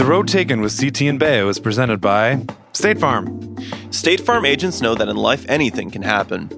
The 0.00 0.06
Road 0.06 0.28
Taken 0.28 0.62
with 0.62 0.80
CT 0.80 1.02
and 1.02 1.20
Baio 1.20 1.50
is 1.50 1.58
presented 1.60 2.00
by 2.00 2.42
State 2.72 2.98
Farm. 2.98 3.54
State 3.90 4.20
Farm 4.22 4.46
agents 4.46 4.80
know 4.80 4.94
that 4.94 5.08
in 5.08 5.16
life 5.16 5.44
anything 5.46 5.90
can 5.90 6.00
happen, 6.00 6.50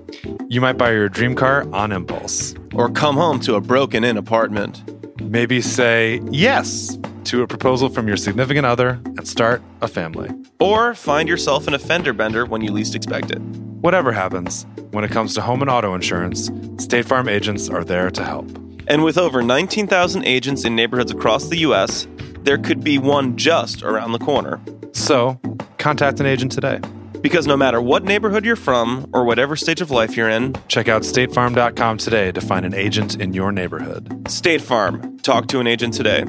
You 0.48 0.60
might 0.60 0.78
buy 0.78 0.92
your 0.92 1.08
dream 1.08 1.34
car 1.34 1.66
on 1.72 1.90
impulse. 1.90 2.54
or 2.72 2.88
come 2.88 3.16
home 3.16 3.40
to 3.40 3.56
a 3.56 3.60
broken 3.60 4.04
in 4.04 4.16
apartment. 4.16 4.84
Maybe 5.20 5.60
say 5.60 6.20
yes 6.30 6.96
to 7.24 7.42
a 7.42 7.48
proposal 7.48 7.88
from 7.88 8.06
your 8.06 8.16
significant 8.16 8.64
other 8.64 9.00
and 9.04 9.26
start 9.26 9.60
a 9.80 9.88
family. 9.88 10.30
Or 10.60 10.94
find 10.94 11.28
yourself 11.28 11.66
in 11.66 11.74
a 11.74 11.80
fender 11.80 12.12
bender 12.12 12.46
when 12.46 12.62
you 12.62 12.70
least 12.70 12.94
expect 12.94 13.32
it. 13.32 13.40
Whatever 13.80 14.12
happens, 14.12 14.66
when 14.92 15.02
it 15.02 15.10
comes 15.10 15.34
to 15.34 15.40
home 15.40 15.62
and 15.62 15.70
auto 15.70 15.94
insurance, 15.94 16.48
State 16.78 17.06
Farm 17.06 17.28
agents 17.28 17.68
are 17.68 17.82
there 17.82 18.08
to 18.08 18.22
help. 18.22 18.46
And 18.86 19.04
with 19.04 19.16
over 19.16 19.42
19,000 19.42 20.24
agents 20.24 20.64
in 20.64 20.76
neighborhoods 20.76 21.10
across 21.10 21.48
the 21.48 21.58
U.S., 21.58 22.06
there 22.44 22.58
could 22.58 22.82
be 22.82 22.98
one 22.98 23.36
just 23.36 23.82
around 23.82 24.12
the 24.12 24.18
corner. 24.18 24.60
So, 24.92 25.40
contact 25.78 26.20
an 26.20 26.26
agent 26.26 26.52
today. 26.52 26.80
Because 27.20 27.46
no 27.46 27.56
matter 27.56 27.80
what 27.80 28.04
neighborhood 28.04 28.44
you're 28.44 28.56
from 28.56 29.08
or 29.12 29.24
whatever 29.24 29.54
stage 29.54 29.80
of 29.80 29.90
life 29.90 30.16
you're 30.16 30.28
in, 30.28 30.54
Check 30.66 30.88
out 30.88 31.02
statefarm.com 31.02 31.98
today 31.98 32.32
to 32.32 32.40
find 32.40 32.66
an 32.66 32.74
agent 32.74 33.20
in 33.20 33.32
your 33.32 33.52
neighborhood. 33.52 34.28
State 34.28 34.60
Farm. 34.60 35.18
Talk 35.18 35.46
to 35.48 35.60
an 35.60 35.66
agent 35.68 35.94
today. 35.94 36.24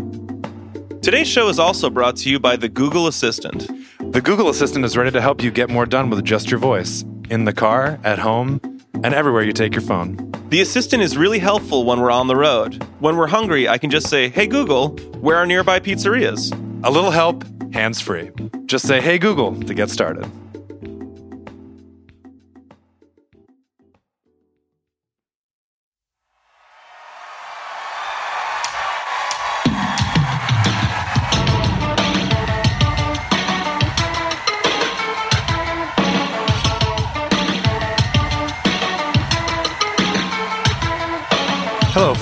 Today's 1.01 1.27
show 1.27 1.49
is 1.49 1.59
also 1.59 1.89
brought 1.89 2.15
to 2.17 2.29
you 2.29 2.39
by 2.39 2.55
the 2.55 2.69
Google 2.69 3.07
Assistant. 3.07 3.67
The 4.13 4.21
Google 4.21 4.49
Assistant 4.49 4.85
is 4.85 4.95
ready 4.95 5.11
to 5.11 5.19
help 5.19 5.41
you 5.41 5.49
get 5.49 5.69
more 5.69 5.85
done 5.85 6.09
with 6.09 6.23
just 6.23 6.51
your 6.51 6.59
voice 6.59 7.03
in 7.29 7.45
the 7.45 7.53
car, 7.53 7.99
at 8.03 8.19
home, 8.19 8.61
and 9.03 9.13
everywhere 9.13 9.43
you 9.43 9.53
take 9.53 9.73
your 9.73 9.81
phone. 9.81 10.31
The 10.49 10.61
assistant 10.61 11.03
is 11.03 11.17
really 11.17 11.39
helpful 11.39 11.85
when 11.85 11.99
we're 11.99 12.11
on 12.11 12.27
the 12.27 12.35
road. 12.35 12.83
When 12.99 13.17
we're 13.17 13.27
hungry, 13.27 13.67
I 13.67 13.77
can 13.77 13.89
just 13.89 14.09
say, 14.09 14.29
Hey 14.29 14.47
Google, 14.47 14.89
where 15.19 15.37
are 15.37 15.45
nearby 15.45 15.79
pizzerias? 15.79 16.51
A 16.85 16.91
little 16.91 17.11
help, 17.11 17.45
hands 17.73 18.01
free. 18.01 18.29
Just 18.65 18.87
say, 18.87 19.01
hey 19.01 19.17
Google, 19.17 19.55
to 19.61 19.73
get 19.73 19.89
started. 19.89 20.29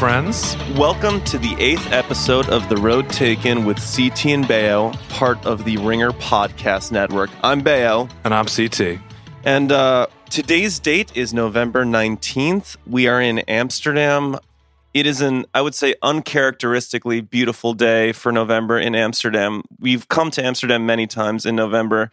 Friends. 0.01 0.57
Welcome 0.75 1.23
to 1.25 1.37
the 1.37 1.53
eighth 1.59 1.91
episode 1.91 2.49
of 2.49 2.67
The 2.69 2.77
Road 2.77 3.07
Taken 3.07 3.65
with 3.65 3.77
CT 3.77 4.25
and 4.25 4.45
Baio, 4.45 4.93
part 5.09 5.45
of 5.45 5.63
the 5.63 5.77
Ringer 5.77 6.09
Podcast 6.09 6.91
Network. 6.91 7.29
I'm 7.43 7.61
Baio, 7.61 8.09
And 8.23 8.33
I'm 8.33 8.47
CT. 8.47 8.99
and 9.43 9.71
uh, 9.71 10.07
today's 10.27 10.79
date 10.79 11.15
is 11.15 11.35
November 11.35 11.85
19th. 11.85 12.77
We 12.87 13.07
are 13.07 13.21
in 13.21 13.39
Amsterdam. 13.47 14.39
It 14.95 15.05
is 15.05 15.21
an, 15.21 15.45
I 15.53 15.61
would 15.61 15.75
say, 15.75 15.93
uncharacteristically 16.01 17.21
beautiful 17.21 17.75
day 17.75 18.11
for 18.11 18.31
November 18.31 18.79
in 18.79 18.95
Amsterdam. 18.95 19.61
We've 19.79 20.07
come 20.07 20.31
to 20.31 20.43
Amsterdam 20.43 20.83
many 20.83 21.05
times 21.05 21.45
in 21.45 21.55
November, 21.55 22.09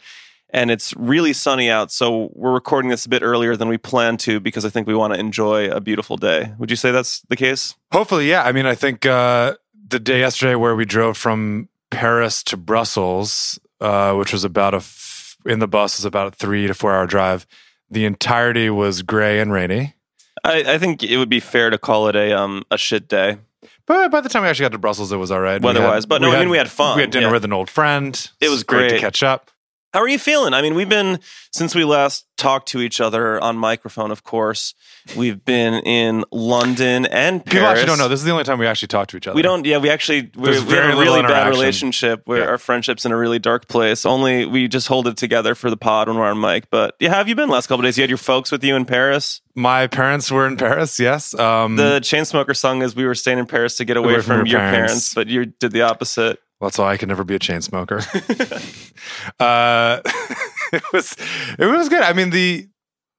and 0.51 0.71
it's 0.71 0.93
really 0.95 1.33
sunny 1.33 1.69
out. 1.69 1.91
So 1.91 2.29
we're 2.33 2.53
recording 2.53 2.89
this 2.89 3.05
a 3.05 3.09
bit 3.09 3.21
earlier 3.21 3.55
than 3.55 3.67
we 3.67 3.77
planned 3.77 4.19
to 4.21 4.39
because 4.39 4.65
I 4.65 4.69
think 4.69 4.87
we 4.87 4.95
want 4.95 5.13
to 5.13 5.19
enjoy 5.19 5.69
a 5.69 5.79
beautiful 5.79 6.17
day. 6.17 6.53
Would 6.57 6.69
you 6.69 6.75
say 6.75 6.91
that's 6.91 7.21
the 7.29 7.35
case? 7.35 7.75
Hopefully, 7.91 8.29
yeah. 8.29 8.43
I 8.43 8.51
mean, 8.51 8.65
I 8.65 8.75
think 8.75 9.05
uh, 9.05 9.55
the 9.87 9.99
day 9.99 10.19
yesterday 10.19 10.55
where 10.55 10.75
we 10.75 10.85
drove 10.85 11.17
from 11.17 11.69
Paris 11.91 12.43
to 12.43 12.57
Brussels, 12.57 13.59
uh, 13.81 14.13
which 14.13 14.33
was 14.33 14.43
about 14.43 14.73
a 14.73 14.77
f- 14.77 15.37
in 15.45 15.59
the 15.59 15.67
bus 15.67 15.97
was 15.97 16.05
about 16.05 16.27
a 16.27 16.31
three 16.31 16.67
to 16.67 16.73
four 16.73 16.93
hour 16.93 17.05
drive. 17.05 17.45
The 17.89 18.05
entirety 18.05 18.69
was 18.69 19.01
gray 19.01 19.39
and 19.39 19.51
rainy. 19.51 19.95
I, 20.43 20.75
I 20.75 20.77
think 20.77 21.03
it 21.03 21.17
would 21.17 21.29
be 21.29 21.39
fair 21.39 21.69
to 21.69 21.77
call 21.77 22.07
it 22.07 22.15
a 22.15 22.37
um 22.37 22.63
a 22.71 22.77
shit 22.77 23.07
day. 23.07 23.37
But 23.85 24.11
by 24.11 24.21
the 24.21 24.29
time 24.29 24.43
we 24.43 24.49
actually 24.49 24.65
got 24.65 24.73
to 24.73 24.77
Brussels, 24.77 25.11
it 25.11 25.17
was 25.17 25.31
all 25.31 25.39
right. 25.39 25.59
We 25.59 25.65
Weather-wise, 25.65 26.05
but 26.05 26.21
no, 26.21 26.31
I 26.31 26.39
mean, 26.39 26.49
we 26.49 26.57
had 26.57 26.69
fun, 26.69 26.95
We 26.95 27.01
had 27.01 27.09
dinner 27.09 27.27
yeah. 27.27 27.33
with 27.33 27.43
an 27.43 27.51
old 27.51 27.71
friend. 27.71 28.29
It 28.39 28.49
was 28.49 28.63
great 28.63 28.89
to 28.89 28.99
catch 28.99 29.23
up. 29.23 29.49
How 29.93 30.01
are 30.01 30.07
you 30.07 30.19
feeling? 30.19 30.53
I 30.53 30.61
mean, 30.61 30.75
we've 30.75 30.87
been 30.89 31.19
since 31.51 31.73
we 31.73 31.83
last 31.83 32.25
talked 32.37 32.67
to 32.69 32.79
each 32.79 33.01
other 33.01 33.41
on 33.41 33.57
microphone. 33.57 34.11
Of 34.11 34.23
course, 34.23 34.75
we've 35.17 35.43
been 35.43 35.73
in 35.83 36.23
London 36.31 37.07
and 37.07 37.43
Paris. 37.43 37.51
People 37.53 37.67
actually 37.67 37.85
don't 37.87 37.97
know. 37.97 38.07
This 38.07 38.19
is 38.19 38.25
the 38.25 38.31
only 38.31 38.43
time 38.43 38.59
we 38.59 38.67
actually 38.67 38.89
talk 38.89 39.07
to 39.09 39.17
each 39.17 39.25
other. 39.27 39.35
We 39.35 39.41
don't. 39.41 39.65
Yeah, 39.65 39.79
we 39.79 39.89
actually 39.89 40.29
we 40.35 40.55
have 40.55 40.69
a 40.69 40.95
really 40.95 41.23
bad 41.23 41.47
relationship 41.49 42.21
where 42.25 42.41
Yeah. 42.41 42.45
our 42.49 42.57
friendship's 42.59 43.03
in 43.05 43.11
a 43.11 43.17
really 43.17 43.39
dark 43.39 43.67
place. 43.67 44.05
Only 44.05 44.45
we 44.45 44.67
just 44.67 44.87
hold 44.87 45.07
it 45.07 45.17
together 45.17 45.55
for 45.55 45.69
the 45.71 45.77
pod 45.77 46.07
when 46.07 46.17
we're 46.17 46.29
on 46.29 46.39
mic. 46.39 46.69
But 46.69 46.95
yeah, 46.99 47.09
how 47.09 47.15
have 47.15 47.27
you 47.27 47.35
been 47.35 47.49
last 47.49 47.65
couple 47.67 47.81
days? 47.83 47.97
You 47.97 48.03
had 48.03 48.09
your 48.11 48.17
folks 48.17 48.51
with 48.51 48.63
you 48.63 48.75
in 48.75 48.85
Paris. 48.85 49.41
My 49.55 49.87
parents 49.87 50.29
were 50.31 50.45
in 50.45 50.55
Paris. 50.55 50.99
Yes. 50.99 51.33
Um, 51.33 51.75
The 51.77 51.99
Chainsmoker 51.99 52.55
song 52.55 52.83
is 52.83 52.95
"We 52.95 53.05
were 53.05 53.15
staying 53.15 53.39
in 53.39 53.47
Paris 53.47 53.75
to 53.77 53.85
get 53.85 53.97
away, 53.97 54.13
Away 54.13 54.21
from 54.21 54.37
from, 54.41 54.45
your 54.45 54.59
your 54.61 54.69
parents. 54.71 55.13
parents. 55.13 55.13
but 55.15 55.27
you 55.27 55.45
did 55.47 55.71
the 55.71 55.81
opposite. 55.81 56.39
That's 56.61 56.77
why 56.77 56.91
I 56.91 56.97
could 56.97 57.07
never 57.07 57.23
be 57.23 57.35
a 57.35 57.39
chain 57.39 57.61
smoker. 57.61 57.97
uh, 59.39 60.01
it 60.73 60.83
was 60.91 61.15
it 61.57 61.65
was 61.65 61.89
good. 61.89 62.01
I 62.01 62.13
mean 62.13 62.31
the 62.31 62.67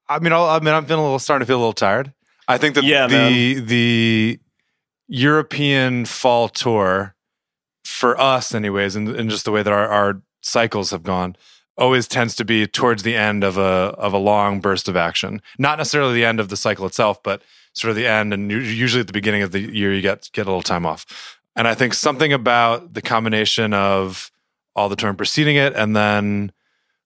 I 0.08 0.18
mean 0.18 0.32
I'll, 0.32 0.44
I 0.44 0.60
mean 0.60 0.74
I'm 0.74 0.84
feeling 0.84 1.00
a 1.00 1.04
little 1.04 1.18
starting 1.18 1.46
to 1.46 1.50
feel 1.50 1.58
a 1.58 1.60
little 1.60 1.72
tired. 1.72 2.12
I 2.46 2.58
think 2.58 2.74
that 2.74 2.84
Yeah, 2.84 3.06
the 3.06 3.60
the 3.60 4.40
European 5.08 6.04
fall 6.04 6.48
tour 6.48 7.14
for 7.84 8.20
us 8.20 8.54
anyways 8.54 8.94
and, 8.94 9.08
and 9.08 9.28
just 9.30 9.44
the 9.44 9.50
way 9.50 9.62
that 9.62 9.72
our, 9.72 9.88
our 9.88 10.22
cycles 10.42 10.90
have 10.90 11.02
gone 11.02 11.36
always 11.76 12.06
tends 12.06 12.34
to 12.36 12.44
be 12.44 12.66
towards 12.66 13.02
the 13.02 13.16
end 13.16 13.42
of 13.42 13.56
a 13.56 13.94
of 13.98 14.12
a 14.12 14.18
long 14.18 14.60
burst 14.60 14.88
of 14.88 14.96
action. 14.96 15.40
Not 15.58 15.78
necessarily 15.78 16.14
the 16.14 16.24
end 16.24 16.40
of 16.40 16.48
the 16.48 16.56
cycle 16.56 16.86
itself, 16.86 17.22
but 17.22 17.42
sort 17.72 17.90
of 17.90 17.96
the 17.96 18.06
end 18.06 18.34
and 18.34 18.50
usually 18.50 19.00
at 19.00 19.06
the 19.06 19.12
beginning 19.12 19.42
of 19.42 19.52
the 19.52 19.60
year 19.60 19.94
you 19.94 20.02
get 20.02 20.28
get 20.32 20.46
a 20.46 20.50
little 20.50 20.62
time 20.62 20.84
off. 20.84 21.38
And 21.56 21.66
I 21.68 21.74
think 21.74 21.94
something 21.94 22.32
about 22.32 22.94
the 22.94 23.02
combination 23.02 23.74
of 23.74 24.30
all 24.76 24.88
the 24.88 24.96
term 24.96 25.16
preceding 25.16 25.56
it 25.56 25.74
and 25.74 25.94
then 25.96 26.52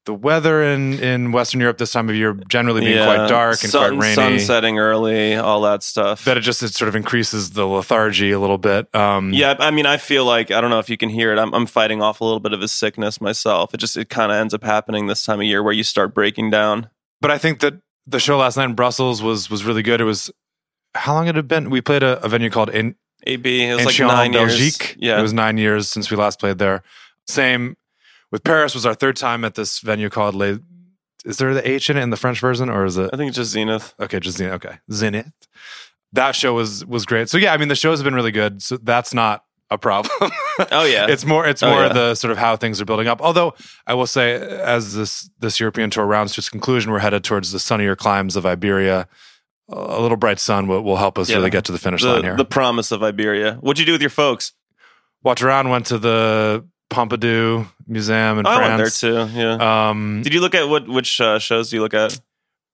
the 0.05 0.15
weather 0.15 0.63
in, 0.63 0.99
in 1.01 1.33
Western 1.33 1.61
Europe 1.61 1.79
this 1.79 1.93
time 1.93 2.11
of 2.11 2.15
year 2.15 2.35
generally 2.47 2.83
being 2.83 3.03
quite 3.03 3.27
dark 3.27 3.63
and 3.63 3.73
sun, 3.73 3.97
quite 3.97 4.03
rainy. 4.03 4.15
sun 4.15 4.39
setting 4.39 4.79
early, 4.79 5.35
all 5.35 5.63
that 5.63 5.83
stuff. 5.83 6.27
That 6.27 6.37
it 6.37 6.41
just 6.43 6.63
it 6.63 6.75
sort 6.75 6.91
of 6.91 6.97
increases 6.97 7.53
the 7.53 7.67
lethargy 7.67 8.31
a 8.31 8.39
little 8.39 8.59
bit. 8.59 8.95
Um, 8.95 9.33
yeah, 9.33 9.57
I 9.59 9.71
mean, 9.71 9.87
I 9.87 9.97
feel 9.97 10.27
like 10.27 10.51
I 10.51 10.61
don't 10.61 10.69
know 10.69 10.79
if 10.79 10.91
you 10.91 10.99
can 10.99 11.09
hear 11.09 11.33
it. 11.33 11.39
I'm, 11.39 11.55
I'm 11.55 11.65
fighting 11.67 12.03
off 12.03 12.21
a 12.21 12.25
little 12.25 12.41
bit 12.41 12.53
of 12.53 12.61
a 12.61 12.69
sickness 12.69 13.21
myself. 13.21 13.73
It 13.73 13.79
just 13.79 13.97
it 13.97 14.11
kind 14.11 14.31
of 14.31 14.37
ends 14.37 14.53
up 14.53 14.63
happening 14.63 15.07
this 15.07 15.25
time 15.25 15.41
of 15.41 15.47
year 15.47 15.63
where 15.63 15.73
you 15.73 15.83
start 15.83 16.15
breaking 16.15 16.51
down. 16.51 16.91
but 17.23 17.31
I 17.31 17.39
think 17.39 17.61
that 17.61 17.75
the 18.07 18.21
show 18.21 18.37
last 18.37 18.59
night 18.59 18.67
in 18.67 18.75
Brussels 18.75 19.23
was 19.23 19.49
was 19.49 19.65
really 19.65 19.83
good. 19.83 20.03
It 20.03 20.05
was 20.05 20.31
how 20.95 21.15
long 21.15 21.27
had 21.27 21.39
it 21.39 21.49
been? 21.49 21.71
We 21.71 21.81
played 21.81 22.03
a, 22.03 22.23
a 22.23 22.29
venue 22.29 22.51
called 22.51 22.69
In 22.69 22.95
AB, 23.27 23.65
it 23.65 23.75
was 23.75 23.85
like 23.87 23.95
Ancien 23.95 24.07
nine 24.09 24.33
years. 24.33 24.97
Yeah, 24.99 25.19
It 25.19 25.23
was 25.23 25.33
nine 25.33 25.59
years 25.59 25.89
since 25.89 26.11
we 26.11 26.17
last 26.17 26.39
played 26.41 26.59
there. 26.59 26.83
Same 27.27 27.77
with 28.31 28.45
Paris 28.45 28.75
was 28.75 28.85
our 28.87 28.95
third 28.95 29.17
time 29.17 29.45
at 29.45 29.55
this 29.55 29.81
venue 29.81 30.11
called 30.11 30.35
Les. 30.35 30.59
Is 31.25 31.39
there 31.39 31.55
the 31.55 31.67
H 31.69 31.89
in 31.89 31.97
it 31.97 32.03
in 32.03 32.11
the 32.11 32.17
French 32.19 32.41
version 32.41 32.69
or 32.69 32.85
is 32.85 32.99
it 32.99 33.11
I 33.13 33.17
think 33.17 33.29
it's 33.29 33.37
just 33.37 33.53
Zenith. 33.53 33.95
okay? 34.01 34.21
Just 34.21 34.37
Zenith. 34.39 34.55
Okay, 34.55 34.77
Zenith. 34.93 35.33
That 36.13 36.35
show 36.37 36.53
was 36.55 36.85
was 36.85 37.07
great. 37.07 37.29
So 37.29 37.39
yeah, 37.39 37.53
I 37.53 37.57
mean 37.57 37.69
the 37.69 37.75
shows 37.75 37.99
have 37.99 38.05
been 38.05 38.15
really 38.15 38.31
good. 38.33 38.63
So 38.63 38.77
that's 38.77 39.15
not 39.15 39.45
a 39.71 39.79
problem. 39.79 40.13
Oh 40.71 40.85
yeah, 40.85 41.07
it's 41.09 41.25
more 41.25 41.47
it's 41.47 41.63
Oh, 41.63 41.71
more 41.71 41.83
yeah. 41.87 41.93
the 41.93 42.15
sort 42.15 42.31
of 42.31 42.37
how 42.39 42.57
things 42.57 42.81
are 42.81 42.85
building 42.85 43.09
up. 43.09 43.23
Although 43.23 43.55
I 43.87 43.95
will 43.95 44.07
say, 44.07 44.35
as 44.35 44.95
this 44.95 45.31
this 45.41 45.59
European 45.59 45.89
tour 45.91 46.05
rounds 46.05 46.35
to 46.35 46.41
its 46.41 46.51
conclusion, 46.51 46.93
we're 46.93 46.99
headed 46.99 47.25
towards 47.25 47.51
the 47.53 47.59
sunnier 47.59 47.97
climes 47.97 48.37
of 48.37 48.45
Iberia. 48.45 49.09
A 49.71 50.01
little 50.01 50.17
bright 50.19 50.39
sun 50.39 50.67
will, 50.67 50.83
will 50.83 50.97
help 50.97 51.19
us 51.19 51.29
Yeah. 51.31 51.37
really 51.37 51.51
get 51.51 51.65
to 51.65 51.73
the 51.73 51.79
finish 51.79 52.03
line 52.05 52.23
here. 52.23 52.37
the 52.37 52.45
promise 52.45 52.93
of 52.93 53.03
Iberia. 53.03 53.55
What'd 53.61 53.79
you 53.81 53.87
do 53.87 53.93
with 53.93 54.03
your 54.03 54.11
folks? 54.11 54.53
Walked 55.23 55.43
around, 55.43 55.71
went 55.71 55.87
to 55.87 55.97
the 55.99 56.67
Pompidou 56.91 57.67
Museum 57.87 58.39
in 58.39 58.45
France. 58.45 58.59
I 58.59 58.69
went 58.69 58.77
there 58.77 58.91
too. 59.27 59.33
Yeah. 59.39 59.89
Um, 59.89 60.21
Did 60.23 60.35
you 60.35 60.41
look 60.41 60.55
at 60.55 60.69
what 60.69 60.87
which 60.87 61.19
uh, 61.21 61.39
shows 61.39 61.71
do 61.71 61.77
you 61.77 61.83
look 61.83 61.95
at? 61.95 62.21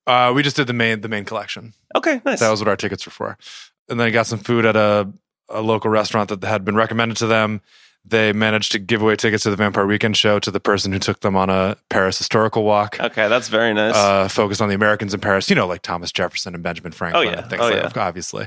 uh, 0.07 0.33
we 0.35 0.43
just 0.43 0.57
did 0.57 0.67
the 0.67 0.73
main 0.73 1.01
the 1.01 1.09
main 1.09 1.25
collection. 1.25 1.75
Okay, 1.95 2.21
nice. 2.25 2.41
That 2.41 2.51
was 2.51 2.61
what 2.61 2.69
our 2.69 2.77
tickets 2.77 3.07
were 3.07 3.13
for. 3.13 3.39
And 3.89 3.99
then 4.01 4.09
I 4.09 4.11
got 4.11 4.27
some 4.27 4.39
food 4.41 4.65
at 4.67 4.75
a, 4.77 5.09
a 5.49 5.61
local 5.63 5.91
restaurant 5.91 6.29
that 6.31 6.43
had 6.45 6.65
been 6.65 6.75
recommended 6.77 7.17
to 7.19 7.27
them. 7.29 7.61
They 8.05 8.33
managed 8.33 8.73
to 8.73 8.79
give 8.79 9.03
away 9.03 9.15
tickets 9.17 9.43
to 9.43 9.51
the 9.51 9.57
Vampire 9.57 9.87
Weekend 9.87 10.17
show 10.17 10.39
to 10.39 10.51
the 10.51 10.59
person 10.61 10.91
who 10.93 10.99
took 10.99 11.21
them 11.21 11.37
on 11.37 11.51
a 11.51 11.77
Paris 11.91 12.17
historical 12.19 12.65
walk. 12.65 12.99
okay, 12.99 13.29
that's 13.29 13.49
very 13.49 13.75
nice. 13.75 13.95
uh, 13.95 14.27
focused 14.29 14.63
on 14.63 14.69
the 14.69 14.75
Americans 14.75 15.13
in 15.15 15.21
Paris, 15.21 15.51
you 15.51 15.55
know, 15.57 15.67
like 15.67 15.83
Thomas 15.83 16.11
Jefferson 16.11 16.55
and 16.55 16.63
Benjamin 16.63 16.93
Franklin, 16.93 17.29
Oh, 17.29 17.31
yeah. 17.31 17.41
and 17.41 17.51
things 17.51 17.61
Oh, 17.63 17.67
like 17.67 17.75
yeah. 17.77 17.83
that, 17.83 17.97
obviously. 17.99 18.47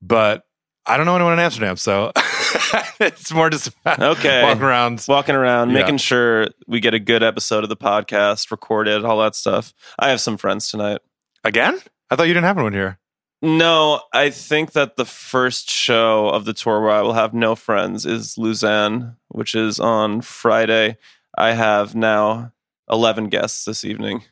But 0.00 0.44
I 0.86 0.96
don't 0.96 1.06
know 1.06 1.16
anyone 1.16 1.32
in 1.32 1.38
Amsterdam, 1.40 1.76
so 1.76 2.12
it's 3.00 3.32
more 3.32 3.50
just 3.50 3.70
Okay. 3.86 4.42
walking 4.42 4.62
around. 4.62 5.04
Walking 5.08 5.34
around, 5.34 5.70
Yeah. 5.70 5.80
making 5.80 5.96
sure 5.96 6.48
we 6.66 6.78
get 6.80 6.94
a 6.94 7.00
good 7.00 7.22
episode 7.22 7.64
of 7.64 7.68
the 7.70 7.76
podcast 7.76 8.50
recorded, 8.50 9.04
all 9.04 9.18
that 9.20 9.34
stuff. 9.34 9.72
I 9.98 10.10
have 10.10 10.20
some 10.20 10.36
friends 10.36 10.68
tonight. 10.70 11.00
Again? 11.42 11.80
I 12.10 12.16
thought 12.16 12.28
you 12.28 12.34
didn't 12.34 12.46
have 12.46 12.56
one 12.58 12.72
here. 12.72 12.98
No, 13.44 14.00
I 14.10 14.30
think 14.30 14.72
that 14.72 14.96
the 14.96 15.04
first 15.04 15.68
show 15.68 16.28
of 16.30 16.46
the 16.46 16.54
tour 16.54 16.80
where 16.80 16.92
I 16.92 17.02
will 17.02 17.12
have 17.12 17.34
no 17.34 17.54
friends 17.54 18.06
is 18.06 18.38
Lausanne, 18.38 19.16
which 19.28 19.54
is 19.54 19.78
on 19.78 20.22
Friday. 20.22 20.96
I 21.36 21.52
have 21.52 21.94
now 21.94 22.52
11 22.90 23.28
guests 23.28 23.66
this 23.66 23.84
evening. 23.84 24.22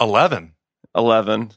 11. 0.00 0.54
11. 0.96 1.52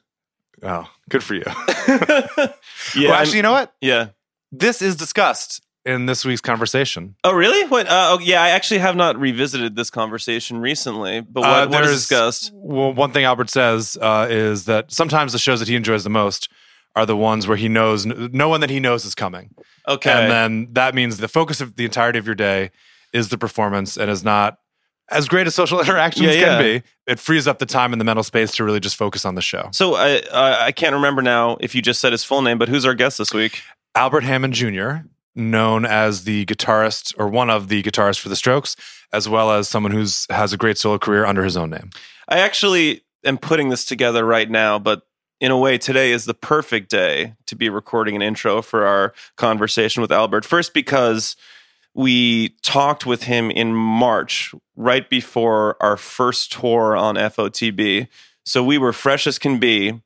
Oh, 0.61 0.87
good 1.09 1.23
for 1.23 1.33
you. 1.33 1.43
yeah. 1.87 2.49
well, 2.95 3.13
actually, 3.13 3.37
you 3.37 3.43
know 3.43 3.51
what? 3.51 3.73
yeah. 3.81 4.09
This 4.51 4.83
is 4.83 4.95
discussed 4.95 5.63
in 5.85 6.05
this 6.05 6.23
week's 6.23 6.39
conversation. 6.39 7.15
Oh, 7.23 7.33
really? 7.33 7.67
What? 7.67 7.87
Uh, 7.87 8.15
oh, 8.15 8.19
yeah. 8.19 8.43
I 8.43 8.49
actually 8.49 8.77
have 8.81 8.95
not 8.95 9.19
revisited 9.19 9.75
this 9.75 9.89
conversation 9.89 10.59
recently. 10.59 11.21
But 11.21 11.41
what, 11.41 11.49
Uh, 11.49 11.67
what 11.67 11.83
is 11.85 12.01
discussed? 12.01 12.51
Well, 12.53 12.93
one 12.93 13.11
thing 13.11 13.25
Albert 13.25 13.49
says 13.49 13.97
uh, 13.99 14.27
is 14.29 14.65
that 14.65 14.91
sometimes 14.91 15.33
the 15.33 15.39
shows 15.39 15.57
that 15.59 15.67
he 15.67 15.75
enjoys 15.75 16.03
the 16.03 16.11
most 16.11 16.47
are 16.95 17.05
the 17.05 17.17
ones 17.17 17.47
where 17.47 17.57
he 17.57 17.67
knows 17.67 18.05
no 18.05 18.47
one 18.49 18.61
that 18.61 18.69
he 18.69 18.79
knows 18.79 19.05
is 19.05 19.15
coming. 19.15 19.53
Okay. 19.87 20.09
And 20.11 20.31
then 20.31 20.73
that 20.73 20.95
means 20.95 21.17
the 21.17 21.27
focus 21.27 21.61
of 21.61 21.75
the 21.75 21.85
entirety 21.85 22.17
of 22.19 22.25
your 22.25 22.35
day 22.35 22.71
is 23.13 23.29
the 23.29 23.37
performance 23.37 23.97
and 23.97 24.09
is 24.09 24.23
not 24.23 24.57
as 25.09 25.27
great 25.27 25.45
as 25.45 25.53
social 25.53 25.79
interactions 25.81 26.25
Yeah, 26.27 26.31
yeah. 26.33 26.45
can 26.45 26.61
be. 26.81 26.83
It 27.07 27.19
frees 27.19 27.47
up 27.47 27.59
the 27.59 27.65
time 27.65 27.91
and 27.93 27.99
the 27.99 28.05
mental 28.05 28.23
space 28.23 28.55
to 28.55 28.63
really 28.63 28.79
just 28.79 28.95
focus 28.95 29.25
on 29.25 29.35
the 29.35 29.41
show. 29.41 29.69
so 29.71 29.95
I 29.95 30.19
uh, 30.31 30.57
I 30.61 30.71
can't 30.71 30.93
remember 30.93 31.21
now 31.21 31.57
if 31.59 31.75
you 31.75 31.81
just 31.81 31.99
said 31.99 32.11
his 32.11 32.23
full 32.23 32.41
name, 32.41 32.57
but 32.57 32.69
who's 32.69 32.85
our 32.85 32.95
guest 32.95 33.17
this 33.17 33.33
week? 33.33 33.61
Albert 33.93 34.23
Hammond 34.23 34.53
Jr., 34.53 35.05
known 35.35 35.85
as 35.85 36.23
the 36.23 36.45
guitarist 36.45 37.13
or 37.17 37.27
one 37.27 37.49
of 37.49 37.67
the 37.67 37.83
guitarists 37.83 38.19
for 38.19 38.29
the 38.29 38.35
Strokes, 38.35 38.75
as 39.13 39.27
well 39.29 39.51
as 39.51 39.67
someone 39.67 39.91
who's 39.91 40.25
has 40.29 40.53
a 40.53 40.57
great 40.57 40.77
solo 40.77 40.97
career 40.97 41.25
under 41.25 41.43
his 41.43 41.55
own 41.57 41.69
name. 41.69 41.89
I 42.29 42.39
actually 42.39 43.03
am 43.25 43.37
putting 43.37 43.69
this 43.69 43.85
together 43.85 44.25
right 44.25 44.49
now, 44.49 44.79
but 44.79 45.01
in 45.39 45.51
a 45.51 45.57
way, 45.57 45.77
today 45.77 46.11
is 46.11 46.25
the 46.25 46.33
perfect 46.33 46.89
day 46.89 47.33
to 47.45 47.55
be 47.55 47.69
recording 47.69 48.15
an 48.15 48.21
intro 48.21 48.61
for 48.61 48.85
our 48.85 49.13
conversation 49.35 50.01
with 50.01 50.11
Albert. 50.11 50.45
First, 50.45 50.73
because 50.73 51.35
we 51.93 52.49
talked 52.61 53.05
with 53.05 53.23
him 53.23 53.51
in 53.51 53.73
March, 53.73 54.53
right 54.75 55.09
before 55.09 55.77
our 55.81 55.97
first 55.97 56.51
tour 56.51 56.95
on 56.95 57.15
FOTB. 57.15 58.07
So 58.45 58.63
we 58.63 58.77
were 58.77 58.93
fresh 58.93 59.27
as 59.27 59.39
can 59.39 59.59
be. 59.59 60.01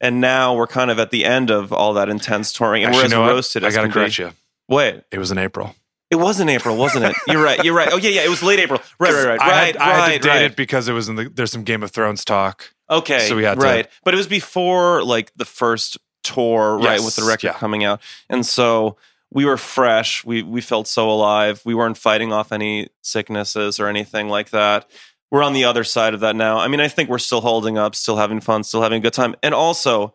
And 0.00 0.20
now 0.20 0.56
we're 0.56 0.66
kind 0.66 0.90
of 0.90 0.98
at 0.98 1.12
the 1.12 1.24
end 1.24 1.48
of 1.50 1.72
all 1.72 1.94
that 1.94 2.08
intense 2.08 2.52
touring, 2.52 2.82
and 2.82 2.92
Actually, 2.92 3.02
we're 3.02 3.04
as 3.06 3.10
you 3.12 3.16
know 3.18 3.22
what? 3.22 3.28
roasted 3.34 3.62
I 3.62 3.68
as 3.68 3.74
got 3.76 3.82
to 3.82 3.86
can 3.86 3.92
correct 3.92 4.16
be. 4.16 4.24
you. 4.24 4.30
Wait, 4.68 5.04
It 5.12 5.18
was 5.18 5.30
in 5.30 5.38
April. 5.38 5.76
it 6.10 6.16
was 6.16 6.40
in 6.40 6.48
April, 6.48 6.76
wasn't 6.76 7.04
it? 7.04 7.14
You're 7.28 7.42
right. 7.42 7.62
You're 7.62 7.74
right. 7.76 7.88
Oh 7.92 7.98
yeah, 7.98 8.10
yeah. 8.10 8.24
It 8.24 8.28
was 8.28 8.42
late 8.42 8.58
April. 8.58 8.80
Right, 8.98 9.12
right, 9.14 9.26
right, 9.26 9.40
I 9.40 9.48
right, 9.48 9.66
had, 9.66 9.76
I 9.76 9.84
had 9.94 9.98
right, 9.98 10.12
to 10.14 10.28
date 10.28 10.28
right. 10.28 10.42
it 10.42 10.56
because 10.56 10.88
it 10.88 10.92
was 10.92 11.08
in 11.08 11.14
the 11.14 11.28
there's 11.28 11.52
some 11.52 11.62
Game 11.62 11.84
of 11.84 11.92
Thrones 11.92 12.24
talk. 12.24 12.72
Okay, 12.92 13.26
So 13.28 13.36
we 13.36 13.44
had 13.44 13.58
to- 13.58 13.64
right, 13.64 13.88
but 14.04 14.14
it 14.14 14.16
was 14.16 14.26
before 14.26 15.02
like 15.02 15.32
the 15.36 15.44
first 15.44 15.98
tour, 16.22 16.78
right, 16.78 17.00
with 17.00 17.16
the 17.16 17.24
record 17.24 17.46
yeah. 17.48 17.52
coming 17.54 17.84
out, 17.84 18.00
and 18.28 18.44
so 18.44 18.96
we 19.30 19.44
were 19.44 19.56
fresh. 19.56 20.24
We 20.24 20.42
we 20.42 20.60
felt 20.60 20.86
so 20.86 21.10
alive. 21.10 21.62
We 21.64 21.74
weren't 21.74 21.96
fighting 21.96 22.32
off 22.32 22.52
any 22.52 22.88
sicknesses 23.02 23.80
or 23.80 23.88
anything 23.88 24.28
like 24.28 24.50
that. 24.50 24.88
We're 25.30 25.42
on 25.42 25.54
the 25.54 25.64
other 25.64 25.84
side 25.84 26.12
of 26.12 26.20
that 26.20 26.36
now. 26.36 26.58
I 26.58 26.68
mean, 26.68 26.80
I 26.80 26.88
think 26.88 27.08
we're 27.08 27.18
still 27.18 27.40
holding 27.40 27.78
up, 27.78 27.94
still 27.94 28.16
having 28.16 28.40
fun, 28.40 28.64
still 28.64 28.82
having 28.82 28.98
a 28.98 29.02
good 29.02 29.14
time, 29.14 29.34
and 29.42 29.54
also. 29.54 30.14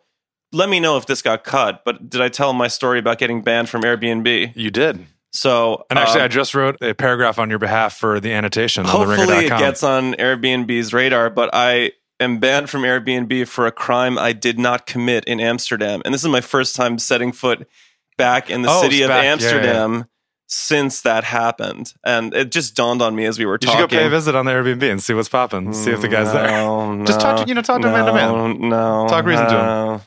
Let 0.50 0.70
me 0.70 0.80
know 0.80 0.96
if 0.96 1.04
this 1.04 1.20
got 1.20 1.44
cut, 1.44 1.82
but 1.84 2.08
did 2.08 2.22
I 2.22 2.30
tell 2.30 2.54
my 2.54 2.68
story 2.68 2.98
about 2.98 3.18
getting 3.18 3.42
banned 3.42 3.68
from 3.68 3.82
Airbnb? 3.82 4.56
You 4.56 4.70
did. 4.70 5.06
So, 5.30 5.84
And 5.90 5.98
actually, 5.98 6.20
um, 6.20 6.24
I 6.24 6.28
just 6.28 6.54
wrote 6.54 6.80
a 6.80 6.94
paragraph 6.94 7.38
on 7.38 7.50
your 7.50 7.58
behalf 7.58 7.96
for 7.96 8.18
the 8.18 8.32
annotation 8.32 8.86
on 8.86 8.90
hopefully 8.90 9.44
it 9.44 9.48
gets 9.50 9.82
on 9.82 10.14
Airbnb's 10.14 10.94
radar, 10.94 11.28
but 11.28 11.50
I 11.52 11.92
am 12.20 12.38
banned 12.38 12.68
from 12.70 12.82
Airbnb 12.82 13.46
for 13.48 13.66
a 13.66 13.72
crime 13.72 14.18
I 14.18 14.32
did 14.32 14.58
not 14.58 14.86
commit 14.86 15.24
in 15.24 15.40
Amsterdam. 15.40 16.02
And 16.04 16.12
this 16.14 16.22
is 16.22 16.28
my 16.28 16.40
first 16.40 16.74
time 16.76 16.98
setting 16.98 17.32
foot 17.32 17.68
back 18.16 18.50
in 18.50 18.62
the 18.62 18.68
Oh, 18.70 18.82
city 18.82 19.02
of 19.02 19.08
back. 19.08 19.18
Yeah, 19.18 19.22
yeah, 19.24 19.32
Amsterdam 19.32 20.06
since 20.50 21.02
that 21.02 21.24
happened. 21.24 21.92
And 22.04 22.32
it 22.34 22.50
just 22.50 22.74
dawned 22.74 23.02
on 23.02 23.14
me 23.14 23.26
as 23.26 23.38
we 23.38 23.44
were 23.44 23.54
you 23.60 23.66
talking. 23.66 23.80
should 23.82 23.90
go 23.90 23.96
pay 23.98 24.06
a 24.06 24.10
visit 24.10 24.34
on 24.34 24.46
the 24.46 24.52
Airbnb 24.52 24.82
and 24.90 25.02
see 25.02 25.12
what's 25.14 25.28
popping. 25.28 25.72
See 25.74 25.90
if 25.90 26.00
the 26.00 26.08
guy's 26.08 26.32
there. 26.32 26.46
No, 26.48 27.02
Just 27.06 27.20
talk 27.20 27.42
to- 27.42 27.48
you 27.48 27.54
know, 27.54 27.60
talk 27.62 27.82
to 27.82 27.86
no, 27.88 27.92
man 27.92 28.06
to 28.06 28.12
man. 28.14 28.68
No, 28.70 29.06
Talk 29.08 29.24
reason 29.26 29.46
to 29.46 30.00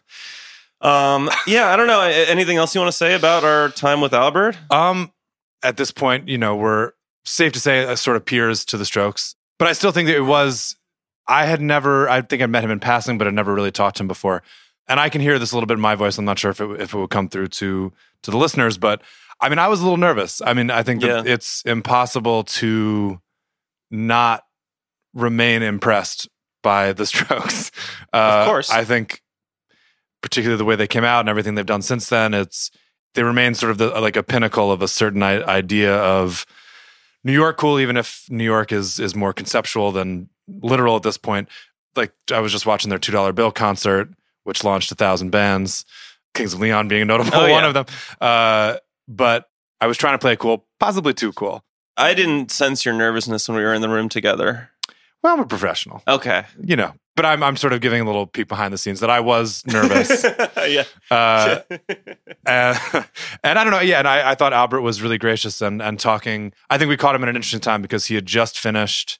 him. 0.81 0.89
Um, 0.89 1.29
yeah, 1.45 1.67
I 1.69 1.75
don't 1.75 1.85
know. 1.87 2.01
Anything 2.01 2.57
else 2.57 2.73
you 2.73 2.81
want 2.81 2.91
to 2.91 2.97
say 2.97 3.13
about 3.13 3.43
our 3.43 3.69
time 3.69 4.01
with 4.01 4.13
Albert? 4.15 4.57
Um, 4.71 5.11
at 5.63 5.77
this 5.77 5.91
point, 5.91 6.27
you 6.27 6.39
know, 6.39 6.55
we're 6.55 6.93
safe 7.23 7.51
to 7.53 7.59
say 7.59 7.85
uh, 7.85 7.95
sort 7.95 8.17
of 8.17 8.25
peers 8.25 8.65
to 8.65 8.77
the 8.77 8.85
Strokes, 8.85 9.35
but 9.59 9.67
I 9.67 9.73
still 9.73 9.91
think 9.91 10.07
that 10.07 10.15
it 10.15 10.21
was. 10.21 10.75
I 11.31 11.45
had 11.45 11.61
never. 11.61 12.09
I 12.09 12.21
think 12.21 12.41
I'd 12.41 12.49
met 12.49 12.63
him 12.63 12.71
in 12.71 12.79
passing, 12.79 13.17
but 13.17 13.27
I'd 13.27 13.33
never 13.33 13.53
really 13.53 13.71
talked 13.71 13.97
to 13.97 14.03
him 14.03 14.07
before. 14.07 14.43
And 14.87 14.99
I 14.99 15.09
can 15.09 15.21
hear 15.21 15.39
this 15.39 15.51
a 15.51 15.55
little 15.55 15.67
bit 15.67 15.75
in 15.75 15.81
my 15.81 15.95
voice. 15.95 16.17
I'm 16.17 16.25
not 16.25 16.37
sure 16.39 16.51
if 16.51 16.59
it 16.59 16.69
if 16.81 16.93
it 16.93 16.97
would 16.97 17.09
come 17.09 17.29
through 17.29 17.47
to 17.47 17.93
to 18.23 18.31
the 18.31 18.37
listeners, 18.37 18.77
but 18.77 19.01
I 19.39 19.49
mean, 19.49 19.57
I 19.59 19.67
was 19.67 19.79
a 19.79 19.83
little 19.83 19.97
nervous. 19.97 20.41
I 20.45 20.53
mean, 20.53 20.69
I 20.69 20.83
think 20.83 21.01
that 21.01 21.25
Yeah. 21.25 21.33
it's 21.33 21.63
impossible 21.65 22.43
to 22.59 23.19
not 23.89 24.43
remain 25.13 25.61
impressed 25.63 26.27
by 26.63 26.93
the 26.93 27.05
Strokes. 27.11 27.71
Uh, 28.13 28.45
course. 28.45 28.69
I 28.69 28.83
think 28.83 29.21
particularly 30.21 30.57
the 30.57 30.65
way 30.65 30.75
they 30.75 30.87
came 30.87 31.03
out 31.03 31.21
and 31.21 31.29
everything 31.29 31.55
they've 31.55 31.65
done 31.65 31.81
since 31.81 32.09
then. 32.09 32.33
It's 32.33 32.69
they 33.15 33.23
remain 33.23 33.55
sort 33.55 33.71
of 33.71 33.77
the, 33.77 33.87
like 33.99 34.15
a 34.15 34.23
pinnacle 34.23 34.71
of 34.71 34.81
a 34.81 34.87
certain 34.87 35.23
I- 35.23 35.41
idea 35.43 35.95
of 35.95 36.45
New 37.23 37.33
York 37.33 37.57
cool, 37.57 37.79
even 37.79 37.97
if 37.97 38.25
New 38.29 38.43
York 38.43 38.71
is 38.71 38.99
is 38.99 39.15
more 39.15 39.33
conceptual 39.33 39.91
than 39.91 40.29
literal 40.47 40.95
at 40.95 41.03
this 41.03 41.17
point. 41.17 41.49
Like 41.95 42.13
I 42.31 42.39
was 42.39 42.51
just 42.51 42.65
watching 42.65 42.89
their 42.89 42.99
two 42.99 43.11
dollar 43.11 43.33
bill 43.33 43.51
concert, 43.51 44.09
which 44.43 44.63
launched 44.63 44.91
a 44.91 44.95
thousand 44.95 45.29
bands, 45.31 45.85
Kings 46.33 46.53
of 46.53 46.59
Leon 46.59 46.87
being 46.87 47.01
a 47.01 47.05
notable 47.05 47.31
Oh, 47.33 47.41
one 47.49 47.49
yeah. 47.49 47.67
of 47.67 47.73
them. 47.73 47.85
Uh, 48.19 48.77
but 49.07 49.49
I 49.81 49.87
was 49.87 49.97
trying 49.97 50.13
to 50.13 50.19
play 50.19 50.35
cool, 50.35 50.65
possibly 50.79 51.13
too 51.13 51.33
cool. 51.33 51.63
I 51.97 52.13
didn't 52.13 52.51
sense 52.51 52.85
your 52.85 52.93
nervousness 52.93 53.47
when 53.49 53.57
we 53.57 53.63
were 53.63 53.73
in 53.73 53.81
the 53.81 53.89
room 53.89 54.07
together. 54.09 54.69
Well, 55.21 55.33
I'm 55.33 55.39
a 55.41 55.45
professional, 55.45 56.01
Okay. 56.07 56.45
you 56.63 56.75
know. 56.75 56.93
But 57.15 57.25
I'm 57.25 57.43
I'm 57.43 57.57
sort 57.57 57.73
of 57.73 57.81
giving 57.81 58.01
a 58.01 58.05
little 58.05 58.25
peek 58.25 58.47
behind 58.47 58.73
the 58.73 58.77
scenes 58.77 59.01
that 59.01 59.09
I 59.09 59.19
was 59.19 59.63
nervous. 59.67 60.23
yeah. 60.65 60.83
uh, 61.11 61.59
and, 62.45 62.79
and 63.43 63.59
I 63.59 63.63
don't 63.65 63.71
know. 63.71 63.81
Yeah, 63.81 63.99
and 63.99 64.07
I, 64.07 64.31
I 64.31 64.35
thought 64.35 64.53
Albert 64.53 64.81
was 64.81 65.01
really 65.01 65.17
gracious 65.17 65.61
and 65.61 65.81
and 65.81 65.99
talking. 65.99 66.53
I 66.69 66.77
think 66.77 66.87
we 66.87 66.95
caught 66.95 67.13
him 67.13 67.21
at 67.23 67.29
an 67.29 67.35
interesting 67.35 67.59
time 67.59 67.81
because 67.81 68.05
he 68.05 68.15
had 68.15 68.25
just 68.25 68.57
finished 68.57 69.19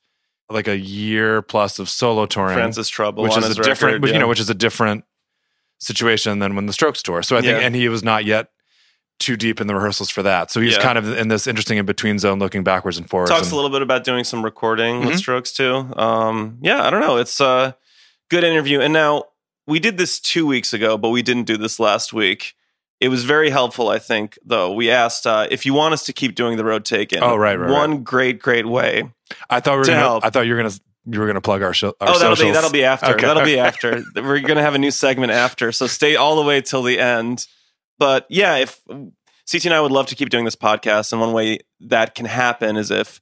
like 0.53 0.67
a 0.67 0.77
year 0.77 1.41
plus 1.41 1.79
of 1.79 1.89
solo 1.89 2.25
touring, 2.25 2.55
Francis 2.55 2.89
Trouble, 2.89 3.23
which 3.23 3.37
is 3.37 3.43
a 3.43 3.47
his 3.47 3.57
different, 3.57 3.81
record, 3.95 4.01
which, 4.03 4.11
you 4.13 4.19
know, 4.19 4.27
which 4.27 4.39
is 4.39 4.49
a 4.49 4.53
different 4.55 5.03
situation 5.79 6.39
than 6.39 6.55
when 6.55 6.65
the 6.67 6.73
Strokes 6.73 7.01
tour. 7.01 7.23
So 7.23 7.35
I 7.37 7.41
think, 7.41 7.59
Yeah. 7.59 7.65
and 7.65 7.75
he 7.75 7.89
was 7.89 8.03
not 8.03 8.25
yet 8.25 8.49
too 9.19 9.35
deep 9.37 9.61
in 9.61 9.67
the 9.67 9.75
rehearsals 9.75 10.09
for 10.09 10.23
that. 10.23 10.51
So 10.51 10.59
he's 10.61 10.75
Yeah. 10.77 10.81
kind 10.81 10.97
of 10.97 11.17
in 11.17 11.27
this 11.27 11.45
interesting 11.47 11.77
in 11.77 11.85
between 11.85 12.17
zone, 12.19 12.39
looking 12.39 12.63
backwards 12.63 12.97
and 12.97 13.09
forwards. 13.09 13.29
talks 13.31 13.43
and- 13.47 13.53
a 13.53 13.55
little 13.55 13.69
bit 13.69 13.81
about 13.81 14.03
doing 14.03 14.23
some 14.23 14.43
recording 14.43 15.01
with 15.01 15.15
Mhm. 15.15 15.17
Strokes 15.17 15.51
too. 15.51 15.91
Um, 15.95 16.57
yeah, 16.61 16.85
I 16.85 16.89
don't 16.89 17.01
know. 17.01 17.17
It's 17.17 17.39
a 17.39 17.75
good 18.29 18.43
interview. 18.43 18.79
And 18.81 18.93
now 18.93 19.25
we 19.67 19.79
did 19.79 19.97
this 19.97 20.19
two 20.19 20.45
weeks 20.47 20.73
ago, 20.73 20.97
but 20.97 21.09
we 21.09 21.21
didn't 21.21 21.43
do 21.43 21.55
this 21.57 21.79
last 21.79 22.13
week. 22.13 22.55
It 23.01 23.09
was 23.09 23.25
very 23.25 23.49
helpful, 23.49 23.89
I 23.89 23.97
think, 23.97 24.37
though. 24.45 24.71
We 24.73 24.91
asked 24.91 25.25
uh, 25.25 25.47
if 25.49 25.65
you 25.65 25.73
want 25.73 25.95
us 25.95 26.05
to 26.05 26.13
keep 26.13 26.35
doing 26.35 26.55
the 26.55 26.63
road 26.63 26.85
taken. 26.85 27.23
Oh, 27.23 27.35
right, 27.35 27.59
right, 27.59 27.71
One 27.71 28.03
great, 28.03 28.39
great 28.39 28.67
way. 28.67 29.11
I 29.49 29.59
thought 29.59 29.73
we 29.73 29.77
were 29.79 29.83
to 29.85 29.91
gonna, 29.91 29.99
help. 29.99 30.23
I 30.23 30.29
thought 30.29 30.41
you 30.41 30.53
were 30.53 30.61
gonna 30.61 30.75
you 31.07 31.19
were 31.19 31.25
gonna 31.25 31.41
plug 31.41 31.63
our 31.63 31.73
show. 31.73 31.95
Our 31.99 32.09
oh, 32.09 32.19
that'll 32.19 32.35
be 32.35 32.51
that'll 32.51 32.69
be 32.69 32.83
after. 32.83 33.13
Okay. 33.13 33.25
That'll 33.25 33.43
be 33.43 33.57
after. 33.69 34.03
We're 34.15 34.39
gonna 34.41 34.61
have 34.61 34.75
a 34.75 34.77
new 34.77 34.91
segment 34.91 35.31
after, 35.31 35.71
so 35.71 35.87
stay 35.87 36.15
all 36.15 36.35
the 36.35 36.43
way 36.43 36.61
till 36.61 36.83
the 36.83 36.99
end. 36.99 37.47
But 37.97 38.27
yeah, 38.29 38.57
if 38.57 38.79
CT 39.51 39.65
and 39.65 39.73
I 39.73 39.81
would 39.81 39.91
love 39.91 40.05
to 40.07 40.15
keep 40.15 40.29
doing 40.29 40.45
this 40.45 40.55
podcast, 40.55 41.11
and 41.11 41.19
one 41.19 41.33
way 41.33 41.59
that 41.79 42.13
can 42.13 42.27
happen 42.27 42.77
is 42.77 42.91
if 42.91 43.19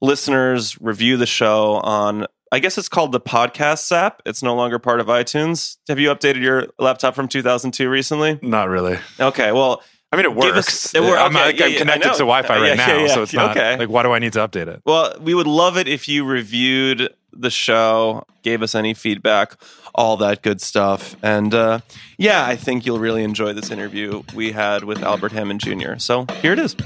listeners 0.00 0.80
review 0.80 1.16
the 1.16 1.26
show 1.26 1.74
on. 1.74 2.26
I 2.52 2.58
guess 2.58 2.76
it's 2.76 2.88
called 2.88 3.12
the 3.12 3.20
podcast 3.20 3.90
app. 3.92 4.20
It's 4.26 4.42
no 4.42 4.54
longer 4.54 4.78
part 4.78 5.00
of 5.00 5.06
iTunes. 5.06 5.78
Have 5.88 5.98
you 5.98 6.10
updated 6.10 6.42
your 6.42 6.66
laptop 6.78 7.14
from 7.14 7.26
2002 7.26 7.88
recently? 7.88 8.38
Not 8.42 8.68
really. 8.68 8.98
Okay, 9.18 9.52
well, 9.52 9.82
I 10.12 10.16
mean, 10.16 10.26
it 10.26 10.34
works. 10.34 10.58
us- 10.58 10.94
it 10.94 11.00
wor- 11.02 11.16
I'm, 11.16 11.34
okay, 11.34 11.44
like, 11.46 11.58
yeah, 11.58 11.64
I'm 11.64 11.72
yeah, 11.72 11.78
connected 11.78 12.10
to 12.12 12.18
Wi-Fi 12.18 12.54
right 12.60 12.76
Yeah, 12.76 12.86
now, 12.86 13.06
so 13.06 13.22
it's 13.22 13.32
not 13.32 13.52
Okay. 13.56 13.78
like 13.78 13.88
why 13.88 14.02
do 14.02 14.12
I 14.12 14.18
need 14.18 14.34
to 14.34 14.40
update 14.46 14.68
it? 14.68 14.82
Well, 14.84 15.14
we 15.18 15.32
would 15.32 15.46
love 15.46 15.78
it 15.78 15.88
if 15.88 16.06
you 16.08 16.24
reviewed 16.26 17.08
the 17.32 17.48
show, 17.50 18.26
gave 18.42 18.62
us 18.62 18.74
any 18.74 18.92
feedback, 18.92 19.54
all 19.94 20.18
that 20.18 20.42
good 20.42 20.60
stuff. 20.60 21.16
And 21.22 21.54
uh, 21.54 21.80
yeah, 22.18 22.44
I 22.44 22.56
think 22.56 22.84
you'll 22.84 22.98
really 22.98 23.24
enjoy 23.24 23.54
this 23.54 23.70
interview 23.70 24.22
we 24.34 24.52
had 24.52 24.84
with 24.84 25.02
Albert 25.02 25.32
Hammond 25.32 25.60
Jr. 25.60 25.96
So 25.96 26.26
here 26.42 26.52
it 26.52 26.58
is. 26.58 26.76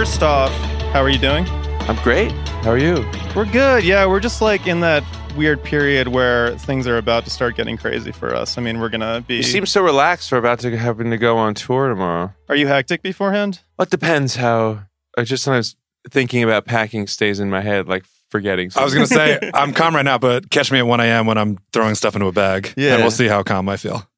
First 0.00 0.22
off, 0.22 0.50
how 0.94 1.02
are 1.02 1.10
you 1.10 1.18
doing? 1.18 1.46
I'm 1.80 1.96
great. 1.96 2.32
How 2.62 2.70
are 2.70 2.78
you? 2.78 3.06
We're 3.36 3.44
good. 3.44 3.84
Yeah, 3.84 4.06
we're 4.06 4.18
just 4.18 4.40
like 4.40 4.66
in 4.66 4.80
that 4.80 5.04
weird 5.36 5.62
period 5.62 6.08
where 6.08 6.56
things 6.56 6.86
are 6.86 6.96
about 6.96 7.24
to 7.24 7.30
start 7.30 7.54
getting 7.54 7.76
crazy 7.76 8.10
for 8.10 8.34
us. 8.34 8.56
I 8.56 8.62
mean, 8.62 8.80
we're 8.80 8.88
gonna 8.88 9.20
be. 9.20 9.36
You 9.36 9.42
seem 9.42 9.66
so 9.66 9.82
relaxed. 9.82 10.32
We're 10.32 10.38
about 10.38 10.60
to 10.60 10.74
having 10.74 11.10
to 11.10 11.18
go 11.18 11.36
on 11.36 11.52
tour 11.52 11.90
tomorrow. 11.90 12.32
are 12.48 12.56
you 12.56 12.66
hectic 12.66 13.02
beforehand? 13.02 13.60
Well, 13.76 13.82
it 13.84 13.90
depends 13.90 14.36
how 14.36 14.84
I 15.18 15.24
just 15.24 15.44
sometimes 15.44 15.76
thinking 16.10 16.42
about 16.42 16.64
packing 16.64 17.06
stays 17.06 17.38
in 17.38 17.50
my 17.50 17.60
head, 17.60 17.86
like 17.86 18.06
forgetting. 18.30 18.70
I 18.76 18.84
was 18.84 18.94
going 18.94 19.06
to 19.06 19.12
say, 19.12 19.38
I'm 19.54 19.74
calm 19.74 19.94
right 19.94 20.04
now, 20.04 20.16
but 20.16 20.48
catch 20.48 20.72
me 20.72 20.78
at 20.78 20.86
1 20.86 21.00
a.m. 21.00 21.26
when 21.26 21.36
I'm 21.36 21.58
throwing 21.74 21.94
stuff 21.94 22.14
into 22.14 22.26
a 22.26 22.32
bag. 22.32 22.72
Yeah. 22.74 22.94
And 22.94 23.02
we'll 23.02 23.10
see 23.10 23.28
how 23.28 23.42
calm 23.42 23.68
I 23.68 23.76
feel. 23.76 24.08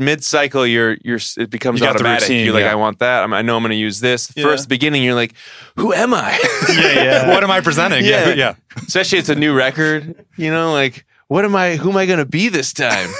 Mid 0.00 0.24
cycle, 0.24 0.66
you're 0.66 0.96
you're 1.04 1.20
it 1.36 1.50
becomes 1.50 1.80
You 1.80 1.86
automatic. 1.86 2.22
routine, 2.28 2.44
you're 2.44 2.54
like, 2.54 2.64
yeah. 2.64 2.72
I 2.72 2.74
want 2.74 2.98
that. 2.98 3.22
I'm, 3.22 3.32
I 3.32 3.42
know 3.42 3.56
I'm 3.56 3.62
going 3.62 3.70
to 3.70 3.76
use 3.76 4.00
this. 4.00 4.32
Yeah. 4.34 4.44
First 4.44 4.68
beginning, 4.68 5.02
you're 5.02 5.14
like, 5.14 5.34
who 5.76 5.92
am 5.92 6.14
I? 6.14 6.38
Yeah, 6.70 6.92
yeah. 6.92 7.28
what 7.34 7.42
am 7.42 7.50
I 7.50 7.60
presenting? 7.60 8.04
Yeah. 8.04 8.34
Yeah. 8.34 8.54
Especially 8.76 9.18
it's 9.18 9.28
a 9.28 9.34
new 9.34 9.54
record. 9.54 10.24
You 10.36 10.50
know, 10.50 10.72
like 10.72 11.04
what 11.28 11.44
am 11.44 11.54
I? 11.54 11.76
Who 11.76 11.90
am 11.90 11.96
I 11.96 12.06
going 12.06 12.18
to 12.18 12.24
be 12.26 12.48
this 12.48 12.72
time? 12.72 13.10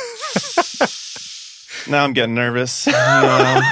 now 1.90 2.04
I'm 2.04 2.12
getting 2.12 2.34
nervous. 2.34 2.86
No. 2.86 2.92
yeah, 2.92 3.62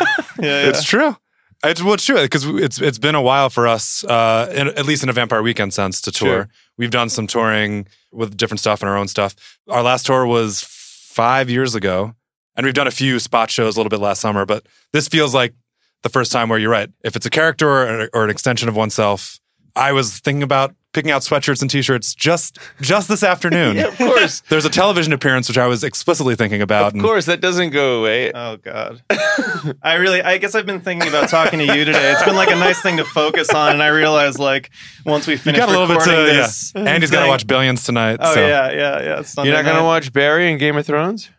yeah. 0.41 0.69
It's 0.69 0.85
true. 0.85 1.17
It's 1.65 1.83
well, 1.83 1.95
it's 1.95 2.05
true 2.05 2.23
because 2.23 2.45
it's 2.45 2.81
it's 2.81 2.99
been 2.99 3.17
a 3.17 3.23
while 3.23 3.51
for 3.51 3.67
us, 3.67 4.05
uh, 4.05 4.53
in, 4.55 4.69
at 4.69 4.87
least 4.87 5.03
in 5.03 5.09
a 5.09 5.13
Vampire 5.13 5.43
Weekend 5.43 5.75
sense, 5.75 6.01
to 6.03 6.13
tour. 6.13 6.29
Sure. 6.29 6.49
We've 6.77 6.91
done 6.91 7.09
some 7.09 7.27
touring 7.27 7.89
with 8.13 8.37
different 8.37 8.61
stuff 8.61 8.81
and 8.81 8.89
our 8.89 8.97
own 8.97 9.09
stuff. 9.09 9.35
Our 9.69 9.83
last 9.83 10.07
tour 10.07 10.25
was 10.25 10.63
five 10.63 11.51
years 11.51 11.75
ago, 11.75 12.15
and 12.59 12.65
we've 12.65 12.75
done 12.75 12.89
a 12.89 12.91
few 12.91 13.21
spot 13.21 13.51
shows 13.51 13.77
a 13.77 13.79
little 13.79 13.89
bit 13.89 14.01
last 14.01 14.21
summer. 14.21 14.45
But 14.45 14.67
this 14.93 15.07
feels 15.09 15.33
like 15.33 15.55
the 16.03 16.09
first 16.09 16.33
time 16.33 16.49
where 16.49 16.59
you're 16.59 16.71
right. 16.71 16.91
If 17.05 17.15
it's 17.15 17.25
a 17.25 17.31
character 17.31 17.69
or, 17.69 18.11
or 18.13 18.25
an 18.25 18.31
extension 18.31 18.69
of 18.69 18.75
oneself, 18.75 19.39
I 19.77 19.93
was 19.93 20.19
thinking 20.19 20.43
about 20.43 20.75
picking 20.93 21.13
out 21.13 21.23
sweatshirts 21.23 21.61
and 21.61 21.71
t-shirts 21.71 22.17
just 22.17 22.59
just 22.81 23.09
this 23.09 23.23
afternoon. 23.23 23.77
yeah, 23.77 23.85
of 23.85 23.97
course, 23.97 24.41
There's 24.49 24.65
a 24.65 24.71
television 24.71 25.13
appearance 25.13 25.47
which 25.47 25.59
I 25.59 25.69
was 25.69 25.85
explicitly 25.85 26.35
thinking 26.35 26.61
about. 26.61 26.97
of 26.97 27.01
course. 27.01 27.27
That 27.27 27.41
doesn't 27.41 27.71
go 27.71 28.01
away. 28.01 28.33
Oh 28.33 28.57
God. 28.57 29.03
I 29.83 29.95
really 29.95 30.21
I 30.21 30.39
guess 30.39 30.57
I've 30.57 30.67
been 30.67 30.81
thinking 30.81 31.09
about 31.09 31.29
talking 31.29 31.61
to 31.61 31.65
you 31.65 31.85
today. 31.85 32.11
It's 32.11 32.25
been 32.25 32.35
like 32.35 32.51
a 32.51 32.57
nice 32.57 32.83
thing 32.83 32.97
to 32.97 33.05
focus 33.05 33.51
on 33.51 33.75
and 33.75 33.83
I 33.83 33.89
realized 33.89 34.41
like 34.41 34.71
once 35.07 35.29
we 35.29 35.35
you 35.35 35.39
finish 35.39 35.61
got 35.61 35.69
a 35.69 35.73
little 35.73 35.87
bit 35.87 35.99
recording 35.99 36.27
to 36.27 36.33
this 36.33 36.73
yeah. 36.75 36.83
Andy's 36.83 37.13
got 37.13 37.23
to 37.23 37.29
watch 37.29 37.47
Billions 37.47 37.85
tonight. 37.85 38.19
Oh 38.21 38.35
so. 38.35 38.45
yeah, 38.45 38.73
yeah, 38.73 39.03
yeah. 39.03 39.21
It's 39.21 39.31
Sunday 39.31 39.51
You're 39.51 39.63
not 39.63 39.65
going 39.65 39.81
to 39.81 39.85
watch 39.85 40.13
Barry 40.13 40.51
and 40.51 40.59
Game 40.59 40.77
of 40.77 40.85
Thrones? 40.85 41.31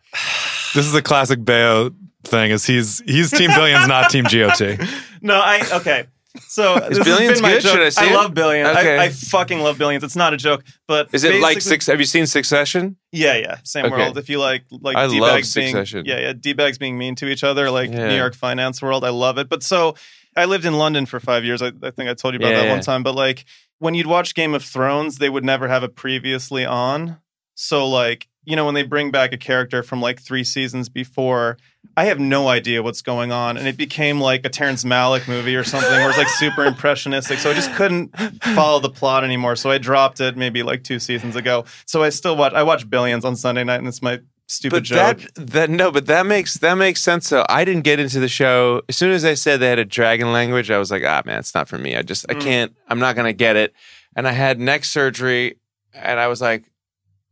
This 0.74 0.86
is 0.86 0.94
a 0.94 1.02
classic 1.02 1.40
Baio 1.40 1.94
thing. 2.24 2.50
Is 2.50 2.64
he's 2.66 3.00
he's 3.00 3.30
Team 3.30 3.50
Billions, 3.50 3.86
not 3.88 4.10
Team 4.10 4.24
GOT. 4.24 4.78
No, 5.22 5.34
I 5.34 5.60
okay. 5.80 6.06
So 6.48 6.76
this 6.88 6.96
has 6.96 7.04
Billions 7.06 7.34
been 7.34 7.42
my 7.42 7.50
good? 7.54 7.60
joke. 7.62 7.72
Should 7.72 7.82
I 7.82 7.88
see 7.90 8.08
it? 8.08 8.14
love 8.14 8.32
Billions. 8.32 8.70
Okay. 8.70 8.96
I, 8.96 9.04
I 9.04 9.08
fucking 9.10 9.58
love 9.60 9.76
Billions. 9.76 10.02
It's 10.02 10.16
not 10.16 10.32
a 10.32 10.38
joke, 10.38 10.64
but 10.88 11.08
Is 11.12 11.24
it 11.24 11.42
like 11.42 11.60
six? 11.60 11.86
Have 11.88 11.98
you 12.00 12.06
seen 12.06 12.24
Succession? 12.26 12.96
Yeah, 13.12 13.34
yeah, 13.36 13.56
same 13.64 13.84
Okay. 13.86 13.94
world. 13.96 14.16
If 14.16 14.30
you 14.30 14.38
like, 14.38 14.64
like 14.70 14.96
I 14.96 15.08
D 15.08 15.20
love 15.20 15.34
bags 15.36 15.52
being, 15.54 15.74
Succession. 15.74 16.06
yeah, 16.06 16.20
yeah, 16.20 16.32
d 16.32 16.54
bags 16.54 16.78
being 16.78 16.96
mean 16.96 17.16
to 17.16 17.26
each 17.28 17.44
other, 17.44 17.70
like 17.70 17.90
Yeah. 17.90 18.08
New 18.08 18.16
York 18.16 18.34
finance 18.34 18.80
world. 18.80 19.04
I 19.04 19.10
love 19.10 19.36
it. 19.36 19.50
But 19.50 19.62
so 19.62 19.94
I 20.36 20.46
lived 20.46 20.64
in 20.64 20.72
London 20.78 21.04
for 21.04 21.20
five 21.20 21.44
years. 21.44 21.60
I, 21.60 21.72
I 21.82 21.90
think 21.90 22.08
I 22.08 22.14
told 22.14 22.32
you 22.32 22.38
about 22.40 22.52
Yeah, 22.52 22.60
that 22.60 22.64
yeah. 22.66 22.72
one 22.72 22.80
time. 22.80 23.02
But 23.02 23.14
like 23.14 23.44
when 23.78 23.92
you'd 23.92 24.06
watch 24.06 24.34
Game 24.34 24.54
of 24.54 24.62
Thrones, 24.64 25.18
they 25.18 25.28
would 25.28 25.44
never 25.44 25.68
have 25.68 25.82
it 25.84 25.96
previously 25.96 26.64
on. 26.64 27.18
So 27.56 27.86
like 27.86 28.28
you 28.44 28.56
know 28.56 28.64
when 28.64 28.74
they 28.74 28.82
bring 28.82 29.10
back 29.10 29.32
a 29.32 29.36
character 29.36 29.82
from 29.82 30.00
like 30.00 30.20
three 30.20 30.44
seasons 30.44 30.88
before. 30.88 31.56
I 31.96 32.04
have 32.04 32.20
no 32.20 32.48
idea 32.48 32.82
what's 32.82 33.02
going 33.02 33.32
on, 33.32 33.56
and 33.56 33.66
it 33.66 33.76
became 33.76 34.20
like 34.20 34.44
a 34.44 34.48
Terrence 34.48 34.84
Malick 34.84 35.26
movie 35.26 35.56
or 35.56 35.64
something, 35.64 35.90
where 35.90 36.08
it's 36.08 36.18
like 36.18 36.28
super 36.28 36.64
impressionistic. 36.66 37.38
So 37.38 37.50
I 37.50 37.54
just 37.54 37.72
couldn't 37.74 38.14
follow 38.54 38.80
the 38.80 38.90
plot 38.90 39.24
anymore. 39.24 39.56
So 39.56 39.70
I 39.70 39.78
dropped 39.78 40.20
it 40.20 40.36
maybe 40.36 40.62
like 40.62 40.84
two 40.84 40.98
seasons 40.98 41.36
ago. 41.36 41.64
So 41.86 42.02
I 42.02 42.10
still 42.10 42.36
watch. 42.36 42.52
I 42.52 42.62
watch 42.62 42.88
Billions 42.88 43.24
on 43.24 43.34
Sunday 43.36 43.64
night, 43.64 43.76
and 43.78 43.88
it's 43.88 44.02
my 44.02 44.20
stupid 44.46 44.76
But 44.76 44.82
joke. 44.84 45.18
that 45.34 45.46
that 45.50 45.70
no, 45.70 45.90
but 45.90 46.06
that 46.06 46.26
makes 46.26 46.54
that 46.58 46.74
makes 46.74 47.00
sense. 47.00 47.26
So 47.26 47.44
I 47.48 47.64
didn't 47.64 47.82
get 47.82 47.98
into 47.98 48.20
the 48.20 48.28
show 48.28 48.82
as 48.88 48.96
soon 48.96 49.10
as 49.10 49.24
I 49.24 49.34
said 49.34 49.60
they 49.60 49.68
had 49.68 49.78
a 49.78 49.84
dragon 49.84 50.32
language. 50.32 50.70
I 50.70 50.78
was 50.78 50.90
like, 50.90 51.02
ah, 51.04 51.22
man, 51.24 51.38
it's 51.38 51.54
not 51.54 51.68
for 51.68 51.78
me. 51.78 51.96
I 51.96 52.02
just 52.02 52.26
I 52.28 52.34
Mm. 52.34 52.40
can't. 52.42 52.76
I'm 52.88 52.98
not 52.98 53.16
gonna 53.16 53.32
get 53.32 53.56
it. 53.56 53.72
And 54.14 54.28
I 54.28 54.32
had 54.32 54.60
neck 54.60 54.84
surgery, 54.84 55.56
and 55.94 56.20
I 56.20 56.26
was 56.28 56.40
like, 56.40 56.64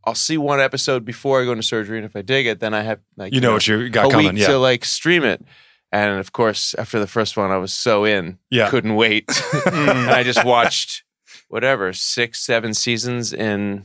I'll 0.08 0.14
see 0.14 0.38
one 0.38 0.60
episode 0.60 1.04
before 1.04 1.40
I 1.40 1.44
go 1.44 1.52
into 1.52 1.62
surgery, 1.62 1.98
and 1.98 2.04
if 2.06 2.16
I 2.16 2.22
dig 2.22 2.46
it, 2.46 2.60
then 2.60 2.74
I 2.74 2.82
have 2.82 3.00
like 3.16 3.32
You 3.34 3.40
know 3.40 3.52
what 3.52 3.66
you 3.68 3.88
got 3.90 4.06
a 4.06 4.10
coming. 4.10 4.34
week 4.34 4.40
Yeah. 4.42 4.48
to 4.48 4.58
like 4.58 4.84
stream 4.84 5.24
it. 5.24 5.44
And 5.92 6.18
of 6.18 6.32
course, 6.32 6.74
after 6.74 6.98
the 6.98 7.06
first 7.06 7.36
one, 7.36 7.50
I 7.50 7.56
was 7.58 7.72
so 7.72 8.04
in, 8.04 8.38
Yeah. 8.50 8.68
couldn't 8.70 8.94
wait, 8.96 9.24
and 9.66 10.10
I 10.10 10.22
just 10.22 10.44
watched 10.44 11.02
whatever 11.48 11.92
six, 11.92 12.40
seven 12.44 12.74
seasons 12.74 13.32
in 13.32 13.84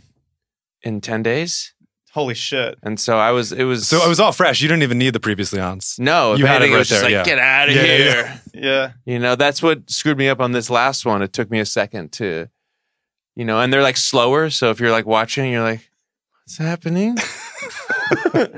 in 0.81 0.99
ten 1.01 1.23
days. 1.23 1.73
Holy 2.13 2.35
shit! 2.35 2.77
And 2.83 2.99
so 2.99 3.17
I 3.17 3.31
was, 3.31 3.51
it 3.51 3.63
was 3.63 3.87
so 3.87 4.03
it 4.05 4.07
was 4.09 4.19
all 4.19 4.31
fresh. 4.33 4.61
You 4.61 4.67
didn't 4.67 4.83
even 4.83 4.97
need 4.99 5.13
the 5.13 5.19
previously 5.19 5.59
ons. 5.59 5.95
no, 5.97 6.35
You 6.35 6.45
had 6.45 6.55
it 6.61 6.65
anything, 6.65 6.71
it 6.71 6.73
right 6.75 6.79
was 6.79 6.89
just 6.89 7.01
there, 7.01 7.09
like, 7.09 7.27
yeah. 7.27 7.33
get 7.35 7.39
out 7.39 7.69
of 7.69 7.75
Yeah, 7.75 7.81
yeah, 7.83 7.97
here. 7.97 8.41
Yeah, 8.53 8.91
You 9.05 9.17
know, 9.19 9.35
that's 9.35 9.63
what 9.63 9.89
screwed 9.89 10.17
me 10.17 10.27
up 10.29 10.39
on 10.39 10.51
this 10.51 10.69
last 10.69 11.05
one. 11.05 11.21
It 11.23 11.33
took 11.33 11.49
me 11.49 11.59
a 11.59 11.65
second 11.65 12.11
to, 12.13 12.49
you 13.35 13.45
know, 13.45 13.59
and 13.61 13.73
they're 13.73 13.81
like 13.81 13.97
slower. 13.97 14.51
So 14.51 14.69
if 14.69 14.79
you're 14.79 14.91
like 14.91 15.07
watching, 15.07 15.51
you're 15.51 15.63
like, 15.63 15.89
what's 16.43 16.57
happening? 16.57 17.17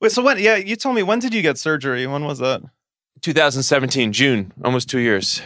wait. 0.00 0.12
So 0.12 0.22
when? 0.22 0.38
Yeah, 0.38 0.56
you 0.56 0.76
told 0.76 0.94
me 0.94 1.02
when 1.02 1.18
did 1.18 1.34
you 1.34 1.42
get 1.42 1.58
surgery? 1.58 2.06
When 2.06 2.24
was 2.24 2.38
that? 2.38 2.62
2017, 3.20 4.12
June, 4.12 4.52
almost 4.62 4.88
two 4.88 4.98
years. 4.98 5.42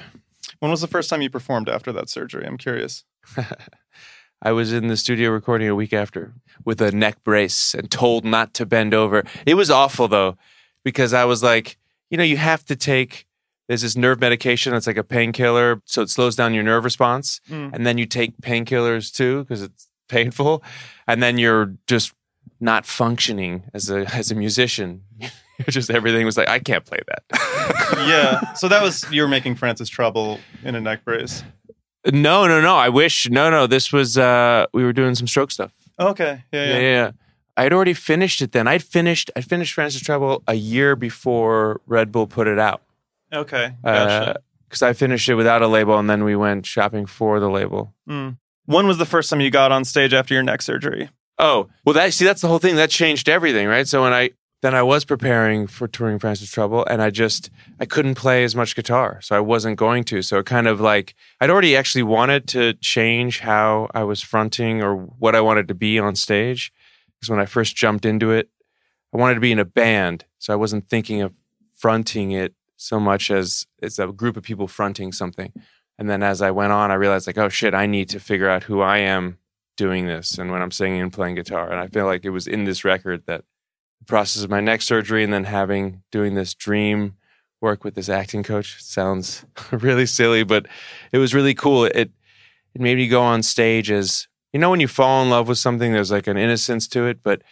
When 0.58 0.70
was 0.70 0.80
the 0.80 0.88
first 0.88 1.08
time 1.08 1.22
you 1.22 1.30
performed 1.30 1.68
after 1.68 1.92
that 1.92 2.08
surgery? 2.08 2.44
I'm 2.44 2.58
curious. 2.58 3.04
I 4.42 4.52
was 4.52 4.72
in 4.72 4.88
the 4.88 4.96
studio 4.96 5.30
recording 5.30 5.68
a 5.68 5.74
week 5.74 5.92
after 5.92 6.34
with 6.64 6.80
a 6.80 6.92
neck 6.92 7.22
brace 7.24 7.74
and 7.74 7.90
told 7.90 8.24
not 8.24 8.54
to 8.54 8.66
bend 8.66 8.94
over. 8.94 9.24
It 9.46 9.54
was 9.54 9.70
awful 9.70 10.08
though, 10.08 10.36
because 10.84 11.12
I 11.12 11.24
was 11.24 11.42
like, 11.42 11.76
you 12.10 12.16
know, 12.16 12.24
you 12.24 12.36
have 12.36 12.64
to 12.66 12.76
take 12.76 13.26
there's 13.68 13.82
this 13.82 13.96
nerve 13.96 14.18
medication 14.18 14.72
that's 14.72 14.86
like 14.86 14.96
a 14.96 15.04
painkiller, 15.04 15.82
so 15.84 16.00
it 16.00 16.08
slows 16.08 16.34
down 16.34 16.54
your 16.54 16.62
nerve 16.62 16.84
response. 16.84 17.42
Mm. 17.50 17.74
And 17.74 17.86
then 17.86 17.98
you 17.98 18.06
take 18.06 18.38
painkillers 18.40 19.14
too, 19.14 19.44
because 19.44 19.62
it's 19.62 19.88
painful. 20.08 20.62
And 21.06 21.22
then 21.22 21.38
you're 21.38 21.74
just 21.86 22.12
not 22.60 22.84
functioning 22.86 23.64
as 23.74 23.88
a 23.90 24.00
as 24.14 24.30
a 24.30 24.34
musician. 24.34 25.02
Just 25.68 25.90
everything 25.90 26.24
was 26.24 26.36
like, 26.36 26.48
I 26.48 26.60
can't 26.60 26.84
play 26.84 27.00
that. 27.08 27.24
yeah. 28.08 28.52
So 28.54 28.68
that 28.68 28.80
was 28.80 29.04
you 29.10 29.22
were 29.22 29.28
making 29.28 29.56
Francis 29.56 29.88
trouble 29.88 30.38
in 30.62 30.76
a 30.76 30.80
neck 30.80 31.04
brace. 31.04 31.42
no, 32.12 32.46
no, 32.46 32.60
no. 32.60 32.76
I 32.76 32.88
wish 32.90 33.28
no, 33.28 33.50
no. 33.50 33.66
This 33.66 33.92
was 33.92 34.16
uh 34.16 34.66
we 34.72 34.84
were 34.84 34.92
doing 34.92 35.14
some 35.16 35.26
stroke 35.26 35.50
stuff. 35.50 35.72
Okay. 35.98 36.44
Yeah. 36.52 36.64
Yeah, 36.64 36.66
Yeah. 36.72 36.78
yeah. 36.78 36.80
yeah. 36.90 37.10
I'd 37.56 37.72
already 37.72 37.94
finished 37.94 38.40
it 38.40 38.52
then. 38.52 38.68
I'd 38.68 38.84
finished 38.84 39.32
I 39.34 39.40
finished 39.40 39.74
Francis 39.74 40.00
Trouble 40.00 40.44
a 40.46 40.54
year 40.54 40.94
before 40.94 41.80
Red 41.86 42.12
Bull 42.12 42.28
put 42.28 42.46
it 42.46 42.58
out. 42.60 42.82
Okay. 43.32 43.74
Gotcha. 43.84 44.36
Because 44.68 44.82
I 44.82 44.92
finished 44.92 45.28
it 45.28 45.34
without 45.34 45.60
a 45.62 45.66
label 45.66 45.98
and 45.98 46.08
then 46.08 46.22
we 46.22 46.36
went 46.36 46.66
shopping 46.66 47.04
for 47.06 47.40
the 47.40 47.50
label. 47.50 47.94
Mm. 48.08 48.36
When 48.68 48.86
was 48.86 48.98
the 48.98 49.06
first 49.06 49.30
time 49.30 49.40
you 49.40 49.50
got 49.50 49.72
on 49.72 49.86
stage 49.86 50.12
after 50.12 50.34
your 50.34 50.42
neck 50.42 50.60
surgery? 50.60 51.08
Oh, 51.38 51.70
well 51.86 51.94
that 51.94 52.12
see 52.12 52.26
that's 52.26 52.42
the 52.42 52.48
whole 52.48 52.58
thing. 52.58 52.76
That 52.76 52.90
changed 52.90 53.26
everything, 53.26 53.66
right? 53.66 53.88
So 53.88 54.02
when 54.02 54.12
I 54.12 54.32
then 54.60 54.74
I 54.74 54.82
was 54.82 55.06
preparing 55.06 55.66
for 55.66 55.88
touring 55.88 56.18
Francis 56.18 56.50
Trouble 56.50 56.84
and 56.84 57.00
I 57.00 57.08
just 57.08 57.48
I 57.80 57.86
couldn't 57.86 58.16
play 58.16 58.44
as 58.44 58.54
much 58.54 58.76
guitar. 58.76 59.20
So 59.22 59.34
I 59.34 59.40
wasn't 59.40 59.78
going 59.78 60.04
to. 60.04 60.20
So 60.20 60.36
it 60.36 60.44
kind 60.44 60.68
of 60.68 60.82
like 60.82 61.14
I'd 61.40 61.48
already 61.48 61.78
actually 61.78 62.02
wanted 62.02 62.46
to 62.48 62.74
change 62.74 63.38
how 63.38 63.88
I 63.94 64.04
was 64.04 64.20
fronting 64.20 64.82
or 64.82 64.96
what 64.96 65.34
I 65.34 65.40
wanted 65.40 65.66
to 65.68 65.74
be 65.74 65.98
on 65.98 66.14
stage. 66.14 66.70
Because 67.14 67.30
when 67.30 67.40
I 67.40 67.46
first 67.46 67.74
jumped 67.74 68.04
into 68.04 68.32
it, 68.32 68.50
I 69.14 69.16
wanted 69.16 69.36
to 69.36 69.40
be 69.40 69.50
in 69.50 69.58
a 69.58 69.64
band. 69.64 70.26
So 70.38 70.52
I 70.52 70.56
wasn't 70.56 70.90
thinking 70.90 71.22
of 71.22 71.32
fronting 71.74 72.32
it 72.32 72.52
so 72.76 73.00
much 73.00 73.30
as 73.30 73.66
it's 73.78 73.98
a 73.98 74.08
group 74.08 74.36
of 74.36 74.42
people 74.42 74.68
fronting 74.68 75.10
something. 75.10 75.54
And 75.98 76.08
then 76.08 76.22
as 76.22 76.42
I 76.42 76.50
went 76.50 76.72
on, 76.72 76.90
I 76.90 76.94
realized 76.94 77.26
like, 77.26 77.38
oh 77.38 77.48
shit, 77.48 77.74
I 77.74 77.86
need 77.86 78.08
to 78.10 78.20
figure 78.20 78.48
out 78.48 78.64
who 78.64 78.80
I 78.80 78.98
am 78.98 79.38
doing 79.76 80.06
this 80.06 80.38
and 80.38 80.50
when 80.50 80.60
I'm 80.60 80.70
singing 80.70 81.00
and 81.00 81.12
playing 81.12 81.36
guitar. 81.36 81.70
And 81.70 81.80
I 81.80 81.86
feel 81.86 82.06
like 82.06 82.24
it 82.24 82.30
was 82.30 82.46
in 82.46 82.64
this 82.64 82.84
record 82.84 83.24
that 83.26 83.44
the 84.00 84.04
process 84.04 84.42
of 84.42 84.50
my 84.50 84.60
neck 84.60 84.82
surgery 84.82 85.24
and 85.24 85.32
then 85.32 85.44
having 85.44 86.02
doing 86.10 86.34
this 86.34 86.54
dream 86.54 87.16
work 87.60 87.84
with 87.84 87.94
this 87.94 88.08
acting 88.08 88.42
coach 88.42 88.82
sounds 88.82 89.44
really 89.70 90.06
silly, 90.06 90.44
but 90.44 90.66
it 91.12 91.18
was 91.18 91.34
really 91.34 91.54
cool. 91.54 91.84
It 91.84 92.10
it 92.74 92.80
made 92.80 92.98
me 92.98 93.08
go 93.08 93.22
on 93.22 93.42
stage 93.42 93.90
as 93.90 94.28
you 94.52 94.60
know 94.60 94.70
when 94.70 94.80
you 94.80 94.88
fall 94.88 95.22
in 95.22 95.30
love 95.30 95.48
with 95.48 95.58
something, 95.58 95.92
there's 95.92 96.10
like 96.10 96.26
an 96.26 96.36
innocence 96.36 96.86
to 96.88 97.06
it, 97.06 97.22
but 97.22 97.42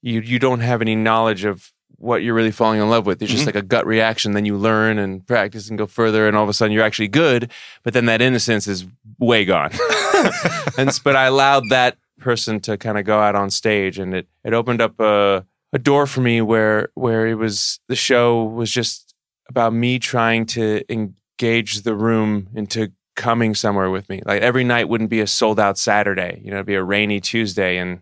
you 0.00 0.20
you 0.20 0.38
don't 0.38 0.60
have 0.60 0.80
any 0.80 0.96
knowledge 0.96 1.44
of 1.44 1.71
what 2.02 2.22
you're 2.22 2.34
really 2.34 2.50
falling 2.50 2.80
in 2.80 2.90
love 2.90 3.06
with. 3.06 3.22
It's 3.22 3.30
just 3.30 3.44
Mhm. 3.44 3.46
like 3.46 3.54
a 3.54 3.62
gut 3.62 3.86
reaction. 3.86 4.32
Then 4.32 4.44
you 4.44 4.56
learn 4.56 4.98
and 4.98 5.26
practice 5.26 5.68
and 5.68 5.78
go 5.78 5.86
further, 5.86 6.26
and 6.26 6.36
all 6.36 6.42
of 6.42 6.48
a 6.48 6.52
sudden 6.52 6.72
you're 6.72 6.84
actually 6.84 7.08
good. 7.08 7.50
But 7.84 7.94
then 7.94 8.06
that 8.06 8.20
innocence 8.20 8.66
is 8.66 8.84
way 9.18 9.44
gone. 9.44 9.70
and 10.78 10.90
but 11.04 11.16
I 11.16 11.24
allowed 11.26 11.68
that 11.70 11.96
person 12.20 12.60
to 12.60 12.76
kind 12.76 12.98
of 12.98 13.04
go 13.04 13.18
out 13.20 13.34
on 13.34 13.50
stage, 13.50 13.98
and 13.98 14.14
it 14.14 14.26
it 14.44 14.52
opened 14.52 14.80
up 14.80 14.98
a 15.00 15.44
a 15.72 15.78
door 15.78 16.06
for 16.06 16.20
me 16.20 16.40
where 16.40 16.88
where 16.94 17.26
it 17.26 17.34
was 17.36 17.80
the 17.88 17.96
show 17.96 18.44
was 18.44 18.70
just 18.70 19.14
about 19.48 19.72
me 19.72 19.98
trying 19.98 20.46
to 20.46 20.82
engage 20.92 21.82
the 21.82 21.94
room 21.94 22.48
into 22.54 22.90
coming 23.16 23.54
somewhere 23.54 23.90
with 23.90 24.08
me. 24.08 24.22
Like 24.24 24.40
every 24.42 24.64
night 24.64 24.88
wouldn't 24.88 25.10
be 25.10 25.20
a 25.20 25.26
sold 25.26 25.60
out 25.60 25.76
Saturday. 25.78 26.40
You 26.44 26.50
know, 26.50 26.56
it'd 26.58 26.66
be 26.66 26.74
a 26.74 26.82
rainy 26.82 27.20
Tuesday 27.20 27.76
and 27.78 28.00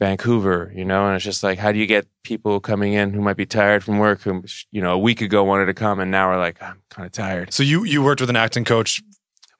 Vancouver, 0.00 0.72
you 0.76 0.84
know, 0.84 1.06
and 1.06 1.16
it's 1.16 1.24
just 1.24 1.42
like, 1.42 1.58
how 1.58 1.72
do 1.72 1.78
you 1.78 1.86
get 1.86 2.06
people 2.22 2.60
coming 2.60 2.92
in 2.92 3.12
who 3.12 3.20
might 3.20 3.36
be 3.36 3.46
tired 3.46 3.82
from 3.82 3.98
work, 3.98 4.20
who 4.22 4.44
you 4.70 4.80
know 4.80 4.92
a 4.92 4.98
week 4.98 5.20
ago 5.20 5.42
wanted 5.42 5.66
to 5.66 5.74
come, 5.74 5.98
and 5.98 6.10
now 6.10 6.28
are 6.28 6.38
like, 6.38 6.62
I'm 6.62 6.80
kind 6.90 7.04
of 7.06 7.12
tired. 7.12 7.52
So 7.52 7.62
you 7.64 7.84
you 7.84 8.02
worked 8.02 8.20
with 8.20 8.30
an 8.30 8.36
acting 8.36 8.64
coach. 8.64 9.02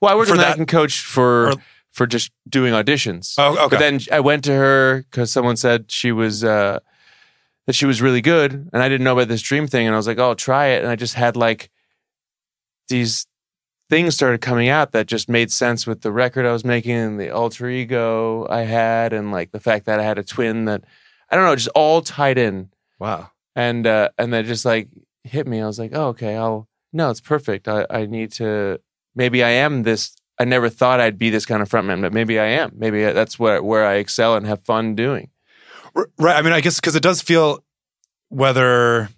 Well, 0.01 0.13
I 0.13 0.15
worked 0.15 0.31
with 0.31 0.39
an 0.39 0.43
that- 0.45 0.51
acting 0.51 0.65
coach 0.65 1.01
for 1.01 1.49
or- 1.49 1.53
for 1.91 2.07
just 2.07 2.31
doing 2.47 2.71
auditions. 2.73 3.33
Oh, 3.37 3.53
okay. 3.65 3.67
But 3.75 3.79
then 3.79 3.99
I 4.11 4.21
went 4.21 4.43
to 4.45 4.53
her 4.53 5.03
because 5.09 5.31
someone 5.31 5.57
said 5.57 5.91
she 5.91 6.11
was 6.13 6.43
uh, 6.43 6.79
that 7.65 7.73
she 7.73 7.85
was 7.85 8.01
really 8.01 8.21
good, 8.21 8.53
and 8.71 8.81
I 8.81 8.87
didn't 8.87 9.03
know 9.03 9.13
about 9.13 9.27
this 9.27 9.41
dream 9.41 9.67
thing, 9.67 9.87
and 9.87 9.93
I 9.93 9.97
was 9.97 10.07
like, 10.07 10.19
"Oh, 10.19 10.35
try 10.35 10.67
it." 10.67 10.83
And 10.83 10.89
I 10.91 10.95
just 10.95 11.15
had 11.15 11.35
like 11.35 11.69
these 12.87 13.27
things 13.89 14.13
started 14.13 14.41
coming 14.41 14.69
out 14.69 14.91
that 14.91 15.07
just 15.07 15.29
made 15.29 15.51
sense 15.51 15.87
with 15.87 16.01
the 16.01 16.11
record 16.11 16.45
I 16.45 16.51
was 16.51 16.63
making 16.63 16.95
and 16.95 17.19
the 17.19 17.31
alter 17.31 17.67
ego 17.69 18.47
I 18.49 18.61
had, 18.61 19.13
and 19.13 19.31
like 19.31 19.51
the 19.51 19.59
fact 19.59 19.85
that 19.85 19.99
I 19.99 20.03
had 20.03 20.17
a 20.19 20.23
twin 20.23 20.65
that 20.65 20.83
I 21.29 21.35
don't 21.35 21.45
know, 21.45 21.55
just 21.55 21.69
all 21.69 22.01
tied 22.01 22.37
in, 22.37 22.69
wow. 22.99 23.31
and 23.55 23.85
uh, 23.85 24.09
and 24.17 24.33
that 24.33 24.45
just 24.45 24.65
like 24.65 24.89
hit 25.23 25.47
me. 25.47 25.61
I 25.61 25.67
was 25.67 25.79
like, 25.79 25.91
"Oh, 25.93 26.07
okay, 26.09 26.35
I'll 26.35 26.67
no, 26.93 27.09
it's 27.09 27.21
perfect. 27.21 27.67
I 27.67 27.85
I 27.89 28.05
need 28.05 28.31
to 28.33 28.79
maybe 29.15 29.43
I 29.43 29.49
am 29.49 29.83
this." 29.83 30.15
I 30.41 30.45
never 30.45 30.69
thought 30.69 31.01
I'd 31.01 31.17
be 31.17 31.29
this 31.29 31.45
kind 31.45 31.61
of 31.61 31.67
frontman, 31.67 31.99
but 31.99 32.13
maybe 32.13 32.39
I 32.39 32.45
am. 32.45 32.71
Maybe 32.77 33.03
that's 33.03 33.37
where 33.37 33.61
where 33.61 33.85
I 33.85 33.95
excel 33.95 34.35
and 34.35 34.47
have 34.47 34.61
fun 34.61 34.95
doing. 34.95 35.31
Right. 35.93 36.35
I 36.35 36.41
mean, 36.41 36.53
I 36.53 36.61
guess 36.61 36.79
because 36.79 36.95
it 36.95 37.03
does 37.03 37.21
feel 37.21 37.63
whether 38.29 39.09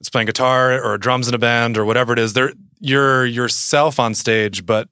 it's 0.00 0.08
playing 0.10 0.26
guitar 0.26 0.82
or 0.82 0.98
drums 0.98 1.28
in 1.28 1.34
a 1.34 1.38
band 1.38 1.76
or 1.78 1.84
whatever 1.84 2.12
it 2.12 2.18
is, 2.18 2.32
there 2.34 2.52
you're 2.80 3.24
yourself 3.26 3.98
on 3.98 4.14
stage, 4.14 4.66
but 4.66 4.88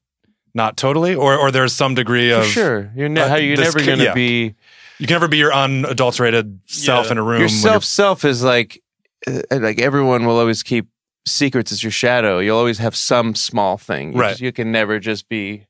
not 0.54 0.76
totally, 0.76 1.14
or 1.14 1.36
or 1.36 1.50
there's 1.50 1.72
some 1.72 1.94
degree 1.94 2.30
For 2.30 2.40
of 2.40 2.46
sure, 2.46 2.92
you're 2.96 3.08
ne- 3.08 3.20
uh, 3.20 3.28
how 3.28 3.36
you're 3.36 3.56
never 3.56 3.82
going 3.84 3.98
to 3.98 4.04
yeah. 4.04 4.14
be 4.14 4.54
you 4.98 5.06
can 5.08 5.14
never 5.16 5.28
be 5.28 5.38
your 5.38 5.52
unadulterated 5.52 6.60
self 6.66 7.06
Yeah. 7.06 7.12
in 7.12 7.18
a 7.18 7.22
room. 7.22 7.40
your 7.40 7.48
when 7.48 7.80
self. 7.80 8.24
Is 8.24 8.42
like 8.44 8.80
uh, 9.26 9.40
like 9.50 9.80
everyone 9.80 10.24
will 10.26 10.38
always 10.38 10.62
keep 10.62 10.86
secrets 11.26 11.72
as 11.72 11.82
your 11.82 11.90
shadow. 11.92 12.38
You'll 12.38 12.58
always 12.58 12.78
have 12.78 12.94
some 12.94 13.34
small 13.34 13.76
thing. 13.78 14.12
You 14.12 14.20
Right. 14.20 14.28
just- 14.30 14.40
you 14.40 14.52
can 14.52 14.70
never 14.72 15.00
just 15.00 15.28
be, 15.28 15.66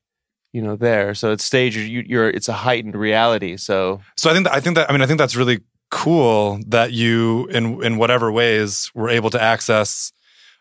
you 0.53 0.61
know, 0.61 0.75
there. 0.75 1.13
So 1.15 1.31
it's 1.31 1.43
stage. 1.43 1.75
You, 1.75 2.03
you're. 2.05 2.29
It's 2.29 2.47
a 2.47 2.53
heightened 2.53 2.95
reality. 2.95 3.57
So 3.57 4.01
So 4.17 4.29
I 4.29 4.33
think 4.33 4.45
that, 4.45 4.53
I 4.53 4.59
think 4.59 4.75
that 4.75 4.89
I 4.89 4.93
mean 4.93 5.01
I 5.01 5.07
think 5.07 5.17
that's 5.17 5.35
really 5.35 5.59
cool 5.95 6.59
that 6.67 6.91
you 6.91 7.47
in 7.47 7.81
in 7.81 7.95
whatever 7.97 8.29
ways 8.29 8.91
were 8.93 9.09
able 9.09 9.29
to 9.29 9.41
access 9.41 10.11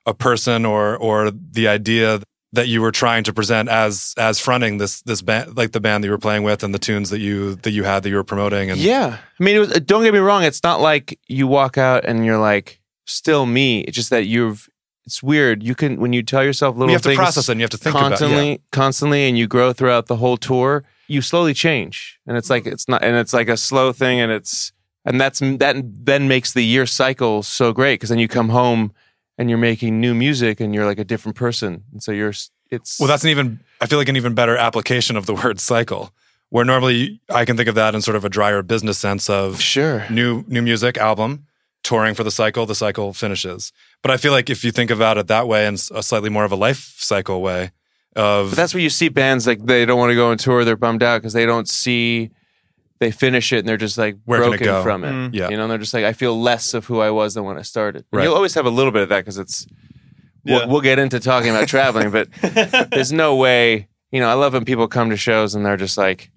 a 0.06 0.14
person 0.14 0.64
or 0.64 0.96
or 0.96 1.32
the 1.32 1.66
idea 1.66 2.20
that 2.52 2.68
you 2.68 2.80
were 2.80 2.92
trying 2.92 3.24
to 3.24 3.32
present 3.32 3.68
as 3.68 4.14
as 4.16 4.38
fronting 4.38 4.78
this 4.78 5.02
this 5.02 5.22
band 5.22 5.56
like 5.56 5.72
the 5.72 5.80
band 5.80 6.04
that 6.04 6.06
you 6.06 6.12
were 6.12 6.18
playing 6.18 6.44
with 6.44 6.62
and 6.62 6.72
the 6.72 6.78
tunes 6.78 7.10
that 7.10 7.18
you 7.18 7.56
that 7.56 7.72
you 7.72 7.82
had 7.82 8.04
that 8.04 8.10
you 8.10 8.14
were 8.14 8.22
promoting 8.22 8.70
and 8.70 8.80
yeah, 8.80 9.18
I 9.40 9.42
mean, 9.42 9.56
it 9.56 9.58
was, 9.58 9.70
don't 9.80 10.04
get 10.04 10.14
me 10.14 10.20
wrong. 10.20 10.44
It's 10.44 10.62
not 10.62 10.80
like 10.80 11.18
you 11.26 11.48
walk 11.48 11.76
out 11.78 12.04
and 12.04 12.24
you're 12.24 12.38
like 12.38 12.80
still 13.06 13.44
me. 13.44 13.80
It's 13.80 13.96
just 13.96 14.10
that 14.10 14.26
you've. 14.26 14.68
It's 15.04 15.22
weird. 15.22 15.62
You 15.62 15.74
can 15.74 16.00
when 16.00 16.12
you 16.14 16.22
tell 16.22 16.44
yourself 16.44 16.76
little 16.76 16.90
you 16.90 16.94
have 16.94 17.02
to 17.02 17.14
process 17.14 17.48
and 17.50 17.60
you 17.60 17.64
have 17.64 17.70
to 17.70 17.76
think 17.76 17.94
constantly, 17.94 18.52
about 18.52 18.54
it. 18.54 18.62
constantly, 18.70 19.28
and 19.28 19.36
you 19.36 19.46
grow 19.46 19.72
throughout 19.72 20.06
the 20.06 20.16
whole 20.16 20.38
tour. 20.38 20.84
You 21.08 21.20
slowly 21.20 21.52
change, 21.52 22.18
and 22.26 22.38
it's 22.38 22.48
like 22.48 22.66
it's 22.66 22.88
not, 22.88 23.04
and 23.04 23.14
it's 23.16 23.34
like 23.34 23.48
a 23.48 23.56
slow 23.58 23.92
thing, 23.92 24.20
and 24.20 24.32
it's 24.32 24.72
and 25.04 25.20
that's 25.20 25.40
that 25.40 25.76
then 25.82 26.28
makes 26.28 26.52
the 26.52 26.62
year 26.62 26.86
cycle 26.86 27.42
so 27.42 27.72
great 27.72 27.94
because 27.94 28.10
then 28.10 28.18
you 28.18 28.28
come 28.28 28.48
home 28.48 28.92
and 29.36 29.48
you're 29.48 29.58
making 29.58 30.00
new 30.00 30.14
music 30.14 30.60
and 30.60 30.74
you're 30.74 30.86
like 30.86 30.98
a 30.98 31.04
different 31.04 31.36
person, 31.36 31.84
and 31.92 32.02
so 32.02 32.12
you're 32.12 32.32
it's 32.70 32.98
Well, 32.98 33.08
that's 33.08 33.24
an 33.24 33.30
even 33.30 33.60
I 33.80 33.86
feel 33.86 33.98
like 33.98 34.08
an 34.08 34.16
even 34.16 34.34
better 34.34 34.56
application 34.56 35.16
of 35.16 35.26
the 35.26 35.34
word 35.44 35.60
cycle. 35.60 36.12
Where 36.50 36.64
normally 36.64 37.20
I 37.30 37.44
can 37.44 37.56
think 37.56 37.68
of 37.68 37.74
that 37.74 37.94
in 37.94 38.02
sort 38.02 38.16
of 38.16 38.24
a 38.24 38.28
drier 38.28 38.62
business 38.62 38.98
sense 38.98 39.28
of 39.28 39.60
sure. 39.60 40.06
new 40.10 40.44
new 40.46 40.62
music 40.62 40.98
album 40.98 41.46
touring 41.82 42.14
for 42.14 42.24
the 42.24 42.30
cycle 42.30 42.64
the 42.64 42.74
cycle 42.74 43.12
finishes 43.12 43.70
but 44.00 44.10
i 44.10 44.16
feel 44.16 44.32
like 44.32 44.48
if 44.48 44.64
you 44.64 44.70
think 44.70 44.90
about 44.90 45.18
it 45.18 45.26
that 45.26 45.46
way 45.46 45.66
in 45.66 45.74
a 45.74 46.02
slightly 46.02 46.30
more 46.30 46.42
of 46.42 46.50
a 46.50 46.56
life 46.56 46.94
cycle 46.96 47.42
way 47.42 47.72
of 48.16 48.50
But 48.50 48.56
that's 48.56 48.74
where 48.74 48.82
you 48.82 48.90
see 48.90 49.08
bands 49.08 49.46
like 49.46 49.64
they 49.64 49.84
don't 49.84 49.98
want 49.98 50.10
to 50.10 50.14
go 50.14 50.30
on 50.30 50.38
tour. 50.38 50.64
They're 50.64 50.76
bummed 50.76 51.02
out 51.02 51.18
because 51.18 51.32
they 51.32 51.46
don't 51.46 51.68
see 51.68 52.30
they 53.04 53.10
finish 53.10 53.52
it 53.52 53.58
and 53.58 53.68
they're 53.68 53.76
just 53.76 53.98
like 53.98 54.16
Where 54.24 54.40
can 54.40 54.46
it 54.54 54.58
broken 54.58 54.66
go? 54.66 54.82
from 54.82 55.04
it. 55.04 55.12
Mm. 55.12 55.34
Yeah. 55.34 55.50
You 55.50 55.56
know, 55.58 55.64
and 55.64 55.70
they're 55.70 55.78
just 55.78 55.92
like, 55.92 56.04
I 56.04 56.14
feel 56.14 56.40
less 56.40 56.72
of 56.72 56.86
who 56.86 57.00
I 57.00 57.10
was 57.10 57.34
than 57.34 57.44
when 57.44 57.58
I 57.58 57.62
started. 57.62 58.06
Right. 58.10 58.24
You'll 58.24 58.34
always 58.34 58.54
have 58.54 58.64
a 58.64 58.70
little 58.70 58.92
bit 58.92 59.02
of 59.02 59.08
that 59.10 59.20
because 59.20 59.36
it's. 59.38 59.66
We'll, 60.46 60.68
we'll 60.68 60.80
get 60.82 60.98
into 60.98 61.20
talking 61.20 61.50
about 61.50 61.68
traveling, 61.68 62.10
but 62.10 62.28
there's 62.90 63.12
no 63.12 63.36
way. 63.36 63.88
You 64.10 64.20
know, 64.20 64.28
I 64.28 64.34
love 64.34 64.52
when 64.52 64.64
people 64.64 64.88
come 64.88 65.08
to 65.10 65.16
shows 65.16 65.54
and 65.54 65.64
they're 65.64 65.76
just 65.78 65.96
like, 65.96 66.30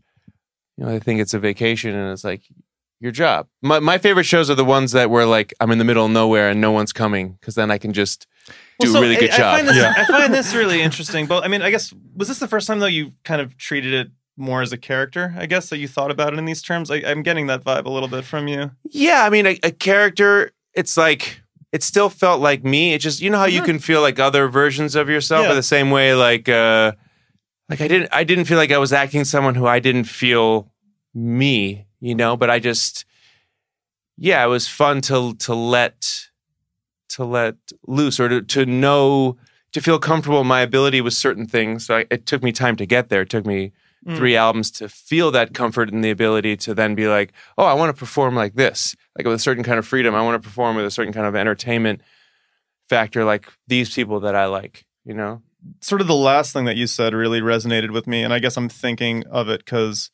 you 0.77 0.85
know, 0.85 0.91
they 0.91 0.99
think 0.99 1.19
it's 1.19 1.33
a 1.33 1.39
vacation 1.39 1.93
and 1.93 2.11
it's 2.11 2.23
like 2.23 2.41
your 2.99 3.11
job. 3.11 3.47
My 3.61 3.79
my 3.79 3.97
favorite 3.97 4.23
shows 4.25 4.49
are 4.49 4.55
the 4.55 4.65
ones 4.65 4.91
that 4.93 5.09
were 5.09 5.25
like 5.25 5.53
I'm 5.59 5.71
in 5.71 5.77
the 5.77 5.83
middle 5.85 6.05
of 6.05 6.11
nowhere 6.11 6.49
and 6.49 6.59
no 6.61 6.71
one's 6.71 6.93
coming 6.93 7.33
because 7.39 7.55
then 7.55 7.69
I 7.69 7.77
can 7.77 7.91
just 7.93 8.27
do 8.47 8.87
Well, 8.87 8.93
so 8.93 8.99
a 8.99 9.01
really 9.01 9.15
good 9.17 9.31
I, 9.31 9.37
job. 9.37 9.53
I 9.53 9.57
find, 9.57 9.67
this, 9.67 9.75
Yeah. 9.83 9.93
I 9.97 10.05
find 10.05 10.33
this 10.33 10.53
really 10.55 10.81
interesting. 10.81 11.25
But 11.27 11.43
I 11.43 11.47
mean, 11.49 11.61
I 11.61 11.69
guess 11.69 11.93
was 12.15 12.27
this 12.29 12.39
the 12.39 12.47
first 12.47 12.65
time 12.67 12.79
though 12.79 12.85
you 12.87 13.11
kind 13.23 13.41
of 13.41 13.57
treated 13.57 13.93
it 13.93 14.11
more 14.37 14.61
as 14.61 14.71
a 14.71 14.77
character? 14.77 15.33
I 15.37 15.45
guess 15.47 15.69
that 15.69 15.77
you 15.79 15.87
thought 15.87 16.11
about 16.11 16.31
it 16.33 16.39
in 16.39 16.45
these 16.45 16.61
terms. 16.61 16.89
I, 16.91 16.97
I'm 17.05 17.23
getting 17.23 17.47
that 17.47 17.63
vibe 17.63 17.85
a 17.85 17.89
little 17.89 18.07
bit 18.09 18.23
from 18.23 18.47
you. 18.47 18.71
Yeah, 18.89 19.23
I 19.23 19.29
mean, 19.29 19.45
a, 19.47 19.59
a 19.63 19.71
character. 19.71 20.51
It's 20.73 20.95
like 20.95 21.41
it 21.73 21.83
still 21.83 22.09
felt 22.09 22.39
like 22.39 22.63
me. 22.63 22.93
It 22.93 22.99
just 22.99 23.19
you 23.21 23.29
know 23.29 23.39
how 23.39 23.45
you 23.45 23.61
Mhm. 23.61 23.65
can 23.65 23.79
feel 23.79 24.01
like 24.01 24.19
other 24.19 24.47
versions 24.47 24.95
of 24.95 25.09
yourself 25.09 25.43
Yeah. 25.45 25.49
in 25.51 25.55
the 25.57 25.63
same 25.63 25.89
way. 25.91 26.13
Like, 26.13 26.47
uh 26.47 26.93
like 27.69 27.81
I 27.81 27.87
didn't. 27.89 28.09
I 28.13 28.23
didn't 28.23 28.45
feel 28.45 28.57
like 28.57 28.71
I 28.71 28.77
was 28.77 28.93
acting 28.93 29.25
someone 29.25 29.55
who 29.55 29.65
I 29.67 29.79
didn't 29.79 30.05
feel 30.05 30.71
me. 31.13 31.85
You 31.99 32.15
know, 32.15 32.37
but 32.37 32.49
I 32.49 32.59
just. 32.59 33.05
Yeah, 34.17 34.43
it 34.43 34.47
was 34.47 34.67
fun 34.67 35.01
to 35.01 35.33
to 35.35 35.53
let 35.53 36.05
to 37.09 37.23
let 37.23 37.55
loose 37.87 38.19
or 38.19 38.29
to, 38.29 38.41
to 38.41 38.65
know 38.65 39.37
to 39.73 39.81
feel 39.81 39.99
comfortable 39.99 40.41
in 40.41 40.47
my 40.47 40.61
ability 40.61 41.01
with 41.01 41.13
certain 41.13 41.45
things. 41.47 41.85
So 41.85 41.97
I, 41.97 42.05
it 42.09 42.25
took 42.25 42.41
me 42.43 42.51
time 42.51 42.75
to 42.77 42.85
get 42.85 43.09
there. 43.09 43.21
It 43.21 43.29
took 43.29 43.45
me 43.45 43.73
Mm. 44.07 44.15
three 44.15 44.37
albums 44.37 44.71
to 44.71 44.87
feel 44.87 45.31
that 45.31 45.53
comfort 45.53 45.91
and 45.91 46.01
the 46.01 46.11
ability 46.11 46.55
to 46.57 46.73
then 46.73 46.95
be 46.95 47.07
like, 47.09 47.33
oh, 47.57 47.65
I 47.65 47.73
want 47.73 47.93
to 47.93 47.99
perform 47.99 48.35
like 48.35 48.55
this, 48.55 48.95
like 49.17 49.25
with 49.25 49.35
a 49.35 49.39
certain 49.39 49.63
kind 49.65 49.77
of 49.77 49.85
freedom. 49.85 50.15
I 50.15 50.21
want 50.21 50.41
to 50.41 50.47
perform 50.47 50.77
with 50.77 50.85
a 50.85 50.91
certain 50.91 51.11
kind 51.11 51.27
of 51.27 51.35
entertainment 51.35 52.01
factor, 52.87 53.25
like 53.25 53.51
these 53.67 53.93
people 53.93 54.21
that 54.21 54.33
I 54.33 54.45
like. 54.45 54.85
You 55.03 55.13
know, 55.13 55.41
Sort 55.81 55.99
of 56.01 56.07
the 56.07 56.15
last 56.15 56.53
thing 56.53 56.65
that 56.65 56.77
you 56.77 56.87
said 56.87 57.13
really 57.13 57.41
resonated 57.41 57.91
with 57.91 58.07
me, 58.07 58.23
and 58.23 58.33
I 58.33 58.39
guess 58.39 58.55
I'm 58.55 58.69
thinking 58.69 59.25
of 59.27 59.49
it 59.49 59.65
because 59.65 60.09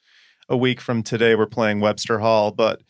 a 0.50 0.58
week 0.58 0.82
from 0.82 1.04
today 1.04 1.36
we're 1.36 1.46
playing 1.46 1.80
Webster 1.80 2.20
Hall, 2.20 2.52
but. 2.52 2.82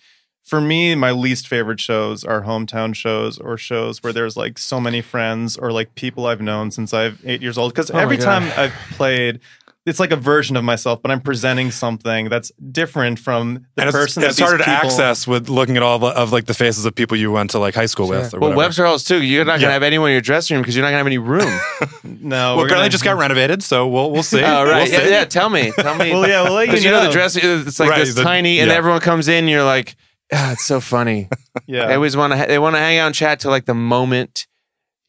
For 0.45 0.59
me, 0.59 0.93
my 0.93 1.11
least 1.11 1.47
favorite 1.47 1.79
shows 1.79 2.25
are 2.25 2.41
hometown 2.41 2.93
shows 2.93 3.39
or 3.39 3.57
shows 3.57 4.03
where 4.03 4.11
there's 4.11 4.35
like 4.35 4.57
so 4.59 4.77
many 4.77 5.01
friends 5.01 5.55
or 5.55 5.71
like 5.71 5.95
people 5.95 6.25
I've 6.25 6.41
known 6.41 6.69
since 6.69 6.93
I've 6.93 7.21
eight 7.23 7.41
years 7.41 7.57
old. 7.57 7.73
Because 7.73 7.89
Oh 7.91 7.97
every 7.97 8.17
time 8.17 8.51
I've 8.57 8.73
played, 8.91 9.39
it's 9.85 9.99
like 9.99 10.11
a 10.11 10.15
version 10.15 10.55
of 10.55 10.63
myself, 10.63 11.01
but 11.01 11.11
I'm 11.11 11.19
presenting 11.19 11.69
something 11.69 12.29
that's 12.29 12.51
different 12.71 13.19
from 13.19 13.65
the 13.75 13.81
and 13.83 13.91
person. 13.91 14.23
it's 14.23 14.37
that 14.37 14.41
these 14.43 14.49
harder 14.49 14.63
to 14.63 14.69
access 14.69 15.27
with 15.27 15.49
looking 15.49 15.75
at 15.75 15.83
all 15.83 15.99
the, 15.99 16.07
of 16.07 16.31
like 16.31 16.45
the 16.45 16.53
faces 16.53 16.85
of 16.85 16.95
people 16.95 17.17
you 17.17 17.31
went 17.33 17.51
to 17.51 17.59
like 17.59 17.75
high 17.75 17.85
school 17.87 18.07
with 18.07 18.33
or 18.33 18.39
well, 18.39 18.49
whatever. 18.51 18.57
Webster 18.59 18.85
Halls 18.85 19.03
too. 19.03 19.21
You're 19.21 19.43
not 19.43 19.55
gonna 19.59 19.63
Yeah. 19.67 19.71
have 19.73 19.83
anyone 19.83 20.09
in 20.09 20.13
your 20.13 20.21
dressing 20.21 20.55
room 20.55 20.61
because 20.61 20.75
you're 20.75 20.83
not 20.83 20.89
gonna 20.89 20.99
have 20.99 21.07
any 21.07 21.17
room. 21.17 21.59
No, 22.05 22.55
well, 22.55 22.57
we're 22.57 22.65
apparently 22.65 22.75
gonna- 22.83 22.89
just 22.89 23.03
got 23.03 23.17
renovated 23.17 23.61
so 23.63 23.87
we'll 23.87 24.09
we'll 24.11 24.23
see 24.23 24.39
oh, 24.43 24.63
right. 24.65 24.65
We'll 24.65 24.87
yeah, 24.91 24.99
see. 25.05 25.09
yeah, 25.09 25.25
Tell 25.25 25.49
me. 25.49 25.71
Tell 25.71 25.95
me. 25.95 26.11
Well, 26.13 26.27
yeah, 26.27 26.43
we'll 26.43 26.53
let 26.53 26.67
you 26.67 26.71
Because 26.71 26.85
you 26.85 26.91
know 26.91 26.99
know. 27.01 27.07
the 27.07 27.11
dress, 27.11 27.35
it's 27.35 27.79
like 27.79 27.89
Right, 27.89 27.99
this 27.99 28.13
the- 28.15 28.23
tiny, 28.23 28.59
and 28.59 28.71
everyone 28.71 29.01
comes 29.01 29.27
in. 29.27 29.47
You're 29.49 29.63
like, 29.65 29.95
ah, 30.31 30.53
it's 30.53 30.63
so 30.63 30.79
funny. 30.79 31.27
Yeah, 31.67 31.87
They 31.87 31.95
always 31.95 32.15
want 32.15 32.31
to. 32.33 32.45
They 32.47 32.59
want 32.59 32.75
to 32.75 32.79
hang 32.79 32.97
out 32.99 33.07
and 33.07 33.15
chat 33.15 33.39
till 33.41 33.51
like 33.51 33.65
the 33.65 33.73
moment 33.73 34.47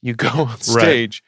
you 0.02 0.14
go 0.14 0.28
on 0.28 0.60
stage. 0.60 1.22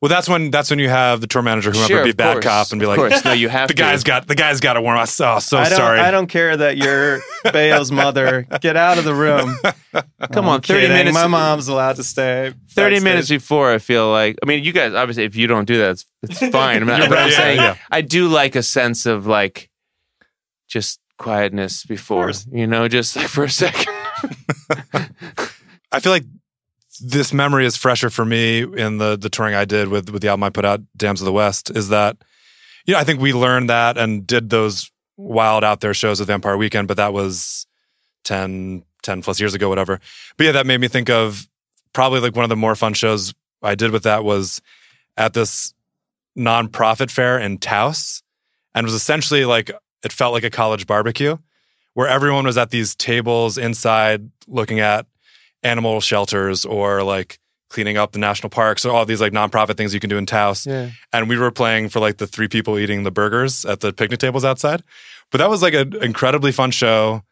Well 0.00 0.08
that's 0.08 0.28
when 0.30 0.50
that's 0.50 0.70
when 0.70 0.78
you 0.78 0.88
have 0.88 1.20
the 1.20 1.26
tour 1.26 1.42
manager 1.42 1.70
who 1.72 1.78
Sure, 1.86 1.98
might 1.98 2.04
be 2.04 2.10
of 2.10 2.16
bad 2.16 2.32
course, 2.34 2.44
cop 2.44 2.70
and 2.72 2.80
be 2.80 2.84
of 2.86 2.88
like 2.88 2.96
course. 2.98 3.24
no, 3.24 3.32
you 3.32 3.48
have 3.50 3.68
the 3.68 3.74
to. 3.74 3.82
guy's 3.82 4.02
got 4.02 4.26
the 4.26 4.34
guy's 4.34 4.60
got 4.60 4.72
to 4.74 4.80
warm 4.80 4.98
us 4.98 5.20
oh 5.20 5.38
so 5.40 5.58
I 5.58 5.68
don't, 5.68 5.76
sorry 5.76 6.00
I 6.00 6.10
don't 6.10 6.26
care 6.26 6.56
that 6.56 6.76
you're 6.78 7.20
Baio's 7.52 7.92
mother. 7.92 8.46
Get 8.60 8.76
out 8.76 8.96
of 8.98 9.04
the 9.04 9.14
room. 9.14 9.56
Come 9.92 10.04
I'm 10.44 10.48
on, 10.48 10.60
30 10.62 10.62
kidding. 10.80 10.88
minutes- 10.96 11.14
My 11.14 11.26
mom's 11.26 11.68
allowed 11.68 11.96
to 11.96 12.04
stay. 12.04 12.50
30 12.50 12.56
backstage. 12.76 13.02
minutes 13.02 13.28
before, 13.28 13.72
I 13.72 13.78
feel 13.78 14.10
like. 14.10 14.36
I 14.42 14.46
mean, 14.46 14.62
you 14.62 14.72
guys, 14.72 14.92
obviously, 14.94 15.24
if 15.24 15.36
you 15.36 15.46
don't 15.46 15.64
do 15.64 15.78
that, 15.78 15.90
it's, 15.92 16.06
it's 16.22 16.38
fine. 16.48 16.82
I'm 16.82 16.86
not, 16.86 17.00
You're 17.00 17.08
but 17.08 17.18
I'm 17.18 17.30
yeah, 17.30 17.36
saying 17.36 17.56
yeah. 17.60 17.76
I 17.90 18.00
do 18.02 18.28
like 18.28 18.56
a 18.56 18.62
sense 18.62 19.06
of 19.06 19.26
like 19.26 19.70
just 20.68 21.00
quietness 21.18 21.84
before, 21.84 22.30
you 22.52 22.66
know, 22.66 22.88
just 22.88 23.16
like 23.16 23.26
for 23.28 23.44
a 23.44 23.50
second. 23.50 23.92
I 25.92 26.00
feel 26.00 26.12
like 26.12 26.24
this 27.00 27.32
memory 27.32 27.66
is 27.66 27.76
fresher 27.76 28.10
for 28.10 28.24
me 28.24 28.62
in 28.62 28.98
the 28.98 29.16
the 29.16 29.30
touring 29.30 29.54
I 29.54 29.64
did 29.64 29.88
with 29.88 30.10
with 30.10 30.22
the 30.22 30.28
album 30.28 30.44
I 30.44 30.50
put 30.50 30.64
out, 30.64 30.80
Dams 30.96 31.20
of 31.20 31.24
the 31.24 31.32
West, 31.32 31.70
is 31.70 31.88
that 31.88 32.16
you 32.86 32.94
know, 32.94 33.00
I 33.00 33.04
think 33.04 33.20
we 33.20 33.32
learned 33.32 33.70
that 33.70 33.98
and 33.98 34.26
did 34.26 34.50
those 34.50 34.90
wild 35.16 35.64
out 35.64 35.80
there 35.80 35.94
shows 35.94 36.18
with 36.18 36.28
Vampire 36.28 36.56
Weekend, 36.56 36.88
but 36.88 36.96
that 36.96 37.12
was 37.12 37.66
10, 38.24 38.84
10 39.02 39.22
plus 39.22 39.38
years 39.38 39.54
ago, 39.54 39.68
whatever. 39.68 40.00
But 40.36 40.44
yeah, 40.44 40.52
that 40.52 40.66
made 40.66 40.80
me 40.80 40.88
think 40.88 41.10
of 41.10 41.46
probably 41.92 42.20
like 42.20 42.34
one 42.34 42.44
of 42.44 42.48
the 42.48 42.56
more 42.56 42.74
fun 42.74 42.94
shows 42.94 43.34
I 43.62 43.74
did 43.74 43.90
with 43.90 44.04
that 44.04 44.24
was 44.24 44.60
at 45.16 45.34
this 45.34 45.74
nonprofit 46.38 47.10
fair 47.10 47.38
in 47.38 47.58
Taos 47.58 48.22
and 48.74 48.84
was 48.84 48.94
essentially 48.94 49.44
like 49.44 49.70
it 50.02 50.12
felt 50.12 50.32
like 50.32 50.44
a 50.44 50.50
college 50.50 50.86
barbecue 50.86 51.36
where 51.94 52.08
everyone 52.08 52.46
was 52.46 52.56
at 52.56 52.70
these 52.70 52.94
tables 52.94 53.58
inside 53.58 54.30
looking 54.46 54.80
at 54.80 55.06
animal 55.62 56.00
shelters 56.00 56.64
or 56.64 57.02
like 57.02 57.38
cleaning 57.68 57.96
up 57.96 58.12
the 58.12 58.18
national 58.18 58.50
parks 58.50 58.84
or 58.84 58.90
all 58.92 59.04
these 59.04 59.20
like 59.20 59.32
nonprofit 59.32 59.76
things 59.76 59.94
you 59.94 60.00
can 60.00 60.10
do 60.10 60.18
in 60.18 60.26
Taos. 60.26 60.66
Yeah. 60.66 60.90
And 61.12 61.28
we 61.28 61.38
were 61.38 61.50
playing 61.52 61.88
for 61.88 62.00
like 62.00 62.16
the 62.16 62.26
three 62.26 62.48
people 62.48 62.78
eating 62.78 63.04
the 63.04 63.10
burgers 63.12 63.64
at 63.64 63.80
the 63.80 63.92
picnic 63.92 64.18
tables 64.18 64.44
outside. 64.44 64.82
But 65.30 65.38
that 65.38 65.48
was 65.48 65.62
like 65.62 65.74
an 65.74 65.94
incredibly 66.02 66.50
fun 66.52 66.72
show. 66.72 67.22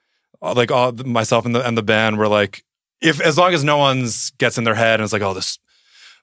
Uh, 0.41 0.55
Like 0.55 0.71
all 0.71 0.93
myself 0.93 1.45
and 1.45 1.55
the 1.55 1.67
and 1.67 1.77
the 1.77 1.83
band 1.83 2.19
were 2.19 2.29
like, 2.29 2.62
if 3.01 3.21
as 3.21 3.37
long 3.37 3.53
as 3.55 3.64
no 3.64 3.79
one's 3.79 4.31
gets 4.38 4.59
in 4.59 4.64
their 4.64 4.77
head 4.77 5.01
and 5.01 5.05
it's 5.05 5.12
like, 5.12 5.23
oh 5.23 5.35
this, 5.35 5.59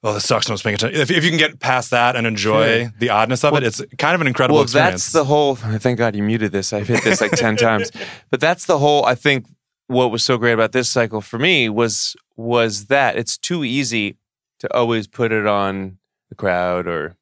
oh 0.02 0.14
this 0.14 0.24
sucks. 0.24 0.48
No 0.48 0.52
one's 0.52 0.62
paying 0.62 0.76
attention. 0.76 0.98
If, 0.98 1.10
if 1.10 1.22
you 1.22 1.28
can 1.30 1.38
get 1.38 1.60
past 1.60 1.90
that 1.90 2.16
and 2.16 2.26
enjoy 2.26 2.84
Sure. 2.84 2.92
the 2.98 3.10
oddness 3.10 3.44
of 3.44 3.54
it, 3.56 3.62
it's 3.62 3.82
kind 3.98 4.14
of 4.14 4.22
an 4.22 4.26
incredible 4.26 4.54
well, 4.56 4.62
experience. 4.64 5.02
that's 5.04 5.12
the 5.12 5.24
whole. 5.26 5.56
Thank 5.56 5.98
God 5.98 6.16
you 6.16 6.22
muted 6.22 6.52
this. 6.52 6.72
I've 6.72 6.88
hit 6.88 7.04
this 7.04 7.20
like 7.20 7.32
ten 7.32 7.56
times, 7.56 7.90
but 8.30 8.40
that's 8.40 8.64
the 8.64 8.78
whole. 8.78 9.04
I 9.04 9.14
think 9.14 9.44
what 9.88 10.10
was 10.10 10.22
so 10.22 10.36
great 10.36 10.52
about 10.52 10.72
this 10.72 10.88
cycle 10.88 11.20
for 11.20 11.38
me 11.38 11.68
was 11.68 12.16
was 12.36 12.86
that 12.86 13.16
it's 13.16 13.38
too 13.38 13.64
easy 13.64 14.16
to 14.58 14.72
always 14.74 15.06
put 15.06 15.32
it 15.32 15.46
on 15.46 15.98
the 16.28 16.34
crowd 16.34 16.86
or 16.86 17.16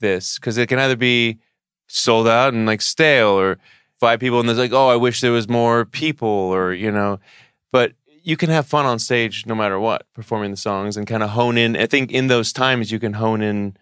this 0.00 0.38
because 0.38 0.58
it 0.58 0.68
can 0.68 0.78
either 0.78 0.96
be 0.96 1.38
sold 1.86 2.28
out 2.28 2.52
and 2.52 2.66
like 2.66 2.82
stale 2.82 3.30
or 3.30 3.58
five 3.98 4.20
people 4.20 4.40
and 4.40 4.48
there's 4.48 4.58
like 4.58 4.72
oh 4.72 4.88
I 4.88 4.96
wish 4.96 5.20
there 5.20 5.32
was 5.32 5.48
more 5.48 5.84
people 5.84 6.28
or 6.28 6.72
you 6.72 6.90
know, 6.90 7.20
but 7.72 7.92
you 8.22 8.36
can 8.36 8.50
have 8.50 8.66
fun 8.66 8.84
on 8.84 8.98
stage 8.98 9.46
no 9.46 9.54
matter 9.54 9.80
what 9.80 10.06
performing 10.14 10.50
the 10.50 10.56
songs 10.56 10.96
and 10.96 11.06
kind 11.06 11.22
of 11.22 11.30
hone 11.30 11.56
in. 11.56 11.76
I 11.76 11.86
think 11.86 12.12
in 12.12 12.26
those 12.26 12.52
times 12.52 12.92
you 12.92 12.98
can 12.98 13.14
hone 13.14 13.40
in 13.40 13.76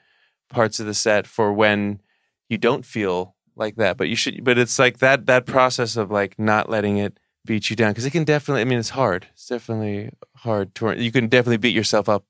parts 0.49 0.79
of 0.79 0.87
the 0.87 0.95
set 0.95 1.27
for 1.27 1.53
when 1.53 2.01
you 2.49 2.57
don't 2.57 2.85
feel 2.85 3.35
like 3.57 3.75
that 3.77 3.97
but 3.97 4.09
you 4.09 4.15
should 4.15 4.45
but 4.45 4.57
it's 4.57 4.79
like 4.79 4.99
that 4.99 5.27
that 5.27 5.45
process 5.45 5.97
of 5.97 6.11
like 6.13 6.39
not 6.39 6.71
letting 6.71 6.97
it 6.97 7.19
beat 7.49 7.69
you 7.71 7.75
down 7.77 7.91
because 7.91 8.05
it 8.07 8.11
can 8.11 8.23
definitely 8.25 8.61
i 8.61 8.65
mean 8.65 8.79
it's 8.79 8.91
hard 8.91 9.27
it's 9.33 9.47
definitely 9.49 10.11
hard 10.37 10.73
to 10.77 10.93
you 11.03 11.11
can 11.11 11.27
definitely 11.27 11.57
beat 11.57 11.75
yourself 11.75 12.09
up 12.09 12.25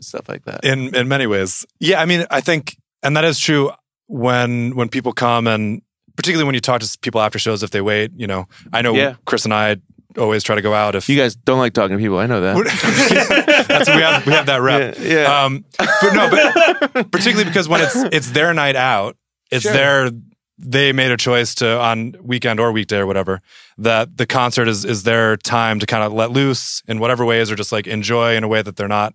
stuff 0.00 0.28
like 0.28 0.44
that 0.46 0.64
in 0.64 0.94
in 0.94 1.06
many 1.08 1.26
ways. 1.26 1.64
Yeah, 1.78 2.00
I 2.02 2.04
mean, 2.06 2.24
I 2.30 2.40
think, 2.40 2.76
and 3.02 3.16
that 3.16 3.24
is 3.24 3.38
true 3.38 3.70
when 4.08 4.74
when 4.74 4.88
people 4.88 5.12
come 5.12 5.46
and 5.46 5.82
particularly 6.16 6.46
when 6.46 6.54
you 6.56 6.60
talk 6.60 6.80
to 6.80 6.98
people 7.00 7.20
after 7.20 7.38
shows 7.38 7.62
if 7.62 7.70
they 7.70 7.80
wait. 7.80 8.10
You 8.16 8.26
know, 8.26 8.46
I 8.72 8.82
know 8.82 8.94
Yeah. 8.94 9.14
Chris 9.24 9.44
and 9.44 9.54
I 9.54 9.76
always 10.18 10.42
try 10.42 10.54
to 10.56 10.62
go 10.62 10.74
out 10.74 10.94
if 10.94 11.08
you 11.08 11.16
guys 11.16 11.34
don't 11.36 11.58
like 11.58 11.72
talking 11.72 11.96
to 11.96 12.00
people 12.02 12.18
i 12.20 12.26
know 12.26 12.40
that 12.40 12.54
That's 13.68 13.88
we 13.88 14.00
have 14.02 14.26
we 14.26 14.32
have 14.32 14.46
that 14.46 14.60
rep. 14.62 14.96
Yeah, 15.00 15.22
yeah. 15.22 15.44
Um, 15.44 15.64
but 15.78 16.12
no, 16.14 16.30
but 16.30 17.10
particularly 17.12 17.44
because 17.50 17.68
when 17.68 17.80
it's 17.80 17.96
it's 18.12 18.30
their 18.30 18.52
night 18.54 18.76
out, 18.76 19.16
it's 19.50 19.62
Sure. 19.62 19.72
their 19.72 20.10
they 20.58 20.92
made 20.92 21.10
a 21.10 21.16
choice 21.16 21.54
to 21.56 21.78
on 21.80 22.14
weekend 22.22 22.60
or 22.60 22.70
weekday 22.72 22.98
or 22.98 23.06
whatever 23.06 23.40
that 23.78 24.16
the 24.16 24.26
concert 24.26 24.68
is 24.68 24.84
is 24.84 25.02
their 25.02 25.36
time 25.36 25.80
to 25.80 25.86
kind 25.86 26.04
of 26.04 26.12
let 26.12 26.30
loose 26.30 26.82
in 26.86 26.98
whatever 27.00 27.24
ways 27.24 27.50
or 27.50 27.56
just 27.56 27.72
like 27.72 27.86
enjoy 27.86 28.36
in 28.36 28.44
a 28.44 28.48
way 28.48 28.62
that 28.62 28.76
they're 28.76 28.88
not 28.88 29.14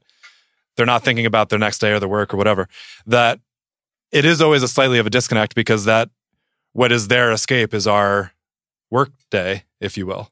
they're 0.75 0.85
not 0.85 1.03
thinking 1.03 1.25
about 1.25 1.49
their 1.49 1.59
next 1.59 1.79
day 1.79 1.91
or 1.91 1.99
their 1.99 2.09
work 2.09 2.33
or 2.33 2.37
whatever. 2.37 2.67
That 3.05 3.39
it 4.11 4.25
is 4.25 4.41
always 4.41 4.63
a 4.63 4.67
slightly 4.67 4.99
of 4.99 5.07
a 5.07 5.09
disconnect 5.09 5.55
because 5.55 5.85
that 5.85 6.09
what 6.73 6.91
is 6.91 7.07
their 7.07 7.31
escape 7.31 7.73
is 7.73 7.87
our 7.87 8.31
work 8.89 9.11
day, 9.29 9.63
if 9.79 9.97
you 9.97 10.05
will. 10.05 10.31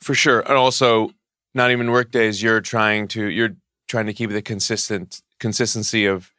for 0.00 0.14
sure 0.14 0.40
and 0.40 0.54
also 0.54 1.10
not 1.54 1.70
even 1.70 1.90
work 1.90 2.10
days 2.10 2.42
you're 2.42 2.60
trying 2.60 3.06
to 3.08 3.26
you're 3.28 3.56
trying 3.88 4.06
to 4.06 4.12
keep 4.12 4.30
the 4.30 4.42
consistent 4.42 5.22
consistency 5.38 6.06
of 6.06 6.32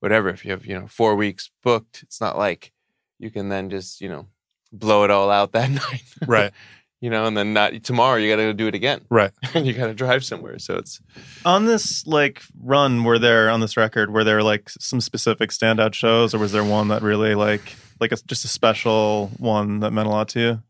whatever 0.00 0.28
if 0.28 0.44
you 0.44 0.50
have 0.50 0.64
you 0.66 0.78
know 0.78 0.86
four 0.86 1.14
weeks 1.14 1.50
booked 1.62 2.02
it's 2.02 2.20
not 2.20 2.36
like 2.36 2.72
you 3.18 3.30
can 3.30 3.48
then 3.48 3.70
just 3.70 4.00
you 4.00 4.08
know 4.08 4.26
blow 4.72 5.04
it 5.04 5.10
all 5.10 5.30
out 5.30 5.52
that 5.52 5.70
night 5.84 6.02
Right. 6.26 6.52
you 7.00 7.10
know 7.10 7.26
and 7.26 7.36
then 7.36 7.52
not 7.52 7.82
tomorrow 7.84 8.16
you 8.16 8.28
gotta 8.30 8.42
go 8.42 8.52
do 8.52 8.66
it 8.66 8.74
again 8.74 9.00
Right. 9.08 9.30
and 9.54 9.66
you 9.66 9.72
gotta 9.72 9.94
drive 9.94 10.24
somewhere 10.24 10.58
so 10.58 10.76
it's 10.76 11.00
On 11.44 11.66
this 11.66 12.06
like 12.06 12.42
run, 12.60 13.04
were 13.04 13.18
there 13.18 13.50
on 13.50 13.60
this 13.60 13.76
record 13.76 14.12
were 14.12 14.24
there 14.24 14.42
like 14.42 14.68
some 14.70 15.00
specific 15.00 15.50
standout 15.50 15.94
shows, 15.94 16.34
or 16.34 16.38
was 16.38 16.52
there 16.52 16.64
one 16.64 16.88
that 16.88 17.02
really 17.02 17.34
like 17.34 17.76
like 18.00 18.12
a, 18.12 18.16
just 18.26 18.44
a 18.44 18.48
special 18.48 19.30
one 19.38 19.80
that 19.80 19.92
meant 19.92 20.06
a 20.08 20.10
lot 20.10 20.28
to 20.30 20.40
you? 20.40 20.62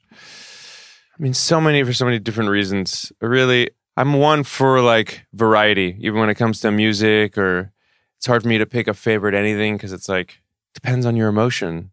I 1.19 1.23
mean, 1.23 1.35
so 1.35 1.61
many 1.61 1.83
for 1.83 1.93
so 1.93 2.05
many 2.05 2.19
different 2.19 2.49
reasons. 2.51 3.13
Really, 3.21 3.71
I'm 3.97 4.15
one 4.15 4.45
for 4.45 4.81
like 4.81 5.27
variety, 5.35 5.97
even 6.01 6.21
when 6.21 6.31
it 6.31 6.37
comes 6.37 6.61
to 6.61 6.71
music, 6.71 7.37
or 7.37 7.73
it's 8.17 8.27
hard 8.27 8.43
for 8.43 8.49
me 8.49 8.59
to 8.59 8.67
pick 8.67 8.87
a 8.89 8.95
favorite 8.95 9.35
anything 9.35 9.77
because 9.77 9.93
it's 9.93 10.09
like 10.09 10.41
depends 10.75 11.05
on 11.05 11.17
your 11.17 11.29
emotion. 11.29 11.91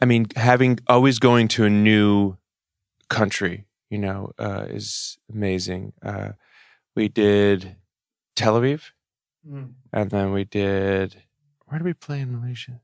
I 0.00 0.04
mean, 0.04 0.26
having 0.36 0.78
always 0.86 1.18
going 1.18 1.48
to 1.48 1.64
a 1.64 1.70
new 1.70 2.36
country, 3.08 3.66
you 3.90 3.98
know, 3.98 4.32
uh, 4.38 4.66
is 4.68 5.18
amazing. 5.32 5.92
Uh, 6.02 6.30
we 6.94 7.08
did 7.08 7.76
Tel 8.34 8.60
Aviv, 8.60 8.90
and 9.92 10.10
then 10.10 10.32
we 10.32 10.44
did 10.44 11.22
where 11.66 11.78
did 11.78 11.84
we 11.84 11.94
play 11.94 12.20
in 12.20 12.40
Malaysia? 12.40 12.80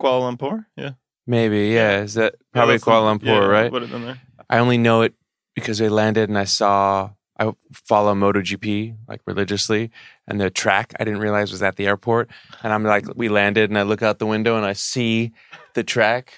Kuala 0.00 0.36
Lumpur, 0.36 0.66
yeah, 0.76 0.92
Maybe, 1.26 1.68
yeah. 1.68 2.00
Is 2.02 2.14
that 2.14 2.34
probably 2.52 2.74
Yeah, 2.74 2.76
that's 2.76 2.84
the- 2.84 2.90
Kuala 2.90 3.18
Lumpur, 3.18 3.24
yeah, 3.26 3.38
right? 3.38 3.72
Would 3.72 3.82
have 3.82 3.90
been 3.90 4.04
there. 4.04 4.20
I 4.50 4.58
only 4.58 4.78
know 4.78 5.02
it 5.02 5.14
because 5.54 5.78
they 5.78 5.88
landed 5.88 6.28
and 6.28 6.38
I 6.38 6.44
saw 6.44 7.10
I 7.38 7.52
follow 7.72 8.14
MotoGP 8.14 8.96
like 9.08 9.20
religiously 9.26 9.90
and 10.28 10.40
the 10.40 10.50
track 10.50 10.92
I 11.00 11.04
didn't 11.04 11.20
realize 11.20 11.50
was 11.50 11.62
at 11.62 11.74
the 11.76 11.86
airport 11.86 12.30
and 12.62 12.72
I'm 12.72 12.84
like 12.84 13.06
we 13.16 13.28
landed 13.28 13.70
and 13.70 13.78
I 13.78 13.82
look 13.82 14.02
out 14.02 14.18
the 14.20 14.26
window 14.26 14.56
and 14.56 14.64
I 14.66 14.72
see 14.74 15.32
the 15.74 15.82
track. 15.82 16.32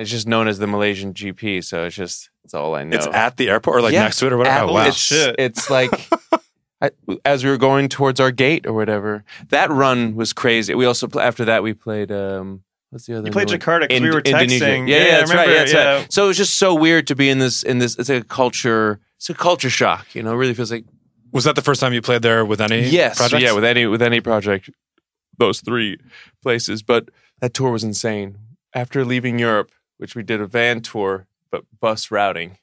It's 0.00 0.10
just 0.10 0.26
known 0.26 0.48
as 0.48 0.58
the 0.58 0.66
Malaysian 0.66 1.12
GP, 1.14 1.62
so 1.64 1.84
it's 1.84 1.94
just 1.96 2.30
it's 2.44 2.54
all 2.54 2.74
I 2.74 2.84
know. 2.84 2.96
It's 2.96 3.06
at 3.06 3.36
the 3.36 3.50
airport 3.50 3.76
or 3.78 3.82
like 3.82 3.92
Yeah, 3.92 4.02
next 4.04 4.18
to 4.20 4.26
it 4.26 4.32
or 4.32 4.38
whatever. 4.38 4.56
At- 4.64 4.68
oh, 4.68 4.72
wow. 4.72 4.86
It's, 4.86 4.96
Shit. 4.96 5.36
it's 5.38 5.68
like 5.70 5.90
I, 6.82 6.90
as 7.24 7.44
we 7.44 7.50
were 7.50 7.58
going 7.58 7.88
towards 7.88 8.18
our 8.20 8.30
gate 8.30 8.66
or 8.66 8.72
whatever. 8.72 9.22
That 9.50 9.70
run 9.70 10.14
was 10.16 10.32
crazy. 10.32 10.74
We 10.74 10.86
also 10.86 11.06
after 11.20 11.44
that 11.44 11.62
we 11.62 11.74
played 11.74 12.10
um 12.10 12.62
what's 12.88 13.06
the 13.06 13.18
other 13.18 13.26
You 13.28 13.32
played 13.32 13.48
one? 13.50 13.58
Jakarta 13.58 13.80
because 13.88 14.00
we 14.00 14.10
were 14.10 14.20
Indonesia. 14.20 14.64
texting. 14.64 14.88
Yeah, 14.88 14.96
yeah, 14.96 15.02
I 15.02 15.10
that's 15.20 15.30
right. 15.34 15.40
remember, 15.46 15.52
Yeah, 15.52 15.58
that's 15.58 15.72
yeah. 15.74 15.94
right. 16.00 16.12
So 16.12 16.24
it 16.24 16.28
was 16.28 16.36
just 16.38 16.54
so 16.58 16.74
weird 16.74 17.06
to 17.08 17.14
be 17.14 17.28
in 17.28 17.38
this 17.38 17.62
in 17.62 17.78
this. 17.78 17.98
It's 17.98 18.08
a 18.10 18.22
culture. 18.24 18.98
It's 19.18 19.28
a 19.30 19.34
culture 19.34 19.70
shock. 19.70 20.06
You 20.14 20.22
know, 20.22 20.32
it 20.32 20.36
really 20.36 20.54
feels 20.54 20.72
like 20.72 20.84
Was 21.32 21.44
that 21.44 21.54
the 21.56 21.62
first 21.62 21.80
time 21.80 21.92
you 21.92 22.00
played 22.00 22.22
there 22.22 22.44
with 22.46 22.60
any 22.62 22.88
yes, 22.88 23.18
projects? 23.18 23.42
yeah, 23.42 23.52
with 23.52 23.64
any 23.64 23.84
with 23.86 24.00
any 24.00 24.20
project, 24.22 24.70
those 25.36 25.60
three 25.60 25.98
places. 26.42 26.82
But 26.82 27.10
that 27.40 27.52
tour 27.52 27.70
was 27.70 27.84
insane. 27.84 28.38
After 28.72 29.04
leaving 29.04 29.38
Europe, 29.38 29.70
which 30.00 30.14
we 30.14 30.22
did 30.22 30.40
a 30.40 30.46
van 30.46 30.80
tour, 30.80 31.26
but 31.50 31.64
bus 31.78 32.10
routing. 32.10 32.56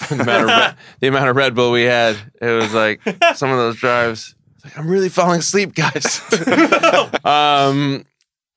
the, 0.08 0.22
amount 0.22 0.42
of 0.42 0.46
Red, 0.46 0.76
the 1.00 1.06
amount 1.08 1.28
of 1.28 1.36
Red 1.36 1.54
Bull 1.54 1.72
we 1.72 1.82
had, 1.82 2.16
it 2.40 2.46
was 2.46 2.72
like 2.72 3.00
some 3.34 3.50
of 3.50 3.58
those 3.58 3.76
drives. 3.76 4.36
Like 4.64 4.78
I'm 4.78 4.88
really 4.88 5.08
falling 5.08 5.40
asleep, 5.40 5.74
guys. 5.74 6.20
um, 7.24 8.04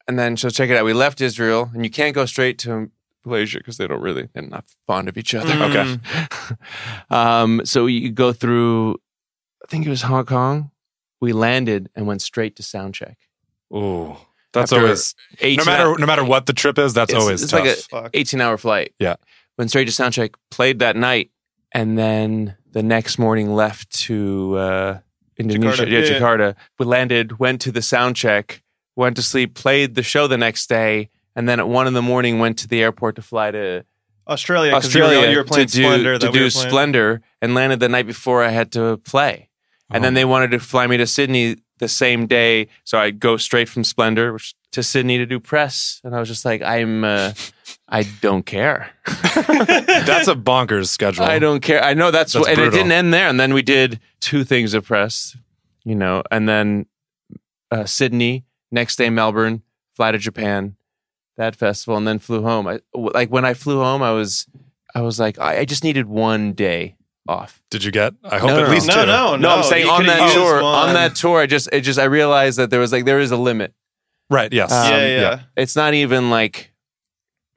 and 0.07 0.19
then 0.19 0.37
so 0.37 0.49
check 0.49 0.69
it 0.69 0.77
out. 0.77 0.85
We 0.85 0.93
left 0.93 1.19
Israel, 1.19 1.71
and 1.73 1.83
you 1.83 1.89
can't 1.89 2.13
go 2.13 2.25
straight 2.25 2.59
to 2.59 2.91
Malaysia 3.25 3.57
because 3.57 3.77
they 3.77 3.87
don't 3.87 4.01
really 4.01 4.29
they're 4.33 4.43
not 4.43 4.65
fond 4.85 5.09
of 5.09 5.17
each 5.17 5.33
other. 5.33 5.53
Mm. 5.53 5.69
Okay. 5.69 6.55
um, 7.09 7.65
so 7.65 7.87
you 7.87 8.11
go 8.11 8.33
through. 8.33 8.93
I 9.63 9.67
think 9.67 9.85
it 9.85 9.89
was 9.89 10.03
Hong 10.03 10.25
Kong. 10.25 10.71
We 11.19 11.33
landed 11.33 11.89
and 11.95 12.05
went 12.05 12.21
straight 12.21 12.55
to 12.57 12.63
sound 12.63 12.93
check. 12.93 13.17
Ooh, 13.73 14.15
that's 14.53 14.71
After 14.71 14.83
always 14.83 15.13
Eight 15.39 15.57
no 15.57 15.65
matter 15.65 15.95
no 15.97 16.05
matter 16.05 16.23
what 16.23 16.45
the 16.45 16.53
trip 16.53 16.77
is. 16.79 16.93
That's 16.93 17.11
It's- 17.11 17.21
always 17.21 17.43
it's 17.43 17.51
tough. 17.51 17.61
like 17.65 17.69
a- 17.77 17.81
Fuck. 18.03 18.09
18 18.13 18.41
hour 18.41 18.57
flight. 18.57 18.93
Yeah. 18.99 19.15
Went 19.57 19.69
straight 19.71 19.85
to 19.87 19.91
soundcheck, 19.91 20.35
played 20.51 20.79
that 20.79 20.95
night, 20.95 21.31
and 21.71 21.97
then 21.97 22.55
the 22.71 22.83
next 22.83 23.17
morning 23.19 23.53
left 23.55 23.89
to 24.05 24.55
uh, 24.57 24.99
Indonesia. 25.37 25.83
Jakarta. 25.85 25.91
Yeah, 25.91 25.99
Yeah, 25.99 26.05
yeah. 26.05 26.19
Jakarta. 26.19 26.55
We 26.79 26.85
landed, 26.85 27.39
went 27.39 27.61
to 27.61 27.71
the 27.71 27.79
soundcheck, 27.81 28.61
went 28.95 29.15
to 29.15 29.21
sleep, 29.23 29.55
played 29.55 29.95
the 29.95 30.03
show 30.03 30.27
the 30.27 30.37
next 30.37 30.69
day, 30.69 31.09
and 31.35 31.49
then 31.49 31.59
at 31.59 31.67
one 31.67 31.87
in 31.87 31.93
the 31.93 32.01
morning 32.01 32.39
went 32.39 32.57
to 32.59 32.67
the 32.67 32.81
airport 32.81 33.15
to 33.15 33.21
fly 33.21 33.51
to 33.51 33.83
Australia. 34.27 34.73
Australia 34.73 35.19
you 35.19 35.25
were, 35.25 35.31
you 35.31 35.37
were 35.37 35.43
playing 35.43 35.67
to 35.67 35.75
do, 35.75 35.83
Splendour. 35.83 36.13
to 36.13 36.19
that 36.19 36.33
we 36.33 36.39
do. 36.39 36.49
Splendour 36.49 37.21
and 37.41 37.53
landed 37.55 37.79
the 37.79 37.89
night 37.89 38.05
before 38.07 38.43
I 38.43 38.49
had 38.49 38.71
to 38.73 38.97
play. 38.97 39.49
And 39.89 40.03
then 40.03 40.13
Oh. 40.13 40.15
they 40.15 40.25
wanted 40.25 40.51
to 40.51 40.59
fly 40.59 40.85
me 40.85 40.97
to 40.97 41.07
Sydney 41.07 41.55
the 41.79 41.87
same 41.87 42.27
day. 42.27 42.67
So 42.83 42.97
I 42.97 43.11
go 43.11 43.37
straight 43.37 43.69
from 43.69 43.83
Splendour 43.83 44.39
to 44.71 44.83
Sydney 44.83 45.17
to 45.17 45.25
do 45.25 45.39
press. 45.39 46.01
And 46.03 46.15
I 46.15 46.19
was 46.19 46.27
just 46.27 46.45
like, 46.45 46.61
I'm, 46.61 47.03
uh, 47.03 47.33
I 47.87 48.03
don't 48.21 48.45
care. 48.45 48.91
That's 49.05 50.27
a 50.27 50.35
bonkers 50.35 50.87
schedule. 50.87 51.25
I 51.25 51.39
don't 51.39 51.61
care. 51.61 51.83
I 51.83 51.93
know 51.93 52.11
that's, 52.11 52.33
That's 52.33 52.47
what, 52.47 52.57
and 52.57 52.61
it 52.67 52.71
didn't 52.71 52.91
end 52.91 53.13
there. 53.13 53.27
And 53.27 53.39
then 53.39 53.53
we 53.53 53.61
did 53.61 53.99
two 54.19 54.43
things 54.43 54.73
of 54.73 54.85
press, 54.85 55.37
you 55.83 55.95
know, 55.95 56.23
and 56.29 56.49
then 56.49 56.87
uh, 57.71 57.85
Sydney, 57.85 58.45
next 58.71 58.97
day 58.97 59.09
Melbourne, 59.09 59.63
fly 59.91 60.11
to 60.11 60.17
Japan, 60.17 60.75
that 61.37 61.55
festival, 61.55 61.97
and 61.97 62.07
then 62.07 62.19
flew 62.19 62.43
home. 62.43 62.67
I, 62.67 62.79
like 62.93 63.29
when 63.29 63.45
I 63.45 63.53
flew 63.53 63.79
home, 63.79 64.03
I 64.03 64.11
was, 64.11 64.47
I 64.93 65.01
was 65.01 65.19
like, 65.19 65.39
I, 65.39 65.59
I 65.59 65.65
just 65.65 65.83
needed 65.83 66.07
one 66.07 66.53
day 66.53 66.96
off. 67.27 67.61
Did 67.69 67.83
you 67.83 67.91
get? 67.91 68.13
I 68.23 68.37
hope 68.39 68.49
No, 68.49 68.59
at 68.59 68.63
no, 68.67 68.69
least 68.69 68.87
no, 68.87 68.93
two. 69.01 69.05
no, 69.05 69.35
No, 69.35 69.49
I'm 69.57 69.63
saying 69.63 69.87
on 69.87 70.05
that 70.05 70.33
tour, 70.33 70.55
one. 70.63 70.89
on 70.89 70.93
that 70.93 71.15
tour, 71.15 71.39
I 71.39 71.45
just, 71.45 71.69
it 71.71 71.81
just, 71.81 71.99
I 71.99 72.05
realized 72.05 72.57
that 72.57 72.69
there 72.69 72.79
was 72.79 72.91
like, 72.91 73.05
there 73.05 73.19
is 73.19 73.31
a 73.31 73.37
limit. 73.37 73.73
Right. 74.29 74.51
Yes. 74.51 74.71
Um, 74.71 74.91
yeah, 74.91 75.07
yeah. 75.07 75.39
It's 75.55 75.75
not 75.75 75.93
even 75.93 76.29
like, 76.29 76.71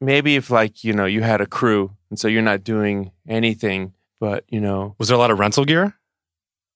maybe 0.00 0.37
if 0.37 0.50
like, 0.50 0.85
you 0.85 0.92
know, 0.92 1.04
you 1.06 1.22
had 1.22 1.40
a 1.40 1.46
crew 1.46 1.92
and 2.11 2.18
so 2.18 2.28
you're 2.28 2.42
not 2.42 2.64
doing 2.64 3.11
anything, 3.28 3.92
but 4.20 4.44
you 4.48 4.61
know, 4.61 4.94
Was 4.98 5.09
there 5.09 5.16
a 5.16 5.18
lot 5.20 5.30
of 5.30 5.38
rental 5.38 5.64
gear 5.64 5.94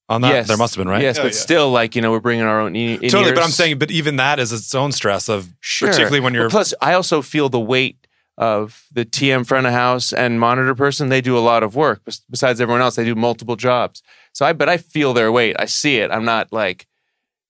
on 0.08 0.20
that? 0.22 0.28
yes, 0.28 0.48
There 0.48 0.56
must 0.56 0.74
have 0.74 0.84
been, 0.84 0.90
right? 0.90 1.02
Yes, 1.02 1.18
Oh, 1.18 1.22
but 1.22 1.32
yeah. 1.32 1.38
still, 1.38 1.70
like 1.70 1.94
you 1.96 2.02
know, 2.02 2.10
we're 2.10 2.20
bringing 2.20 2.44
our 2.44 2.60
own 2.60 2.74
in- 2.76 3.00
Totally, 3.08 3.32
but 3.32 3.42
I'm 3.42 3.50
saying, 3.50 3.78
but 3.78 3.90
even 3.90 4.16
that 4.16 4.38
is 4.38 4.52
its 4.52 4.74
own 4.74 4.92
stress 4.92 5.28
of, 5.28 5.52
Sure. 5.60 5.88
particularly 5.88 6.20
when 6.20 6.34
you're 6.34 6.44
Well, 6.44 6.50
plus, 6.50 6.74
I 6.80 6.94
also 6.94 7.22
feel 7.22 7.48
the 7.48 7.60
weight 7.60 8.06
of 8.36 8.86
the 8.92 9.04
TM 9.04 9.46
front 9.46 9.66
of 9.66 9.72
house 9.72 10.12
and 10.12 10.40
monitor 10.40 10.74
person. 10.74 11.08
They 11.08 11.20
do 11.20 11.38
a 11.38 11.40
lot 11.40 11.62
of 11.62 11.76
work. 11.76 12.04
Bes- 12.04 12.22
Besides 12.30 12.60
everyone 12.60 12.80
else, 12.82 12.96
they 12.96 13.04
do 13.04 13.14
multiple 13.14 13.56
jobs. 13.56 14.02
So 14.32 14.44
I, 14.44 14.52
but 14.52 14.68
I 14.68 14.76
feel 14.78 15.12
their 15.12 15.30
weight. 15.30 15.54
I 15.58 15.66
see 15.66 15.98
it. 15.98 16.10
I'm 16.10 16.24
not 16.24 16.52
like, 16.52 16.86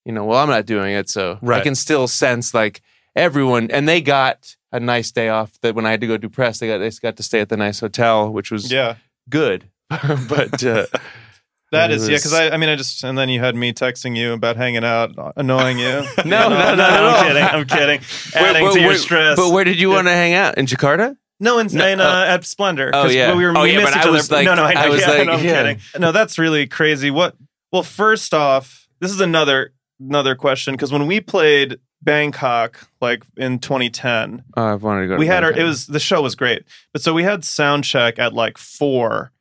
you 0.05 0.12
know, 0.12 0.25
well, 0.27 0.38
I'm 0.42 0.51
not 0.51 0.66
doing 0.66 0.92
it, 0.94 1.09
so 1.09 1.38
I 1.42 1.61
can 1.61 1.75
still 1.75 2.07
sense 2.07 2.53
like 2.53 2.83
everyone. 3.16 3.70
And 3.70 3.88
they 3.88 4.03
got 4.03 4.55
a 4.73 4.79
nice 4.81 5.11
day 5.11 5.31
off. 5.31 5.59
That 5.62 5.75
when 5.75 5.87
I 5.87 5.90
had 5.92 6.03
to 6.03 6.07
go 6.07 6.18
do 6.18 6.29
press, 6.29 6.59
they 6.59 6.66
got 6.66 6.79
they 6.79 6.90
got 7.01 7.16
to 7.16 7.23
stay 7.23 7.40
at 7.40 7.49
the 7.49 7.57
nice 7.57 7.81
hotel, 7.81 8.31
which 8.31 8.51
was 8.51 8.70
Yeah. 8.70 8.97
good. 9.31 9.70
but 10.29 10.62
uh, 10.64 10.87
That 11.72 11.90
It 11.90 11.96
is, 11.96 12.09
yeah, 12.09 12.16
because 12.16 12.33
I, 12.33 12.50
I 12.50 12.57
mean, 12.57 12.68
I 12.68 12.77
just, 12.77 13.03
and 13.03 13.16
then 13.18 13.29
you 13.29 13.40
had 13.40 13.57
me 13.57 13.72
texting 13.72 14.16
you 14.16 14.33
about 14.33 14.57
hanging 14.57 14.85
out, 14.85 15.12
annoying 15.37 15.79
you. 15.79 15.87
No, 16.24 16.48
no, 16.48 16.50
not 16.50 16.79
at 16.79 17.03
all. 17.05 17.16
I'm 17.16 17.27
kidding. 17.27 17.42
I'm 17.42 17.64
kidding. 17.66 18.00
Adding 18.35 18.62
where- 18.62 18.72
to 18.72 18.79
your 18.81 18.88
where- 18.90 18.98
stress. 18.98 19.37
But 19.37 19.50
where 19.50 19.64
did 19.64 19.81
you 19.81 19.90
want 19.90 20.07
to 20.07 20.12
hang 20.12 20.35
out 20.35 20.57
in 20.59 20.66
Jakarta? 20.66 21.16
No, 21.40 21.59
in, 21.59 21.66
No, 21.72 21.87
in, 21.87 22.00
uh, 22.00 22.27
at 22.29 22.44
Splendour. 22.44 22.90
Oh, 22.94 23.03
'cause 23.05 23.14
yeah. 23.14 23.35
we 23.35 23.44
were 23.44 23.53
Oh, 23.57 23.62
we 23.62 23.72
yeah, 23.72 23.79
missed 23.79 23.92
but 23.92 23.98
each 23.98 24.05
I 24.05 24.09
other. 24.09 24.12
was 24.12 24.31
like- 24.31 24.44
no, 24.44 24.55
no, 24.55 24.62
I, 24.64 24.70
I 24.70 24.85
know, 24.87 24.90
was 24.92 25.00
yeah, 25.00 25.09
like, 25.09 25.27
no, 25.27 25.33
I'm 25.33 25.44
yeah. 25.44 25.62
kidding. 25.62 25.81
No, 26.00 26.12
that's 26.12 26.38
really 26.38 26.66
crazy. 26.68 27.11
What? 27.11 27.35
Well, 27.72 27.83
first 27.83 28.33
off, 28.33 28.87
this 29.00 29.11
is 29.11 29.20
another 29.20 29.72
another 30.00 30.37
question 30.37 30.74
because 30.74 30.92
when 30.92 31.07
we 31.09 31.20
played 31.20 31.79
Bangkok, 32.03 32.88
like 33.00 33.24
in 33.37 33.59
2010, 33.59 34.44
Oh, 34.57 34.62
I 34.64 34.74
wanted 34.77 35.03
to 35.03 35.07
go. 35.09 35.14
To 35.14 35.18
we 35.18 35.27
had 35.27 35.42
our 35.42 35.50
it 35.53 35.64
was 35.64 35.87
the 35.87 35.98
show 36.00 36.22
was 36.22 36.35
great, 36.37 36.62
but 36.92 37.03
so 37.03 37.12
we 37.12 37.24
had 37.24 37.44
sound 37.44 37.83
check 37.85 38.18
at 38.20 38.33
like 38.33 38.57
four. 38.59 39.33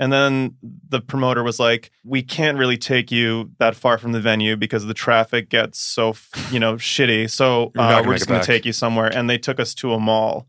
And 0.00 0.10
then 0.10 0.56
the 0.62 1.02
promoter 1.02 1.42
was 1.42 1.60
like, 1.60 1.90
"We 2.04 2.22
can't 2.22 2.56
really 2.56 2.78
take 2.78 3.12
you 3.12 3.50
that 3.58 3.76
far 3.76 3.98
from 3.98 4.12
the 4.12 4.20
venue 4.20 4.56
because 4.56 4.86
the 4.86 4.94
traffic 4.94 5.50
gets 5.50 5.78
so, 5.78 6.16
you 6.50 6.58
know, 6.58 6.74
shitty. 6.76 7.30
So 7.30 7.70
uh, 7.76 8.02
we're 8.04 8.14
just 8.14 8.26
going 8.26 8.40
to 8.40 8.46
take 8.46 8.64
you 8.64 8.72
somewhere." 8.72 9.14
And 9.14 9.28
they 9.28 9.36
took 9.36 9.60
us 9.60 9.74
to 9.74 9.92
a 9.92 10.00
mall, 10.00 10.48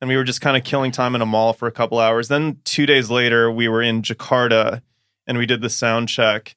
and 0.00 0.08
we 0.08 0.16
were 0.16 0.24
just 0.24 0.40
kind 0.40 0.56
of 0.56 0.64
killing 0.64 0.90
time 0.90 1.14
in 1.14 1.20
a 1.20 1.26
mall 1.26 1.52
for 1.52 1.68
a 1.68 1.72
couple 1.72 1.98
hours. 1.98 2.28
Then 2.28 2.58
two 2.64 2.86
days 2.86 3.10
later, 3.10 3.52
we 3.52 3.68
were 3.68 3.82
in 3.82 4.00
Jakarta, 4.00 4.80
and 5.26 5.36
we 5.36 5.44
did 5.44 5.60
the 5.60 5.70
sound 5.70 6.08
check. 6.08 6.56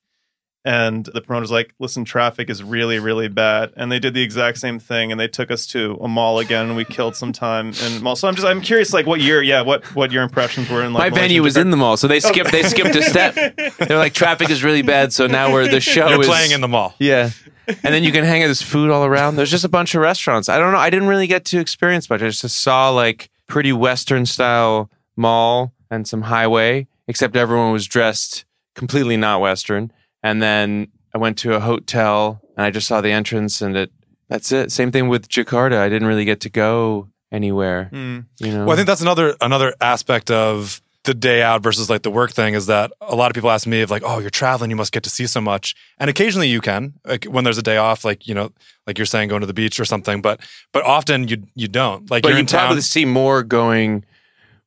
And 0.63 1.05
the 1.11 1.21
promoter's 1.21 1.49
like, 1.49 1.73
"Listen, 1.79 2.05
traffic 2.05 2.47
is 2.49 2.61
really, 2.61 2.99
really 2.99 3.27
bad." 3.27 3.71
And 3.75 3.91
they 3.91 3.97
did 3.97 4.13
the 4.13 4.21
exact 4.21 4.59
same 4.59 4.77
thing, 4.77 5.11
and 5.11 5.19
they 5.19 5.27
took 5.27 5.49
us 5.49 5.65
to 5.67 5.97
a 6.01 6.07
mall 6.07 6.37
again, 6.37 6.67
and 6.67 6.75
we 6.75 6.85
killed 6.85 7.15
some 7.15 7.33
time 7.33 7.73
in 7.83 8.03
mall. 8.03 8.15
So 8.15 8.27
I'm 8.27 8.35
just, 8.35 8.45
I'm 8.45 8.61
curious, 8.61 8.93
like, 8.93 9.07
what 9.07 9.21
year? 9.21 9.41
Yeah, 9.41 9.61
what 9.61 9.83
what 9.95 10.11
your 10.11 10.21
impressions 10.21 10.69
were 10.69 10.83
in 10.83 10.93
like 10.93 10.99
My 11.01 11.09
Malaysia 11.09 11.21
venue 11.21 11.41
was 11.41 11.55
Jakarta? 11.55 11.61
in 11.61 11.69
the 11.71 11.77
mall, 11.77 11.97
so 11.97 12.07
they 12.07 12.19
skipped. 12.19 12.51
They 12.51 12.61
skipped 12.61 12.95
a 12.95 13.01
step. 13.01 13.33
They're 13.79 13.97
like, 13.97 14.13
traffic 14.13 14.51
is 14.51 14.63
really 14.63 14.83
bad, 14.83 15.13
so 15.13 15.25
now 15.25 15.51
we're 15.51 15.67
the 15.67 15.81
show 15.81 16.07
you're 16.09 16.21
is 16.21 16.27
playing 16.27 16.51
in 16.51 16.61
the 16.61 16.67
mall. 16.67 16.93
yeah. 16.99 17.31
And 17.67 17.93
then 17.93 18.03
you 18.03 18.11
can 18.11 18.23
hang 18.23 18.43
out. 18.43 18.47
There's 18.47 18.61
food 18.61 18.91
all 18.91 19.05
around. 19.05 19.37
There's 19.37 19.51
just 19.51 19.63
a 19.63 19.69
bunch 19.69 19.95
of 19.95 20.01
restaurants. 20.01 20.49
I 20.49 20.57
don't 20.59 20.73
know. 20.73 20.77
I 20.79 20.89
didn't 20.89 21.07
really 21.07 21.27
get 21.27 21.45
to 21.45 21.59
experience 21.59 22.09
much. 22.09 22.21
I 22.21 22.27
just 22.29 22.41
saw 22.61 22.89
like 22.89 23.29
pretty 23.47 23.71
Western 23.71 24.25
style 24.25 24.89
mall 25.15 25.73
and 25.89 26.07
some 26.07 26.23
highway, 26.23 26.87
except 27.07 27.35
everyone 27.35 27.71
was 27.71 27.87
dressed 27.87 28.45
completely 28.75 29.15
not 29.17 29.41
Western. 29.41 29.91
And 30.23 30.41
then 30.41 30.87
I 31.13 31.17
went 31.17 31.37
to 31.39 31.55
a 31.55 31.59
hotel 31.59 32.41
and 32.55 32.65
I 32.65 32.71
just 32.71 32.87
saw 32.87 33.01
the 33.01 33.11
entrance 33.11 33.61
and 33.61 33.75
it. 33.75 33.91
That's 34.29 34.51
it. 34.51 34.71
Same 34.71 34.91
thing 34.91 35.09
with 35.09 35.27
Jakarta. 35.27 35.77
I 35.77 35.89
didn't 35.89 36.07
really 36.07 36.25
get 36.25 36.39
to 36.41 36.49
go 36.49 37.09
anywhere. 37.31 37.89
Mm. 37.91 38.25
You 38.39 38.53
know. 38.53 38.65
Well, 38.65 38.71
I 38.71 38.75
think 38.75 38.87
that's 38.87 39.01
another 39.01 39.35
another 39.41 39.73
aspect 39.81 40.31
of 40.31 40.81
the 41.03 41.13
day 41.13 41.41
out 41.41 41.63
versus 41.63 41.89
like 41.89 42.03
the 42.03 42.11
work 42.11 42.31
thing 42.31 42.53
is 42.53 42.67
that 42.67 42.91
a 43.01 43.15
lot 43.15 43.31
of 43.31 43.35
people 43.35 43.49
ask 43.49 43.65
me 43.65 43.81
if 43.81 43.89
like, 43.89 44.03
oh, 44.05 44.19
you're 44.19 44.29
traveling, 44.29 44.69
you 44.69 44.75
must 44.75 44.91
get 44.91 45.03
to 45.03 45.09
see 45.09 45.25
so 45.25 45.41
much, 45.41 45.75
and 45.97 46.09
occasionally 46.09 46.47
you 46.47 46.61
can, 46.61 46.93
like 47.05 47.25
when 47.25 47.43
there's 47.43 47.57
a 47.57 47.63
day 47.63 47.77
off, 47.77 48.05
like 48.05 48.27
you 48.27 48.35
know, 48.35 48.51
like 48.85 48.97
you're 48.97 49.05
saying 49.05 49.29
going 49.29 49.41
to 49.41 49.47
the 49.47 49.53
beach 49.53 49.79
or 49.79 49.85
something, 49.85 50.21
but 50.21 50.39
but 50.71 50.83
often 50.83 51.27
you 51.27 51.43
you 51.55 51.67
don't. 51.67 52.09
Like 52.11 52.23
but 52.23 52.29
you're 52.29 52.37
you 52.37 52.41
in 52.41 52.45
town. 52.45 52.67
probably 52.67 52.81
see 52.81 53.05
more 53.05 53.43
going 53.43 54.05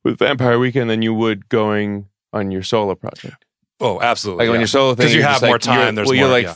with 0.03 0.19
Vampire 0.19 0.59
Weekend 0.59 0.89
than 0.89 1.01
you 1.01 1.13
would 1.13 1.47
going 1.49 2.07
on 2.33 2.51
your 2.51 2.63
solo 2.63 2.95
project. 2.95 3.44
Oh, 3.79 3.99
absolutely. 4.01 4.47
Like 4.47 4.53
yeah. 4.53 4.59
your 4.59 4.67
solo 4.67 4.95
because 4.95 5.13
you 5.13 5.23
have 5.23 5.41
more 5.41 5.51
like- 5.53 5.65
you're- 5.65 5.75
time, 5.77 5.95
there's 5.95 6.07
well, 6.07 6.15
you're 6.17 6.27
like 6.29 6.45
yeah. 6.45 6.55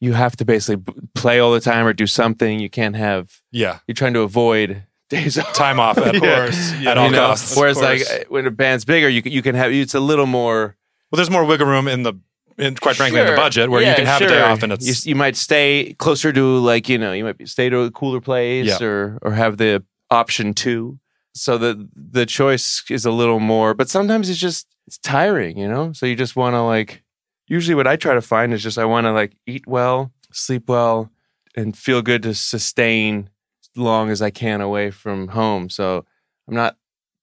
you 0.00 0.12
have 0.12 0.36
to 0.36 0.44
basically 0.44 0.82
play 1.14 1.38
all 1.38 1.52
the 1.52 1.60
time 1.60 1.86
or 1.86 1.92
do 1.92 2.06
something. 2.06 2.58
You 2.60 2.70
can't 2.70 2.96
have. 2.96 3.40
yeah, 3.52 3.78
You're 3.86 3.94
trying 3.94 4.14
to 4.14 4.20
avoid 4.20 4.84
days 5.10 5.38
off. 5.38 5.52
time 5.54 5.78
off 5.80 5.98
at, 5.98 6.16
Of 6.16 6.22
course, 6.22 6.72
yeah. 6.80 6.90
at 6.92 6.98
all 6.98 7.06
you 7.06 7.12
know? 7.12 7.18
costs. 7.26 7.56
Whereas 7.56 7.80
like 7.80 8.02
when 8.28 8.46
a 8.46 8.50
band's 8.50 8.84
bigger, 8.84 9.08
you 9.08 9.22
can, 9.22 9.32
you 9.32 9.42
can 9.42 9.54
have 9.54 9.72
it's 9.72 9.94
a 9.94 10.00
little 10.00 10.26
more. 10.26 10.76
Well, 11.10 11.16
there's 11.18 11.30
more 11.30 11.44
wiggle 11.44 11.66
room 11.66 11.86
in 11.86 12.02
the, 12.02 12.14
in, 12.58 12.74
quite 12.76 12.96
frankly, 12.96 13.20
in 13.20 13.26
the 13.26 13.36
budget 13.36 13.70
where 13.70 13.82
you 13.82 13.94
can 13.94 14.06
have 14.06 14.20
a 14.22 14.26
day 14.26 14.34
sure. 14.38 14.44
off 14.46 14.62
and 14.62 14.72
it's 14.72 15.06
you, 15.06 15.10
you 15.10 15.14
might 15.16 15.36
stay 15.36 15.94
closer 15.98 16.32
to 16.32 16.58
like 16.58 16.88
you 16.88 16.98
know 16.98 17.12
you 17.12 17.22
might 17.24 17.36
be, 17.38 17.46
stay 17.46 17.68
to 17.68 17.80
a 17.80 17.90
cooler 17.90 18.20
place 18.20 18.66
Yeah. 18.80 18.86
or 18.86 19.18
or 19.22 19.32
have 19.32 19.56
the 19.58 19.84
option 20.10 20.54
to. 20.54 20.98
So 21.34 21.58
the 21.58 21.88
the 21.94 22.26
choice 22.26 22.82
is 22.90 23.04
a 23.04 23.10
little 23.10 23.40
more, 23.40 23.74
but 23.74 23.88
sometimes 23.88 24.28
it's 24.30 24.38
just 24.40 24.66
it's 24.86 24.98
tiring, 24.98 25.58
you 25.58 25.68
know. 25.68 25.92
So 25.92 26.06
you 26.06 26.14
just 26.16 26.36
want 26.36 26.54
to 26.54 26.62
like. 26.62 27.02
Usually, 27.46 27.74
what 27.74 27.86
I 27.86 27.96
try 27.96 28.14
to 28.14 28.22
find 28.22 28.54
is 28.54 28.62
just 28.62 28.78
I 28.78 28.84
want 28.86 29.04
to 29.06 29.12
like 29.12 29.36
eat 29.46 29.66
well, 29.66 30.12
sleep 30.32 30.68
well, 30.68 31.10
and 31.56 31.76
feel 31.76 32.00
good 32.02 32.22
to 32.22 32.34
sustain 32.34 33.28
as 33.62 33.68
long 33.76 34.10
as 34.10 34.22
I 34.22 34.30
can 34.30 34.60
away 34.62 34.90
from 34.90 35.28
home. 35.28 35.68
So 35.68 36.04
I'm 36.48 36.54
not 36.54 36.76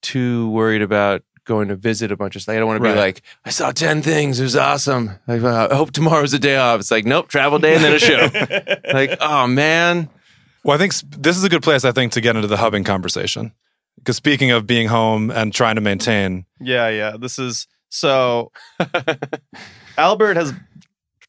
too 0.03 0.49
worried 0.51 0.81
about 0.83 1.23
going 1.45 1.69
to 1.69 1.75
visit 1.75 2.11
a 2.11 2.15
bunch 2.15 2.35
of 2.35 2.43
stuff. 2.43 2.53
I 2.53 2.59
don't 2.59 2.67
want 2.67 2.79
to 2.81 2.83
Right. 2.83 2.93
be 2.93 2.99
like, 2.99 3.21
I 3.45 3.49
saw 3.49 3.71
10 3.71 4.03
things. 4.03 4.39
It 4.39 4.43
was 4.43 4.55
awesome. 4.55 5.09
Like, 5.27 5.41
wow, 5.41 5.67
I 5.71 5.75
hope 5.75 5.91
tomorrow's 5.91 6.33
a 6.33 6.39
day 6.39 6.55
off. 6.55 6.79
It's 6.79 6.91
like, 6.91 7.03
nope, 7.05 7.29
travel 7.29 7.57
day 7.57 7.75
and 7.75 7.83
then 7.83 7.93
a 7.93 7.99
show. 7.99 8.29
like, 8.93 9.17
oh 9.21 9.47
man. 9.47 10.07
Well, 10.63 10.75
I 10.75 10.77
think 10.77 10.93
this 11.19 11.35
is 11.35 11.43
a 11.43 11.49
good 11.49 11.63
place, 11.63 11.83
I 11.83 11.91
think, 11.91 12.11
to 12.13 12.21
get 12.21 12.35
into 12.35 12.47
the 12.47 12.57
hubbing 12.57 12.83
conversation. 12.83 13.53
Because 13.97 14.15
speaking 14.15 14.51
of 14.51 14.65
being 14.65 14.87
home 14.87 15.29
and 15.29 15.53
trying 15.53 15.75
to 15.75 15.81
maintain, 15.81 16.45
Yeah, 16.59 16.89
yeah. 16.89 17.17
This 17.19 17.37
is 17.37 17.67
so. 17.89 18.51
Albert 19.97 20.37
has 20.37 20.53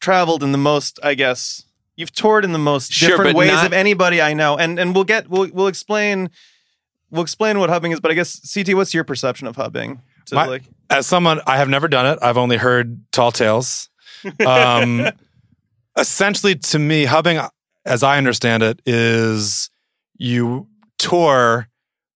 traveled 0.00 0.42
in 0.42 0.52
the 0.52 0.58
most, 0.58 0.98
I 1.02 1.14
guess. 1.14 1.64
You've 1.96 2.12
toured 2.12 2.44
in 2.44 2.52
the 2.52 2.58
most 2.58 2.92
Sure, 2.92 3.10
different 3.10 3.36
ways 3.36 3.50
not- 3.52 3.66
of 3.66 3.72
anybody 3.72 4.20
I 4.22 4.32
know, 4.34 4.56
and 4.56 4.78
and 4.78 4.94
we'll 4.94 5.04
get 5.04 5.28
we'll 5.28 5.48
we'll 5.52 5.66
explain 5.66 6.30
we'll 7.10 7.22
explain 7.22 7.58
what 7.58 7.68
hubbing 7.68 7.92
is. 7.92 8.00
But 8.00 8.10
I 8.10 8.14
guess 8.14 8.40
CT, 8.54 8.74
what's 8.74 8.94
your 8.94 9.04
perception 9.04 9.46
of 9.46 9.56
hubbing? 9.56 10.00
To 10.26 10.34
My- 10.36 10.46
like, 10.46 10.62
as 10.88 11.06
someone, 11.06 11.40
I 11.46 11.58
have 11.58 11.68
never 11.68 11.88
done 11.88 12.06
it. 12.06 12.18
I've 12.22 12.38
only 12.38 12.56
heard 12.56 13.00
tall 13.12 13.32
tales. 13.32 13.88
Um, 14.46 15.08
essentially, 15.98 16.54
to 16.54 16.78
me, 16.78 17.04
hubbing, 17.06 17.40
as 17.84 18.02
I 18.02 18.16
understand 18.18 18.62
it, 18.62 18.80
is 18.86 19.68
you 20.16 20.68
tour, 20.98 21.68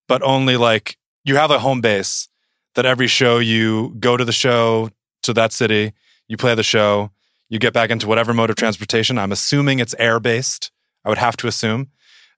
but 0.09 0.23
only 0.23 0.57
like 0.57 0.97
you 1.25 1.37
have 1.37 1.51
a 1.51 1.59
home 1.59 1.81
base 1.81 2.29
that 2.75 2.87
every 2.87 3.07
show 3.07 3.39
you 3.39 3.95
go 3.99 4.17
to 4.17 4.25
the 4.25 4.33
show 4.33 4.91
to 5.23 5.33
that 5.33 5.53
city, 5.53 5.93
you 6.29 6.37
play 6.37 6.55
the 6.55 6.63
show, 6.63 7.11
you 7.49 7.59
get 7.59 7.73
back 7.73 7.91
into 7.91 8.07
whatever 8.07 8.33
mode 8.33 8.51
of 8.51 8.57
transportation. 8.57 9.19
I'm 9.19 9.33
assuming 9.33 9.79
it's 9.79 9.95
air 9.99 10.21
based. 10.21 10.71
I 11.05 11.09
would 11.09 11.19
have 11.19 11.37
to 11.39 11.47
assume, 11.47 11.89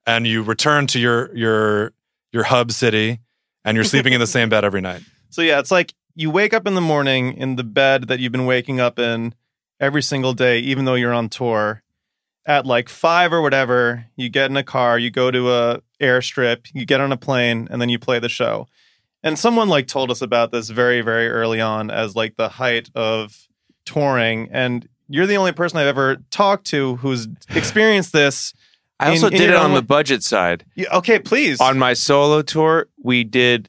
and 0.06 0.26
you 0.26 0.42
return 0.42 0.86
to 0.88 0.98
your 0.98 1.34
your 1.34 1.92
your 2.32 2.44
hub 2.44 2.72
city, 2.72 3.20
and 3.64 3.74
you're 3.74 3.84
sleeping 3.84 4.12
in 4.12 4.20
the 4.20 4.26
same 4.26 4.48
bed 4.48 4.64
every 4.64 4.80
night. 4.80 5.02
so 5.30 5.42
yeah, 5.42 5.58
it's 5.58 5.70
like 5.70 5.94
you 6.14 6.30
wake 6.30 6.52
up 6.52 6.66
in 6.66 6.74
the 6.74 6.80
morning 6.80 7.34
in 7.34 7.56
the 7.56 7.64
bed 7.64 8.08
that 8.08 8.18
you've 8.18 8.32
been 8.32 8.46
waking 8.46 8.80
up 8.80 8.98
in 8.98 9.34
every 9.80 10.02
single 10.02 10.34
day, 10.34 10.58
even 10.58 10.84
though 10.84 10.94
you're 10.94 11.14
on 11.14 11.28
tour. 11.28 11.82
At 12.48 12.64
like 12.66 12.88
five 12.88 13.32
or 13.32 13.42
whatever, 13.42 14.06
you 14.16 14.28
get 14.30 14.50
in 14.50 14.56
a 14.56 14.64
car, 14.64 14.98
you 14.98 15.10
go 15.10 15.30
to 15.30 15.52
a 15.52 15.82
airstrip, 16.00 16.68
you 16.72 16.86
get 16.86 17.00
on 17.00 17.12
a 17.12 17.16
plane, 17.16 17.68
and 17.70 17.80
then 17.80 17.90
you 17.90 17.98
play 17.98 18.18
the 18.18 18.28
show. 18.30 18.66
And 19.22 19.38
someone 19.38 19.68
like 19.68 19.86
told 19.86 20.10
us 20.10 20.22
about 20.22 20.50
this 20.50 20.70
very, 20.70 21.02
very 21.02 21.28
early 21.28 21.60
on 21.60 21.90
as 21.90 22.16
like 22.16 22.36
the 22.36 22.48
height 22.48 22.88
of 22.94 23.46
touring. 23.84 24.48
And 24.50 24.88
you're 25.08 25.26
the 25.26 25.36
only 25.36 25.52
person 25.52 25.78
I've 25.78 25.88
ever 25.88 26.16
talked 26.30 26.66
to 26.68 26.96
who's 26.96 27.28
experienced 27.50 28.12
this. 28.12 28.54
I 28.98 29.08
In- 29.08 29.10
also 29.12 29.30
did 29.30 29.50
it 29.50 29.56
on 29.56 29.74
the 29.74 29.82
budget 29.82 30.22
side. 30.22 30.64
You- 30.74 30.88
okay, 30.92 31.18
please. 31.18 31.60
On 31.60 31.78
my 31.78 31.92
solo 31.92 32.42
tour, 32.42 32.88
we 33.02 33.24
did 33.24 33.68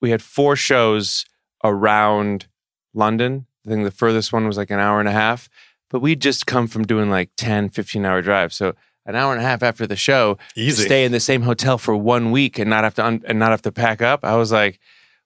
we 0.00 0.10
had 0.10 0.22
four 0.22 0.54
shows 0.54 1.24
around 1.64 2.46
London. 2.92 3.46
I 3.66 3.70
think 3.70 3.84
the 3.84 3.90
furthest 3.90 4.32
one 4.32 4.46
was 4.46 4.56
like 4.58 4.70
an 4.70 4.78
hour 4.78 5.00
and 5.00 5.08
a 5.08 5.12
half, 5.12 5.48
but 5.90 6.00
we'd 6.00 6.20
just 6.20 6.46
come 6.46 6.66
from 6.66 6.84
doing 6.84 7.10
like 7.10 7.30
10, 7.36 7.68
15 7.70 8.04
hour 8.04 8.22
drives. 8.22 8.56
So 8.56 8.74
an 9.06 9.14
hour 9.16 9.32
and 9.32 9.40
a 9.40 9.44
half 9.44 9.62
after 9.62 9.86
the 9.86 9.96
show, 9.96 10.38
to 10.54 10.60
Easy. 10.60 10.84
stay 10.84 11.04
in 11.04 11.12
the 11.12 11.20
same 11.20 11.42
hotel 11.42 11.76
for 11.78 11.94
one 11.96 12.30
week 12.30 12.58
and 12.58 12.70
not 12.70 12.84
have 12.84 12.94
to 12.94 13.04
un- 13.04 13.22
and 13.26 13.38
not 13.38 13.50
have 13.50 13.62
to 13.62 13.72
pack 13.72 14.00
up. 14.00 14.24
I 14.24 14.36
was 14.36 14.50
like, 14.50 14.80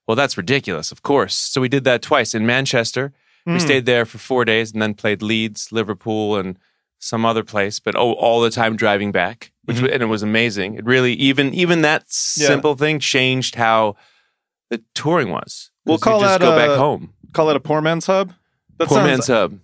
well, 0.07 0.15
that's 0.15 0.37
ridiculous. 0.37 0.91
Of 0.91 1.01
course. 1.01 1.35
So 1.35 1.61
we 1.61 1.69
did 1.69 1.83
that 1.85 2.01
twice 2.01 2.33
in 2.35 2.45
Manchester. 2.45 3.13
We 3.45 3.53
Mm. 3.53 3.61
stayed 3.61 3.85
there 3.85 4.05
for 4.05 4.17
four 4.17 4.43
days 4.43 4.71
and 4.73 4.81
then 4.81 4.93
played 4.95 5.21
Leeds, 5.21 5.71
Liverpool, 5.71 6.35
and 6.35 6.57
some 6.99 7.25
other 7.25 7.43
place. 7.43 7.79
But 7.79 7.95
oh, 7.95 8.13
all 8.13 8.41
the 8.41 8.49
time 8.49 8.75
driving 8.75 9.11
back, 9.13 9.51
which 9.63 9.77
Mhm. 9.77 9.83
wa- 9.83 9.87
and 9.93 10.03
it 10.03 10.07
was 10.07 10.21
amazing. 10.23 10.75
It 10.75 10.85
really 10.85 11.13
even 11.13 11.53
even 11.53 11.81
that 11.83 12.01
Yeah. 12.35 12.47
simple 12.47 12.75
thing 12.75 12.99
changed 12.99 13.55
how 13.55 13.95
the 14.69 14.81
touring 14.93 15.29
was. 15.31 15.71
We'll 15.85 15.97
call 15.99 16.19
just 16.19 16.39
that, 16.39 16.41
go 16.45 16.51
uh, 16.51 16.57
back 16.57 16.77
home. 16.77 17.13
call 17.33 17.49
it 17.49 17.55
a 17.55 17.59
poor 17.61 17.79
man's 17.81 18.05
hub? 18.07 18.33
That 18.77 18.89
Poor 18.89 18.97
sounds- 18.97 19.07
man's 19.07 19.27
hub. 19.27 19.59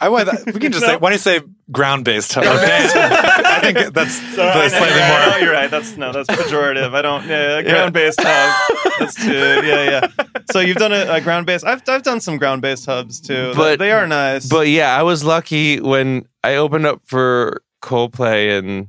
I 0.00 0.08
why 0.08 0.24
that, 0.24 0.46
we 0.46 0.60
can 0.60 0.72
just 0.72 0.84
say 0.84 0.96
why 0.98 1.10
don't 1.10 1.12
you 1.12 1.18
say 1.18 1.40
ground 1.70 2.04
based? 2.04 2.32
Hub? 2.34 2.44
I 2.46 3.60
think 3.60 3.94
that's 3.94 4.14
Sorry, 4.34 4.52
the 4.52 4.60
know, 4.62 4.68
slightly 4.68 4.88
you're 4.88 4.98
right. 4.98 5.28
more. 5.28 5.38
No, 5.38 5.44
you're 5.44 5.52
right. 5.52 5.70
That's 5.70 5.96
no, 5.96 6.12
that's 6.12 6.28
pejorative. 6.28 6.94
I 6.94 7.02
don't. 7.02 7.26
Yeah, 7.26 7.62
ground 7.62 7.92
based 7.92 8.20
hub. 8.22 8.98
That's 8.98 9.14
too. 9.14 9.32
Yeah, 9.66 10.00
yeah. 10.16 10.24
So 10.50 10.60
you've 10.60 10.76
done 10.76 10.92
a, 10.92 11.12
a 11.14 11.20
ground 11.20 11.46
based. 11.46 11.64
I've 11.64 11.82
I've 11.88 12.02
done 12.02 12.20
some 12.20 12.36
ground 12.38 12.62
based 12.62 12.86
hubs 12.86 13.20
too. 13.20 13.52
But- 13.54 13.78
they 13.78 13.92
are 13.92 14.06
nice. 14.06 14.48
But 14.48 14.68
yeah, 14.68 14.96
I 14.96 15.02
was 15.02 15.24
lucky 15.24 15.80
when 15.80 16.26
I 16.42 16.56
opened 16.56 16.86
up 16.86 17.02
for 17.04 17.62
Coldplay 17.82 18.58
and 18.58 18.88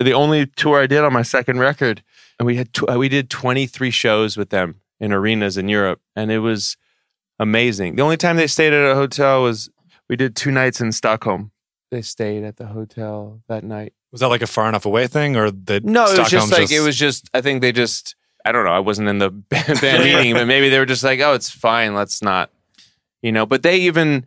the 0.00 0.12
only 0.12 0.46
tour 0.46 0.80
I 0.80 0.86
did 0.86 1.02
on 1.04 1.12
my 1.12 1.22
second 1.22 1.58
record, 1.58 2.02
and 2.38 2.46
we 2.46 2.56
had 2.56 2.72
tw- 2.72 2.88
uh, 2.90 2.98
we 2.98 3.08
did 3.08 3.30
23 3.30 3.90
shows 3.90 4.36
with 4.36 4.50
them 4.50 4.80
in 5.00 5.12
arenas 5.12 5.56
in 5.56 5.68
Europe, 5.68 6.00
and 6.14 6.30
it 6.30 6.38
was 6.40 6.76
amazing. 7.38 7.96
The 7.96 8.02
only 8.02 8.16
time 8.16 8.36
they 8.36 8.46
stayed 8.46 8.72
at 8.72 8.90
a 8.90 8.94
hotel 8.94 9.42
was 9.42 9.70
we 10.08 10.16
did 10.16 10.36
two 10.36 10.50
nights 10.50 10.80
in 10.80 10.92
Stockholm. 10.92 11.52
They 11.90 12.02
stayed 12.02 12.44
at 12.44 12.56
the 12.56 12.66
hotel 12.66 13.40
that 13.48 13.64
night. 13.64 13.94
Was 14.12 14.20
that 14.20 14.28
like 14.28 14.42
a 14.42 14.46
far 14.46 14.68
enough 14.68 14.86
away 14.86 15.06
thing, 15.06 15.36
or 15.36 15.50
the 15.50 15.80
No, 15.80 16.04
it 16.04 16.18
was 16.18 16.30
just 16.30 16.30
Stockholm's 16.30 16.52
like 16.52 16.70
it 16.70 16.80
was 16.80 16.96
just. 16.96 17.28
I 17.34 17.40
think 17.40 17.60
they 17.60 17.72
just. 17.72 18.14
I 18.44 18.52
don't 18.52 18.64
know. 18.64 18.72
I 18.72 18.80
wasn't 18.80 19.08
in 19.08 19.18
the 19.18 19.30
band 19.50 19.82
meeting, 19.82 20.34
but 20.34 20.46
maybe 20.46 20.68
they 20.68 20.78
were 20.78 20.86
just 20.86 21.04
like, 21.04 21.20
"Oh, 21.20 21.34
it's 21.34 21.50
fine. 21.50 21.94
Let's 21.94 22.22
not," 22.22 22.50
you 23.22 23.32
know. 23.32 23.46
But 23.46 23.62
they 23.62 23.78
even 23.80 24.26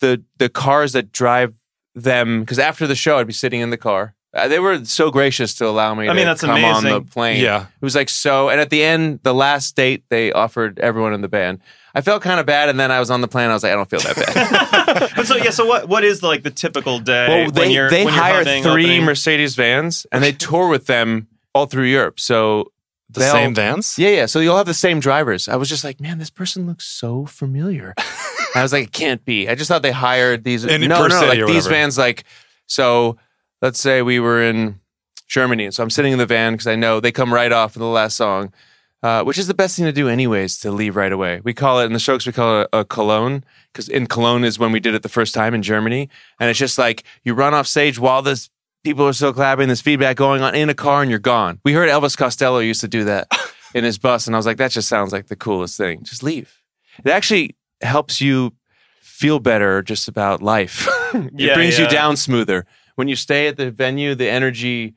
the 0.00 0.22
the 0.38 0.48
cars 0.48 0.92
that 0.92 1.12
drive 1.12 1.54
them 1.94 2.40
because 2.40 2.58
after 2.58 2.86
the 2.86 2.94
show, 2.94 3.18
I'd 3.18 3.26
be 3.26 3.32
sitting 3.32 3.60
in 3.60 3.70
the 3.70 3.76
car. 3.76 4.14
Uh, 4.32 4.46
they 4.46 4.60
were 4.60 4.84
so 4.84 5.10
gracious 5.10 5.54
to 5.56 5.66
allow 5.66 5.94
me. 5.94 6.04
I 6.04 6.08
to 6.08 6.14
mean, 6.14 6.24
that's 6.24 6.40
come 6.40 6.64
on 6.64 6.84
the 6.84 7.00
plane. 7.00 7.42
Yeah. 7.42 7.62
it 7.62 7.84
was 7.84 7.96
like 7.96 8.08
so. 8.08 8.48
And 8.48 8.60
at 8.60 8.70
the 8.70 8.84
end, 8.84 9.20
the 9.24 9.34
last 9.34 9.74
date, 9.74 10.04
they 10.08 10.30
offered 10.30 10.78
everyone 10.78 11.14
in 11.14 11.20
the 11.20 11.28
band. 11.28 11.60
I 11.94 12.00
felt 12.00 12.22
kind 12.22 12.38
of 12.40 12.46
bad, 12.46 12.68
and 12.68 12.78
then 12.78 12.90
I 12.90 13.00
was 13.00 13.10
on 13.10 13.20
the 13.20 13.28
plane. 13.28 13.50
I 13.50 13.54
was 13.54 13.62
like, 13.62 13.72
I 13.72 13.76
don't 13.76 13.90
feel 13.90 14.00
that 14.00 14.16
bad. 14.16 15.12
but 15.16 15.26
so 15.26 15.36
yeah. 15.36 15.50
So 15.50 15.66
what 15.66 15.88
what 15.88 16.04
is 16.04 16.22
like 16.22 16.42
the 16.42 16.50
typical 16.50 16.98
day? 16.98 17.28
Well, 17.28 17.44
when 17.46 17.54
they 17.54 17.72
you're, 17.72 17.90
they 17.90 18.04
when 18.04 18.14
you're 18.14 18.22
hire 18.22 18.44
hubbing, 18.44 18.62
three 18.62 18.84
opening? 18.84 19.04
Mercedes 19.04 19.54
vans, 19.54 20.06
and 20.12 20.22
they 20.22 20.32
tour 20.32 20.68
with 20.68 20.86
them 20.86 21.28
all 21.54 21.66
through 21.66 21.84
Europe. 21.84 22.20
So 22.20 22.72
the 23.08 23.20
they'll- 23.20 23.32
same 23.32 23.54
vans. 23.54 23.98
Yeah, 23.98 24.10
yeah. 24.10 24.26
So 24.26 24.40
you'll 24.40 24.56
have 24.56 24.66
the 24.66 24.74
same 24.74 25.00
drivers. 25.00 25.48
I 25.48 25.56
was 25.56 25.68
just 25.68 25.84
like, 25.84 26.00
man, 26.00 26.18
this 26.18 26.30
person 26.30 26.66
looks 26.66 26.86
so 26.86 27.26
familiar. 27.26 27.94
I 28.54 28.62
was 28.62 28.72
like, 28.72 28.84
it 28.84 28.92
can't 28.92 29.24
be. 29.24 29.48
I 29.48 29.54
just 29.54 29.68
thought 29.68 29.82
they 29.82 29.92
hired 29.92 30.44
these. 30.44 30.64
In- 30.64 30.88
no, 30.88 30.98
per 30.98 31.08
no, 31.08 31.26
like 31.26 31.46
these 31.46 31.66
vans. 31.66 31.98
Like, 31.98 32.24
so 32.66 33.16
let's 33.62 33.80
say 33.80 34.02
we 34.02 34.20
were 34.20 34.42
in 34.42 34.80
Germany, 35.28 35.70
so 35.70 35.82
I'm 35.82 35.90
sitting 35.90 36.12
in 36.12 36.18
the 36.18 36.26
van 36.26 36.54
because 36.54 36.66
I 36.66 36.76
know 36.76 37.00
they 37.00 37.12
come 37.12 37.32
right 37.32 37.52
off 37.52 37.76
of 37.76 37.80
the 37.80 37.86
last 37.86 38.16
song, 38.16 38.52
uh, 39.02 39.22
which 39.24 39.38
is 39.38 39.46
the 39.46 39.54
best 39.54 39.76
thing 39.76 39.86
to 39.86 39.92
do, 39.92 40.08
anyways, 40.08 40.58
to 40.58 40.70
leave 40.70 40.96
right 40.96 41.12
away. 41.12 41.40
We 41.42 41.54
call 41.54 41.80
it 41.80 41.84
in 41.86 41.92
the 41.92 42.00
Strokes, 42.00 42.26
we 42.26 42.32
call 42.32 42.62
it 42.62 42.68
a, 42.72 42.84
Cologne 42.84 43.44
because 43.72 43.88
in 43.88 44.06
Cologne 44.06 44.44
is 44.44 44.58
when 44.58 44.72
we 44.72 44.80
did 44.80 44.94
it 44.94 45.02
the 45.02 45.08
first 45.08 45.34
time 45.34 45.54
in 45.54 45.62
Germany, 45.62 46.08
and 46.38 46.50
it's 46.50 46.58
just 46.58 46.76
like 46.78 47.04
you 47.24 47.34
run 47.34 47.54
off 47.54 47.66
stage 47.66 47.98
while 47.98 48.22
this. 48.22 48.50
People 48.82 49.06
are 49.06 49.12
still 49.12 49.34
clapping. 49.34 49.68
There's 49.68 49.82
feedback 49.82 50.16
going 50.16 50.40
on 50.40 50.54
in 50.54 50.70
a 50.70 50.74
car, 50.74 51.02
and 51.02 51.10
you're 51.10 51.18
gone. 51.20 51.60
We 51.64 51.74
heard 51.74 51.90
Elvis 51.90 52.16
Costello 52.16 52.60
used 52.60 52.80
to 52.80 52.88
do 52.88 53.04
that 53.04 53.28
in 53.74 53.84
his 53.84 53.98
bus, 53.98 54.26
and 54.26 54.34
I 54.34 54.38
was 54.38 54.46
like, 54.46 54.56
that 54.56 54.70
just 54.70 54.88
sounds 54.88 55.12
like 55.12 55.26
the 55.26 55.36
coolest 55.36 55.76
thing. 55.76 56.02
Just 56.02 56.22
leave. 56.22 56.62
It 57.04 57.10
actually 57.10 57.56
helps 57.82 58.22
you 58.22 58.54
feel 59.02 59.38
better 59.38 59.82
just 59.82 60.08
about 60.08 60.40
life. 60.42 60.88
it 61.14 61.30
Yeah, 61.36 61.54
brings 61.54 61.78
yeah. 61.78 61.84
you 61.84 61.90
down 61.90 62.16
smoother. 62.16 62.64
When 62.94 63.06
you 63.06 63.16
stay 63.16 63.48
at 63.48 63.58
the 63.58 63.70
venue, 63.70 64.14
the 64.14 64.30
energy, 64.30 64.94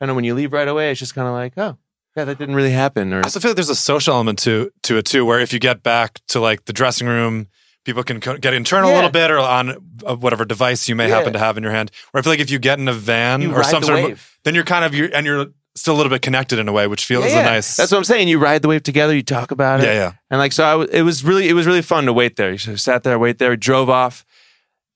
I 0.00 0.06
don't 0.06 0.08
know, 0.08 0.14
when 0.16 0.24
you 0.24 0.34
leave 0.34 0.52
right 0.52 0.66
away, 0.66 0.90
it's 0.90 0.98
just 0.98 1.14
kind 1.14 1.28
of 1.28 1.34
like, 1.34 1.52
oh, 1.56 1.78
yeah, 2.20 2.24
that 2.26 2.38
didn't 2.38 2.54
really 2.54 2.70
happen. 2.72 3.12
Or 3.12 3.18
I 3.18 3.22
also 3.24 3.40
feel 3.40 3.50
like 3.50 3.56
there's 3.56 3.70
a 3.70 3.74
social 3.74 4.14
element 4.14 4.38
to 4.40 4.70
to 4.84 4.96
it 4.98 5.04
too, 5.06 5.24
where 5.24 5.40
if 5.40 5.52
you 5.52 5.58
get 5.58 5.82
back 5.82 6.20
to 6.28 6.40
like 6.40 6.64
the 6.66 6.72
dressing 6.72 7.06
room, 7.08 7.48
people 7.84 8.02
can 8.04 8.20
co- 8.20 8.36
get 8.36 8.54
internal 8.54 8.92
a 8.92 8.94
little 8.94 9.10
bit, 9.10 9.30
or 9.30 9.38
on 9.38 9.70
uh, 10.06 10.14
whatever 10.16 10.44
device 10.44 10.88
you 10.88 10.94
may 10.94 11.08
Yeah. 11.08 11.16
happen 11.16 11.32
to 11.32 11.38
have 11.38 11.56
in 11.56 11.62
your 11.62 11.72
hand. 11.72 11.90
Or 12.12 12.20
I 12.20 12.22
feel 12.22 12.32
like 12.32 12.40
if 12.40 12.50
you 12.50 12.58
get 12.58 12.78
in 12.78 12.88
a 12.88 12.92
van 12.92 13.42
You 13.42 13.54
or 13.54 13.64
some 13.64 13.82
sort 13.82 14.12
of, 14.12 14.36
then 14.44 14.54
you're 14.54 14.64
kind 14.64 14.84
of 14.84 14.94
you're 14.94 15.08
and 15.14 15.26
you're 15.26 15.46
still 15.76 15.94
a 15.94 15.98
little 15.98 16.10
bit 16.10 16.20
connected 16.20 16.58
in 16.58 16.68
a 16.68 16.72
way, 16.72 16.86
which 16.88 17.04
feels 17.04 17.24
Yeah, 17.26 17.30
yeah. 17.36 17.40
a 17.40 17.44
nice. 17.44 17.76
That's 17.76 17.90
what 17.92 17.98
I'm 17.98 18.04
saying. 18.04 18.28
You 18.28 18.38
ride 18.38 18.60
the 18.62 18.68
wave 18.68 18.82
together. 18.82 19.14
You 19.14 19.22
talk 19.22 19.50
about 19.52 19.80
it. 19.80 19.84
yeah, 19.84 19.92
yeah. 19.94 20.12
And 20.28 20.38
like, 20.40 20.52
so 20.52 20.64
I, 20.64 20.70
w- 20.72 20.90
it 20.92 21.02
was 21.02 21.24
really, 21.24 21.48
it 21.48 21.52
was 21.54 21.64
really 21.66 21.80
fun 21.82 22.04
to 22.06 22.12
wait 22.12 22.36
there. 22.36 22.58
So 22.58 22.74
sat 22.76 23.02
there, 23.04 23.18
wait 23.18 23.38
there, 23.38 23.56
drove 23.56 23.88
off. 23.88 24.24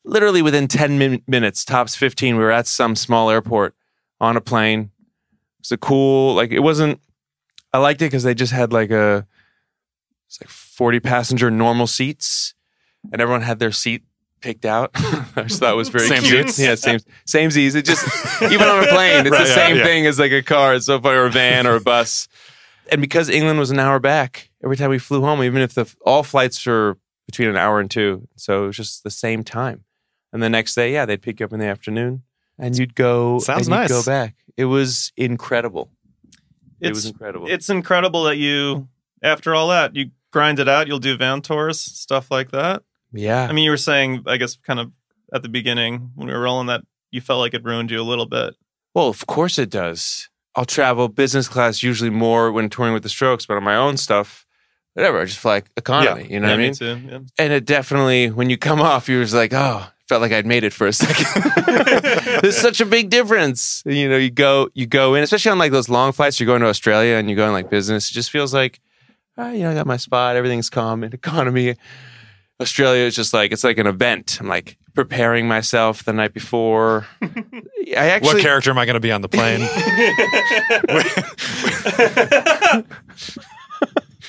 Literally 0.04 0.42
within 0.42 0.66
10 0.68 0.98
min- 0.98 1.22
minutes, 1.28 1.64
tops 1.64 1.94
15, 1.96 2.36
we 2.36 2.42
were 2.42 2.50
at 2.50 2.66
some 2.66 2.96
small 2.96 3.30
airport 3.30 3.74
on 4.20 4.36
a 4.36 4.40
plane. 4.40 4.90
It's 5.60 5.72
a 5.72 5.78
cool, 5.78 6.34
like, 6.34 6.50
it 6.50 6.60
wasn't, 6.60 7.00
I 7.74 7.78
liked 7.78 8.00
it 8.02 8.06
because 8.06 8.22
they 8.22 8.34
just 8.34 8.52
had 8.52 8.72
like 8.72 8.90
a, 8.90 9.26
it's 10.28 10.40
like 10.40 10.48
40 10.48 11.00
passenger 11.00 11.50
normal 11.50 11.86
seats 11.86 12.54
and 13.12 13.20
everyone 13.20 13.42
had 13.42 13.58
their 13.58 13.72
seat 13.72 14.04
picked 14.40 14.64
out. 14.64 14.90
I 14.94 15.42
just 15.46 15.58
thought 15.60 15.72
it 15.72 15.76
was 15.76 15.88
very 15.88 16.06
Same 16.06 16.22
cute. 16.22 16.50
seats? 16.50 16.58
Yeah, 16.58 16.74
same, 16.76 17.00
same 17.26 17.50
seats. 17.50 17.74
It 17.74 17.84
just, 17.84 18.06
even 18.42 18.68
on 18.68 18.84
a 18.84 18.86
plane, 18.88 19.26
it's 19.26 19.30
Right, 19.30 19.40
the 19.40 19.46
same 19.54 19.76
yeah. 19.76 19.84
thing 19.84 20.06
as 20.06 20.18
like 20.18 20.32
a 20.32 20.42
car. 20.42 20.74
It's 20.74 20.86
so 20.86 21.00
funny, 21.00 21.16
or 21.16 21.26
a 21.26 21.30
van 21.30 21.66
or 21.66 21.74
a 21.74 21.80
bus. 21.80 22.28
And 22.92 23.00
because 23.00 23.28
England 23.28 23.58
was 23.58 23.70
an 23.70 23.78
hour 23.78 23.98
back, 23.98 24.50
every 24.62 24.76
time 24.76 24.90
we 24.90 24.98
flew 24.98 25.22
home, 25.22 25.42
even 25.42 25.62
if 25.62 25.74
the 25.74 25.92
all 26.04 26.22
flights 26.22 26.64
were 26.66 26.98
between 27.26 27.48
an 27.48 27.56
hour 27.56 27.80
and 27.80 27.90
two, 27.90 28.28
so 28.36 28.64
it 28.64 28.66
was 28.68 28.76
just 28.76 29.02
the 29.02 29.10
same 29.10 29.42
time. 29.42 29.84
And 30.32 30.42
the 30.42 30.50
next 30.50 30.74
day, 30.74 30.92
yeah, 30.92 31.06
they'd 31.06 31.22
pick 31.22 31.40
you 31.40 31.46
up 31.46 31.52
in 31.52 31.60
the 31.60 31.66
afternoon, 31.66 32.22
and 32.58 32.76
you'd 32.76 32.94
go. 32.94 33.38
Sounds 33.38 33.66
and 33.66 33.74
you'd 33.74 33.80
nice. 33.80 33.88
Go 33.88 34.02
back. 34.04 34.34
It 34.56 34.66
was 34.66 35.12
incredible. 35.16 35.90
It 36.84 36.88
It's 36.90 36.96
was 36.98 37.06
incredible. 37.06 37.46
it's 37.48 37.70
incredible 37.70 38.24
that 38.24 38.36
you 38.36 38.88
after 39.22 39.54
all 39.54 39.68
that 39.68 39.96
you 39.96 40.10
grind 40.32 40.58
it 40.58 40.68
out. 40.68 40.86
You'll 40.86 40.98
do 40.98 41.16
van 41.16 41.40
tours, 41.42 41.80
stuff 41.80 42.30
like 42.30 42.50
that. 42.50 42.82
yeah. 43.12 43.46
I 43.48 43.52
mean, 43.52 43.64
you 43.64 43.70
were 43.70 43.76
saying, 43.76 44.24
I 44.26 44.36
guess, 44.36 44.56
kind 44.56 44.80
of 44.80 44.92
at 45.32 45.42
the 45.42 45.48
beginning 45.48 46.10
when 46.14 46.28
we 46.28 46.32
were 46.34 46.40
rolling 46.40 46.66
that 46.68 46.82
you 47.10 47.20
felt 47.20 47.40
like 47.40 47.54
it 47.54 47.64
ruined 47.64 47.90
you 47.90 48.00
a 48.00 48.02
little 48.02 48.26
bit. 48.26 48.54
well, 48.94 49.08
of 49.08 49.26
course 49.26 49.58
it 49.58 49.70
does. 49.70 50.28
I'll 50.56 50.64
travel 50.64 51.08
business 51.08 51.48
class 51.48 51.82
usually 51.82 52.10
more 52.10 52.52
when 52.52 52.68
touring 52.70 52.92
with 52.94 53.02
the 53.02 53.08
Strokes, 53.08 53.44
but 53.46 53.56
on 53.56 53.64
my 53.64 53.74
own 53.76 53.96
stuff, 53.96 54.46
whatever. 54.92 55.20
I 55.20 55.24
just 55.24 55.44
like 55.44 55.66
economy. 55.76 56.28
You 56.30 56.38
know 56.40 56.46
yeah, 56.48 56.52
what 56.52 56.60
I 56.60 56.62
mean? 56.62 56.70
me 56.70 56.74
too. 56.76 57.08
Yeah. 57.10 57.18
And 57.44 57.52
it 57.52 57.64
definitely, 57.64 58.30
when 58.30 58.50
you 58.50 58.56
come 58.56 58.80
off, 58.90 59.08
you're 59.08 59.22
just 59.22 59.34
like, 59.34 59.52
oh, 59.52 59.86
felt 60.08 60.22
like 60.22 60.32
I'd 60.32 60.46
made 60.46 60.64
it 60.64 60.72
for 60.72 60.86
a 60.86 60.92
second. 60.92 61.26
There's 62.42 62.56
such 62.56 62.80
a 62.80 62.86
big 62.86 63.10
difference. 63.10 63.82
You 63.86 64.08
know, 64.08 64.16
you 64.16 64.30
go, 64.30 64.68
you 64.74 64.86
go 64.86 65.14
in, 65.14 65.22
especially 65.22 65.52
on 65.52 65.58
like 65.58 65.72
those 65.72 65.88
long 65.88 66.12
flights. 66.12 66.38
You're 66.38 66.46
going 66.46 66.60
to 66.60 66.68
Australia 66.68 67.16
and 67.16 67.30
you 67.30 67.36
go 67.36 67.46
in 67.46 67.52
like 67.52 67.70
business. 67.70 68.10
It 68.10 68.14
just 68.14 68.30
feels 68.30 68.52
like, 68.52 68.80
ah, 69.38 69.50
you 69.50 69.60
know, 69.60 69.70
I 69.70 69.74
got 69.74 69.86
my 69.86 69.96
spot. 69.96 70.36
Everything's 70.36 70.70
calm 70.70 71.02
and 71.02 71.14
economy. 71.14 71.76
Australia 72.60 73.04
is 73.04 73.16
just 73.16 73.32
like 73.34 73.52
it's 73.52 73.64
like 73.64 73.78
an 73.78 73.86
event. 73.86 74.38
I'm 74.40 74.46
like 74.46 74.76
preparing 74.94 75.48
myself 75.48 76.04
the 76.04 76.12
night 76.12 76.32
before. 76.32 77.06
I 77.22 78.10
actually 78.10 78.34
what 78.34 78.42
character 78.42 78.70
am 78.70 78.78
I 78.78 78.84
going 78.84 78.94
to 78.94 79.00
be 79.00 79.12
on 79.12 79.22
the 79.22 79.28
plane? 79.28 79.60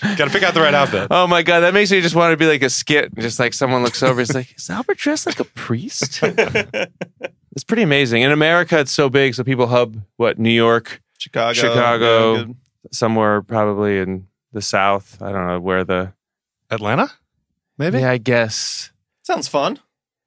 Got 0.17 0.25
to 0.25 0.29
pick 0.29 0.43
out 0.43 0.53
the 0.53 0.61
right 0.61 0.73
outfit. 0.73 1.07
Oh 1.11 1.27
my 1.27 1.43
god, 1.43 1.61
that 1.61 1.73
makes 1.73 1.91
me 1.91 2.01
just 2.01 2.15
want 2.15 2.31
to 2.33 2.37
be 2.37 2.47
like 2.47 2.61
a 2.61 2.69
skit. 2.69 3.13
Just 3.15 3.39
like 3.39 3.53
someone 3.53 3.83
looks 3.83 4.03
over, 4.03 4.21
it's 4.21 4.33
like, 4.33 4.55
is 4.57 4.69
Albert 4.69 4.97
dressed 4.97 5.25
like 5.25 5.39
a 5.39 5.45
priest? 5.45 6.19
it's 6.23 7.63
pretty 7.65 7.83
amazing. 7.83 8.21
In 8.21 8.31
America, 8.31 8.79
it's 8.79 8.91
so 8.91 9.09
big, 9.09 9.35
so 9.35 9.43
people 9.43 9.67
hub 9.67 9.97
what 10.17 10.37
New 10.37 10.51
York, 10.51 11.01
Chicago. 11.17 11.53
Chicago. 11.53 12.35
yeah, 12.35 12.45
somewhere 12.91 13.41
probably 13.41 13.99
in 13.99 14.27
the 14.51 14.61
South. 14.61 15.21
I 15.21 15.31
don't 15.31 15.47
know 15.47 15.59
where 15.59 15.83
the. 15.83 16.13
Atlanta, 16.71 17.11
maybe. 17.77 17.99
Yeah, 17.99 18.11
I 18.11 18.17
guess. 18.17 18.91
Sounds 19.21 19.47
fun. 19.47 19.79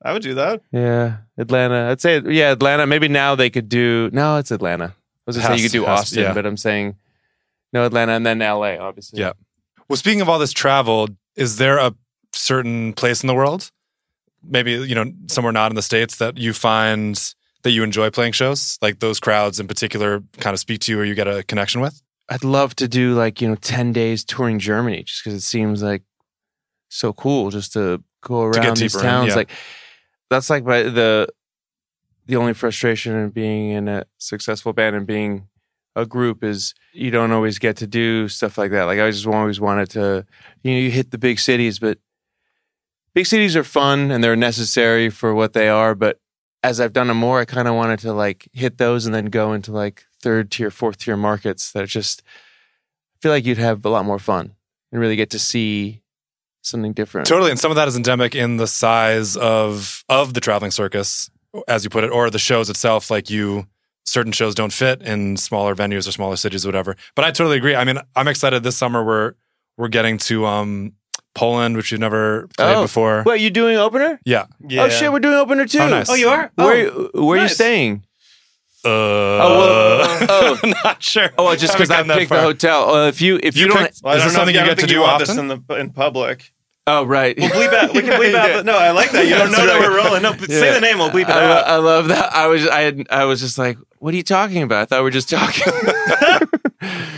I 0.02 0.12
would 0.12 0.22
do 0.22 0.34
that. 0.34 0.62
Yeah, 0.70 1.18
Atlanta. 1.36 1.90
I'd 1.90 2.00
say 2.00 2.20
yeah, 2.20 2.52
Atlanta. 2.52 2.86
Maybe 2.86 3.08
now 3.08 3.34
they 3.34 3.50
could 3.50 3.68
do. 3.68 4.08
No, 4.12 4.36
it's 4.36 4.50
Atlanta. 4.50 4.84
I 4.84 4.92
was 5.26 5.36
gonna 5.36 5.48
say 5.48 5.62
you 5.62 5.68
could 5.68 5.72
do 5.72 5.84
has- 5.84 6.00
Austin, 6.00 6.22
yeah. 6.22 6.32
but 6.32 6.46
I'm 6.46 6.56
saying 6.56 6.96
no 7.72 7.84
Atlanta 7.84 8.12
and 8.12 8.24
then 8.24 8.40
L.A. 8.40 8.78
Obviously. 8.78 9.20
Yeah. 9.20 9.32
Well, 9.88 9.96
speaking 9.96 10.20
of 10.20 10.28
all 10.28 10.38
this 10.38 10.52
travel, 10.52 11.08
is 11.36 11.56
there 11.56 11.78
a 11.78 11.94
certain 12.32 12.92
place 12.92 13.22
in 13.22 13.26
the 13.26 13.34
world, 13.34 13.70
maybe 14.42 14.72
you 14.72 14.94
know 14.94 15.12
somewhere 15.28 15.52
not 15.52 15.70
in 15.72 15.76
the 15.76 15.82
states, 15.82 16.16
that 16.16 16.36
you 16.38 16.52
find 16.52 17.34
that 17.62 17.70
you 17.70 17.82
enjoy 17.82 18.10
playing 18.10 18.32
shows? 18.32 18.78
Like 18.82 19.00
those 19.00 19.18
crowds 19.20 19.58
in 19.58 19.66
particular, 19.66 20.22
kind 20.38 20.54
of 20.54 20.60
speak 20.60 20.80
to 20.82 20.92
you, 20.92 21.00
or 21.00 21.04
you 21.04 21.14
get 21.14 21.26
a 21.28 21.42
connection 21.42 21.80
with? 21.80 22.00
I'd 22.30 22.44
love 22.44 22.76
to 22.76 22.86
do 22.88 23.14
like, 23.14 23.40
you 23.40 23.48
know, 23.48 23.54
10 23.54 23.92
days 23.92 24.22
touring 24.24 24.58
Germany 24.58 25.02
just 25.04 25.24
because 25.24 25.32
it 25.34 25.40
seems 25.46 25.82
like 25.82 26.02
so 26.90 27.14
cool 27.14 27.50
just 27.50 27.72
to 27.72 28.02
go 28.20 28.52
To 28.52 28.58
around 28.60 28.76
these 28.76 28.92
deeper 28.92 29.02
in, 29.02 29.10
towns. 29.10 29.28
yeah. 29.30 29.34
Like 29.36 29.50
that's 30.28 30.50
like 30.50 30.64
my, 30.64 30.82
the, 30.82 31.28
the 32.26 32.36
only 32.36 32.52
frustration 32.52 33.16
in 33.16 33.30
being 33.30 33.70
in 33.70 33.88
a 33.88 34.04
successful 34.18 34.74
band 34.74 34.94
and 34.94 35.06
being 35.06 35.48
a 35.96 36.06
group 36.06 36.44
is 36.44 36.74
you 36.92 37.10
don't 37.10 37.32
always 37.32 37.58
get 37.58 37.76
to 37.78 37.86
do 37.86 38.28
stuff 38.28 38.58
like 38.58 38.70
that. 38.70 38.84
Like 38.84 39.00
I 39.00 39.10
just 39.10 39.26
always 39.26 39.60
wanted 39.60 39.90
to, 39.90 40.26
you 40.62 40.72
know, 40.72 40.78
you 40.78 40.90
hit 40.90 41.10
the 41.10 41.18
big 41.18 41.38
cities, 41.38 41.78
but 41.78 41.98
big 43.14 43.26
cities 43.26 43.56
are 43.56 43.64
fun 43.64 44.10
and 44.10 44.22
they're 44.22 44.36
necessary 44.36 45.10
for 45.10 45.34
what 45.34 45.52
they 45.52 45.68
are. 45.68 45.94
But 45.94 46.20
as 46.62 46.80
I've 46.80 46.92
done 46.92 47.08
them 47.08 47.16
more, 47.16 47.40
I 47.40 47.44
kind 47.44 47.68
of 47.68 47.74
wanted 47.74 47.98
to 48.00 48.12
like 48.12 48.48
hit 48.52 48.78
those 48.78 49.06
and 49.06 49.14
then 49.14 49.26
go 49.26 49.52
into 49.52 49.72
like 49.72 50.04
third 50.20 50.50
tier, 50.50 50.70
fourth 50.70 50.98
tier 50.98 51.16
markets 51.16 51.72
that 51.72 51.88
just 51.88 52.22
I 53.16 53.18
feel 53.22 53.32
like 53.32 53.44
you'd 53.44 53.58
have 53.58 53.84
a 53.84 53.88
lot 53.88 54.04
more 54.04 54.18
fun 54.18 54.54
and 54.92 55.00
really 55.00 55.16
get 55.16 55.30
to 55.30 55.38
see 55.38 56.02
something 56.62 56.92
different. 56.92 57.26
Totally, 57.26 57.50
and 57.50 57.58
some 57.58 57.70
of 57.70 57.76
that 57.76 57.88
is 57.88 57.96
endemic 57.96 58.34
in 58.34 58.56
the 58.56 58.66
size 58.66 59.36
of 59.36 60.04
of 60.08 60.34
the 60.34 60.40
traveling 60.40 60.70
circus, 60.70 61.30
as 61.66 61.84
you 61.84 61.90
put 61.90 62.04
it, 62.04 62.10
or 62.10 62.30
the 62.30 62.38
shows 62.38 62.70
itself. 62.70 63.10
Like 63.10 63.30
you, 63.30 63.66
certain 64.08 64.32
shows 64.32 64.54
don't 64.54 64.72
fit 64.72 65.02
in 65.02 65.36
smaller 65.36 65.74
venues 65.74 66.08
or 66.08 66.12
smaller 66.12 66.36
cities, 66.36 66.64
or 66.64 66.68
whatever. 66.68 66.96
But 67.14 67.24
I 67.24 67.30
totally 67.30 67.56
agree. 67.58 67.74
I 67.74 67.84
mean, 67.84 67.98
I'm 68.16 68.28
excited 68.28 68.62
this 68.62 68.76
summer. 68.76 69.04
We're 69.04 69.34
we're 69.76 69.88
getting 69.88 70.18
to 70.28 70.44
um, 70.46 70.92
Poland, 71.34 71.76
which 71.76 71.92
you've 71.92 72.00
never 72.00 72.48
played 72.56 72.76
Oh. 72.76 72.82
before. 72.82 73.22
What 73.22 73.32
are 73.34 73.36
you 73.36 73.50
doing 73.50 73.76
opener? 73.76 74.18
Yeah. 74.24 74.46
Yeah. 74.66 74.84
Oh 74.84 74.88
shit, 74.88 75.12
we're 75.12 75.20
doing 75.20 75.34
opener 75.36 75.66
too. 75.66 75.78
Oh, 75.80 75.88
nice. 75.88 76.08
Oh, 76.10 76.14
you 76.14 76.28
are? 76.28 76.50
Where 76.56 76.90
Oh, 76.90 77.26
where 77.26 77.38
are 77.38 77.42
you 77.42 77.48
staying? 77.48 78.04
Uh, 78.84 78.88
Oh, 78.90 79.58
well, 79.58 80.56
oh. 80.64 80.72
not 80.84 81.02
sure. 81.02 81.30
Oh, 81.36 81.54
just 81.56 81.72
because 81.74 81.90
I 81.90 81.96
Haven't 81.96 82.16
picked 82.16 82.30
the 82.30 82.40
hotel. 82.40 82.90
Uh, 82.94 83.08
if 83.08 83.20
you 83.20 83.38
if 83.42 83.56
you, 83.56 83.62
You 83.66 83.68
don't, 83.72 83.78
picked- 83.84 84.00
Well, 84.02 84.14
I 84.14 84.16
Is 84.16 84.22
don't 84.22 84.28
this 84.28 84.34
know 84.34 84.38
something 84.40 84.54
you 84.54 84.64
get 84.64 84.78
to 84.78 84.86
do 84.86 84.94
you 84.94 85.02
often? 85.04 85.26
This 85.26 85.36
in 85.36 85.48
the 85.48 85.60
in 85.78 85.90
public. 85.90 86.52
Oh 86.88 87.04
right, 87.04 87.36
We'll 87.38 87.50
bleep 87.50 87.72
out. 87.72 87.94
We 87.94 88.02
can 88.02 88.12
bleep 88.12 88.34
out. 88.34 88.56
The, 88.56 88.64
no, 88.64 88.76
I 88.76 88.90
like 88.90 89.10
that. 89.12 89.26
You 89.26 89.34
don't 89.34 89.50
know 89.52 89.64
That's 89.64 89.72
that 89.72 89.80
we're 89.80 89.96
rolling. 89.96 90.22
No, 90.22 90.32
but 90.32 90.50
say 90.50 90.72
the 90.72 90.80
name. 90.80 90.98
We'll 90.98 91.10
bleep 91.10 91.28
it 91.28 91.30
I, 91.30 91.58
out. 91.58 91.66
I 91.66 91.76
love 91.76 92.08
that. 92.08 92.34
I 92.34 92.46
was 92.46 92.66
I 92.66 92.80
had, 92.80 93.06
I 93.10 93.24
was 93.24 93.40
just 93.40 93.58
like, 93.58 93.78
what 93.98 94.14
are 94.14 94.16
you 94.16 94.22
talking 94.22 94.62
about? 94.62 94.82
I 94.82 94.84
thought 94.86 94.98
we 94.98 95.04
were 95.04 95.10
just 95.10 95.30
talking. 95.30 95.72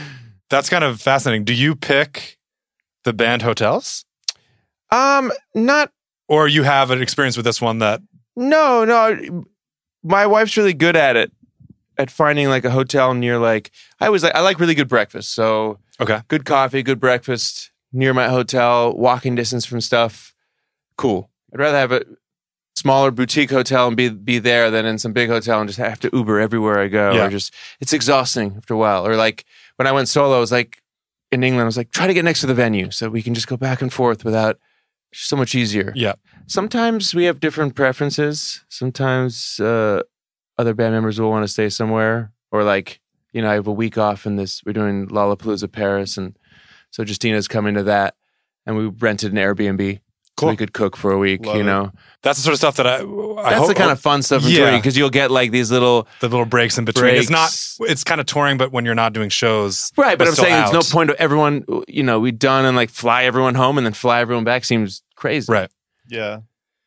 That's 0.50 0.68
kind 0.68 0.84
of 0.84 1.00
fascinating. 1.00 1.44
Do 1.44 1.54
you 1.54 1.76
pick 1.76 2.38
the 3.04 3.12
band 3.12 3.42
hotels, 3.42 4.04
um, 4.90 5.32
not 5.54 5.92
or 6.28 6.48
you 6.48 6.64
have 6.64 6.90
an 6.90 7.00
experience 7.00 7.36
with 7.36 7.44
this 7.44 7.60
one 7.60 7.78
that 7.78 8.00
no 8.36 8.84
no. 8.84 9.44
My 10.02 10.26
wife's 10.26 10.56
really 10.56 10.72
good 10.72 10.96
at 10.96 11.16
it, 11.16 11.30
at 11.98 12.10
finding 12.10 12.48
like 12.48 12.64
a 12.64 12.70
hotel 12.70 13.12
near 13.14 13.38
like 13.38 13.70
I 14.00 14.08
was 14.08 14.22
like 14.22 14.34
I 14.34 14.40
like 14.40 14.58
really 14.58 14.74
good 14.74 14.88
breakfast. 14.88 15.34
So 15.34 15.78
okay? 16.00 16.22
good 16.28 16.44
coffee, 16.44 16.82
good 16.82 16.98
breakfast 16.98 17.70
near 17.92 18.14
my 18.14 18.28
hotel, 18.28 18.96
walking 18.96 19.34
distance 19.34 19.64
from 19.64 19.80
stuff. 19.80 20.34
Cool. 20.96 21.30
I'd 21.52 21.60
rather 21.60 21.78
have 21.78 21.92
a 21.92 22.04
smaller 22.76 23.10
boutique 23.10 23.50
hotel 23.50 23.88
and 23.88 23.96
be 23.96 24.08
be 24.08 24.38
there 24.38 24.70
than 24.70 24.86
in 24.86 24.98
some 24.98 25.12
big 25.12 25.28
hotel 25.28 25.60
and 25.60 25.68
just 25.68 25.78
have 25.78 26.00
to 26.00 26.10
Uber 26.12 26.40
everywhere 26.40 26.78
I 26.78 26.88
go. 26.88 27.12
Yeah. 27.12 27.26
Or 27.26 27.30
just 27.30 27.52
it's 27.80 27.92
exhausting 27.92 28.54
after 28.56 28.74
a 28.74 28.78
while. 28.78 29.06
Or 29.06 29.16
like 29.16 29.44
when 29.76 29.86
I 29.86 29.92
went 29.92 30.08
solo, 30.08 30.36
I 30.36 30.40
was 30.40 30.52
like 30.52 30.82
in 31.32 31.42
England, 31.42 31.62
I 31.62 31.66
was 31.66 31.76
like, 31.76 31.90
try 31.90 32.06
to 32.06 32.14
get 32.14 32.24
next 32.24 32.40
to 32.40 32.46
the 32.46 32.54
venue 32.54 32.90
so 32.90 33.08
we 33.08 33.22
can 33.22 33.34
just 33.34 33.46
go 33.46 33.56
back 33.56 33.82
and 33.82 33.92
forth 33.92 34.24
without 34.24 34.58
so 35.12 35.36
much 35.36 35.54
easier. 35.54 35.92
Yeah. 35.94 36.14
Sometimes 36.46 37.14
we 37.14 37.24
have 37.24 37.40
different 37.40 37.74
preferences. 37.74 38.64
Sometimes 38.68 39.60
uh, 39.60 40.02
other 40.58 40.74
band 40.74 40.94
members 40.94 41.20
will 41.20 41.30
want 41.30 41.44
to 41.44 41.48
stay 41.48 41.68
somewhere. 41.68 42.32
Or 42.52 42.64
like, 42.64 43.00
you 43.32 43.42
know, 43.42 43.50
I 43.50 43.54
have 43.54 43.68
a 43.68 43.72
week 43.72 43.96
off 43.96 44.26
in 44.26 44.36
this 44.36 44.62
we're 44.64 44.72
doing 44.72 45.08
Lollapalooza 45.08 45.70
Paris 45.70 46.16
and 46.16 46.36
so 46.90 47.04
Justyna's 47.04 47.48
coming 47.48 47.74
to 47.74 47.84
that, 47.84 48.14
and 48.66 48.76
we 48.76 48.86
rented 48.86 49.32
an 49.32 49.38
Airbnb. 49.38 50.00
So 50.38 50.48
we 50.48 50.56
could 50.56 50.72
cook 50.72 50.96
for 50.96 51.12
a 51.12 51.18
week, 51.18 51.44
Love 51.44 51.56
you 51.56 51.60
it. 51.60 51.64
know. 51.64 51.92
That's 52.22 52.38
the 52.38 52.42
sort 52.44 52.54
of 52.54 52.58
stuff 52.58 52.76
that 52.76 52.86
I. 52.86 52.94
I 52.94 53.50
That's 53.50 53.56
hope, 53.56 53.68
the 53.68 53.74
kind 53.74 53.90
of 53.90 54.00
fun 54.00 54.22
stuff 54.22 54.42
Yeah. 54.42 54.74
because 54.74 54.96
you'll 54.96 55.10
get 55.10 55.30
like 55.30 55.50
these 55.50 55.70
little 55.70 56.08
the 56.20 56.28
little 56.30 56.46
breaks 56.46 56.78
in 56.78 56.86
between. 56.86 57.14
It's 57.16 57.28
not. 57.28 57.50
It's 57.80 58.04
kind 58.04 58.22
of 58.22 58.26
touring, 58.26 58.56
but 58.56 58.72
when 58.72 58.86
you're 58.86 58.94
not 58.94 59.12
doing 59.12 59.28
shows, 59.28 59.92
right. 59.98 60.16
But, 60.16 60.28
I'm 60.28 60.34
saying 60.34 60.54
out. 60.54 60.72
there's 60.72 60.88
no 60.90 60.94
point 60.94 61.10
of 61.10 61.16
everyone, 61.16 61.66
you 61.86 62.02
know, 62.02 62.20
we 62.20 62.32
done 62.32 62.64
and 62.64 62.74
like 62.74 62.88
fly 62.88 63.24
everyone 63.24 63.54
home 63.54 63.76
and 63.76 63.84
then 63.86 63.92
fly 63.92 64.20
everyone 64.20 64.44
back 64.44 64.64
seems 64.64 65.02
crazy. 65.14 65.52
Right. 65.52 65.68
yeah. 66.08 66.38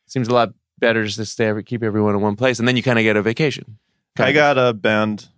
Seems 0.06 0.26
a 0.26 0.34
lot 0.34 0.52
better 0.80 1.04
just 1.04 1.18
to 1.18 1.24
stay 1.24 1.46
every, 1.46 1.62
keep 1.62 1.84
everyone 1.84 2.16
in 2.16 2.22
one 2.22 2.34
place 2.34 2.58
and 2.58 2.66
then 2.66 2.76
you 2.76 2.82
kind 2.82 2.98
of 2.98 3.04
get 3.04 3.16
a 3.16 3.22
vacation. 3.22 3.78
Kind 4.16 4.30
I 4.30 4.32
got 4.32 4.58
a 4.58 4.72
band 4.72 5.28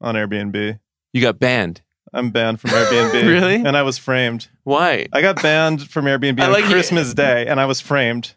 on 0.00 0.16
Airbnb. 0.16 0.80
you 1.12 1.22
got 1.22 1.38
banned. 1.38 1.81
I'm 2.12 2.30
banned 2.30 2.60
from 2.60 2.70
Airbnb. 2.70 3.26
Really? 3.26 3.54
And 3.56 3.76
I 3.76 3.82
was 3.82 3.98
framed. 3.98 4.48
Why? 4.64 5.06
I 5.12 5.22
got 5.22 5.42
banned 5.42 5.88
from 5.90 6.04
Airbnb 6.04 6.40
I 6.40 6.46
on 6.46 6.52
like 6.52 6.64
it. 6.64 6.70
Christmas 6.70 7.14
Day, 7.14 7.46
and 7.46 7.58
I 7.60 7.66
was 7.66 7.80
framed. 7.80 8.34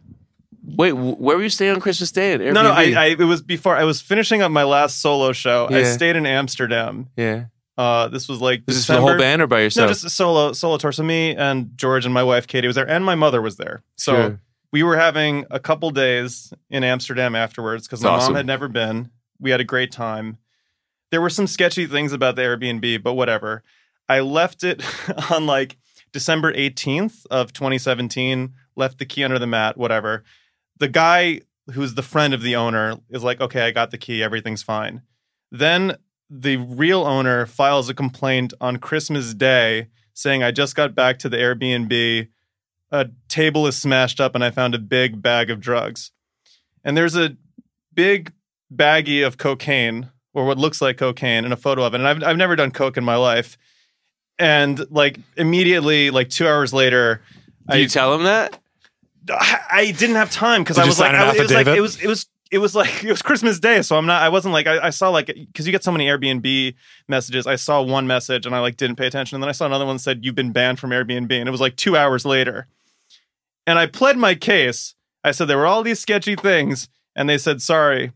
Wait, 0.68 0.94
where 0.94 1.38
were 1.38 1.44
you 1.44 1.50
staying 1.50 1.76
on 1.76 1.80
Christmas 1.82 2.12
Day 2.12 2.34
at 2.34 2.40
Airbnb? 2.40 2.54
No, 2.54 2.64
no, 2.64 2.72
I, 2.72 2.84
I 2.98 3.06
it 3.08 3.20
was 3.20 3.42
before 3.42 3.76
I 3.76 3.84
was 3.84 4.02
finishing 4.02 4.42
up 4.42 4.52
my 4.52 4.64
last 4.64 5.00
solo 5.02 5.32
show. 5.32 5.68
I 5.70 5.84
stayed 5.84 6.16
in 6.16 6.26
Amsterdam. 6.26 7.10
yeah. 7.18 7.46
Uh, 7.78 8.08
this 8.08 8.30
was 8.30 8.40
like 8.40 8.64
Is 8.68 8.76
this 8.78 8.86
for 8.86 8.94
the 8.94 9.02
whole 9.02 9.18
band 9.18 9.42
or 9.42 9.48
by 9.48 9.60
yourself? 9.60 9.88
No, 9.90 9.92
just 9.92 10.06
a 10.06 10.10
solo 10.10 10.54
solo 10.54 10.78
tour. 10.78 10.94
So 10.94 11.04
me 11.04 11.36
and 11.36 11.72
George 11.76 12.06
and 12.06 12.14
my 12.14 12.24
wife 12.24 12.48
Katie 12.48 12.68
was 12.68 12.76
there, 12.78 12.90
and 12.90 13.04
my 13.04 13.16
mother 13.16 13.42
was 13.42 13.58
there. 13.58 13.84
So 13.98 14.14
Sure. 14.16 14.40
we 14.72 14.82
were 14.82 14.96
having 14.96 15.46
a 15.52 15.60
couple 15.60 15.90
days 15.92 16.54
in 16.70 16.86
Amsterdam 16.86 17.36
afterwards 17.36 17.86
because 17.86 18.02
my 18.02 18.12
awesome. 18.12 18.32
mom 18.32 18.38
had 18.38 18.46
never 18.46 18.70
been. 18.70 19.12
We 19.42 19.52
had 19.52 19.60
a 19.60 19.66
great 19.66 19.92
time. 19.92 20.38
There 21.12 21.22
were 21.22 21.30
some 21.30 21.48
sketchy 21.48 21.86
things 21.86 22.14
about 22.14 22.36
the 22.36 22.42
Airbnb, 22.42 23.04
but 23.04 23.14
whatever. 23.14 23.64
I 24.08 24.20
left 24.20 24.64
it 24.64 24.84
on 25.32 25.46
like 25.46 25.78
December 26.12 26.54
18th 26.54 27.26
of 27.30 27.54
2017, 27.54 28.54
left 28.76 29.00
the 29.00 29.06
key 29.06 29.24
under 29.24 29.40
the 29.40 29.48
mat, 29.48 29.78
whatever. 29.78 30.24
The 30.78 30.88
guy 30.88 31.42
who's 31.74 31.96
the 31.96 32.04
friend 32.04 32.34
of 32.34 32.42
the 32.42 32.56
owner 32.56 32.98
is 33.10 33.24
like, 33.24 33.42
okay, 33.42 33.62
I 33.62 33.72
got 33.72 33.92
the 33.92 33.98
key, 33.98 34.22
everything's 34.22 34.64
fine. 34.64 35.02
Then 35.52 35.98
the 36.30 36.58
real 36.58 37.04
owner 37.04 37.46
files 37.46 37.90
a 37.90 37.94
complaint 37.94 38.54
on 38.60 38.78
Christmas 38.78 39.34
Day 39.34 39.88
saying, 40.14 40.44
I 40.44 40.52
just 40.52 40.76
got 40.76 40.96
back 40.96 41.20
to 41.20 41.30
the 41.30 41.38
Airbnb. 41.38 42.30
A 42.92 43.10
table 43.28 43.68
is 43.68 43.78
smashed 43.78 44.22
up 44.22 44.36
and 44.36 44.44
I 44.44 44.52
found 44.52 44.76
a 44.76 44.80
big 44.80 45.22
bag 45.22 45.50
of 45.50 45.60
drugs. 45.60 46.12
And 46.84 46.96
there's 46.96 47.16
a 47.16 47.36
big 47.94 48.32
baggie 48.74 49.26
of 49.26 49.38
cocaine 49.38 50.12
or 50.36 50.46
what 50.46 50.58
looks 50.58 50.82
like 50.82 50.98
cocaine 50.98 51.46
and 51.46 51.54
a 51.54 51.58
photo 51.58 51.84
of 51.84 51.96
it. 51.96 52.02
And 52.02 52.08
I've, 52.08 52.22
I've 52.22 52.38
never 52.38 52.56
done 52.56 52.70
coke 52.70 52.98
in 52.98 53.06
my 53.06 53.16
life. 53.16 53.58
And 54.38 54.86
like 54.92 55.18
immediately, 55.38 56.12
like 56.12 56.30
two 56.30 56.46
hours 56.46 56.74
later, 56.74 57.22
Did 57.72 57.80
you 57.80 57.88
tell 57.88 58.14
him 58.14 58.24
that? 58.24 58.60
I, 59.30 59.60
I 59.72 59.92
didn't 59.92 60.18
have 60.18 60.30
time 60.30 60.62
because 60.62 60.78
I 60.78 60.86
was 60.86 61.00
like, 61.00 61.16
I, 61.16 61.34
it 61.36 61.40
was 61.40 61.52
like, 61.52 61.68
it 61.68 61.82
was, 61.82 62.04
it 62.04 62.08
was, 62.08 62.28
it 62.52 62.58
was 62.58 62.76
like, 62.76 63.04
it 63.04 63.10
was 63.10 63.22
Christmas 63.22 63.60
Day. 63.60 63.82
So 63.82 63.98
I'm 63.98 64.06
not, 64.06 64.22
I 64.22 64.30
wasn't 64.30 64.52
like, 64.54 64.68
I, 64.68 64.88
I 64.88 64.90
saw 64.90 65.10
like, 65.10 65.28
because 65.28 65.66
you 65.66 65.72
get 65.72 65.86
so 65.86 65.92
many 65.92 66.06
Airbnb 66.06 66.76
messages. 67.08 67.48
I 67.48 67.56
saw 67.56 67.82
one 67.82 68.06
message 68.06 68.46
and 68.46 68.54
I 68.54 68.60
like 68.60 68.76
didn't 68.76 68.98
pay 68.98 69.08
attention. 69.08 69.38
And 69.38 69.42
then 69.42 69.50
I 69.50 69.54
saw 69.54 69.66
another 69.66 69.86
one 69.86 69.96
that 69.96 70.02
said, 70.02 70.26
you've 70.26 70.36
been 70.36 70.52
banned 70.52 70.80
from 70.80 70.90
Airbnb. 70.90 71.32
And 71.32 71.48
it 71.48 71.52
was 71.52 71.62
like 71.62 71.78
two 71.78 71.96
hours 71.96 72.26
later. 72.26 72.68
And 73.66 73.80
I 73.80 73.88
pled 73.88 74.18
my 74.18 74.36
case. 74.36 74.96
I 75.24 75.32
said 75.32 75.48
there 75.48 75.58
were 75.58 75.66
all 75.66 75.82
these 75.82 76.02
sketchy 76.02 76.36
things. 76.36 76.90
And 77.16 77.30
they 77.30 77.38
said, 77.38 77.62
sorry, 77.62 78.12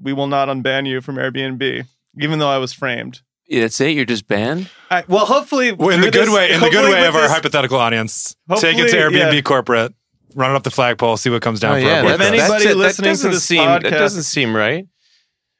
we 0.00 0.12
will 0.12 0.26
not 0.26 0.48
unban 0.48 0.86
you 0.86 1.00
from 1.00 1.16
Airbnb, 1.16 1.86
even 2.20 2.38
though 2.38 2.48
I 2.50 2.58
was 2.58 2.72
framed. 2.72 3.20
Yeah, 3.48 3.62
That's 3.62 3.80
it? 3.80 3.90
You're 3.90 4.04
just 4.04 4.26
banned? 4.26 4.70
I, 4.90 5.04
well, 5.08 5.26
hopefully, 5.26 5.72
Well, 5.72 5.90
in 5.90 6.00
the 6.00 6.10
good 6.10 6.26
this- 6.28 6.34
way, 6.34 6.52
in 6.52 6.60
the 6.60 6.70
good 6.70 6.90
way 6.90 7.06
of 7.06 7.14
our 7.14 7.22
this- 7.22 7.32
hypothetical 7.32 7.78
audience, 7.78 8.34
take 8.56 8.78
it 8.78 8.88
to 8.90 8.96
Airbnb 8.96 9.34
yeah. 9.34 9.40
corporate, 9.42 9.92
run 10.34 10.52
it 10.52 10.54
up 10.54 10.62
the 10.62 10.70
flagpole, 10.70 11.16
see 11.16 11.28
what 11.30 11.42
comes 11.42 11.60
down 11.60 11.72
Oh, 11.72 11.80
for 11.80 11.86
yeah, 11.86 12.02
a. 12.02 12.14
If 12.14 12.20
anybody 12.20 12.66
that 12.68 12.76
listening 12.76 13.04
to 13.06 13.10
doesn't 13.10 13.30
this 13.32 13.44
seem, 13.44 13.64
That 13.66 13.82
doesn't 13.82 14.22
seem 14.22 14.56
right. 14.56 14.86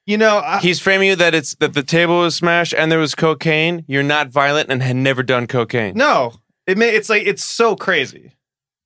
you 0.07 0.17
know, 0.17 0.39
I, 0.39 0.61
He's 0.61 0.81
framing 0.81 1.09
you 1.09 1.17
that 1.17 1.35
it's 1.35 1.55
that 1.57 1.75
the 1.75 1.83
table 1.83 2.21
was 2.21 2.35
smashed 2.35 2.73
and 2.73 2.91
there 2.91 2.99
was 2.99 3.15
cocaine. 3.15 3.85
You're 3.87 4.03
not 4.03 4.29
violent 4.31 4.71
and 4.71 4.83
had 4.83 4.97
never 4.97 5.23
done 5.23 5.47
cocaine. 5.47 5.95
no, 5.97 6.33
it 6.67 6.79
may, 6.79 6.91
it's 6.95 7.11
like 7.11 7.25
it's 7.27 7.45
so 7.45 7.77
crazy. 7.77 8.33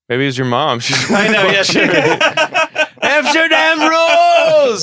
Maybe 0.08 0.22
it 0.22 0.26
was 0.26 0.38
your 0.38 0.46
mom. 0.46 0.80
She's 0.80 1.10
I 1.10 1.28
know, 1.28 1.46
yeah, 1.48 1.62
sure. 1.62 1.82
Amsterdam 3.02 3.78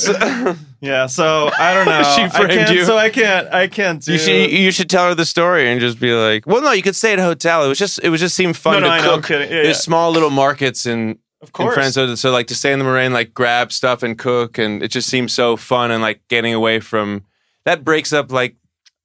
rules. 0.08 0.58
yeah, 0.82 1.06
so 1.08 1.50
I 1.58 1.74
don't 1.74 1.86
know. 1.94 2.04
She 2.16 2.22
I 2.24 2.30
framed 2.30 2.52
can't- 2.52 2.72
you. 2.76 2.86
So 2.86 2.98
I 2.98 3.10
can't. 3.10 3.48
I 3.54 3.68
can't 3.68 4.02
do. 4.04 4.14
you 4.14 4.18
should 4.20 4.52
you 4.52 4.72
should 4.72 4.90
tell 4.90 5.08
her 5.08 5.16
the 5.16 5.26
story 5.26 5.70
and 5.72 5.80
just 5.82 6.00
be 6.00 6.14
like, 6.14 6.46
well, 6.48 6.62
no, 6.62 6.72
you 6.72 6.82
could 6.82 6.96
stay 6.96 7.14
at 7.14 7.20
a 7.20 7.24
hotel. 7.24 7.64
It 7.66 7.68
was 7.70 7.78
just 7.80 8.00
it 8.04 8.10
was 8.10 8.20
just 8.20 8.36
seemed 8.36 8.58
fun 8.58 8.74
No, 8.76 8.80
no, 8.82 8.88
to 8.88 8.92
I 8.94 9.02
know, 9.02 9.16
cook. 9.18 9.26
kidding. 9.26 9.50
Yeah, 9.50 9.64
There's 9.64 9.68
yeah. 9.78 9.82
small 9.82 10.12
little 10.12 10.30
markets 10.30 10.86
in 10.86 11.18
of 11.42 11.50
in 11.50 11.52
course. 11.54 11.74
France, 11.74 11.94
so, 11.96 12.16
so 12.16 12.32
like 12.32 12.48
to 12.48 12.56
stay 12.56 12.72
in 12.74 12.80
the 12.80 12.86
Marais, 12.86 13.10
like 13.10 13.34
grab 13.34 13.72
stuff 13.72 14.02
and 14.04 14.18
cook, 14.18 14.58
and 14.58 14.82
it 14.82 14.90
just 14.90 15.10
seems 15.10 15.34
so 15.34 15.58
fun 15.58 15.92
and 15.92 16.02
like 16.02 16.22
getting 16.30 16.54
away 16.54 16.80
from 16.80 17.24
that 17.66 17.84
breaks 17.84 18.12
up 18.14 18.32
like 18.32 18.56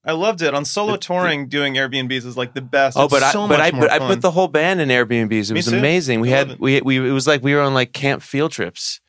I 0.04 0.12
loved 0.12 0.40
it 0.40 0.54
on 0.54 0.64
solo 0.64 0.96
touring. 0.96 1.48
Doing 1.48 1.74
Airbnbs 1.74 2.24
is 2.24 2.36
like 2.36 2.54
the 2.54 2.62
best. 2.62 2.96
oh, 2.96 3.04
It's 3.04 3.12
but 3.12 3.30
so 3.32 3.42
I 3.42 3.48
but 3.48 3.58
much 3.58 3.60
I 3.60 3.70
more 3.76 3.80
but 3.88 3.90
I 3.90 3.98
put 3.98 4.20
the 4.22 4.30
whole 4.30 4.48
band 4.48 4.80
in 4.80 4.88
Airbnbs. 4.88 5.50
It 5.50 5.54
Me 5.54 5.58
was 5.58 5.66
too. 5.66 5.76
amazing. 5.76 6.20
We 6.20 6.32
I 6.32 6.36
had 6.38 6.50
it. 6.52 6.60
we 6.60 6.80
we 6.80 6.96
it 6.96 7.12
was 7.12 7.26
like 7.26 7.42
we 7.42 7.54
were 7.54 7.60
on 7.60 7.74
like 7.74 7.92
camp 7.92 8.22
field 8.22 8.52
trips. 8.52 9.00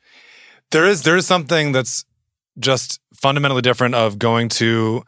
There 0.70 0.86
is 0.86 1.02
there 1.02 1.16
is 1.16 1.26
something 1.26 1.72
that's 1.72 2.04
just 2.58 3.00
fundamentally 3.14 3.62
different 3.62 3.94
of 3.94 4.18
going 4.18 4.48
to 4.48 5.02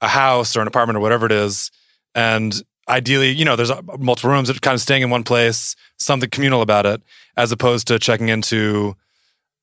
a 0.00 0.08
house 0.08 0.56
or 0.56 0.60
an 0.60 0.66
apartment 0.68 0.96
or 0.96 1.00
whatever 1.00 1.26
it 1.26 1.32
is 1.32 1.70
and 2.14 2.62
ideally 2.88 3.30
you 3.30 3.44
know 3.44 3.56
there's 3.56 3.70
uh, 3.70 3.80
multiple 3.98 4.30
rooms 4.30 4.48
that 4.48 4.60
kind 4.60 4.74
of 4.74 4.80
staying 4.80 5.02
in 5.02 5.10
one 5.10 5.24
place 5.24 5.74
something 5.98 6.28
communal 6.30 6.62
about 6.62 6.86
it 6.86 7.02
as 7.36 7.52
opposed 7.52 7.86
to 7.88 7.98
checking 7.98 8.28
into 8.28 8.94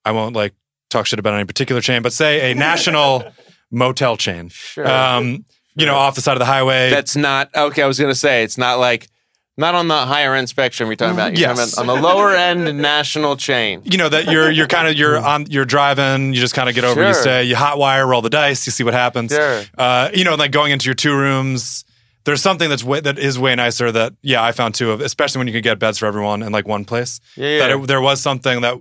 i 0.06 0.12
won't 0.12 0.36
like 0.36 0.54
talk 0.90 1.06
shit 1.06 1.20
about 1.20 1.34
any 1.34 1.46
particular 1.46 1.82
chain 1.82 2.02
but 2.02 2.14
say 2.14 2.52
a 2.52 2.56
national 2.56 3.24
motel 3.72 4.18
chain 4.18 4.50
Sure. 4.50 4.88
um 4.88 5.46
you 5.76 5.86
know 5.86 5.96
off 5.96 6.16
the 6.16 6.22
side 6.22 6.34
of 6.34 6.40
the 6.40 6.46
highway 6.46 6.90
That's 6.92 7.16
not 7.16 7.50
okay. 7.56 7.82
I 7.82 7.88
was 7.88 8.00
gonna 8.00 8.14
say 8.16 8.44
it's 8.44 8.58
not 8.58 8.78
like 8.80 9.08
not 9.58 9.76
on 9.76 9.88
the 9.88 9.96
higher 10.06 10.34
end 10.34 10.50
spectrum. 10.50 10.90
You're 10.90 10.96
talking 10.96 11.14
about. 11.14 11.38
You're 11.38 11.50
Yes. 11.50 11.76
talking 11.76 11.90
about 11.90 11.96
on 11.98 12.02
the 12.02 12.08
lower 12.08 12.34
end 12.34 12.82
national 12.82 13.38
chain. 13.38 13.82
you 13.86 13.98
know 13.98 14.10
that 14.10 14.26
you're 14.26 14.50
you're 14.50 14.68
kind 14.68 14.88
of 14.88 14.96
you're 14.96 15.18
on 15.18 15.46
you're 15.50 15.66
driving 15.66 16.34
you 16.34 16.40
just 16.40 16.56
kind 16.56 16.68
of 16.70 16.76
get 16.76 16.84
over 16.84 17.06
you 17.08 17.14
say 17.14 17.44
you 17.44 17.56
hot 17.56 17.78
wire 17.78 18.06
roll 18.08 18.22
the 18.22 18.30
dice 18.30 18.66
you 18.66 18.72
see 18.72 18.84
what 18.84 18.94
happens 18.94 19.32
Sure. 19.32 19.64
uh, 19.78 20.10
you 20.14 20.24
know 20.24 20.36
like 20.36 20.52
going 20.52 20.72
into 20.72 20.86
your 20.86 20.96
two 20.96 21.16
rooms 21.16 21.86
there's 22.26 22.42
something 22.42 22.70
that's 22.70 22.84
way, 22.84 23.00
that 23.02 23.20
is 23.20 23.38
way 23.38 23.54
nicer 23.54 23.92
that 23.92 24.14
yeah 24.22 24.42
I 24.42 24.54
found 24.54 24.76
too 24.76 24.92
of 24.92 25.02
especially 25.02 25.40
when 25.40 25.48
you 25.48 25.54
could 25.54 25.64
get 25.64 25.78
beds 25.78 25.98
for 25.98 26.06
everyone 26.06 26.42
in 26.42 26.52
like 26.52 26.68
one 26.68 26.86
place. 26.86 27.20
Yeah, 27.36 27.60
That 27.60 27.70
yeah. 27.70 27.82
it, 27.84 27.88
there 27.88 28.02
was 28.02 28.22
something 28.22 28.62
that 28.62 28.78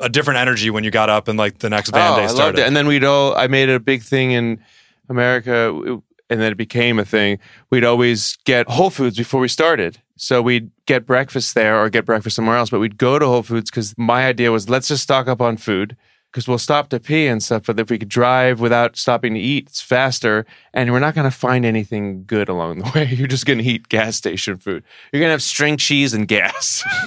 a 0.00 0.08
different 0.10 0.38
energy 0.40 0.68
when 0.68 0.84
you 0.84 0.90
got 0.90 1.08
up 1.08 1.26
and 1.28 1.38
like 1.38 1.58
the 1.60 1.70
next 1.70 1.90
band 1.92 2.14
oh, 2.14 2.16
day 2.16 2.24
I 2.24 2.26
started. 2.26 2.44
loved 2.44 2.58
it. 2.58 2.66
And 2.66 2.76
then 2.76 2.86
we'd 2.86 3.02
all, 3.04 3.34
I 3.34 3.46
made 3.46 3.70
it 3.70 3.74
a 3.76 3.80
big 3.80 4.02
thing 4.02 4.32
in 4.32 4.60
America, 5.08 5.68
w- 5.72 6.02
and 6.28 6.40
then 6.40 6.52
it 6.52 6.58
became 6.58 6.98
a 6.98 7.04
thing. 7.04 7.38
We'd 7.70 7.84
always 7.84 8.36
get 8.44 8.68
Whole 8.68 8.90
Foods 8.90 9.16
before 9.16 9.40
we 9.40 9.48
started. 9.48 9.98
So 10.16 10.40
we'd 10.40 10.70
get 10.86 11.06
breakfast 11.06 11.54
there 11.54 11.80
or 11.80 11.90
get 11.90 12.06
breakfast 12.06 12.36
somewhere 12.36 12.56
else, 12.56 12.70
but 12.70 12.80
we'd 12.80 12.98
go 12.98 13.18
to 13.18 13.26
Whole 13.26 13.42
Foods 13.42 13.70
because 13.70 13.94
my 13.98 14.26
idea 14.26 14.50
was 14.50 14.68
let's 14.68 14.88
just 14.88 15.02
stock 15.02 15.28
up 15.28 15.40
on 15.40 15.56
food 15.56 15.96
because 16.36 16.46
we'll 16.46 16.58
stop 16.58 16.90
to 16.90 17.00
pee 17.00 17.26
and 17.26 17.42
stuff. 17.42 17.64
But 17.66 17.80
if 17.80 17.88
we 17.88 17.98
could 17.98 18.10
drive 18.10 18.60
without 18.60 18.96
stopping 18.96 19.32
to 19.32 19.40
eat, 19.40 19.68
it's 19.68 19.80
faster. 19.80 20.44
And 20.74 20.92
we're 20.92 21.00
not 21.00 21.14
going 21.14 21.24
to 21.24 21.34
find 21.34 21.64
anything 21.64 22.24
good 22.26 22.50
along 22.50 22.80
the 22.80 22.90
way. 22.94 23.06
You're 23.06 23.26
just 23.26 23.46
going 23.46 23.58
to 23.58 23.64
eat 23.64 23.88
gas 23.88 24.16
station 24.16 24.58
food. 24.58 24.84
You're 25.12 25.20
going 25.20 25.28
to 25.28 25.32
have 25.32 25.42
string 25.42 25.78
cheese 25.78 26.12
and 26.12 26.28
gas. 26.28 26.82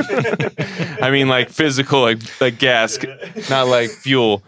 I 1.00 1.10
mean, 1.12 1.28
like 1.28 1.50
physical, 1.50 2.02
like, 2.02 2.20
like 2.42 2.58
gas, 2.58 2.98
not 3.52 3.68
like 3.68 3.92
fuel. 3.92 4.42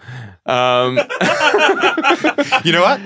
Um, 0.47 0.97
you 2.63 2.71
know 2.71 2.81
what? 2.81 3.01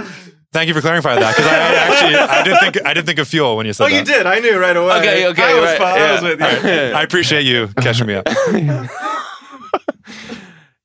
Thank 0.56 0.70
you 0.70 0.74
for 0.74 0.80
clarifying 0.80 1.20
that 1.20 1.36
because 1.36 1.52
I, 1.52 1.56
I 1.58 1.74
actually 1.76 2.16
I 2.16 2.44
didn't 2.44 2.60
think 2.60 2.86
I 2.88 2.94
didn't 2.94 3.06
think 3.08 3.20
of 3.20 3.28
fuel 3.28 3.58
when 3.58 3.66
you 3.66 3.74
said 3.74 3.84
Oh, 3.84 3.90
that. 3.90 3.96
you 3.98 4.04
did. 4.06 4.26
I 4.26 4.40
knew 4.40 4.58
right 4.58 4.76
away. 4.78 5.00
Okay, 5.00 5.28
okay, 5.28 5.44
I 5.44 5.54
was, 5.60 5.64
right, 5.70 5.78
fine. 5.78 6.02
I 6.02 6.12
was 6.14 6.22
with 6.22 6.40
you. 6.40 6.96
I 6.96 7.02
appreciate 7.04 7.44
you 7.46 7.68
catching 7.82 8.08
me 8.08 8.14
up. 8.16 8.26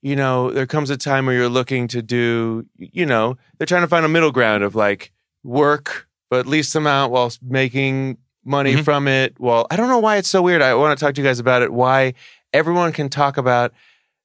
you 0.02 0.16
know, 0.16 0.50
there 0.50 0.66
comes 0.66 0.90
a 0.90 0.96
time 0.96 1.26
where 1.26 1.34
you're 1.34 1.48
looking 1.48 1.86
to 1.88 2.02
do, 2.02 2.66
you 2.78 3.04
know, 3.06 3.36
they're 3.58 3.66
trying 3.66 3.82
to 3.82 3.88
find 3.88 4.04
a 4.04 4.08
middle 4.08 4.32
ground 4.32 4.64
of 4.64 4.74
like 4.74 5.12
work, 5.44 6.08
but 6.30 6.46
least 6.46 6.74
amount 6.74 7.12
while 7.12 7.30
making 7.42 8.16
money 8.44 8.74
Mhm. 8.74 8.84
from 8.84 9.06
it. 9.06 9.38
Well, 9.38 9.66
I 9.70 9.76
don't 9.76 9.88
know 9.88 9.98
why 9.98 10.16
it's 10.16 10.28
so 10.28 10.40
weird. 10.42 10.62
I 10.62 10.74
want 10.74 10.98
to 10.98 11.04
talk 11.04 11.14
to 11.14 11.20
you 11.20 11.26
guys 11.26 11.38
about 11.38 11.62
it. 11.62 11.72
Why 11.72 12.14
everyone 12.52 12.92
can 12.92 13.08
talk 13.10 13.36
about 13.36 13.72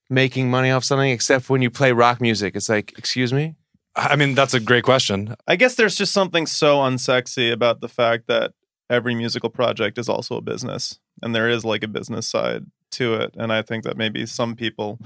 making 0.09 0.49
money 0.49 0.71
off 0.71 0.83
something 0.83 1.09
except 1.11 1.49
when 1.49 1.61
you 1.61 1.69
play 1.69 1.91
rock 1.91 2.21
music. 2.21 2.55
It's 2.55 2.69
like, 2.69 2.93
excuse 2.97 3.33
me? 3.33 3.55
I 3.95 4.15
mean, 4.15 4.35
that's 4.35 4.53
a 4.53 4.59
great 4.59 4.83
question. 4.83 5.35
I 5.47 5.55
guess 5.55 5.75
there's 5.75 5.95
just 5.95 6.11
something 6.13 6.45
so 6.47 6.77
unsexy 6.79 7.51
about 7.51 7.81
the 7.81 7.87
fact 7.89 8.27
that 8.27 8.53
every 8.89 9.15
musical 9.15 9.49
project 9.49 9.97
is 9.97 10.09
also 10.09 10.35
a 10.37 10.41
business, 10.41 10.99
and 11.21 11.33
there 11.33 11.49
is 11.49 11.63
like 11.63 11.83
a 11.83 11.87
business 11.87 12.27
side 12.27 12.65
to 12.91 13.13
it. 13.15 13.35
And 13.37 13.51
I 13.53 13.61
think 13.61 13.83
that 13.85 13.97
maybe 13.97 14.25
some 14.25 14.55
people 14.55 14.99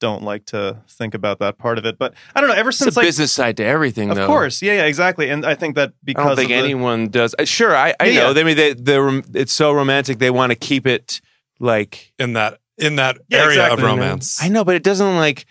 don't 0.00 0.22
like 0.22 0.44
to 0.46 0.82
think 0.88 1.14
about 1.14 1.38
that 1.38 1.56
part 1.56 1.78
of 1.78 1.86
it. 1.86 1.98
But 1.98 2.14
I 2.34 2.40
don't 2.40 2.50
know. 2.50 2.54
Ever 2.56 2.68
It's 2.68 2.78
since 2.78 2.96
a 2.96 2.98
like, 2.98 3.06
business 3.06 3.32
side 3.32 3.56
to 3.56 3.64
everything, 3.64 4.10
of 4.10 4.16
though. 4.16 4.26
course, 4.26 4.60
yeah, 4.60 4.74
yeah, 4.74 4.84
exactly. 4.84 5.30
And 5.30 5.46
I 5.46 5.54
think 5.54 5.76
that 5.76 5.92
because 6.04 6.20
I 6.20 6.24
because 6.24 6.36
don't 6.36 6.36
think 6.36 6.50
of 6.50 6.62
the- 6.62 6.68
anyone 6.68 7.08
does. 7.08 7.34
Uh, 7.38 7.44
Sure, 7.46 7.74
I, 7.74 7.94
I 7.98 8.06
Yeah, 8.06 8.20
know. 8.20 8.26
yeah. 8.28 8.32
They 8.34 8.44
mean 8.44 8.56
they, 8.56 8.74
they're, 8.74 9.22
it's 9.34 9.52
so 9.52 9.72
romantic. 9.72 10.18
They 10.18 10.30
want 10.30 10.50
to 10.50 10.56
keep 10.56 10.86
it 10.86 11.20
like 11.60 12.12
In 12.18 12.34
that 12.34 12.58
in 12.76 12.96
that 12.96 13.18
Yeah, 13.28 13.38
area 13.38 13.50
exactly. 13.64 13.84
of 13.84 13.88
romance. 13.88 14.42
I 14.42 14.48
know, 14.48 14.64
but 14.64 14.74
it 14.74 14.82
doesn't 14.82 15.16
like 15.16 15.46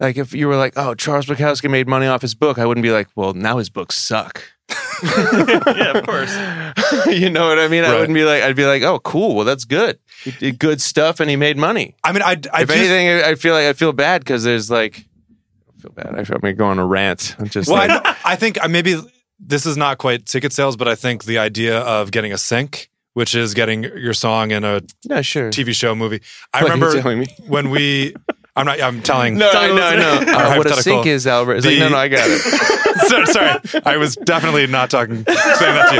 like 0.00 0.16
if 0.16 0.34
you 0.34 0.48
were 0.48 0.56
like, 0.56 0.74
oh, 0.76 0.94
Charles 0.94 1.26
Bukowski 1.26 1.70
made 1.70 1.88
money 1.88 2.06
off 2.06 2.22
his 2.22 2.34
book, 2.34 2.58
I 2.58 2.66
wouldn't 2.66 2.82
be 2.82 2.90
like, 2.90 3.08
well, 3.16 3.34
now 3.34 3.58
his 3.58 3.70
books 3.70 3.94
suck. 3.96 4.42
yeah, 5.02 5.92
of 5.98 6.06
course. 6.06 6.34
you 7.06 7.30
know 7.30 7.48
what 7.48 7.58
I 7.58 7.68
mean? 7.68 7.84
I 7.84 7.94
wouldn't 7.94 8.14
be 8.14 8.24
like, 8.24 8.42
I'd 8.42 8.56
be 8.56 8.64
like, 8.66 8.82
oh, 8.82 8.98
cool. 9.00 9.34
Well, 9.34 9.44
that's 9.44 9.64
good. 9.64 9.98
He 10.24 10.32
did 10.32 10.58
good 10.58 10.80
stuff 10.80 11.20
and 11.20 11.30
he 11.30 11.36
made 11.36 11.56
money. 11.56 11.94
I 12.02 12.12
mean, 12.12 12.22
I, 12.22 12.32
I 12.52 12.62
if 12.62 12.68
just, 12.68 12.70
anything, 12.72 13.08
I 13.08 13.30
I 13.30 13.34
feel 13.36 13.54
like 13.54 13.64
I 13.66 13.72
feel 13.74 13.92
bad 13.92 14.22
because 14.22 14.44
there's 14.44 14.70
like, 14.70 15.06
I 15.76 15.80
feel 15.80 15.92
bad. 15.92 16.14
I 16.18 16.24
feel 16.24 16.38
I'm 16.42 16.56
going 16.56 16.72
on 16.72 16.78
a 16.78 16.86
rant. 16.86 17.36
I'm 17.38 17.48
just 17.48 17.68
well, 17.70 17.80
I, 17.80 17.86
like, 17.86 18.04
know- 18.04 18.12
I 18.24 18.36
think 18.36 18.62
uh, 18.62 18.68
maybe 18.68 19.00
this 19.38 19.66
is 19.66 19.76
not 19.76 19.98
quite 19.98 20.26
ticket 20.26 20.52
sales, 20.52 20.76
but 20.76 20.88
I 20.88 20.94
think 20.94 21.24
the 21.24 21.38
idea 21.38 21.78
of 21.80 22.10
getting 22.10 22.32
a 22.32 22.38
sync, 22.38 22.90
which 23.12 23.34
is 23.34 23.54
getting 23.54 23.84
your 23.84 24.14
song 24.14 24.50
in 24.50 24.64
a 24.64 24.82
yeah, 25.04 25.20
sure. 25.20 25.50
TV 25.50 25.74
show 25.74 25.94
movie. 25.94 26.22
I 26.52 26.62
What 26.64 26.72
remember 26.72 27.16
me. 27.16 27.26
when 27.46 27.70
we. 27.70 28.14
I'm 28.56 28.64
not. 28.66 28.80
I'm 28.80 29.02
telling. 29.02 29.36
No, 29.36 29.50
I 29.50 29.68
know, 29.68 29.82
I 29.82 29.96
know. 29.96 30.32
Our 30.32 30.44
Uh, 30.54 30.56
what 30.58 30.66
a 30.70 30.82
sync 30.82 31.06
is, 31.06 31.26
Albert. 31.26 31.56
It's 31.56 31.66
like, 31.66 31.78
no, 31.78 31.90
no, 31.90 31.96
I 31.96 32.08
got 32.08 32.26
it. 32.28 32.40
So- 32.96 33.24
sorry, 33.26 33.60
I 33.84 33.98
was 33.98 34.16
definitely 34.16 34.66
not 34.66 34.90
talking 34.90 35.16
saying 35.16 35.26
that 35.26 35.90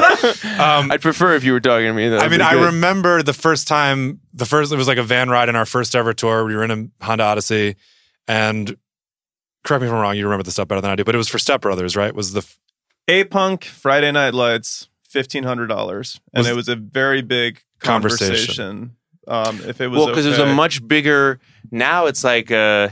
to 0.41 0.49
you. 0.49 0.55
Um, 0.65 0.91
I'd 0.91 1.03
prefer 1.03 1.35
if 1.37 1.45
you 1.45 1.53
were 1.53 1.61
talking 1.61 1.87
to 1.89 1.93
me. 1.93 2.13
I 2.17 2.29
mean, 2.29 2.41
I 2.41 2.53
remember 2.55 3.23
the 3.23 3.35
first 3.35 3.69
time, 3.69 4.21
the 4.33 4.47
first, 4.47 4.73
it 4.73 4.77
was 4.77 4.89
like 4.89 4.97
a 4.99 5.03
van 5.05 5.29
ride 5.29 5.49
in 5.51 5.55
our 5.57 5.67
first 5.67 5.95
ever 5.95 6.15
tour. 6.15 6.45
We 6.47 6.57
were 6.57 6.65
in 6.65 6.71
a 7.01 7.05
Honda 7.05 7.25
Odyssey. 7.25 7.77
And 8.27 8.77
correct 9.63 9.83
me 9.83 9.89
if 9.89 9.93
I'm 9.93 10.01
wrong, 10.01 10.17
you 10.17 10.25
remember 10.25 10.43
the 10.43 10.51
stuff 10.51 10.67
better 10.69 10.81
than 10.81 10.91
I 10.91 10.97
do, 10.97 11.05
but 11.05 11.15
it 11.15 11.19
was 11.19 11.29
for 11.29 11.39
Step 11.39 11.61
Brothers, 11.61 11.95
right? 11.97 12.13
Was 12.15 12.33
the, 12.33 12.45
A 13.09 13.25
Punk 13.25 13.65
Friday 13.67 14.11
Night 14.11 14.33
Lights, 14.35 14.89
fifteen 15.09 15.45
hundred 15.45 15.67
dollars, 15.69 16.19
and 16.33 16.47
it 16.47 16.57
was 16.57 16.69
a 16.69 16.77
very 16.77 17.21
big 17.23 17.63
Conversation. 17.79 18.37
conversation. 18.47 18.97
Um, 19.29 19.61
if 19.69 19.81
it 19.81 19.89
was 19.89 19.99
well, 19.99 20.07
because 20.09 20.25
it 20.27 20.31
was 20.31 20.39
a 20.39 20.47
much 20.47 20.87
bigger. 20.89 21.41
Now 21.71 22.07
it's 22.07 22.25
like 22.25 22.51
uh, 22.51 22.91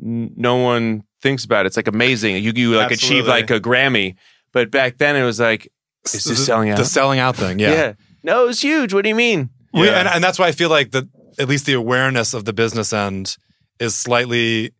no 0.00 0.56
one 0.56 1.02
thinks 1.22 1.44
about 1.44 1.66
it. 1.66 1.68
It's 1.68 1.76
like 1.76 1.88
amazing. 1.88 2.36
You 2.42 2.52
you 2.54 2.76
like 2.76 2.90
achieve 2.90 3.26
like 3.26 3.50
a 3.50 3.60
Grammy, 3.60 4.16
but 4.52 4.70
back 4.70 4.98
then 4.98 5.16
it 5.16 5.24
was 5.24 5.40
like, 5.40 5.68
is 6.04 6.24
the, 6.24 6.30
this 6.30 6.46
selling 6.46 6.70
out? 6.70 6.76
The 6.78 6.84
selling 6.84 7.18
out 7.18 7.36
thing, 7.36 7.58
yeah. 7.58 7.72
Yeah. 7.72 7.92
No, 8.22 8.48
it's 8.48 8.60
huge. 8.62 8.92
What 8.94 9.02
do 9.02 9.08
you 9.08 9.14
mean? 9.14 9.50
We- 9.72 9.86
Yeah. 9.86 10.00
and, 10.00 10.08
and 10.08 10.24
that's 10.24 10.38
why 10.38 10.46
I 10.48 10.52
feel 10.52 10.70
like 10.70 10.90
that 10.92 11.04
at 11.38 11.48
least 11.48 11.66
the 11.66 11.74
awareness 11.74 12.34
of 12.34 12.44
the 12.44 12.52
business 12.52 12.92
end 12.92 13.36
is 13.78 13.94
slightly 13.94 14.72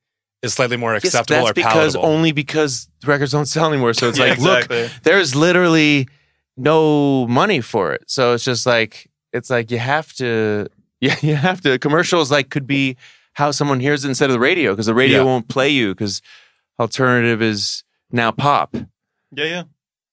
is 0.43 0.55
slightly 0.55 0.77
more 0.77 0.93
Yes, 0.95 1.05
acceptable 1.05 1.41
that's 1.47 1.51
or 1.51 1.55
because 1.55 1.95
palatable. 1.95 2.07
only 2.07 2.33
because 2.33 2.89
records 3.05 3.33
don't 3.33 3.47
sell 3.47 3.69
anymore. 3.73 3.93
So 3.93 4.09
it's 4.09 4.19
Yeah, 4.19 4.35
like, 4.37 4.39
look, 4.71 4.91
there's 5.03 5.35
literally 5.35 6.09
no 6.57 7.27
money 7.27 7.61
for 7.61 7.93
it. 7.93 8.05
So 8.07 8.35
it's 8.35 8.45
just 8.45 8.65
like 8.67 9.11
it's 9.33 9.51
like 9.51 9.71
you 9.71 9.79
have 9.79 10.13
to 10.15 10.69
yeah, 11.01 11.17
you 11.23 11.35
have 11.37 11.61
to 11.63 11.79
commercials 11.79 12.31
like 12.31 12.51
could 12.51 12.67
be 12.67 12.97
how 13.35 13.51
someone 13.51 13.81
hears 13.81 14.05
it 14.05 14.09
instead 14.09 14.31
of 14.31 14.35
the 14.35 14.41
radio 14.41 14.73
because 14.73 14.87
the 14.87 14.95
radio 14.95 15.19
Yeah. 15.19 15.25
won't 15.25 15.49
play 15.49 15.69
you 15.71 15.95
because 15.95 16.21
alternative 16.79 17.43
is 17.43 17.85
now 18.11 18.31
pop, 18.31 18.75
Yeah, 19.33 19.45
yeah. 19.45 19.63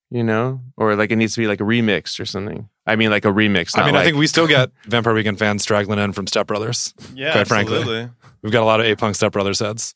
you 0.09 0.23
know? 0.23 0.61
Or 0.77 0.95
like 0.95 1.11
it 1.11 1.15
needs 1.15 1.33
to 1.35 1.41
be 1.41 1.47
like 1.47 1.59
a 1.61 1.63
remix 1.63 2.19
or 2.19 2.25
something. 2.25 2.69
I 2.85 2.95
mean 2.95 3.09
like 3.09 3.25
a 3.25 3.29
remix. 3.29 3.71
I 3.75 3.81
not 3.81 3.85
mean, 3.87 3.95
I 3.95 4.03
think 4.03 4.17
we 4.17 4.27
still 4.27 4.47
get 4.47 4.71
Vampire 4.85 5.13
Weekend 5.13 5.39
fans 5.39 5.63
straggling 5.63 5.99
in 5.99 6.11
from 6.13 6.27
Step 6.27 6.47
Brothers. 6.47 6.93
Yeah, 7.13 7.31
Quite 7.31 7.47
frankly. 7.47 7.77
absolutely. 7.77 8.11
We've 8.41 8.51
got 8.51 8.61
a 8.61 8.65
lot 8.65 8.79
of 8.79 8.85
A 8.85 8.95
Punk 8.95 9.15
Step 9.15 9.31
Brothers 9.31 9.59
heads. 9.59 9.95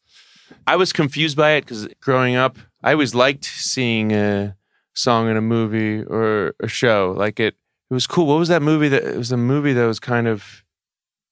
I 0.66 0.76
was 0.76 0.92
confused 0.92 1.38
by 1.38 1.52
it 1.52 1.62
because 1.62 1.88
growing 2.02 2.36
up, 2.36 2.58
I 2.84 2.94
always 2.94 3.14
liked 3.14 3.46
seeing 3.46 4.12
a 4.12 4.56
song 4.96 5.30
in 5.30 5.38
a 5.38 5.42
movie 5.42 6.02
or 6.04 6.56
a 6.60 6.68
show. 6.68 7.14
Like 7.16 7.40
it, 7.40 7.56
it 7.90 7.94
was 7.94 8.08
cool. 8.08 8.26
What 8.26 8.40
was 8.40 8.50
that 8.50 8.62
movie? 8.64 8.88
That 8.90 9.04
it 9.04 9.18
was 9.18 9.32
a 9.32 9.38
movie 9.38 9.74
that 9.74 9.86
was 9.86 10.00
kind 10.00 10.28
of 10.28 10.64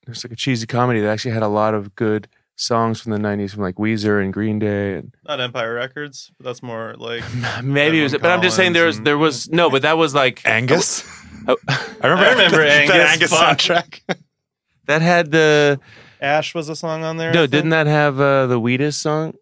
it 0.08 0.12
was 0.12 0.24
like 0.24 0.32
a 0.32 0.36
cheesy 0.36 0.66
comedy 0.66 1.02
that 1.02 1.10
actually 1.10 1.32
had 1.32 1.44
a 1.44 1.48
lot 1.48 1.74
of 1.74 1.96
good 1.96 2.28
songs 2.56 3.02
from 3.02 3.12
the 3.12 3.18
'90s, 3.18 3.52
from 3.52 3.62
like 3.62 3.76
Weezer 3.76 4.24
and 4.24 4.32
Green 4.32 4.58
Day, 4.58 4.96
and 4.96 5.14
Not 5.28 5.42
Empire 5.42 5.74
Records, 5.74 6.32
but 6.38 6.46
that's 6.46 6.64
more 6.64 6.96
like 6.98 7.24
maybe 7.64 8.00
it 8.00 8.04
was. 8.04 8.14
Edwin 8.14 8.24
But 8.24 8.32
I'm 8.32 8.42
just 8.42 8.56
saying 8.56 8.74
there 8.74 8.86
was 8.86 9.02
there 9.02 9.18
was 9.18 9.50
no, 9.50 9.70
but 9.70 9.82
that 9.82 9.98
was 9.98 10.16
like 10.16 10.42
Angus. 10.46 11.04
Oh, 11.48 11.58
I 11.68 12.08
remember, 12.08 12.26
I 12.26 12.30
remember 12.32 12.58
that 12.58 12.90
Angus. 12.90 12.96
Angus 12.96 13.32
Fuck. 13.32 13.58
soundtrack. 13.60 14.18
that 14.86 15.02
had 15.02 15.32
the 15.32 15.80
Ash 16.22 16.56
was 16.56 16.70
a 16.70 16.76
song 16.76 17.04
on 17.04 17.18
there. 17.18 17.34
No, 17.34 17.48
didn't 17.48 17.70
that 17.72 17.88
have 17.88 18.20
uh, 18.20 18.48
the 18.48 18.60
Wheatus 18.60 18.98
song? 18.98 19.34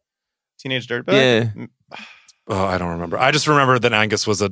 Teenage 0.58 0.88
Dirtbag? 0.88 1.56
Yeah. 1.56 1.66
Oh, 2.48 2.66
I 2.66 2.78
don't 2.78 2.92
remember. 2.92 3.18
I 3.18 3.32
just 3.32 3.48
remember 3.48 3.80
that 3.80 3.94
Angus 3.94 4.28
was 4.28 4.42
a 4.42 4.52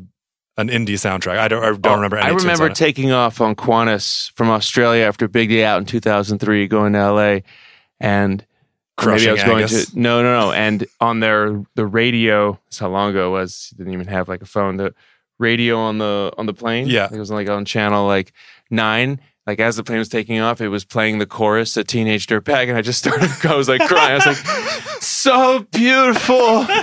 an 0.58 0.70
indie 0.70 0.90
soundtrack. 0.96 1.38
I 1.38 1.48
don't. 1.48 1.64
I 1.64 1.68
don't 1.72 1.86
Oh, 1.86 1.96
remember. 1.96 2.18
Any 2.18 2.26
I 2.28 2.30
tunes 2.30 2.44
remember 2.44 2.66
on 2.66 2.72
it. 2.72 2.76
taking 2.76 3.12
off 3.12 3.42
on 3.42 3.56
Qantas 3.56 4.32
from 4.34 4.50
Australia 4.50 5.04
after 5.06 5.28
Big 5.28 5.50
Day 5.50 5.66
Out 5.66 5.80
in 5.80 5.86
2003, 5.86 6.68
going 6.68 6.94
to 6.94 7.12
LA, 7.12 7.40
and 8.00 8.46
or 9.04 9.08
maybe 9.14 9.30
I 9.30 9.32
was 9.34 9.44
going 9.44 9.64
Angus. 9.64 9.92
to 9.92 10.00
no, 10.00 10.22
no, 10.22 10.40
no. 10.40 10.52
And 10.52 10.86
on 11.02 11.20
their 11.20 11.64
the 11.76 11.86
radio, 11.88 12.60
that's 12.66 12.80
how 12.80 12.90
long 12.90 13.10
ago 13.12 13.30
it 13.30 13.32
was. 13.32 13.74
Didn't 13.78 13.94
even 13.94 14.08
have 14.08 14.28
like 14.28 14.42
a 14.42 14.46
phone. 14.46 14.78
The 14.78 14.94
radio 15.40 15.78
on 15.78 15.98
the 15.98 16.32
on 16.38 16.46
the 16.46 16.54
plane, 16.54 16.86
Yeah. 16.88 17.10
it 17.12 17.18
was 17.18 17.32
like 17.32 17.50
on 17.50 17.66
channel 17.66 18.06
like 18.06 18.32
nine. 18.70 19.20
Like 19.48 19.60
as 19.60 19.76
the 19.76 19.84
plane 19.84 19.98
was 20.00 20.08
taking 20.08 20.40
off, 20.40 20.62
it 20.62 20.70
was 20.70 20.86
playing 20.86 21.18
the 21.18 21.26
chorus 21.26 21.74
to 21.74 21.84
Teenage 21.84 22.28
Dirtbag, 22.28 22.70
and 22.70 22.78
I 22.78 22.82
just 22.82 23.00
started. 23.00 23.30
I 23.46 23.56
was 23.56 23.68
like 23.68 23.82
crying. 23.88 24.12
I 24.22 24.26
was 24.26 24.26
like, 24.28 24.38
"So 25.02 25.66
beautiful." 25.72 26.66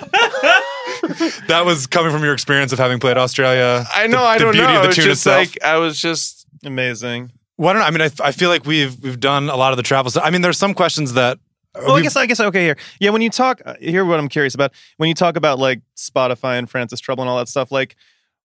that 1.49 1.65
was 1.65 1.87
coming 1.87 2.13
from 2.13 2.23
your 2.23 2.33
experience 2.33 2.73
of 2.73 2.79
having 2.79 2.99
played 2.99 3.17
Australia. 3.17 3.87
I 3.93 4.07
know. 4.07 4.19
The- 4.19 4.25
I 4.25 4.39
the 4.39 4.45
don't 4.45 4.53
beauty 4.53 4.67
know. 4.67 4.77
of 4.77 4.83
the 4.83 4.89
It's 4.89 4.97
tune 4.97 5.05
just 5.07 5.27
itself. 5.27 5.39
like 5.39 5.65
I 5.65 5.77
was 5.79 6.01
just 6.01 6.41
Amazing. 6.65 7.33
Well, 7.57 7.71
I 7.71 7.73
don't. 7.75 7.83
I 7.83 7.91
mean, 7.91 8.03
I, 8.03 8.29
I 8.29 8.33
feel 8.33 8.49
like 8.49 8.67
we've 8.67 8.99
we've 9.03 9.21
done 9.21 9.49
a 9.49 9.57
lot 9.57 9.73
of 9.73 9.77
the 9.77 9.83
travel 9.83 10.11
stuff. 10.11 10.25
I 10.25 10.31
mean, 10.31 10.43
there's 10.43 10.59
some 10.59 10.75
questions 10.75 11.15
that. 11.15 11.39
Well, 11.75 11.93
I 11.93 11.95
we've- 11.95 12.03
guess 12.03 12.17
I 12.17 12.27
guess 12.27 12.41
okay 12.41 12.65
here. 12.65 12.77
Yeah, 12.99 13.11
when 13.11 13.23
you 13.23 13.31
talk, 13.31 13.63
uh, 13.65 13.75
here 13.81 14.05
what 14.05 14.19
I'm 14.19 14.29
curious 14.29 14.55
about 14.55 14.73
when 14.97 15.09
you 15.09 15.15
talk 15.15 15.37
about 15.37 15.59
like 15.59 15.81
Spotify 15.97 16.59
and 16.59 16.69
Francis 16.69 17.01
Trouble 17.01 17.23
and 17.23 17.31
all 17.31 17.39
that 17.39 17.49
stuff, 17.49 17.71
like 17.71 17.97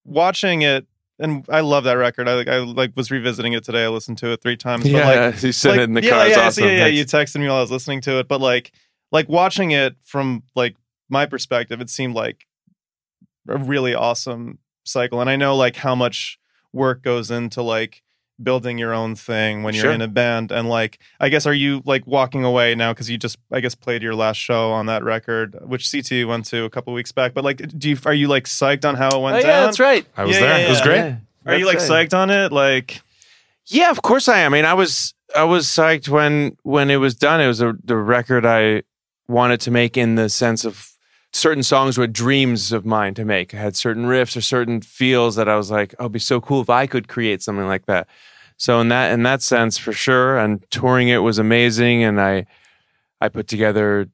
watching 0.04 0.62
it, 0.62 0.86
and 1.18 1.44
I 1.48 1.60
love 1.60 1.84
that 1.84 1.94
record. 1.94 2.28
I 2.28 2.34
like 2.34 2.48
I 2.48 2.58
like 2.58 2.92
was 2.94 3.10
revisiting 3.10 3.52
it 3.52 3.64
today. 3.64 3.84
I 3.84 3.88
listened 3.88 4.18
to 4.18 4.30
it 4.32 4.42
three 4.42 4.56
times. 4.56 4.84
But 4.84 4.92
yeah. 4.92 5.26
like, 5.26 5.42
you 5.42 5.52
said 5.52 5.70
like, 5.70 5.80
it 5.80 5.84
in 5.84 5.94
the 5.94 6.02
yeah, 6.02 6.10
car. 6.10 6.26
It's 6.26 6.36
yeah, 6.36 6.46
awesome. 6.46 6.64
yeah, 6.64 6.70
yeah. 6.70 6.86
You 6.86 7.04
texted 7.04 7.40
me 7.40 7.48
while 7.48 7.56
I 7.58 7.60
was 7.62 7.70
listening 7.70 8.00
to 8.02 8.18
it, 8.18 8.28
but 8.28 8.40
like 8.40 8.72
like 9.10 9.28
watching 9.28 9.72
it 9.72 9.96
from 10.02 10.42
like 10.54 10.76
my 11.08 11.26
perspective, 11.26 11.80
it 11.80 11.90
seemed 11.90 12.14
like 12.14 12.45
a 13.48 13.56
really 13.58 13.94
awesome 13.94 14.58
cycle, 14.84 15.20
and 15.20 15.28
I 15.30 15.36
know 15.36 15.56
like 15.56 15.76
how 15.76 15.94
much 15.94 16.38
work 16.72 17.02
goes 17.02 17.30
into 17.30 17.62
like 17.62 18.02
building 18.42 18.76
your 18.76 18.92
own 18.92 19.14
thing 19.14 19.62
when 19.62 19.72
you're 19.74 19.84
Sure. 19.84 19.92
in 19.92 20.02
a 20.02 20.08
band 20.08 20.52
and 20.52 20.68
like 20.68 20.98
i 21.18 21.30
guess 21.30 21.46
are 21.46 21.54
you 21.54 21.80
like 21.86 22.06
walking 22.06 22.44
away 22.44 22.74
now 22.74 22.92
because 22.92 23.08
you 23.08 23.16
just 23.16 23.38
i 23.50 23.60
guess 23.60 23.74
played 23.74 24.02
your 24.02 24.14
last 24.14 24.36
show 24.36 24.72
on 24.72 24.84
that 24.84 25.02
record 25.02 25.56
which 25.62 25.90
ct 25.90 26.10
went 26.28 26.44
to 26.44 26.64
a 26.64 26.68
couple 26.68 26.92
weeks 26.92 27.12
back 27.12 27.32
but 27.32 27.44
like 27.44 27.66
do 27.78 27.88
you 27.88 27.96
are 28.04 28.12
you 28.12 28.28
like 28.28 28.44
psyched 28.44 28.84
on 28.86 28.94
how 28.94 29.08
it 29.08 29.22
went 29.22 29.38
Oh, 29.38 29.40
down 29.40 29.48
yeah, 29.48 29.60
that's 29.64 29.80
right. 29.80 30.04
I 30.18 30.24
was 30.24 30.36
Yeah, 30.36 30.40
there. 30.42 30.58
yeah, 30.60 30.66
It 30.66 30.68
was 30.68 30.80
great. 30.82 30.96
Yeah, 30.98 31.16
are 31.46 31.56
you 31.56 31.64
like 31.64 31.78
right. 31.78 31.90
psyched 31.90 32.12
on 32.12 32.28
it 32.28 32.52
like 32.52 33.00
Yeah, 33.68 33.90
of 33.90 34.02
course 34.02 34.28
I 34.28 34.40
am. 34.40 34.52
I 34.52 34.58
mean, 34.58 34.64
I 34.66 34.74
was 34.74 35.14
I 35.34 35.44
was 35.44 35.66
psyched 35.66 36.10
when 36.10 36.58
when 36.62 36.90
it 36.90 36.96
was 36.96 37.14
done. 37.14 37.40
It 37.40 37.46
was 37.46 37.62
a, 37.62 37.72
the 37.82 37.96
record 37.96 38.44
I 38.44 38.82
wanted 39.28 39.62
to 39.62 39.70
make 39.70 39.96
in 39.96 40.16
the 40.16 40.28
sense 40.28 40.66
of 40.66 40.90
certain 41.32 41.62
songs 41.62 41.98
were 41.98 42.06
dreams 42.06 42.72
of 42.72 42.86
mine 42.86 43.14
to 43.14 43.24
make. 43.24 43.54
I 43.54 43.58
had 43.58 43.76
certain 43.76 44.06
riffs 44.06 44.36
or 44.36 44.40
certain 44.40 44.80
feels 44.80 45.36
that 45.36 45.48
I 45.48 45.56
was 45.56 45.70
like, 45.70 45.94
oh, 45.98 46.04
it'd 46.04 46.12
be 46.12 46.18
so 46.18 46.40
cool 46.40 46.60
if 46.60 46.70
I 46.70 46.86
could 46.86 47.08
create 47.08 47.42
something 47.42 47.66
like 47.66 47.86
that. 47.86 48.08
So 48.56 48.80
in 48.80 48.88
that 48.88 49.12
in 49.12 49.22
that 49.24 49.42
sense, 49.42 49.76
for 49.76 49.92
sure, 49.92 50.38
and 50.38 50.64
touring 50.70 51.08
it 51.08 51.18
was 51.18 51.38
amazing. 51.38 52.02
And 52.02 52.20
I 52.20 52.46
I 53.20 53.28
put 53.28 53.48
together 53.48 54.08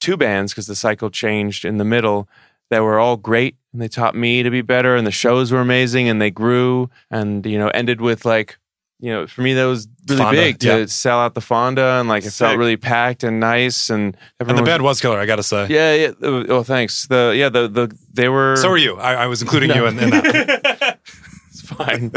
two 0.00 0.16
bands 0.16 0.52
because 0.52 0.66
the 0.66 0.74
cycle 0.74 1.10
changed 1.10 1.64
in 1.64 1.78
the 1.78 1.84
middle 1.84 2.28
that 2.70 2.82
were 2.82 2.98
all 2.98 3.16
great 3.16 3.56
and 3.72 3.80
they 3.80 3.88
taught 3.88 4.14
me 4.14 4.42
to 4.42 4.50
be 4.50 4.62
better 4.62 4.96
and 4.96 5.06
the 5.06 5.12
shows 5.12 5.52
were 5.52 5.60
amazing 5.60 6.08
and 6.08 6.20
they 6.20 6.30
grew 6.30 6.90
and 7.10 7.44
you 7.46 7.58
know 7.58 7.68
ended 7.68 8.00
with 8.00 8.24
like 8.24 8.58
you 9.02 9.10
know 9.12 9.26
for 9.26 9.42
me 9.42 9.52
that 9.54 9.64
was 9.64 9.88
really 10.08 10.22
Fonda, 10.22 10.40
big 10.40 10.58
to 10.60 10.66
yeah. 10.80 10.86
sell 10.86 11.18
out 11.18 11.34
the 11.34 11.40
Fonda 11.40 11.98
and 12.00 12.08
like 12.08 12.24
it 12.24 12.30
felt 12.32 12.56
really 12.56 12.76
packed 12.76 13.24
and 13.24 13.40
nice 13.40 13.90
and 13.90 14.14
And 14.14 14.16
everyone 14.40 14.56
the 14.56 14.62
was- 14.62 14.68
band 14.70 14.82
was 14.84 15.00
killer, 15.00 15.18
I 15.18 15.26
got 15.26 15.36
to 15.36 15.42
say. 15.42 15.66
yeah 15.68 15.94
yeah 15.94 16.08
uh, 16.22 16.44
oh 16.48 16.62
thanks 16.62 17.06
the 17.08 17.34
yeah 17.36 17.48
the 17.50 17.66
the 17.68 17.84
they 18.14 18.28
were 18.28 18.56
So 18.56 18.68
were 18.70 18.78
you. 18.78 18.96
I, 18.98 19.24
I 19.24 19.26
was 19.26 19.42
including 19.42 19.70
you 19.76 19.86
in, 19.86 19.98
in 19.98 20.10
that. 20.10 20.98
it's 21.50 21.60
fine 21.62 22.12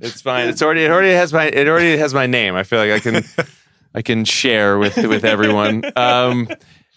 it's 0.00 0.22
fine 0.22 0.48
it's 0.48 0.62
already 0.62 0.84
it 0.84 0.90
already 0.90 1.12
has 1.12 1.32
my 1.32 1.44
it 1.46 1.68
already 1.68 1.96
has 1.98 2.12
my 2.14 2.26
name 2.26 2.54
I 2.56 2.62
feel 2.64 2.78
like 2.80 2.90
I 2.90 3.00
can 3.00 3.22
I 3.94 4.02
can 4.02 4.24
share 4.24 4.78
with 4.78 4.96
with 4.96 5.24
everyone 5.24 5.84
um 5.96 6.48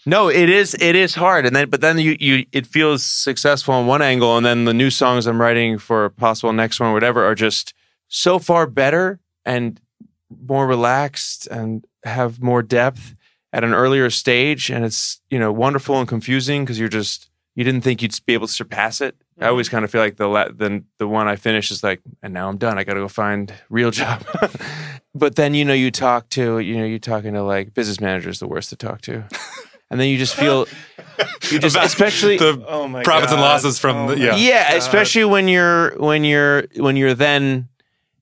no 0.06 0.28
it 0.28 0.48
is 0.48 0.74
it 0.80 0.96
is 0.96 1.14
hard 1.14 1.44
and 1.46 1.54
then 1.54 1.68
but 1.70 1.80
then 1.80 1.98
you 1.98 2.16
you 2.18 2.46
it 2.52 2.66
feels 2.66 3.04
successful 3.04 3.74
on 3.74 3.86
one 3.86 4.00
angle 4.02 4.36
and 4.36 4.44
then 4.46 4.64
the 4.64 4.74
new 4.74 4.90
songs 4.90 5.26
I'm 5.26 5.40
writing 5.40 5.78
for 5.78 6.06
a 6.06 6.10
possible 6.10 6.52
next 6.52 6.80
one 6.80 6.90
or 6.90 6.92
whatever 6.94 7.24
are 7.24 7.34
just 7.34 7.74
so 8.08 8.38
far 8.38 8.66
better 8.66 9.20
and 9.44 9.80
more 10.44 10.66
relaxed 10.66 11.46
and 11.48 11.86
have 12.04 12.42
more 12.42 12.62
depth 12.62 13.14
at 13.52 13.64
an 13.64 13.72
earlier 13.72 14.10
stage. 14.10 14.70
And 14.70 14.84
it's 14.84 15.20
you 15.30 15.38
know 15.38 15.52
wonderful 15.52 15.98
and 15.98 16.08
confusing 16.08 16.64
because 16.64 16.78
you're 16.78 16.88
just 16.88 17.30
you 17.54 17.64
didn't 17.64 17.80
think 17.82 18.02
you'd 18.02 18.18
be 18.26 18.34
able 18.34 18.46
to 18.46 18.52
surpass 18.52 19.00
it. 19.00 19.16
I 19.38 19.42
mm-hmm. 19.42 19.50
always 19.50 19.68
kind 19.68 19.84
of 19.84 19.90
feel 19.90 20.00
like 20.00 20.16
the 20.16 20.28
la- 20.28 20.48
the, 20.48 20.82
the 20.98 21.08
one 21.08 21.28
i 21.28 21.36
finish 21.36 21.70
is 21.70 21.82
like 21.82 22.00
and 22.22 22.34
now 22.34 22.48
i'm 22.48 22.58
done. 22.58 22.78
I 22.78 22.84
gotta 22.84 23.00
go 23.00 23.08
find 23.08 23.52
real 23.70 23.90
job. 23.90 24.24
But 25.14 25.34
then 25.34 25.52
you 25.54 25.64
know 25.64 25.74
you 25.74 25.90
talk 25.90 26.28
to 26.30 26.60
you 26.60 26.76
know 26.76 26.84
you're 26.84 27.00
talking 27.00 27.34
to 27.34 27.42
like 27.42 27.74
business 27.74 28.00
managers 28.00 28.38
the 28.38 28.46
worst 28.46 28.70
to 28.70 28.76
talk 28.76 29.00
to. 29.02 29.24
And 29.90 29.98
then 29.98 30.08
you 30.08 30.18
just 30.18 30.34
feel 30.34 30.66
you 31.50 31.58
just 31.58 31.74
About 31.74 31.86
especially 31.86 32.36
the 32.36 32.62
oh 32.68 32.86
my 32.88 33.02
profits 33.02 33.32
and 33.32 33.40
losses 33.40 33.78
from 33.78 33.96
Oh 33.96 34.08
the, 34.08 34.18
yeah. 34.18 34.36
yeah, 34.36 34.68
God. 34.68 34.78
especially 34.78 35.24
when 35.24 35.48
you're 35.48 35.96
when 35.96 36.24
you're 36.24 36.66
when 36.76 36.96
you're 36.96 37.14
then 37.14 37.68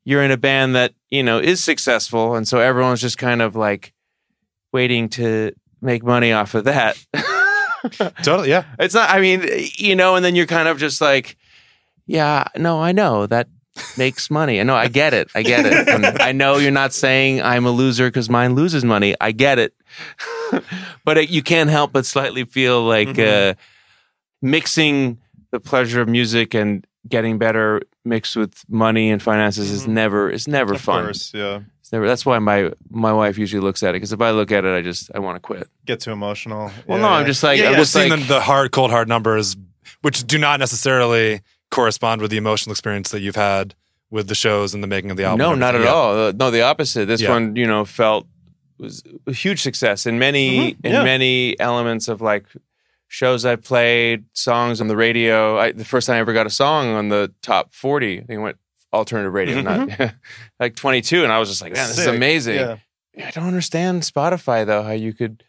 you're 0.06 0.22
in 0.22 0.30
a 0.30 0.36
band 0.38 0.74
that 0.76 0.94
you 1.10 1.22
know 1.22 1.38
is 1.38 1.62
successful, 1.62 2.34
and 2.36 2.46
so 2.48 2.60
everyone's 2.60 3.00
just 3.02 3.18
kind 3.18 3.42
of 3.42 3.54
like 3.56 3.92
waiting 4.72 5.08
to 5.10 5.52
make 5.82 6.02
money 6.04 6.32
off 6.32 6.54
of 6.54 6.64
that. 6.64 6.96
Totally, 8.22 8.48
yeah. 8.50 8.64
it's 8.78 8.94
not. 8.94 9.10
I 9.10 9.20
mean, 9.20 9.44
you 9.76 9.94
know, 9.94 10.14
and 10.16 10.24
then 10.24 10.34
you're 10.34 10.46
kind 10.46 10.68
of 10.68 10.78
just 10.78 11.00
like, 11.00 11.36
yeah, 12.06 12.44
no, 12.56 12.80
I 12.80 12.92
know 12.92 13.26
that 13.26 13.48
makes 13.98 14.30
money. 14.30 14.58
I 14.60 14.62
know, 14.62 14.74
I 14.74 14.88
get 14.88 15.12
it, 15.12 15.28
I 15.34 15.42
get 15.42 15.66
it. 15.66 15.88
And 15.88 16.06
I 16.06 16.32
know 16.32 16.56
you're 16.56 16.70
not 16.70 16.92
saying 16.94 17.42
I'm 17.42 17.66
a 17.66 17.70
loser 17.70 18.08
because 18.08 18.30
mine 18.30 18.54
loses 18.54 18.84
money. 18.84 19.14
I 19.20 19.32
get 19.32 19.58
it, 19.58 19.74
but 21.04 21.18
it, 21.18 21.30
you 21.30 21.42
can't 21.42 21.68
help 21.70 21.92
but 21.92 22.06
slightly 22.06 22.44
feel 22.44 22.82
like 22.82 23.08
Mhm. 23.08 23.50
uh, 23.50 23.54
mixing 24.42 25.18
the 25.52 25.60
pleasure 25.60 26.00
of 26.00 26.08
music 26.08 26.54
and 26.54 26.86
getting 27.08 27.38
better 27.38 27.82
mixed 28.04 28.36
with 28.36 28.64
money 28.68 29.10
and 29.10 29.22
finances 29.22 29.70
is 29.70 29.84
Mhm. 29.84 29.88
never 29.88 30.30
is 30.30 30.48
never 30.48 30.74
of 30.74 30.80
fun. 30.80 31.04
course 31.04 31.32
yeah 31.34 31.60
It's 31.80 31.92
never. 31.92 32.06
That's 32.08 32.26
why 32.26 32.38
my 32.40 32.72
my 32.90 33.12
wife 33.12 33.38
usually 33.38 33.60
looks 33.62 33.82
at 33.82 33.90
it 33.90 33.94
because 33.94 34.12
if 34.12 34.20
I 34.20 34.30
look 34.32 34.50
at 34.50 34.64
it, 34.64 34.76
I 34.76 34.82
just 34.82 35.10
I 35.14 35.18
want 35.20 35.36
to 35.36 35.40
quit. 35.40 35.68
get 35.84 36.00
too 36.00 36.10
emotional 36.12 36.70
Well, 36.86 36.98
Yeah, 36.98 37.04
no, 37.04 37.10
yeah. 37.10 37.16
I'm 37.18 37.26
just 37.26 37.42
like 37.42 37.58
Yeah, 37.60 37.66
I'm 37.66 37.72
yeah. 37.72 37.78
just 37.78 37.92
Seeing 37.92 38.10
like 38.10 38.20
the, 38.20 38.26
the 38.34 38.40
hard, 38.40 38.72
cold, 38.72 38.90
hard 38.90 39.06
numbers, 39.08 39.56
which 40.02 40.26
do 40.26 40.36
not 40.38 40.58
necessarily 40.58 41.42
correspond 41.70 42.20
with 42.22 42.30
the 42.32 42.36
emotional 42.38 42.72
experience 42.72 43.10
that 43.10 43.20
you've 43.20 43.36
had 43.36 43.74
with 44.10 44.26
the 44.28 44.34
shows 44.34 44.74
and 44.74 44.82
the 44.82 44.86
making 44.88 45.10
of 45.12 45.16
the 45.16 45.24
album. 45.24 45.38
No, 45.38 45.54
not 45.54 45.74
at. 45.74 45.82
Yeah. 45.82 45.88
all. 45.88 46.18
Uh, 46.28 46.32
No, 46.32 46.50
the 46.50 46.62
opposite. 46.62 47.06
This 47.06 47.20
Yeah. 47.20 47.30
one, 47.30 47.54
you 47.56 47.66
know, 47.66 47.84
felt 47.84 48.26
was 48.78 49.02
a 49.26 49.32
huge 49.32 49.60
success 49.62 50.06
in 50.06 50.18
many 50.18 50.48
Mhm, 50.74 50.76
in 50.84 50.92
many 51.04 51.58
elements 51.60 52.08
of 52.08 52.20
like 52.20 52.44
shows 53.16 53.46
I 53.46 53.56
played, 53.56 54.24
songs 54.34 54.80
on 54.82 54.88
the 54.88 54.96
radio. 54.96 55.58
I, 55.58 55.72
the 55.72 55.86
first 55.86 56.06
time 56.06 56.16
I 56.16 56.18
ever 56.20 56.34
got 56.34 56.46
a 56.46 56.50
song 56.50 56.88
on 56.94 57.08
the 57.08 57.32
top 57.40 57.72
forty, 57.72 58.18
I 58.18 58.24
think 58.24 58.38
it 58.38 58.42
went 58.42 58.58
alternative 58.92 59.32
radio, 59.32 59.62
not 59.62 59.88
like 60.60 60.76
twenty 60.76 61.00
two, 61.00 61.22
and 61.24 61.32
I 61.32 61.38
was 61.38 61.48
just 61.48 61.62
like, 61.62 61.72
man, 61.72 61.88
this 61.88 61.98
is 61.98 62.06
amazing. 62.06 62.56
yeah 62.56 62.76
I 63.26 63.30
don't 63.30 63.46
understand 63.46 64.02
Spotify 64.02 64.66
though, 64.66 64.82
how 64.82 64.92
you 64.92 65.14
could 65.14 65.42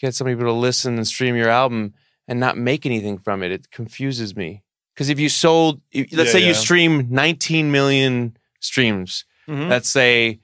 get 0.00 0.14
some 0.16 0.26
people 0.26 0.44
to 0.46 0.52
listen 0.52 0.96
and 0.96 1.06
stream 1.06 1.36
your 1.36 1.48
album 1.48 1.94
and 2.26 2.40
not 2.40 2.56
make 2.58 2.84
anything 2.86 3.18
from 3.18 3.42
it. 3.44 3.52
It 3.52 3.70
confuses 3.70 4.34
me. 4.34 4.62
Because 4.94 5.08
if 5.08 5.20
you 5.20 5.28
sold, 5.28 5.80
if- 5.92 6.12
let's 6.12 6.34
Yeah, 6.34 6.40
say 6.40 6.46
you 6.48 6.54
stream 6.54 7.06
19 7.10 7.70
million 7.70 8.36
streams, 8.58 9.24
Mhm. 9.48 9.68
let's 9.70 9.88
say 9.88 10.40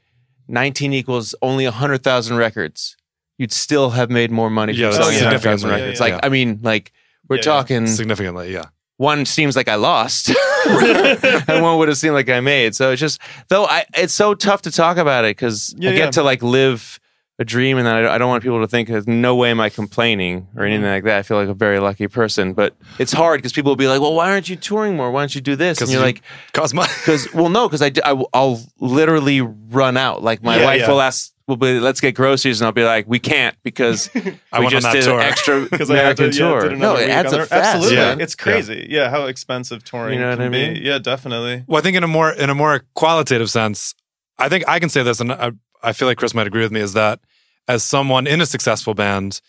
19 0.46 0.92
equals 0.92 1.34
only 1.42 1.64
100,000 1.66 2.36
records, 2.36 2.96
you'd 3.38 3.52
still 3.52 3.90
have 3.90 4.10
made 4.10 4.30
more 4.30 4.50
money 4.50 4.74
Yeah, 4.74 4.90
from 4.90 5.02
selling 5.02 5.14
100,000 5.16 5.58
significantly, 5.58 5.80
records. 5.80 6.00
Like. 6.00 6.20
I 6.24 6.28
mean, 6.28 6.60
like, 6.62 6.92
we're 7.28 7.36
Yeah, 7.36 7.42
talking 7.42 7.86
Significantly, 7.86 8.52
yeah. 8.52 8.64
one 8.96 9.24
seems 9.26 9.56
like 9.56 9.68
I 9.68 9.76
lost, 9.76 10.28
and 10.68 11.62
one 11.62 11.78
would 11.78 11.88
have 11.88 11.96
seemed 11.98 12.14
like 12.14 12.28
I 12.28 12.40
made. 12.40 12.74
So 12.74 12.90
it's 12.92 13.00
just 13.00 13.20
though 13.48 13.64
I 13.66 13.84
it's 13.94 14.14
so 14.14 14.34
tough 14.34 14.62
to 14.62 14.70
talk 14.70 14.96
about 14.96 15.24
it 15.24 15.36
because 15.36 15.74
I 15.78 15.92
get 15.92 16.12
to 16.14 16.22
like 16.22 16.42
live 16.42 16.98
a 17.40 17.44
dream, 17.44 17.78
and 17.78 17.86
then 17.86 17.94
I, 17.94 18.14
I 18.14 18.18
don't 18.18 18.28
want 18.28 18.42
people 18.42 18.60
to 18.60 18.66
think 18.66 18.88
there's 18.88 19.06
no 19.06 19.36
way 19.36 19.50
am 19.52 19.60
I 19.60 19.68
complaining 19.68 20.48
or 20.56 20.64
anything 20.64 20.82
Mm-hmm. 20.82 20.90
like 20.94 21.04
that. 21.04 21.18
I 21.18 21.22
feel 21.22 21.36
like 21.36 21.48
a 21.48 21.54
very 21.54 21.78
lucky 21.78 22.08
person, 22.08 22.52
but 22.52 22.74
it's 22.98 23.12
hard 23.12 23.38
because 23.38 23.52
people 23.52 23.70
will 23.70 23.76
be 23.76 23.86
like, 23.86 24.00
"Well, 24.00 24.14
why 24.14 24.30
aren't 24.32 24.48
you 24.48 24.56
touring 24.56 24.96
more? 24.96 25.10
Why 25.12 25.20
don't 25.22 25.34
you 25.34 25.40
do 25.40 25.54
this?" 25.54 25.80
And 25.80 25.88
you're 25.90 26.00
you 26.00 26.06
like, 26.06 26.22
cause 26.52 26.74
money. 26.74 26.90
"Because 26.98 27.32
well, 27.32 27.48
no, 27.48 27.68
because 27.68 27.82
I, 27.82 27.92
I 28.04 28.12
will 28.14 28.60
literally 28.80 29.40
run 29.42 29.96
out. 29.96 30.22
Like 30.24 30.42
my 30.42 30.56
Yeah, 30.58 30.64
wife 30.64 30.80
yeah. 30.80 30.88
will 30.90 31.00
ask." 31.00 31.32
We'll 31.48 31.56
be, 31.56 31.80
let's 31.80 32.00
get 32.00 32.14
groceries, 32.14 32.60
and 32.60 32.66
I'll 32.66 32.72
be 32.72 32.84
like, 32.84 33.06
we 33.08 33.18
can't 33.18 33.56
because 33.62 34.10
I 34.14 34.20
we 34.60 34.66
went 34.66 34.66
on 34.66 34.70
just 34.82 34.92
did 34.92 35.04
tour. 35.04 35.18
an 35.18 35.24
extra 35.26 35.60
because 35.70 35.90
I 35.90 35.96
have 35.96 36.16
to, 36.16 36.24
American 36.24 36.26
yeah, 36.26 36.38
tour. 36.38 36.70
no, 36.76 36.76
another 36.96 37.00
it 37.00 37.06
week 37.06 37.14
adds 37.14 37.32
on 37.32 37.40
up 37.40 37.48
fast. 37.48 37.74
Absolutely, 37.76 37.96
Yeah. 37.96 38.16
it's 38.20 38.34
crazy. 38.34 38.86
Yeah. 38.90 39.08
how 39.10 39.24
expensive 39.24 39.82
touring. 39.82 40.14
You 40.14 40.20
know 40.20 40.28
what 40.28 40.36
can 40.38 40.46
I 40.46 40.48
mean? 40.50 40.74
Be. 40.74 40.80
Yeah, 40.80 40.98
definitely. 40.98 41.64
Well, 41.66 41.78
I 41.78 41.82
think 41.82 41.96
in 41.96 42.04
a 42.04 42.08
more 42.08 42.30
in 42.32 42.50
a 42.50 42.54
more 42.54 42.84
qualitative 42.94 43.50
sense, 43.50 43.94
I 44.38 44.48
think 44.50 44.64
I 44.68 44.78
can 44.78 44.90
say 44.90 45.02
this, 45.02 45.20
and 45.20 45.32
I, 45.32 45.52
I 45.82 45.92
feel 45.94 46.06
like 46.06 46.18
Chris 46.18 46.34
might 46.34 46.46
agree 46.46 46.62
with 46.62 46.70
me, 46.72 46.80
is 46.80 46.92
that 46.92 47.18
as 47.66 47.82
someone 47.82 48.26
in 48.26 48.40
a 48.42 48.46
successful 48.46 48.92
band, 48.92 49.40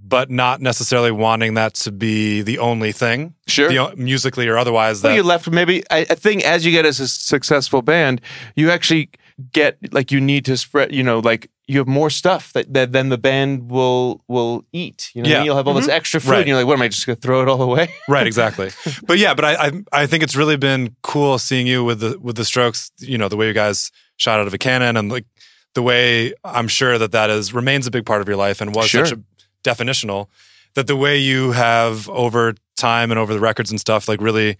but 0.00 0.30
not 0.30 0.60
necessarily 0.60 1.10
wanting 1.10 1.54
that 1.54 1.74
to 1.74 1.90
be 1.92 2.40
the 2.40 2.58
only 2.58 2.92
thing, 2.92 3.34
Sure. 3.46 3.68
the, 3.68 3.94
musically 3.96 4.46
or 4.48 4.56
otherwise. 4.56 5.02
Well, 5.02 5.10
That 5.12 5.16
you 5.16 5.22
left 5.22 5.50
maybe. 5.50 5.82
I, 5.90 5.98
I 5.98 6.14
think 6.14 6.44
as 6.44 6.64
you 6.64 6.72
get 6.72 6.86
as 6.86 6.98
a 7.00 7.08
successful 7.08 7.82
band, 7.82 8.20
you 8.56 8.70
actually 8.70 9.10
get 9.52 9.78
like 9.92 10.10
you 10.10 10.20
need 10.20 10.44
to 10.46 10.56
spread. 10.56 10.94
You 10.94 11.02
know, 11.02 11.18
like 11.20 11.50
you 11.66 11.78
have 11.78 11.86
more 11.88 12.10
stuff 12.10 12.52
that, 12.54 12.72
that 12.74 12.92
then 12.92 13.08
the 13.08 13.18
band 13.18 13.70
will 13.70 14.22
will 14.28 14.64
eat. 14.72 15.10
You 15.14 15.22
know, 15.22 15.28
Yeah. 15.28 15.42
you'll 15.44 15.56
have 15.56 15.68
all 15.68 15.74
this 15.74 15.84
mm-hmm. 15.84 15.92
extra 15.92 16.20
food. 16.20 16.30
Right. 16.30 16.38
And 16.40 16.48
you're 16.48 16.56
like, 16.56 16.66
what 16.66 16.74
am 16.74 16.82
I 16.82 16.88
just 16.88 17.06
gonna 17.06 17.16
throw 17.16 17.42
it 17.42 17.48
all 17.48 17.62
away? 17.62 17.92
right, 18.08 18.26
exactly. 18.26 18.70
but 19.06 19.18
yeah, 19.18 19.34
but 19.34 19.44
I, 19.44 19.54
I 19.66 19.72
I 19.92 20.06
think 20.06 20.22
it's 20.22 20.36
really 20.36 20.56
been 20.56 20.96
cool 21.02 21.38
seeing 21.38 21.66
you 21.66 21.84
with 21.84 22.00
the 22.00 22.18
with 22.18 22.36
the 22.36 22.44
Strokes. 22.44 22.90
You 22.98 23.18
know, 23.18 23.28
the 23.28 23.36
way 23.36 23.46
you 23.48 23.52
guys 23.54 23.90
shot 24.16 24.40
out 24.40 24.46
of 24.46 24.54
a 24.54 24.58
cannon, 24.58 24.96
and 24.96 25.10
like 25.10 25.26
the 25.74 25.82
way 25.82 26.34
I'm 26.44 26.68
sure 26.68 26.98
that 26.98 27.12
that 27.12 27.30
is 27.30 27.52
remains 27.54 27.86
a 27.86 27.90
big 27.90 28.06
part 28.06 28.20
of 28.20 28.28
your 28.28 28.36
life 28.36 28.60
and 28.60 28.74
was 28.74 28.88
Sure. 28.88 29.04
such 29.06 29.18
a 29.18 29.22
definitional. 29.62 30.28
That 30.74 30.86
the 30.86 30.96
way 30.96 31.18
you 31.18 31.52
have 31.52 32.08
over 32.10 32.54
time 32.76 33.10
and 33.10 33.18
over 33.18 33.32
the 33.34 33.40
records 33.40 33.70
and 33.70 33.80
stuff, 33.80 34.06
like 34.08 34.20
really 34.20 34.56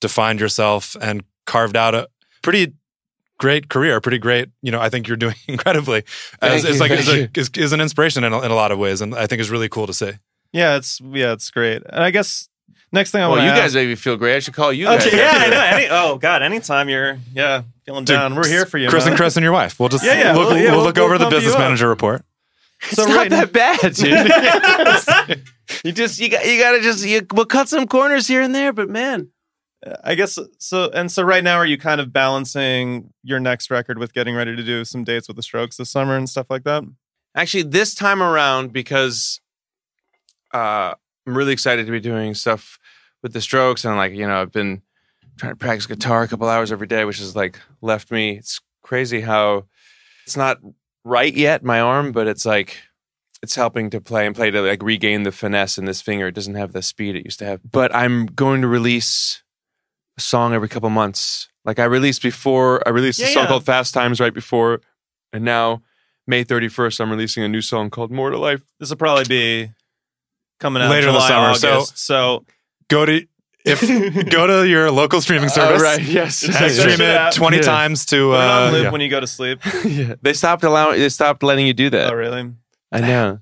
defined 0.00 0.40
yourself 0.40 0.96
and 1.00 1.22
carved 1.46 1.76
out 1.76 1.94
a 1.94 2.08
pretty 2.42 2.72
great 3.40 3.68
career, 3.70 4.00
pretty 4.00 4.18
great. 4.18 4.50
You 4.62 4.70
know, 4.70 4.80
I 4.80 4.88
think 4.90 5.08
you're 5.08 5.16
doing 5.16 5.34
incredibly. 5.48 6.04
As, 6.40 6.62
Thank 6.62 6.64
it's 6.66 6.74
you, 6.74 6.80
like 6.80 6.90
is, 6.92 7.08
a, 7.08 7.30
is, 7.34 7.50
is 7.56 7.72
an 7.72 7.80
inspiration 7.80 8.22
in 8.22 8.32
a, 8.32 8.40
in 8.42 8.50
a 8.52 8.54
lot 8.54 8.70
of 8.70 8.78
ways, 8.78 9.00
and 9.00 9.14
I 9.14 9.26
think 9.26 9.40
is 9.40 9.50
really 9.50 9.68
cool 9.68 9.88
to 9.88 9.94
see. 9.94 10.12
Yeah, 10.52 10.76
it's 10.76 11.00
yeah, 11.00 11.32
it's 11.32 11.50
great. 11.50 11.82
And 11.84 12.04
I 12.04 12.10
guess 12.10 12.48
next 12.92 13.10
thing 13.10 13.22
I 13.22 13.26
well, 13.26 13.36
want 13.36 13.44
you 13.46 13.50
to 13.54 13.56
guys 13.56 13.74
make 13.74 13.88
me 13.88 13.94
feel 13.96 14.16
great. 14.16 14.36
I 14.36 14.38
should 14.40 14.54
call 14.54 14.72
you 14.72 14.84
guys. 14.84 15.12
Yeah, 15.12 15.32
I 15.34 15.48
know. 15.48 15.60
Any, 15.76 15.88
oh 15.90 16.18
God, 16.18 16.42
anytime 16.42 16.88
you're 16.88 17.18
yeah 17.34 17.62
feeling 17.84 18.04
Dude, 18.04 18.14
down, 18.14 18.34
we're 18.34 18.46
here 18.48 18.66
for 18.66 18.78
you. 18.78 18.88
Chris 18.88 19.04
man. 19.04 19.12
and 19.12 19.18
Chris 19.18 19.36
and 19.36 19.42
your 19.44 19.52
wife. 19.52 19.80
We'll 19.80 19.88
just 19.88 20.04
Yeah, 20.04 20.18
yeah, 20.18 20.32
We'll, 20.36 20.48
we'll- 20.48 20.56
yeah, 20.58 20.64
we'll 20.70 20.76
we'll- 20.78 20.84
look 20.86 20.96
we'll 20.96 21.04
over 21.06 21.18
the 21.18 21.30
business 21.30 21.56
manager 21.56 21.88
report. 21.88 22.24
So 22.82 23.02
it's 23.02 23.10
not 23.10 23.16
right 23.16 23.30
that 23.30 23.52
bad, 23.52 23.94
dude. 25.30 25.42
you 25.84 25.92
just 25.92 26.18
you 26.18 26.30
got 26.30 26.46
you 26.46 26.58
got 26.58 26.72
to 26.72 26.80
just 26.80 27.04
you, 27.04 27.26
we'll 27.32 27.44
cut 27.44 27.68
some 27.68 27.86
corners 27.86 28.26
here 28.26 28.40
and 28.40 28.54
there, 28.54 28.72
but 28.72 28.88
man, 28.88 29.28
I 30.04 30.14
guess 30.14 30.38
so. 30.58 30.90
And 30.90 31.10
so 31.10 31.22
right 31.22 31.42
now, 31.42 31.56
are 31.56 31.66
you 31.66 31.78
kind 31.78 32.00
of 32.00 32.12
balancing 32.12 33.12
your 33.22 33.40
next 33.40 33.70
record 33.70 33.98
with 33.98 34.12
getting 34.12 34.34
ready 34.34 34.54
to 34.54 34.62
do 34.62 34.84
some 34.84 35.04
dates 35.04 35.26
with 35.26 35.36
the 35.36 35.42
Strokes 35.42 35.76
this 35.76 35.90
summer 35.90 36.16
and 36.16 36.28
stuff 36.28 36.48
like 36.50 36.64
that? 36.64 36.84
Actually, 37.34 37.62
this 37.62 37.94
time 37.94 38.22
around, 38.22 38.72
because 38.72 39.40
uh, 40.52 40.94
I'm 41.26 41.36
really 41.36 41.52
excited 41.52 41.86
to 41.86 41.92
be 41.92 42.00
doing 42.00 42.34
stuff 42.34 42.78
with 43.22 43.32
the 43.32 43.40
Strokes, 43.40 43.84
and 43.84 43.96
like 43.96 44.12
you 44.12 44.26
know, 44.26 44.42
I've 44.42 44.52
been 44.52 44.82
trying 45.38 45.52
to 45.52 45.56
practice 45.56 45.86
guitar 45.86 46.24
a 46.24 46.28
couple 46.28 46.48
hours 46.48 46.70
every 46.70 46.86
day, 46.86 47.04
which 47.06 47.18
has 47.18 47.34
like 47.34 47.58
left 47.80 48.10
me. 48.10 48.36
It's 48.36 48.60
crazy 48.82 49.22
how 49.22 49.64
it's 50.26 50.36
not 50.36 50.58
right 51.04 51.32
yet, 51.32 51.64
my 51.64 51.80
arm, 51.80 52.12
but 52.12 52.26
it's 52.26 52.44
like 52.44 52.76
it's 53.42 53.54
helping 53.54 53.88
to 53.90 54.00
play 54.00 54.26
and 54.26 54.36
play 54.36 54.50
to 54.50 54.60
like 54.60 54.82
regain 54.82 55.22
the 55.22 55.32
finesse 55.32 55.78
in 55.78 55.86
this 55.86 56.02
finger. 56.02 56.26
It 56.26 56.34
doesn't 56.34 56.56
have 56.56 56.72
the 56.72 56.82
speed 56.82 57.16
it 57.16 57.24
used 57.24 57.38
to 57.38 57.46
have. 57.46 57.60
But 57.64 57.94
I'm 57.94 58.26
going 58.26 58.60
to 58.60 58.68
release 58.68 59.42
a 60.20 60.22
song 60.22 60.52
every 60.52 60.68
couple 60.68 60.90
months. 60.90 61.48
Like 61.64 61.78
I 61.78 61.84
released 61.84 62.22
before, 62.22 62.86
I 62.86 62.90
released 62.90 63.20
a 63.20 63.26
song 63.26 63.44
yeah. 63.44 63.48
called 63.48 63.64
Fast 63.64 63.92
Times 63.94 64.20
right 64.20 64.32
before, 64.32 64.80
and 65.32 65.44
now 65.44 65.82
May 66.26 66.44
31st, 66.44 67.00
I'm 67.00 67.10
releasing 67.10 67.42
a 67.42 67.48
new 67.48 67.60
song 67.60 67.90
called 67.90 68.10
More 68.10 68.30
to 68.30 68.38
Life. 68.38 68.62
This 68.78 68.90
will 68.90 68.96
probably 68.96 69.24
be 69.24 69.70
coming 70.58 70.82
out 70.82 70.90
Later 70.90 71.08
in 71.08 71.14
the 71.14 71.26
summer, 71.26 71.54
so- 71.54 71.72
August. 71.72 71.98
So, 71.98 72.44
Go 72.88 73.06
to 73.06 73.24
if 73.64 73.80
go 74.30 74.46
to 74.46 74.68
your 74.68 74.90
local 74.90 75.20
streaming 75.20 75.48
service. 75.48 75.80
Oh, 75.80 75.84
right, 75.84 76.02
yes. 76.02 76.42
And 76.42 76.54
Check 76.54 76.70
stream 76.72 77.00
it 77.00 77.32
20 77.32 77.56
Yeah. 77.58 77.62
times 77.62 78.04
to 78.06 78.30
put 78.30 78.34
it 78.34 78.40
on 78.40 78.68
uh, 78.68 78.72
loop 78.72 78.84
yeah. 78.84 78.90
when 78.90 79.00
you 79.00 79.08
go 79.08 79.20
to 79.20 79.26
sleep. 79.26 79.60
yeah. 79.84 80.14
They 80.22 80.32
stopped 80.32 80.64
allowing. 80.64 80.98
They 80.98 81.08
stopped 81.08 81.42
letting 81.42 81.66
you 81.66 81.74
do 81.74 81.90
that. 81.90 82.10
oh, 82.10 82.14
really? 82.14 82.50
I 82.90 83.00
know. 83.00 83.38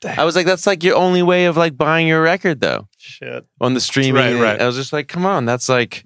Damn. 0.00 0.18
I 0.18 0.24
was 0.24 0.34
like, 0.34 0.44
that's 0.44 0.66
like 0.66 0.82
your 0.82 0.96
only 0.96 1.22
way 1.22 1.44
of 1.44 1.56
like 1.56 1.76
buying 1.76 2.08
your 2.08 2.22
record 2.22 2.60
though 2.60 2.88
Shit. 2.98 3.46
on 3.60 3.74
the 3.74 3.80
streaming. 3.80 4.14
Right, 4.14 4.34
right. 4.34 4.60
I 4.60 4.66
was 4.66 4.76
just 4.76 4.92
like, 4.92 5.08
come 5.08 5.26
on, 5.26 5.44
that's 5.44 5.68
like 5.68 6.04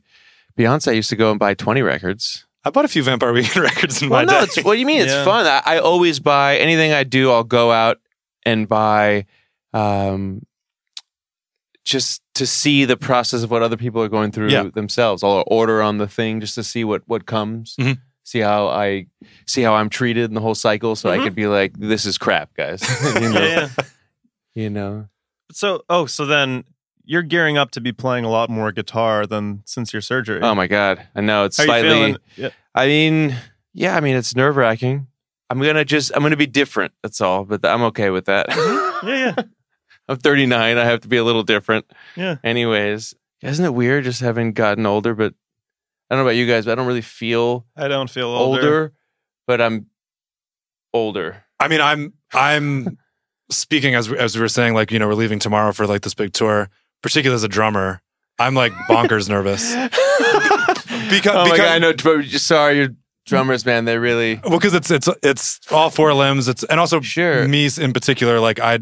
Beyonce 0.59 0.95
used 0.95 1.11
to 1.11 1.17
go 1.17 1.31
and 1.31 1.39
buy 1.39 1.55
twenty 1.55 1.83
records. 1.83 2.47
I 2.65 2.71
bought 2.71 2.85
a 2.85 2.89
few 2.89 3.03
Vampire 3.03 3.33
Weekend 3.33 3.63
records 3.65 4.01
in 4.03 4.09
Well, 4.09 4.25
my 4.25 4.33
no, 4.33 4.39
day. 4.41 4.45
it's, 4.45 4.65
what 4.65 4.75
do 4.75 4.81
you 4.81 4.87
mean? 4.87 5.01
It's 5.03 5.13
Yeah. 5.13 5.25
fun. 5.25 5.47
I, 5.47 5.63
I 5.65 5.79
always 5.79 6.19
buy 6.21 6.57
anything 6.57 6.93
I 6.93 7.05
do. 7.05 7.31
I'll 7.31 7.45
go 7.45 7.71
out 7.73 7.99
and 8.47 8.67
buy, 8.69 9.27
um, 9.75 10.43
just 11.85 12.23
to 12.37 12.47
see 12.47 12.85
the 12.87 12.97
process 12.97 13.43
of 13.43 13.51
what 13.51 13.63
other 13.63 13.77
people 13.77 14.03
are 14.03 14.09
going 14.09 14.33
through 14.33 14.49
Yeah. 14.49 14.71
themselves. 14.75 15.23
I'll 15.23 15.45
order 15.47 15.83
on 15.83 15.99
the 15.99 16.09
thing 16.09 16.41
just 16.41 16.55
to 16.55 16.65
see 16.65 16.85
what 16.85 17.03
what 17.07 17.27
comes. 17.27 17.77
Mhm. 17.79 17.99
See 18.23 18.39
how 18.41 18.69
I 18.69 19.07
see 19.47 19.61
how 19.63 19.75
I'm 19.75 19.91
treated 19.91 20.25
in 20.25 20.35
the 20.35 20.41
whole 20.41 20.55
cycle, 20.55 20.97
so 20.97 21.11
I 21.11 21.19
Mhm. 21.19 21.25
could 21.25 21.35
be 21.35 21.47
like, 21.47 21.75
"This 21.79 22.07
is 22.07 22.17
crap, 22.17 22.55
guys." 22.55 22.81
you 23.21 23.29
know, 23.29 23.41
Yeah, 23.43 23.69
yeah. 23.77 23.85
you 24.55 24.71
know. 24.71 25.09
So, 25.53 25.83
oh, 25.91 26.07
so 26.07 26.25
then 26.25 26.65
you're 27.05 27.23
gearing 27.23 27.57
up 27.59 27.71
to 27.73 27.81
be 27.81 27.93
playing 27.93 28.25
a 28.25 28.31
lot 28.31 28.51
more 28.51 28.73
guitar 28.73 29.27
than 29.27 29.63
since 29.65 29.93
your 29.93 30.03
surgery. 30.03 30.41
Oh 30.43 30.55
my 30.55 30.67
god, 30.67 31.07
I 31.15 31.21
know 31.21 31.45
it's 31.45 31.57
How 31.57 31.65
slightly. 31.65 32.17
Yeah. 32.37 32.51
I 32.75 32.87
mean, 32.87 33.37
yeah, 33.73 33.97
I 33.97 34.01
mean 34.01 34.17
it's 34.17 34.35
nerve 34.35 34.57
wracking. 34.57 35.07
I'm 35.51 35.61
gonna 35.61 35.85
just 35.85 36.13
I'm 36.15 36.23
gonna 36.23 36.37
be 36.37 36.47
different. 36.47 36.93
That's 37.03 37.21
all, 37.21 37.45
but 37.45 37.65
I'm 37.65 37.83
okay 37.85 38.11
with 38.11 38.25
that. 38.27 38.49
Mm-hmm. 38.49 39.09
yeah, 39.09 39.35
yeah. 39.37 39.43
I'm 40.09 40.19
39. 40.19 40.77
I 40.77 40.85
have 40.85 41.01
to 41.01 41.09
be 41.09 41.17
a 41.17 41.25
little 41.25 41.43
different. 41.43 41.87
Yeah. 42.15 42.37
Anyways, 42.45 43.15
isn't 43.43 43.65
it 43.65 43.73
weird 43.73 44.05
just 44.05 44.21
having 44.21 44.53
gotten 44.53 44.85
older? 44.85 45.15
But 45.15 45.35
I 46.11 46.15
don't 46.15 46.19
know 46.25 46.29
about 46.29 46.37
you 46.37 46.47
guys, 46.47 46.67
but 46.67 46.73
I 46.73 46.75
don't 46.75 46.87
really 46.87 47.01
feel 47.01 47.67
I 47.77 47.89
don't 47.89 48.11
feel 48.11 48.29
older, 48.29 48.61
older. 48.61 48.93
but 49.47 49.61
I'm 49.61 49.87
older. 50.93 51.45
I 51.59 51.69
mean, 51.69 51.81
I'm 51.81 52.13
I'm 52.33 52.99
speaking 53.51 53.95
as 53.95 54.11
as 54.13 54.35
we 54.35 54.43
were 54.43 54.49
saying, 54.49 54.75
like 54.75 54.91
you 54.91 54.99
know, 54.99 55.09
we're 55.09 55.15
leaving 55.15 55.39
tomorrow 55.39 55.73
for 55.73 55.87
like 55.87 56.03
this 56.03 56.15
big 56.15 56.33
tour. 56.33 56.69
Particularly 57.05 57.35
as 57.37 57.45
a 57.45 57.49
drummer, 57.49 58.01
I'm 58.39 58.55
like 58.55 58.73
bonkers 58.89 59.29
nervous. 59.29 59.75
Because, 61.11 61.35
oh 61.35 61.45
my 61.45 61.45
because 61.45 61.59
god, 61.59 61.69
I 61.69 61.79
know. 61.79 61.93
But 61.93 62.23
just 62.23 62.47
sorry, 62.47 62.77
your 62.77 62.89
drummers, 63.27 63.67
man. 63.67 63.85
They 63.85 63.99
really 63.99 64.41
well, 64.43 64.59
because 64.59 64.73
it's 64.73 64.91
it's 64.91 65.09
it's 65.23 65.61
all 65.71 65.91
four 65.91 66.15
limbs. 66.15 66.49
It's 66.49 66.65
and 66.65 66.81
also 66.81 67.01
Sure. 67.03 67.47
me 67.47 67.69
in 67.79 67.93
particular. 67.93 68.41
Like 68.41 68.59
I 68.59 68.79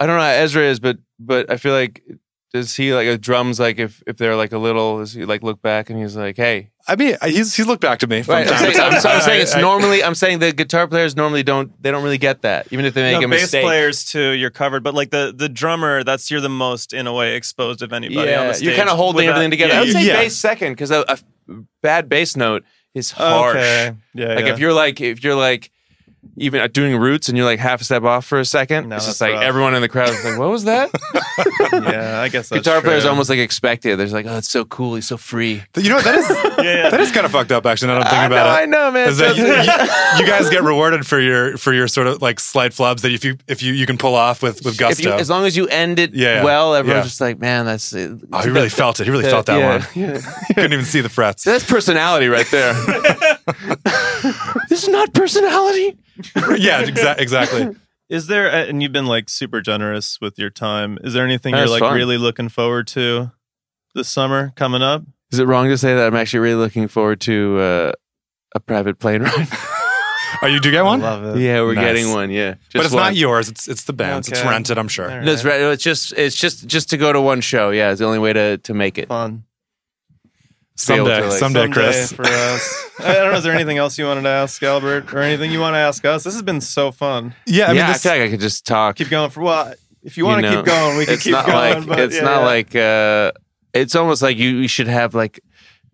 I 0.00 0.06
don't 0.06 0.16
know 0.16 0.22
how 0.22 0.30
Ezra 0.30 0.62
is, 0.64 0.80
but 0.80 0.98
but 1.20 1.50
I 1.50 1.58
feel 1.58 1.72
like 1.72 2.02
does 2.52 2.74
he 2.74 2.92
like 2.92 3.06
uh, 3.06 3.16
drums 3.20 3.60
like 3.60 3.78
if 3.78 4.02
if 4.06 4.16
they're 4.16 4.34
like 4.36 4.52
a 4.52 4.58
little 4.58 4.98
does 4.98 5.12
he 5.12 5.24
like 5.24 5.42
look 5.44 5.62
back 5.62 5.90
and 5.90 5.98
he's 5.98 6.16
like 6.16 6.36
hey 6.36 6.70
I 6.86 6.96
mean 6.96 7.16
he's 7.24 7.54
he's 7.56 7.66
looked 7.66 7.80
back 7.80 8.00
to 8.00 8.06
me. 8.06 8.22
From 8.22 8.34
right 8.34 8.50
I'm 8.50 8.58
saying, 8.58 8.72
to 8.72 8.78
time. 8.78 8.92
I'm, 8.94 9.00
so 9.00 9.08
I'm 9.08 9.20
saying 9.22 9.40
it's 9.42 9.54
I- 9.54 9.58
I- 9.58 9.62
normally 9.62 10.04
I'm 10.04 10.14
saying 10.14 10.40
the 10.40 10.52
guitar 10.52 10.86
players 10.86 11.16
normally 11.16 11.42
don't 11.42 11.72
they 11.82 11.90
don't 11.90 12.02
really 12.04 12.18
get 12.18 12.42
that 12.42 12.66
even 12.72 12.84
if 12.84 12.92
they 12.94 13.02
make 13.12 13.20
No, 13.20 13.26
a 13.26 13.30
bass 13.30 13.42
mistake 13.42 13.64
players 13.64 14.04
too, 14.04 14.30
you're 14.32 14.50
covered. 14.50 14.82
But 14.82 14.92
like 14.94 15.10
the 15.10 15.32
the 15.34 15.48
drummer, 15.48 16.04
that's 16.04 16.30
you're 16.30 16.42
the 16.42 16.48
most 16.50 16.92
in 16.92 17.06
a 17.06 17.12
way 17.12 17.36
exposed 17.36 17.80
of 17.82 17.92
anybody 17.92 18.18
on 18.20 18.26
yeah 18.42 18.46
the 18.48 18.54
stage. 18.54 18.66
you're 18.68 18.76
kind 18.76 18.88
of 18.90 18.96
holding 18.96 19.26
with 19.26 19.34
everything 19.34 19.50
together 19.50 19.72
yeah, 19.74 19.78
I 19.78 19.82
would 19.82 19.92
say 19.92 20.04
yeah. 20.06 20.16
bass 20.16 20.36
second 20.36 20.72
because 20.72 20.90
a, 20.90 21.04
a 21.08 21.18
bad 21.82 22.08
bass 22.08 22.36
note 22.36 22.64
is 22.94 23.10
harsh 23.12 23.56
Okay. 23.56 23.92
Yeah. 24.14 24.34
like 24.34 24.46
yeah. 24.46 24.52
if 24.52 24.58
you're 24.58 24.72
like 24.74 25.00
if 25.00 25.24
you're 25.24 25.34
like 25.34 25.70
even 26.36 26.60
uh, 26.60 26.66
doing 26.66 26.96
roots 26.96 27.28
and 27.28 27.36
you're 27.38 27.46
like 27.46 27.58
half 27.60 27.80
a 27.80 27.84
step 27.84 28.02
off 28.02 28.24
for 28.26 28.38
a 28.40 28.44
second 28.44 28.88
No, 28.88 28.96
it's 28.96 29.06
just 29.06 29.20
like 29.20 29.32
rough. 29.34 29.42
everyone 29.42 29.74
in 29.74 29.82
the 29.82 29.88
crowd 29.88 30.08
is 30.10 30.24
like 30.24 30.38
what 30.38 30.50
was 30.50 30.64
that 30.64 30.90
yeah, 31.72 32.20
I 32.20 32.28
guess 32.28 32.48
that's 32.48 32.62
guitar 32.66 32.80
players 32.80 33.02
true. 33.02 33.10
almost 33.10 33.30
like 33.30 33.38
expect 33.38 33.84
it. 33.86 33.96
They're 33.96 34.06
just 34.06 34.14
like, 34.14 34.26
oh, 34.26 34.36
it's 34.38 34.48
so 34.48 34.64
cool. 34.64 34.94
He's 34.94 35.06
so 35.06 35.16
free. 35.16 35.62
You 35.76 35.88
know 35.90 35.96
what, 35.96 36.04
that 36.04 36.14
is 36.16 36.28
Yeah, 36.64 36.90
that 36.90 37.00
is 37.00 37.10
kind 37.12 37.26
of 37.26 37.32
fucked 37.32 37.52
up. 37.52 37.66
Actually, 37.66 37.88
now 37.88 37.98
that 38.00 38.06
I'm 38.06 38.10
thinking 38.10 38.24
I 38.24 38.28
know, 38.28 38.36
about 38.36 38.58
it. 38.58 38.62
I 38.62 38.66
know, 38.66 38.90
man. 38.90 39.08
is 39.08 39.18
that 39.18 39.36
you, 39.36 39.44
you- 39.44 40.24
you 40.24 40.30
guys 40.30 40.48
get 40.50 40.62
rewarded 40.62 41.06
for 41.06 41.20
your 41.20 41.56
for 41.56 41.72
your 41.72 41.88
sort 41.88 42.06
of 42.06 42.22
like 42.22 42.40
slight 42.40 42.72
flubs 42.72 43.00
that 43.02 43.12
if 43.12 43.24
you 43.24 43.36
if 43.48 43.62
you 43.62 43.72
you 43.72 43.86
can 43.86 43.98
pull 43.98 44.14
off 44.14 44.42
with 44.42 44.64
with 44.64 44.74
If 44.74 44.78
gusto. 44.80 45.02
you, 45.10 45.12
as 45.14 45.28
long 45.30 45.44
as 45.46 45.56
you 45.56 45.66
end 45.68 45.98
it 45.98 46.14
Yeah, 46.14 46.36
yeah. 46.36 46.44
well, 46.44 46.74
everyone's 46.74 47.04
Yeah. 47.04 47.08
just 47.08 47.20
like, 47.20 47.38
man, 47.38 47.66
that's 47.66 47.92
it. 47.92 48.12
oh, 48.32 48.42
he 48.42 48.50
really 48.50 48.68
felt 48.68 49.00
it. 49.00 49.04
He 49.04 49.10
really 49.10 49.24
felt 49.24 49.46
that 49.46 49.58
yeah, 49.58 49.78
one. 49.78 49.86
yeah. 49.94 50.20
Couldn't 50.54 50.72
even 50.72 50.84
see 50.84 51.00
the 51.00 51.08
frets. 51.08 51.44
That's 51.44 51.64
personality 51.64 52.28
right 52.28 52.46
there. 52.50 52.74
This 54.74 54.82
is 54.82 54.88
not 54.88 55.12
personality. 55.14 55.96
yeah, 56.58 56.82
exa- 56.82 57.18
exactly. 57.18 57.76
Is 58.08 58.26
there, 58.26 58.50
and 58.50 58.82
you've 58.82 58.92
been 58.92 59.06
like 59.06 59.30
super 59.30 59.60
generous 59.60 60.18
with 60.20 60.36
your 60.38 60.50
time. 60.50 60.98
Is 61.02 61.14
there 61.14 61.24
anything 61.24 61.52
That's 61.52 61.66
you're 61.70 61.80
like 61.80 61.80
fun. 61.88 61.94
really 61.96 62.18
looking 62.18 62.48
forward 62.48 62.86
to 62.88 63.30
this 63.94 64.08
summer 64.08 64.52
coming 64.56 64.82
up? 64.82 65.02
Is 65.30 65.38
it 65.38 65.46
wrong 65.46 65.68
to 65.68 65.78
say 65.78 65.94
that 65.94 66.06
I'm 66.06 66.14
actually 66.16 66.40
really 66.40 66.56
looking 66.56 66.86
forward 66.88 67.20
to 67.22 67.58
uh, 67.60 67.92
a 68.54 68.60
private 68.60 68.98
plane 68.98 69.22
ride? 69.22 69.48
Oh, 70.42 70.48
you 70.48 70.58
do 70.60 70.70
get 70.72 70.84
one, 70.84 71.00
love 71.00 71.36
it. 71.36 71.40
yeah, 71.40 71.60
we're 71.62 71.74
Nice. 71.74 71.84
getting 71.84 72.12
one. 72.12 72.28
Yeah, 72.28 72.54
but 72.74 72.84
it's 72.84 72.92
one. 72.92 73.04
not 73.04 73.16
yours. 73.16 73.48
It's 73.48 73.68
it's 73.68 73.84
the 73.84 73.92
band's. 73.92 74.28
It's 74.28 74.42
rented. 74.42 74.76
I'm 74.76 74.88
sure. 74.88 75.08
All 75.10 75.20
No, 75.22 75.32
it's, 75.32 75.44
right. 75.44 75.62
right. 75.62 75.72
it's 75.72 75.82
just 75.82 76.12
it's 76.14 76.34
just 76.36 76.66
just 76.66 76.90
to 76.90 76.96
go 76.98 77.12
to 77.12 77.20
one 77.20 77.40
show. 77.40 77.70
Yeah, 77.70 77.92
it's 77.92 78.00
the 78.00 78.04
only 78.04 78.18
way 78.18 78.32
to 78.32 78.58
to 78.58 78.74
make 78.74 78.98
it. 78.98 79.06
fun. 79.08 79.44
Be 80.88 80.94
able 80.94 81.06
Someday, 81.06 81.20
to, 81.20 81.28
like- 81.28 81.38
someday, 81.38 81.68
Chris. 81.68 82.12
for 82.12 82.26
us. 82.26 82.90
I 82.98 83.14
don't 83.14 83.30
know. 83.30 83.38
Is 83.38 83.44
there 83.44 83.54
anything 83.54 83.78
else 83.78 83.96
you 83.96 84.06
wanted 84.06 84.22
to 84.22 84.28
ask 84.28 84.60
Albert, 84.60 85.14
or 85.14 85.20
anything 85.20 85.52
you 85.52 85.60
want 85.60 85.74
to 85.74 85.78
ask 85.78 86.04
us? 86.04 86.24
This 86.24 86.34
has 86.34 86.42
been 86.42 86.60
so 86.60 86.90
fun. 86.90 87.32
Yeah, 87.46 87.66
I 87.66 87.68
mean, 87.68 87.76
yeah, 87.76 87.92
this, 87.92 88.04
I 88.04 88.10
feel 88.10 88.20
like 88.20 88.28
I 88.28 88.30
could 88.32 88.40
just 88.40 88.66
talk. 88.66 88.96
Keep 88.96 89.10
going 89.10 89.30
for 89.30 89.40
what? 89.40 89.78
If 90.02 90.18
you 90.18 90.24
want 90.24 90.42
to 90.44 90.50
know, 90.50 90.56
keep 90.56 90.66
going, 90.66 90.98
we 90.98 91.06
can 91.06 91.18
keep 91.18 91.30
not 91.32 91.46
going. 91.46 91.78
Like, 91.78 91.86
but 91.86 92.00
it's 92.00 92.16
yeah, 92.16 92.22
not 92.22 92.40
yeah. 92.40 92.46
like 92.46 92.74
uh, 92.74 93.32
it's 93.72 93.94
almost 93.94 94.20
like 94.20 94.36
you, 94.36 94.50
you 94.50 94.68
should 94.68 94.88
have 94.88 95.14
like 95.14 95.38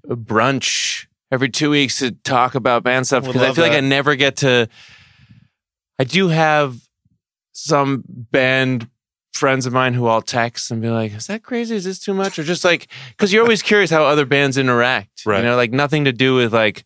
a 0.08 0.16
brunch 0.16 1.06
every 1.30 1.50
two 1.50 1.68
weeks 1.70 1.98
to 1.98 2.12
talk 2.12 2.54
about 2.54 2.82
band 2.82 3.06
stuff 3.06 3.24
because 3.24 3.42
I 3.42 3.46
love 3.48 3.56
feel 3.56 3.64
like. 3.64 3.74
I 3.74 3.80
never 3.80 4.16
get 4.16 4.38
to. 4.38 4.66
I 5.98 6.04
do 6.04 6.28
have 6.28 6.76
some 7.52 8.02
band 8.06 8.88
friends 9.32 9.66
of 9.66 9.72
mine 9.72 9.94
who 9.94 10.06
I'll 10.06 10.22
text 10.22 10.70
and 10.70 10.82
be 10.82 10.88
like, 10.88 11.12
"Is 11.12 11.26
that 11.26 11.42
crazy? 11.42 11.76
Is 11.76 11.84
this 11.84 11.98
too 11.98 12.14
much?" 12.14 12.38
Or 12.38 12.42
just 12.42 12.64
like 12.64 12.88
because 13.10 13.32
you're 13.32 13.42
always 13.42 13.62
curious 13.62 13.90
how 13.90 14.04
other 14.04 14.26
bands 14.26 14.58
interact. 14.58 15.24
Right. 15.24 15.38
You 15.38 15.44
know, 15.44 15.56
like 15.56 15.72
nothing 15.72 16.04
to 16.04 16.12
do 16.12 16.34
with 16.34 16.52
like 16.52 16.84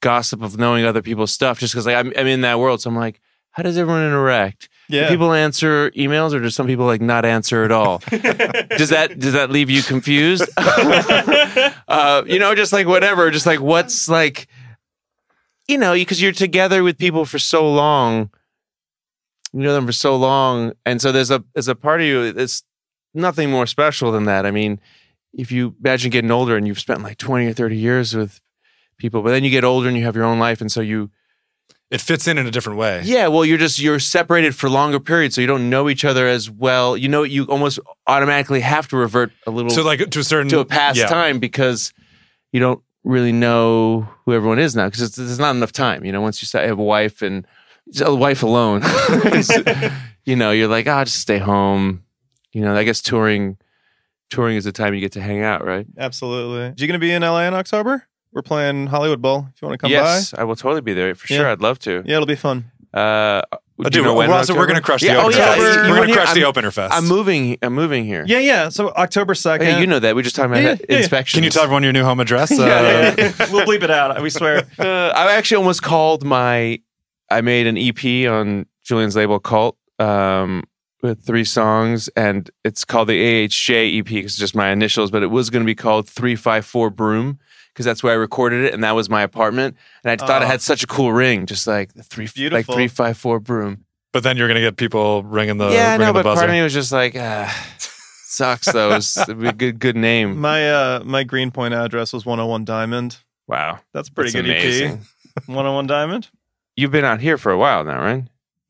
gossip 0.00 0.42
of 0.42 0.58
knowing 0.58 0.84
other 0.84 1.02
people's 1.02 1.32
stuff. 1.32 1.58
Just 1.58 1.72
because 1.72 1.86
like 1.86 1.96
I'm, 1.96 2.12
I'm 2.16 2.26
in 2.26 2.42
that 2.42 2.58
world, 2.58 2.80
so 2.80 2.90
I'm 2.90 2.96
like, 2.96 3.20
how 3.52 3.62
does 3.62 3.76
everyone 3.78 4.02
interact? 4.02 4.68
Do 4.90 4.96
yeah. 4.98 5.08
people 5.08 5.32
answer 5.32 5.90
emails 5.92 6.34
or 6.34 6.40
do 6.40 6.50
some 6.50 6.66
people 6.66 6.84
like 6.86 7.00
not 7.00 7.24
answer 7.24 7.64
at 7.64 7.72
all? 7.72 7.98
does 8.10 8.90
that 8.90 9.14
does 9.18 9.32
that 9.32 9.50
leave 9.50 9.70
you 9.70 9.82
confused? 9.82 10.48
uh, 11.88 12.22
you 12.26 12.38
know, 12.38 12.54
just 12.54 12.72
like 12.72 12.86
whatever, 12.86 13.30
just 13.30 13.46
like 13.46 13.60
what's 13.60 14.08
like, 14.08 14.48
you 15.68 15.78
know, 15.78 15.94
because 15.94 16.20
you're 16.20 16.32
together 16.32 16.82
with 16.82 16.98
people 16.98 17.24
for 17.24 17.38
so 17.38 17.70
long, 17.70 18.30
you 19.52 19.60
know 19.60 19.72
them 19.72 19.86
for 19.86 19.92
so 19.92 20.16
long, 20.16 20.72
and 20.86 21.00
so 21.00 21.12
there's 21.12 21.30
a 21.30 21.44
there's 21.54 21.68
a 21.68 21.74
part 21.74 22.00
of 22.00 22.06
you 22.06 22.32
that's 22.32 22.62
nothing 23.14 23.50
more 23.50 23.66
special 23.66 24.12
than 24.12 24.24
that. 24.24 24.46
I 24.46 24.50
mean, 24.50 24.80
if 25.32 25.52
you 25.52 25.74
imagine 25.80 26.10
getting 26.10 26.30
older 26.30 26.56
and 26.56 26.66
you've 26.66 26.80
spent 26.80 27.02
like 27.02 27.18
twenty 27.18 27.46
or 27.46 27.52
thirty 27.52 27.76
years 27.76 28.14
with 28.14 28.40
people, 28.98 29.22
but 29.22 29.30
then 29.30 29.44
you 29.44 29.50
get 29.50 29.64
older 29.64 29.88
and 29.88 29.96
you 29.96 30.04
have 30.04 30.16
your 30.16 30.24
own 30.24 30.38
life, 30.38 30.60
and 30.60 30.70
so 30.70 30.80
you 30.80 31.10
it 31.90 32.00
fits 32.00 32.26
in 32.26 32.38
in 32.38 32.46
a 32.46 32.50
different 32.50 32.78
way. 32.78 33.02
yeah, 33.04 33.28
well, 33.28 33.44
you're 33.44 33.58
just 33.58 33.78
you're 33.78 33.98
separated 33.98 34.54
for 34.54 34.70
longer 34.70 34.98
periods, 34.98 35.34
so 35.34 35.42
you 35.42 35.46
don't 35.46 35.68
know 35.68 35.90
each 35.90 36.06
other 36.06 36.26
as 36.26 36.50
well. 36.50 36.96
You 36.96 37.08
know, 37.08 37.22
you 37.22 37.44
almost 37.44 37.78
automatically 38.06 38.60
have 38.60 38.88
to 38.88 38.96
revert 38.96 39.30
a 39.46 39.50
little 39.50 39.70
So 39.70 39.82
like 39.82 40.08
to 40.08 40.20
a 40.20 40.24
certain 40.24 40.48
to 40.48 40.60
a 40.60 40.64
past 40.64 40.98
yeah. 40.98 41.06
time 41.06 41.38
because 41.38 41.92
you 42.50 42.60
don't 42.60 42.82
really 43.04 43.32
know 43.32 44.08
who 44.24 44.32
everyone 44.32 44.58
is 44.58 44.74
now 44.74 44.86
because 44.88 45.14
there's 45.16 45.38
not 45.38 45.54
enough 45.54 45.72
time. 45.72 46.04
You 46.04 46.12
know, 46.12 46.22
once 46.22 46.40
you 46.40 46.46
start, 46.46 46.66
have 46.66 46.78
a 46.78 46.82
wife 46.82 47.20
and 47.20 47.46
a 48.04 48.14
wife 48.14 48.42
alone, 48.42 48.82
you 50.24 50.36
know, 50.36 50.50
you're 50.50 50.68
like, 50.68 50.86
oh, 50.86 50.92
I'll 50.92 51.04
just 51.04 51.20
stay 51.20 51.38
home. 51.38 52.04
You 52.52 52.62
know, 52.62 52.76
I 52.76 52.84
guess 52.84 53.00
touring 53.00 53.56
touring 54.30 54.56
is 54.56 54.64
the 54.64 54.72
time 54.72 54.94
you 54.94 55.00
get 55.00 55.12
to 55.12 55.20
hang 55.20 55.42
out, 55.42 55.64
right? 55.64 55.86
Absolutely. 55.98 56.62
Are 56.66 56.74
You 56.76 56.86
going 56.86 56.98
to 57.00 57.04
be 57.04 57.12
in 57.12 57.22
LA 57.22 57.42
in 57.46 57.54
October? 57.54 58.06
We're 58.32 58.42
playing 58.42 58.86
Hollywood 58.86 59.20
Bowl. 59.20 59.46
If 59.54 59.60
you 59.60 59.68
want 59.68 59.78
to 59.78 59.82
come 59.82 59.90
yes, 59.90 60.32
I 60.32 60.44
will 60.44 60.56
totally 60.56 60.80
be 60.80 60.94
there 60.94 61.14
for 61.14 61.26
sure. 61.26 61.42
Yeah. 61.46 61.52
I'd 61.52 61.60
love 61.60 61.78
to. 61.80 62.02
yeah, 62.06 62.14
it'll 62.16 62.26
be 62.26 62.34
fun. 62.36 62.70
Uh, 62.94 63.42
Oh, 63.84 63.88
do 63.88 63.98
you 63.98 64.04
dude, 64.04 64.04
know 64.04 64.14
when 64.14 64.26
in 64.26 64.30
Ross, 64.30 64.48
we're 64.48 64.66
going 64.66 64.76
to 64.76 64.82
crush 64.82 65.02
Yeah, 65.02 65.14
the 65.14 65.20
oh, 65.22 65.24
opener 65.24 65.38
yeah, 65.38 65.44
fest. 65.46 65.58
you- 65.60 65.82
you 65.86 65.90
We're 65.90 66.00
gonna 66.02 66.12
crush 66.12 66.32
the 66.34 66.40
I'm- 66.42 66.48
opener 66.48 66.70
fest. 66.70 66.94
I'm 66.94 67.08
moving. 67.08 67.58
I'm 67.62 67.72
moving 67.72 68.04
here. 68.04 68.22
Yeah, 68.28 68.38
yeah. 68.38 68.68
So 68.68 68.90
October 68.90 69.34
second. 69.34 69.66
Okay, 69.66 69.80
you 69.80 69.88
know 69.88 69.98
that. 69.98 70.14
We 70.14 70.22
just 70.22 70.36
talking 70.36 70.52
about 70.52 70.62
Yeah, 70.62 70.70
yeah, 70.78 70.86
yeah. 70.88 70.96
inspections. 70.98 71.36
Can 71.38 71.42
you 71.42 71.50
tell 71.50 71.64
everyone 71.64 71.82
your 71.82 71.92
new 71.92 72.04
home 72.04 72.20
address? 72.20 72.52
Uh, 72.52 72.62
Yeah, 72.64 72.80
yeah, 73.18 73.32
yeah. 73.40 73.50
we'll 73.52 73.66
bleep 73.66 73.82
it 73.82 73.90
out. 73.90 74.22
We 74.22 74.30
swear. 74.30 74.64
Uh, 74.78 74.84
I 75.16 75.32
actually 75.34 75.56
almost 75.56 75.82
called 75.82 76.22
my. 76.22 76.80
I 77.32 77.40
made 77.40 77.66
an 77.66 77.76
EP 77.78 78.28
on 78.30 78.66
Julian's 78.84 79.16
label 79.16 79.38
Cult 79.40 79.76
um, 79.98 80.62
with 81.02 81.24
three 81.24 81.44
songs, 81.44 82.08
and 82.16 82.50
it's 82.64 82.84
called 82.84 83.08
the 83.08 83.20
AHJ 83.48 83.98
EP. 83.98 84.06
'cause 84.06 84.24
It's 84.32 84.36
just 84.36 84.54
my 84.54 84.70
initials, 84.70 85.10
but 85.10 85.22
it 85.22 85.28
was 85.30 85.50
going 85.50 85.62
to 85.62 85.66
be 85.66 85.74
called 85.74 86.08
Three 86.08 86.36
Five 86.36 86.64
Four 86.66 86.90
Broome 86.90 87.38
because 87.72 87.86
that's 87.86 88.02
where 88.02 88.12
I 88.12 88.16
recorded 88.16 88.64
it, 88.64 88.74
and 88.74 88.84
that 88.84 88.94
was 88.94 89.08
my 89.08 89.22
apartment. 89.22 89.76
And 90.04 90.10
I 90.10 90.16
thought 90.24 90.42
it 90.42 90.44
Oh. 90.44 90.48
had 90.48 90.60
such 90.60 90.82
a 90.82 90.86
cool 90.86 91.12
ring, 91.12 91.46
just 91.46 91.66
like 91.66 91.94
the 91.94 92.02
three, 92.02 92.28
like 92.50 92.66
Three 92.66 92.88
Five 92.88 93.16
Four 93.16 93.40
Broome. 93.40 93.84
But 94.12 94.22
then 94.24 94.36
you're 94.36 94.46
going 94.48 94.56
to 94.56 94.60
get 94.60 94.76
people 94.76 95.22
ringing 95.24 95.56
the, 95.56 95.70
yeah, 95.70 95.92
I 95.92 95.96
ringing 95.96 96.08
the 96.08 96.12
but 96.12 96.24
buzzer. 96.24 96.40
part 96.40 96.50
of 96.50 96.54
me 96.54 96.62
was 96.62 96.74
just 96.74 96.92
like, 96.92 97.16
ah, 97.18 97.48
sucks 98.26 98.70
though. 98.70 98.92
It's 98.96 99.16
a 99.16 99.34
good, 99.34 99.78
good 99.78 99.96
name. 99.96 100.38
My 100.38 100.70
uh 100.70 101.00
my 101.04 101.24
Greenpoint 101.24 101.72
address 101.74 102.12
was 102.12 102.26
101 102.26 102.64
Diamond. 102.66 103.18
Wow, 103.48 103.80
That's 103.94 104.08
pretty 104.10 104.32
That's 104.32 104.46
good 104.46 104.50
amazing. 104.50 104.92
EP. 105.38 105.48
101 105.48 105.86
Diamond. 105.86 106.28
You've 106.76 106.90
been 106.90 107.04
out 107.04 107.20
here 107.20 107.36
for 107.38 107.52
a 107.52 107.58
while 107.58 107.84
now, 107.84 108.00
right? 108.00 108.24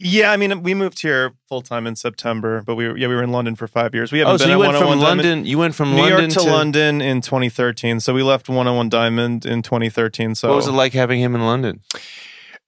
Yeah, 0.05 0.33
I 0.33 0.37
mean, 0.37 0.65
we 0.65 0.75
moved 0.75 1.01
here 1.01 1.33
full 1.49 1.63
time 1.63 1.87
in 1.87 1.95
September, 1.95 2.63
but 2.67 2.75
we 2.75 2.89
were, 2.89 2.97
yeah 2.97 3.07
we 3.07 3.15
were 3.15 3.23
in 3.23 3.31
London 3.31 3.55
for 3.55 3.69
five 3.69 3.95
years. 3.95 4.11
We 4.11 4.19
haven't 4.19 4.35
Oh, 4.35 4.37
so 4.39 4.45
been 4.47 4.51
you 4.51 4.55
at 4.57 4.59
went 4.59 4.73
101 4.75 4.99
from 4.99 5.07
Diamond. 5.07 5.29
London. 5.29 5.47
You 5.47 5.59
went 5.59 5.75
from 5.77 5.91
New 5.95 6.03
London 6.03 6.19
York 6.31 6.33
to, 6.33 6.43
London 6.43 7.01
in 7.01 7.21
2013. 7.21 8.01
So 8.01 8.13
we 8.13 8.25
left 8.25 8.49
101 8.49 8.89
Diamond 8.89 9.47
in 9.47 9.63
2013. 9.63 10.35
So 10.35 10.49
What 10.49 10.57
was 10.57 10.67
it 10.67 10.73
like 10.73 10.93
having 10.93 11.21
him 11.21 11.37
in 11.37 11.47
London? 11.47 11.81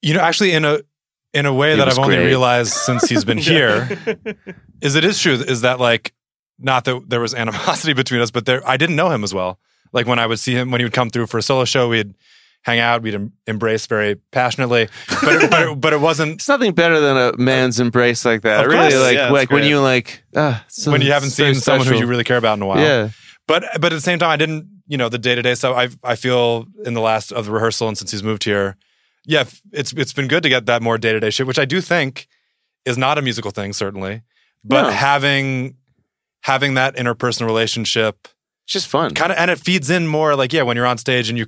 you 0.01 0.14
know, 0.14 0.20
actually, 0.20 0.53
in 0.53 0.64
a 0.64 0.78
in 1.32 1.47
a 1.47 1.53
way 1.53 1.72
He 1.72 1.78
that 1.78 1.89
I've 1.89 1.99
only 1.99 2.14
great. 2.14 2.26
realized 2.26 2.72
since 2.72 3.09
he's 3.09 3.24
been 3.24 3.39
here, 3.53 3.89
is 4.80 4.95
it 4.95 5.05
is 5.05 5.18
true 5.18 5.32
is 5.35 5.62
that 5.62 5.80
like 5.80 6.14
not 6.61 6.85
that 6.85 7.09
there 7.09 7.20
was 7.20 7.35
animosity 7.35 7.93
between 8.03 8.20
us, 8.20 8.30
but 8.30 8.47
there 8.47 8.62
I 8.68 8.76
didn't 8.76 8.95
know 8.95 9.11
him 9.11 9.24
as 9.24 9.35
well. 9.35 9.59
Like 9.93 10.07
when 10.07 10.20
I 10.20 10.26
would 10.26 10.39
see 10.39 10.53
him 10.55 10.70
when 10.70 10.80
he 10.80 10.85
would 10.85 10.93
come 10.93 11.11
through 11.11 11.26
for 11.26 11.39
a 11.39 11.43
solo 11.43 11.64
show, 11.64 11.89
we'd 11.89 12.14
hang 12.65 12.81
out, 12.81 13.03
we'd 13.03 13.15
em- 13.15 13.33
embrace 13.47 13.87
very 13.87 14.17
passionately, 14.33 14.89
but 15.23 15.35
it, 15.45 15.51
but 15.51 15.62
it, 15.62 15.81
but 15.81 15.93
it 15.93 16.01
wasn't 16.01 16.33
It's 16.35 16.49
nothing 16.49 16.73
better 16.73 16.99
than 16.99 17.17
a 17.17 17.37
man's 17.37 17.79
embrace 17.79 18.25
like 18.25 18.43
that. 18.43 18.65
Of 18.65 18.71
really, 18.71 18.91
course. 18.91 19.03
like 19.03 19.15
Yeah, 19.17 19.31
like 19.31 19.51
when 19.51 19.65
you 19.65 19.81
like 19.81 20.25
ah, 20.35 20.65
so- 20.69 20.91
when 20.91 21.01
you 21.03 21.12
haven't 21.12 21.31
so 21.31 21.45
seen 21.45 21.55
someone 21.55 21.87
who 21.87 21.95
you 21.97 22.07
really 22.07 22.25
care 22.25 22.39
about 22.39 22.59
in 22.59 22.62
a 22.62 22.67
while. 22.67 22.81
yeah. 22.81 23.11
But 23.47 23.65
but 23.81 23.93
at 23.93 23.97
the 23.97 24.01
same 24.01 24.19
time, 24.19 24.31
I 24.31 24.37
didn't 24.37 24.67
you 24.87 24.97
know 24.99 25.09
the 25.09 25.19
day 25.19 25.35
to 25.35 25.43
day 25.43 25.55
stuff. 25.55 25.77
I 25.77 25.89
I 26.12 26.17
feel 26.17 26.67
in 26.85 26.95
the 26.95 27.01
last 27.03 27.31
of 27.33 27.45
the 27.47 27.53
rehearsal 27.53 27.89
and 27.89 27.97
since 27.99 28.11
he's 28.11 28.23
moved 28.23 28.45
here, 28.45 28.77
yeah, 29.27 29.45
it's 29.73 29.93
it's 29.93 30.12
been 30.15 30.29
good 30.29 30.43
to 30.43 30.49
get 30.49 30.65
that 30.67 30.81
more 30.83 30.97
day 30.99 31.12
to 31.12 31.21
day 31.21 31.31
shit, 31.31 31.47
which 31.47 31.59
I 31.59 31.67
do 31.67 31.81
think 31.83 32.27
is 32.87 32.97
not 32.97 33.19
a 33.19 33.23
musical 33.23 33.51
thing 33.51 33.73
certainly, 33.75 34.23
but 34.65 34.85
No. 34.85 34.91
having 34.91 35.77
having 36.43 36.75
that 36.75 36.97
interpersonal 36.97 37.47
relationship 37.47 38.29
It's 38.65 38.73
just 38.73 38.89
fun. 38.89 39.12
kind 39.15 39.31
of 39.33 39.39
and 39.39 39.51
it 39.51 39.59
feeds 39.59 39.91
in 39.91 40.07
more 40.07 40.35
like 40.37 40.53
yeah 40.55 40.62
when 40.62 40.77
you're 40.77 40.87
on 40.87 40.97
stage 40.99 41.29
and 41.29 41.37
you 41.39 41.45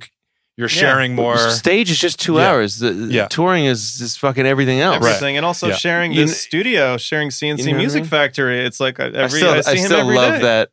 you're 0.57 0.67
sharing 0.67 1.15
more. 1.15 1.37
Stage 1.51 1.89
is 1.91 1.99
just 1.99 2.19
two 2.19 2.35
Yeah. 2.35 2.49
hours. 2.49 2.79
The, 2.79 2.91
Yeah. 2.91 3.27
touring 3.27 3.65
is 3.65 3.97
just 3.99 4.19
fucking 4.19 4.45
everything 4.45 4.79
else. 4.81 4.95
everything, 4.97 5.37
and 5.37 5.45
also 5.45 5.67
Yeah. 5.69 5.75
sharing 5.75 6.11
You 6.11 6.21
this 6.25 6.31
kn- 6.31 6.39
studio, 6.49 6.97
sharing 6.97 7.29
CNC 7.31 7.59
You 7.59 7.65
know 7.67 7.71
what 7.73 7.75
I 7.77 7.83
Music 7.83 8.01
mean? 8.03 8.09
Factory. 8.09 8.65
It's 8.65 8.79
like 8.79 8.99
uh, 8.99 9.03
every 9.13 9.21
I 9.23 9.27
still, 9.27 9.49
I 9.51 9.57
I 9.57 9.61
see 9.61 9.77
him 9.79 9.85
still 9.85 9.99
every 9.99 10.15
love 10.15 10.33
day. 10.35 10.41
that 10.41 10.69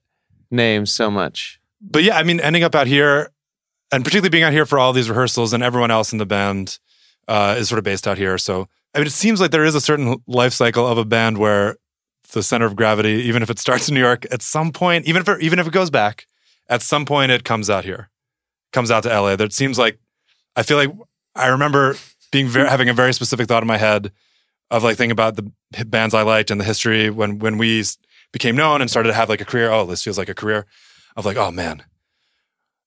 name 0.51 0.87
so 0.87 1.11
much. 1.11 1.61
but 1.81 2.03
yeah, 2.03 2.17
I 2.17 2.23
mean, 2.23 2.41
ending 2.41 2.65
up 2.65 2.75
out 2.75 2.87
here, 2.87 3.31
and 3.93 4.03
particularly 4.05 4.31
being 4.31 4.43
out 4.45 4.53
here 4.55 4.65
for 4.67 4.79
all 4.79 4.93
these 4.95 5.09
rehearsals, 5.11 5.53
and 5.53 5.63
everyone 5.63 5.91
else 5.91 6.13
in 6.13 6.19
the 6.19 6.27
band 6.27 6.79
uh, 7.29 7.55
is 7.59 7.69
sort 7.69 7.79
of 7.79 7.85
based 7.85 8.07
out 8.09 8.17
here. 8.19 8.37
So, 8.39 8.67
I 8.95 8.99
mean, 8.99 9.07
it 9.07 9.13
seems 9.13 9.41
like 9.41 9.51
there 9.51 9.65
is 9.65 9.75
a 9.75 9.81
certain 9.81 10.17
life 10.27 10.53
cycle 10.55 10.87
of 10.87 10.97
a 10.99 11.05
band 11.05 11.37
where 11.39 11.77
the 12.33 12.43
center 12.43 12.65
of 12.67 12.75
gravity, 12.75 13.23
even 13.25 13.43
if 13.43 13.51
it 13.51 13.59
starts 13.59 13.89
in 13.89 13.95
New 13.95 14.01
York, 14.01 14.27
at 14.33 14.41
some 14.43 14.73
point, 14.73 15.07
even 15.07 15.21
if 15.23 15.29
it, 15.29 15.43
even 15.43 15.59
if 15.59 15.67
it 15.67 15.73
goes 15.73 15.91
back, 15.91 16.27
at 16.69 16.81
some 16.83 17.05
point 17.05 17.31
it 17.33 17.45
comes 17.45 17.69
out 17.71 17.85
here, 17.85 18.09
comes 18.75 18.91
out 18.91 19.05
to 19.05 19.09
LA. 19.09 19.37
That 19.37 19.53
seems 19.55 19.79
like 19.79 19.99
I 20.57 20.63
feel 20.63 20.77
like 20.77 20.91
I 21.35 21.47
remember 21.49 21.97
being 22.31 22.49
very, 22.49 22.69
having 22.69 22.89
a 22.91 22.93
very 22.95 23.15
specific 23.15 23.49
thought 23.49 23.63
in 23.63 23.67
my 23.67 23.79
head 23.79 24.13
of 24.71 24.83
like 24.85 24.97
thinking 24.99 25.13
about 25.13 25.37
the 25.37 25.51
bands 25.87 26.13
I 26.15 26.23
liked 26.23 26.51
and 26.51 26.61
the 26.61 26.65
history 26.65 27.09
when 27.09 27.39
when 27.39 27.57
we 27.57 27.83
became 28.33 28.57
known 28.57 28.81
and 28.83 28.91
started 28.91 29.09
to 29.09 29.15
have 29.15 29.29
like 29.31 29.41
a 29.41 29.45
career. 29.47 29.71
Oh, 29.71 29.87
this 29.87 30.03
feels 30.05 30.19
like 30.19 30.29
a 30.29 30.35
career 30.35 30.67
of 31.17 31.25
like, 31.25 31.37
oh 31.39 31.51
man, 31.51 31.83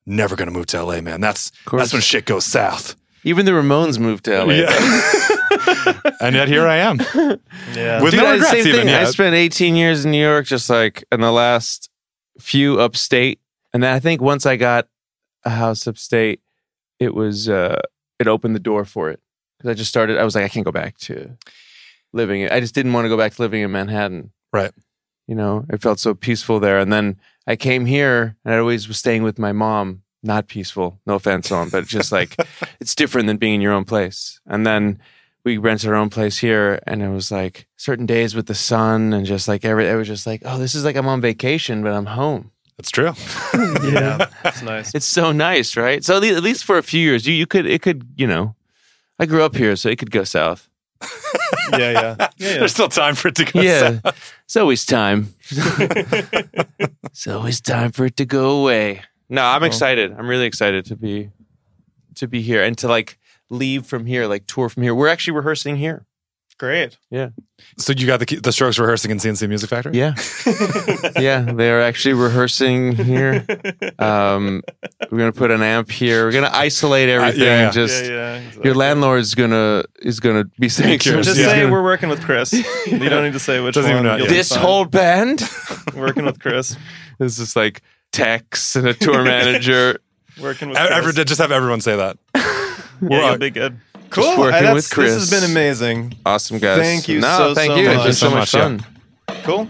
never 0.05 0.35
gonna 0.35 0.51
move 0.51 0.67
to 0.67 0.83
LA, 0.83 1.01
man. 1.01 1.21
That's 1.21 1.51
that's 1.71 1.93
when 1.93 2.01
shit 2.01 2.25
goes 2.25 2.45
south. 2.45 2.95
Even 3.23 3.45
the 3.45 3.51
Ramones 3.51 3.99
moved 3.99 4.25
to 4.25 4.43
LA. 4.43 4.53
Yeah. 4.53 6.01
and 6.21 6.35
yet 6.35 6.47
here 6.47 6.67
I 6.67 6.77
am. 6.77 6.99
Yeah. 7.73 8.01
With 8.01 8.11
Dude, 8.11 8.21
no 8.21 8.27
I- 8.27 8.33
regrets 8.33 8.51
same 8.51 8.67
even. 8.67 8.85
thing. 8.87 8.95
I 8.95 9.03
spent 9.05 9.35
18 9.35 9.75
years 9.75 10.05
in 10.05 10.11
New 10.11 10.21
York, 10.23 10.45
just 10.45 10.69
like 10.69 11.03
in 11.11 11.19
the 11.19 11.31
last 11.31 11.89
few 12.39 12.79
upstate, 12.79 13.39
and 13.73 13.83
then 13.83 13.93
I 13.93 13.99
think 13.99 14.21
once 14.21 14.45
I 14.45 14.55
got 14.55 14.87
a 15.47 15.51
house 15.51 15.87
upstate, 15.87 16.41
it 16.99 17.15
was 17.15 17.49
uh, 17.49 17.81
it 18.19 18.27
opened 18.27 18.55
the 18.55 18.59
door 18.59 18.85
for 18.85 19.09
it 19.09 19.19
because 19.57 19.71
I 19.71 19.73
just 19.73 19.89
started. 19.89 20.17
I 20.17 20.23
was 20.23 20.35
like, 20.35 20.43
I 20.43 20.49
can't 20.49 20.65
go 20.65 20.71
back 20.71 20.97
to 20.99 21.37
living. 22.13 22.49
I 22.49 22.59
just 22.59 22.75
didn't 22.75 22.93
want 22.93 23.05
to 23.05 23.09
go 23.09 23.17
back 23.17 23.33
to 23.33 23.41
living 23.41 23.61
in 23.61 23.71
Manhattan. 23.71 24.31
Right. 24.53 24.71
You 25.27 25.35
know, 25.35 25.65
it 25.69 25.81
felt 25.81 25.99
so 25.99 26.13
peaceful 26.13 26.59
there, 26.59 26.79
and 26.79 26.91
then 26.91 27.19
I 27.47 27.55
came 27.55 27.85
here, 27.85 28.37
and 28.45 28.53
I 28.53 28.57
always 28.57 28.87
was 28.87 28.97
staying 28.97 29.23
with 29.23 29.39
my 29.39 29.51
mom. 29.51 30.03
Not 30.23 30.47
peaceful, 30.47 30.99
no 31.05 31.15
offense, 31.15 31.51
mom, 31.51 31.69
but 31.69 31.85
just 31.85 32.11
like 32.11 32.35
it's 32.79 32.95
different 32.95 33.27
than 33.27 33.37
being 33.37 33.55
in 33.55 33.61
your 33.61 33.73
own 33.73 33.85
place. 33.85 34.41
And 34.45 34.65
then 34.65 34.99
we 35.43 35.57
rented 35.57 35.89
our 35.89 35.95
own 35.95 36.09
place 36.09 36.39
here 36.39 36.81
and 36.85 37.01
it 37.01 37.07
was 37.07 37.31
like 37.31 37.67
certain 37.77 38.05
days 38.05 38.35
with 38.35 38.47
the 38.47 38.55
sun 38.55 39.13
and 39.13 39.25
just 39.25 39.47
like 39.47 39.63
every 39.63 39.87
it 39.87 39.95
was 39.95 40.07
just 40.07 40.27
like 40.27 40.41
oh 40.43 40.57
this 40.57 40.75
is 40.75 40.83
like 40.83 40.97
i'm 40.97 41.07
on 41.07 41.21
vacation 41.21 41.81
but 41.81 41.93
i'm 41.93 42.07
home 42.07 42.51
That's 42.77 42.91
true. 42.91 43.13
yeah, 43.83 44.27
that's 44.43 44.61
nice. 44.61 44.93
it's 44.93 45.05
so 45.05 45.31
nice 45.31 45.75
right 45.75 46.03
so 46.03 46.17
at 46.17 46.21
le- 46.21 46.35
at 46.35 46.43
least 46.43 46.63
for 46.63 46.77
a 46.77 46.83
few 46.83 47.01
years 47.01 47.25
you, 47.25 47.33
you 47.33 47.47
could 47.47 47.65
it 47.65 47.81
could 47.81 48.07
you 48.15 48.27
know 48.27 48.55
i 49.19 49.25
grew 49.25 49.41
up 49.43 49.55
here 49.55 49.75
so 49.75 49.89
it 49.89 49.97
could 49.97 50.11
go 50.11 50.23
south 50.23 50.69
Yeah, 51.71 51.77
yeah, 51.77 51.91
yeah. 52.19 52.27
yeah. 52.37 52.57
There's 52.59 52.71
still 52.71 52.87
time 52.87 53.15
for 53.15 53.27
it 53.29 53.35
to 53.35 53.45
go 53.45 53.61
yeah 53.61 53.99
south. 54.01 54.33
it's 54.45 54.55
always 54.55 54.85
time 54.85 55.33
it's 55.51 57.27
always 57.27 57.61
time 57.61 57.91
for 57.91 58.05
it 58.05 58.15
to 58.17 58.25
go 58.25 58.61
away 58.61 59.01
no 59.29 59.43
i'm 59.43 59.63
excited 59.63 60.13
i'm 60.17 60.27
really 60.27 60.45
excited 60.45 60.85
to 60.85 60.95
be 60.95 61.29
to 62.15 62.27
be 62.27 62.41
here 62.41 62.63
and 62.63 62.77
to 62.79 62.87
like 62.87 63.17
leave 63.49 63.85
from 63.85 64.05
here 64.05 64.27
like 64.27 64.45
tour 64.47 64.69
from 64.69 64.83
here 64.83 64.93
we're 64.95 65.07
actually 65.07 65.33
rehearsing 65.35 65.75
here 65.77 66.05
Great. 66.59 66.97
Yeah. 67.11 67.29
So 67.77 67.93
you 67.93 68.07
got 68.07 68.19
the 68.19 68.35
the 68.37 68.51
Strokes 68.51 68.79
rehearsing 68.79 69.11
in 69.11 69.17
CNC 69.19 69.47
Music 69.47 69.69
Factory? 69.69 69.95
Yeah. 69.95 70.15
yeah, 71.19 71.41
they're 71.41 71.81
actually 71.83 72.15
rehearsing 72.15 72.95
here. 72.95 73.45
Um, 73.99 74.63
we're 75.11 75.19
gonna 75.19 75.31
put 75.33 75.51
an 75.51 75.61
amp 75.61 75.91
here. 75.91 76.25
We're 76.25 76.31
gonna 76.31 76.49
isolate 76.51 77.09
everything. 77.09 77.41
Uh, 77.41 77.45
yeah, 77.45 77.57
yeah. 77.59 77.63
and 77.65 77.73
Just 77.73 78.05
yeah, 78.05 78.09
yeah. 78.11 78.35
exactly. 78.37 78.63
your 78.65 78.73
landlord's 78.75 79.35
gonna 79.35 79.83
is 79.99 80.19
gonna 80.19 80.45
be 80.59 80.67
saying 80.69 80.97
curious. 80.99 81.27
Just 81.27 81.39
Yeah. 81.39 81.45
say 81.47 81.69
we're 81.69 81.83
working 81.83 82.09
with 82.09 82.23
Chris. 82.23 82.53
You 82.53 82.63
don't 83.09 83.23
need 83.23 83.33
to 83.33 83.39
say 83.39 83.59
which 83.59 83.75
Doesn't 83.75 83.91
one. 83.91 83.99
even 84.05 84.11
know, 84.11 84.15
You'll 84.17 84.25
yeah. 84.25 84.31
be 84.31 84.37
this 84.37 84.49
fine. 84.49 84.59
whole 84.59 84.85
band. 84.85 85.43
working 85.95 86.25
with 86.25 86.39
Chris. 86.39 86.75
This 87.19 87.37
is 87.37 87.55
like 87.55 87.83
Tex 88.11 88.75
and 88.75 88.87
a 88.87 88.95
tour 88.95 89.23
manager. 89.23 89.99
Working 90.41 90.69
with 90.69 90.77
Chris. 90.77 90.89
Ever, 90.91 91.11
just 91.11 91.39
have 91.39 91.51
everyone 91.51 91.81
say 91.81 91.95
that. 91.97 92.17
yeah, 93.01 93.29
you'll 93.29 93.37
be 93.37 93.49
good. 93.51 93.79
Cool. 94.09 94.37
working 94.37 94.63
Hey, 94.65 94.73
with 94.73 94.89
Chris. 94.89 95.13
This 95.13 95.29
has 95.29 95.41
been 95.41 95.49
amazing. 95.51 96.13
Awesome 96.25 96.59
guys. 96.59 96.79
Thank 96.79 97.07
you 97.07 97.19
No, 97.19 97.37
so, 97.37 97.55
thank 97.55 97.71
so 97.71 97.77
you. 97.77 97.87
much. 97.87 97.95
It's 97.97 98.05
been 98.05 98.13
so 98.13 98.29
much 98.35 98.53
Yeah. 98.53 98.61
fun. 98.61 98.85
Cool. 99.43 99.67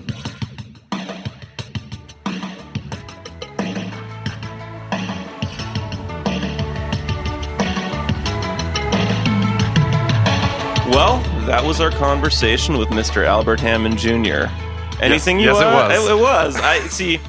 Well, 10.90 11.20
that 11.46 11.64
was 11.64 11.82
our 11.82 11.92
conversation 11.92 12.78
with 12.78 12.88
Mr. 12.90 13.26
Albert 13.26 13.60
Hammond 13.60 13.98
Jr. 14.00 14.46
Anything 15.02 15.38
you 15.38 15.48
yes, 15.48 15.62
it 15.62 15.66
want? 15.66 15.90
was. 15.92 16.08
It, 16.08 16.12
it 16.12 16.20
was. 16.20 16.56
I 16.56 16.80
see. 16.88 17.20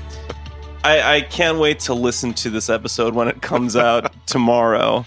I, 0.84 1.16
I 1.16 1.20
can't 1.22 1.58
wait 1.58 1.80
to 1.80 1.94
listen 1.94 2.32
to 2.34 2.50
this 2.50 2.70
episode 2.70 3.14
when 3.14 3.26
it 3.26 3.42
comes 3.42 3.74
out 3.76 4.12
tomorrow 4.26 5.04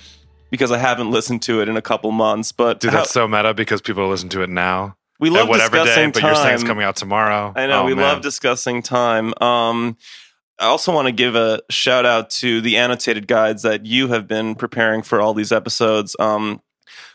because 0.51 0.71
I 0.71 0.77
haven't 0.77 1.09
listened 1.09 1.41
to 1.43 1.61
it 1.61 1.67
in 1.69 1.75
a 1.77 1.81
couple 1.81 2.11
months. 2.11 2.51
But 2.51 2.79
Dude, 2.79 2.91
how- 2.91 2.97
that's 2.99 3.09
so 3.11 3.27
meta 3.27 3.53
because 3.55 3.81
people 3.81 4.07
listen 4.07 4.29
to 4.29 4.43
it 4.43 4.49
now. 4.49 4.95
we 5.19 5.29
love 5.31 5.43
at 5.45 5.49
whatever 5.49 5.77
day, 5.77 5.83
discussing 5.85 6.11
but 6.11 6.19
time. 6.19 6.27
you're 6.35 6.43
saying 6.43 6.55
it's 6.55 6.63
coming 6.63 6.83
out 6.85 6.95
tomorrow. 6.95 7.53
I 7.55 7.65
know 7.67 7.81
Oh, 7.81 7.85
we 7.85 7.95
man. 7.95 8.03
love 8.03 8.21
discussing 8.21 8.81
time. 8.83 9.33
Um, 9.41 9.97
I 10.59 10.65
also 10.65 10.93
want 10.93 11.07
to 11.07 11.11
give 11.11 11.35
a 11.35 11.61
shout 11.71 12.05
out 12.05 12.29
to 12.41 12.61
the 12.61 12.77
annotated 12.77 13.27
guides 13.27 13.63
that 13.63 13.85
you 13.87 14.09
have 14.09 14.27
been 14.27 14.53
preparing 14.53 15.01
for 15.01 15.19
all 15.19 15.33
these 15.33 15.51
episodes. 15.51 16.15
Um, 16.19 16.61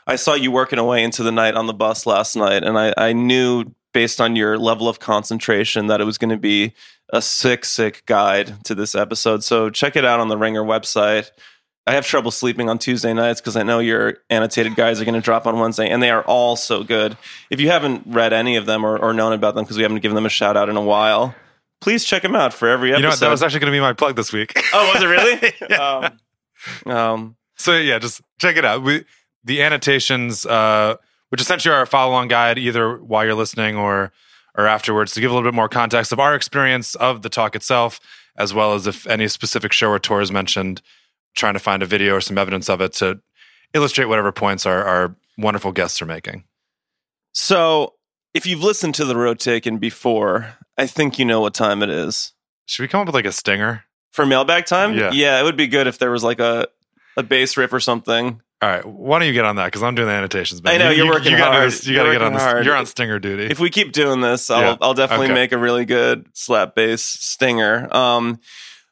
I 0.06 0.16
saw 0.16 0.34
you 0.34 0.50
working 0.50 0.78
away 0.78 1.02
into 1.04 1.22
the 1.22 1.30
night 1.32 1.54
on 1.54 1.66
the 1.66 1.74
bus 1.74 2.06
last 2.06 2.34
night, 2.36 2.64
and 2.64 2.76
I, 2.78 2.92
I 2.96 3.12
knew 3.12 3.66
based 3.92 4.20
on 4.20 4.34
your 4.36 4.56
level 4.58 4.88
of 4.88 4.98
concentration 5.00 5.86
that 5.88 6.00
it 6.00 6.04
was 6.04 6.18
going 6.18 6.30
to 6.30 6.36
be 6.36 6.74
a 7.12 7.22
sick, 7.22 7.64
sick 7.64 8.04
guide 8.06 8.64
to 8.64 8.74
this 8.74 8.94
episode. 8.94 9.42
So 9.44 9.70
check 9.70 9.96
it 9.96 10.04
out 10.04 10.20
on 10.20 10.28
the 10.28 10.36
Ringer 10.36 10.62
website. 10.62 11.30
I 11.86 11.94
have 11.94 12.04
trouble 12.04 12.32
sleeping 12.32 12.68
on 12.68 12.78
Tuesday 12.78 13.14
nights 13.14 13.40
because 13.40 13.56
I 13.56 13.62
know 13.62 13.78
your 13.78 14.18
annotated 14.28 14.74
guides 14.74 15.00
are 15.00 15.04
going 15.04 15.14
to 15.14 15.20
drop 15.20 15.46
on 15.46 15.58
Wednesday, 15.58 15.88
and 15.88 16.02
they 16.02 16.10
are 16.10 16.22
all 16.22 16.56
so 16.56 16.82
good. 16.82 17.16
If 17.48 17.60
you 17.60 17.68
haven't 17.68 18.02
read 18.06 18.32
any 18.32 18.56
of 18.56 18.66
them 18.66 18.84
or, 18.84 18.98
or 18.98 19.12
known 19.12 19.32
about 19.32 19.54
them 19.54 19.64
because 19.64 19.76
we 19.76 19.84
haven't 19.84 20.00
given 20.00 20.16
them 20.16 20.26
a 20.26 20.30
shout 20.30 20.56
out 20.56 20.68
in 20.68 20.76
a 20.76 20.82
while, 20.82 21.34
please 21.80 22.04
check 22.04 22.22
them 22.22 22.34
out 22.34 22.52
for 22.52 22.68
every 22.68 22.90
episode. 22.90 22.98
You 22.98 23.02
know 23.04 23.08
what? 23.10 23.20
That 23.20 23.30
was 23.30 23.42
actually 23.42 23.60
going 23.60 23.72
to 23.72 23.76
be 23.76 23.80
my 23.80 23.92
plug 23.92 24.16
this 24.16 24.32
week. 24.32 24.52
oh, 24.72 24.92
was 24.92 25.02
it 25.02 25.06
really? 25.06 25.76
um, 26.86 26.92
um, 26.92 27.36
so 27.54 27.76
yeah, 27.76 28.00
just 28.00 28.20
check 28.38 28.56
it 28.56 28.64
out. 28.64 28.82
We 28.82 29.04
the 29.44 29.62
annotations, 29.62 30.44
uh, 30.44 30.96
which 31.28 31.40
essentially 31.40 31.72
are 31.72 31.82
a 31.82 31.86
follow-on 31.86 32.26
guide, 32.26 32.58
either 32.58 32.96
while 32.96 33.24
you're 33.24 33.34
listening 33.34 33.76
or 33.76 34.10
or 34.56 34.66
afterwards, 34.66 35.12
to 35.12 35.20
give 35.20 35.30
a 35.30 35.34
little 35.34 35.48
bit 35.48 35.54
more 35.54 35.68
context 35.68 36.10
of 36.10 36.18
our 36.18 36.34
experience 36.34 36.96
of 36.96 37.22
the 37.22 37.28
talk 37.28 37.54
itself, 37.54 38.00
as 38.36 38.52
well 38.52 38.74
as 38.74 38.88
if 38.88 39.06
any 39.06 39.28
specific 39.28 39.72
show 39.72 39.90
or 39.90 40.00
tour 40.00 40.20
is 40.20 40.32
mentioned 40.32 40.82
trying 41.36 41.54
to 41.54 41.60
find 41.60 41.82
a 41.82 41.86
video 41.86 42.14
or 42.14 42.20
some 42.20 42.38
evidence 42.38 42.68
of 42.68 42.80
it 42.80 42.94
to 42.94 43.20
illustrate 43.74 44.06
whatever 44.06 44.32
points 44.32 44.66
our, 44.66 44.82
our 44.82 45.16
wonderful 45.38 45.72
guests 45.72 46.02
are 46.02 46.06
making. 46.06 46.44
So, 47.32 47.94
if 48.34 48.46
you've 48.46 48.62
listened 48.62 48.94
to 48.96 49.04
the 49.04 49.16
road 49.16 49.38
taken 49.38 49.78
before, 49.78 50.56
I 50.76 50.86
think 50.86 51.18
you 51.18 51.24
know 51.24 51.40
what 51.40 51.54
time 51.54 51.82
it 51.82 51.90
is. 51.90 52.32
Should 52.66 52.82
we 52.82 52.88
come 52.88 53.02
up 53.02 53.06
with 53.06 53.14
like 53.14 53.26
a 53.26 53.32
stinger 53.32 53.84
for 54.12 54.26
mailbag 54.26 54.66
time? 54.66 54.94
Yeah, 54.94 55.12
yeah, 55.12 55.40
it 55.40 55.44
would 55.44 55.56
be 55.56 55.66
good 55.66 55.86
if 55.86 55.98
there 55.98 56.10
was 56.10 56.24
like 56.24 56.40
a 56.40 56.68
a 57.16 57.22
bass 57.22 57.56
riff 57.56 57.72
or 57.72 57.80
something. 57.80 58.40
All 58.62 58.68
right, 58.70 58.84
why 58.86 59.18
don't 59.18 59.28
you 59.28 59.34
get 59.34 59.44
on 59.44 59.56
that? 59.56 59.66
Because 59.66 59.82
I'm 59.82 59.94
doing 59.94 60.08
the 60.08 60.14
annotations. 60.14 60.62
Man. 60.62 60.74
I 60.74 60.78
know 60.78 60.90
you, 60.90 61.04
are 61.04 61.12
working 61.12 61.32
you 61.32 61.38
hard. 61.38 61.52
Gotta 61.52 61.66
this, 61.66 61.86
you 61.86 61.94
got 61.94 62.04
to 62.04 62.12
get 62.12 62.22
on 62.22 62.32
this. 62.32 62.42
Hard. 62.42 62.64
You're 62.64 62.74
on 62.74 62.86
stinger 62.86 63.18
duty. 63.18 63.44
If 63.44 63.60
we 63.60 63.68
keep 63.68 63.92
doing 63.92 64.22
this, 64.22 64.50
I'll 64.50 64.62
yeah. 64.62 64.76
I'll 64.80 64.94
definitely 64.94 65.26
okay. 65.26 65.34
make 65.34 65.52
a 65.52 65.58
really 65.58 65.84
good 65.84 66.26
slap 66.32 66.74
bass 66.74 67.02
stinger. 67.02 67.94
Um, 67.94 68.40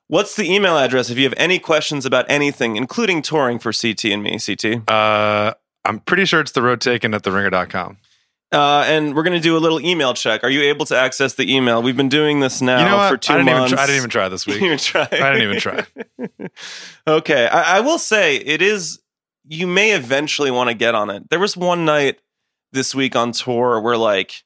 What's 0.09 0.37
the 0.37 0.51
email 0.51 0.77
address 0.77 1.09
if 1.09 1.17
you 1.17 1.25
have 1.25 1.35
any 1.37 1.59
questions 1.59 2.05
about 2.05 2.27
anything, 2.29 2.77
including 2.77 3.23
touring 3.23 3.59
for 3.59 3.73
CT 3.73 4.05
and 4.07 4.23
me, 4.23 4.39
CT? 4.39 4.89
Uh, 4.89 5.55
I'm 5.85 6.01
pretty 6.01 6.27
sure 6.27 6.41
it's 6.41 6.53
the 6.53 6.63
road 6.63 6.81
taken 6.81 7.15
at 7.15 7.23
theringer.com. 7.23 7.97
Uh, 8.53 8.85
and 8.87 9.17
we're 9.17 9.23
going 9.23 9.37
to 9.37 9.43
do 9.43 9.57
a 9.57 9.59
little 9.59 9.81
email 9.81 10.13
check. 10.13 10.45
Are 10.45 10.51
you 10.51 10.63
able 10.63 10.85
to 10.87 10.97
access 10.97 11.35
the 11.35 11.53
email? 11.53 11.83
We've 11.83 11.97
been 11.97 12.11
doing 12.11 12.41
this 12.41 12.61
now 12.61 12.79
you 12.79 12.85
know 12.85 13.09
for 13.09 13.17
two 13.17 13.33
I 13.33 13.39
didn't 13.39 13.53
months. 13.53 13.73
Try, 13.73 13.83
I 13.83 13.87
didn't 13.87 13.97
even 13.97 14.11
try 14.11 14.29
this 14.29 14.47
week. 14.47 14.61
You 14.61 14.69
didn't 14.69 14.81
try. 14.83 15.09
I 15.11 15.33
didn't 15.33 15.43
even 15.43 15.59
try. 15.59 15.87
okay. 17.07 17.47
I, 17.47 17.79
I 17.79 17.81
will 17.81 17.99
say 17.99 18.37
it 18.37 18.61
is, 18.61 19.01
you 19.47 19.67
may 19.67 19.93
eventually 19.93 20.51
want 20.51 20.69
to 20.69 20.75
get 20.75 20.95
on 20.95 21.09
it. 21.11 21.31
There 21.31 21.41
was 21.41 21.57
one 21.57 21.87
night 21.87 22.21
this 22.73 22.95
week 22.95 23.17
on 23.17 23.33
tour 23.33 23.81
where, 23.81 23.97
like, 23.97 24.45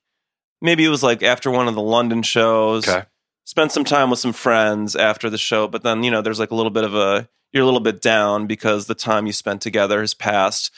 maybe 0.63 0.85
it 0.85 0.89
was 0.89 1.03
like 1.03 1.23
after 1.23 1.51
one 1.51 1.67
of 1.67 1.75
the 1.75 1.83
London 1.83 2.23
shows. 2.23 2.89
Okay 2.89 3.05
spent 3.49 3.73
some 3.73 3.83
time 3.83 4.11
with 4.11 4.19
some 4.19 4.35
friends 4.35 4.95
after 4.95 5.31
the 5.31 5.39
show, 5.39 5.67
but 5.67 5.83
then, 5.83 6.03
you 6.03 6.11
know, 6.11 6.21
there's 6.21 6.39
like 6.39 6.51
a 6.51 6.55
little 6.55 6.69
bit 6.69 6.85
of 6.85 6.95
a, 6.95 7.27
you're 7.51 7.63
a 7.63 7.65
little 7.65 7.81
bit 7.81 8.03
down 8.03 8.47
because 8.47 8.85
the 8.85 8.95
time 8.95 9.25
you 9.25 9.33
spent 9.33 9.63
together 9.63 10.03
has 10.03 10.13
passed. 10.13 10.71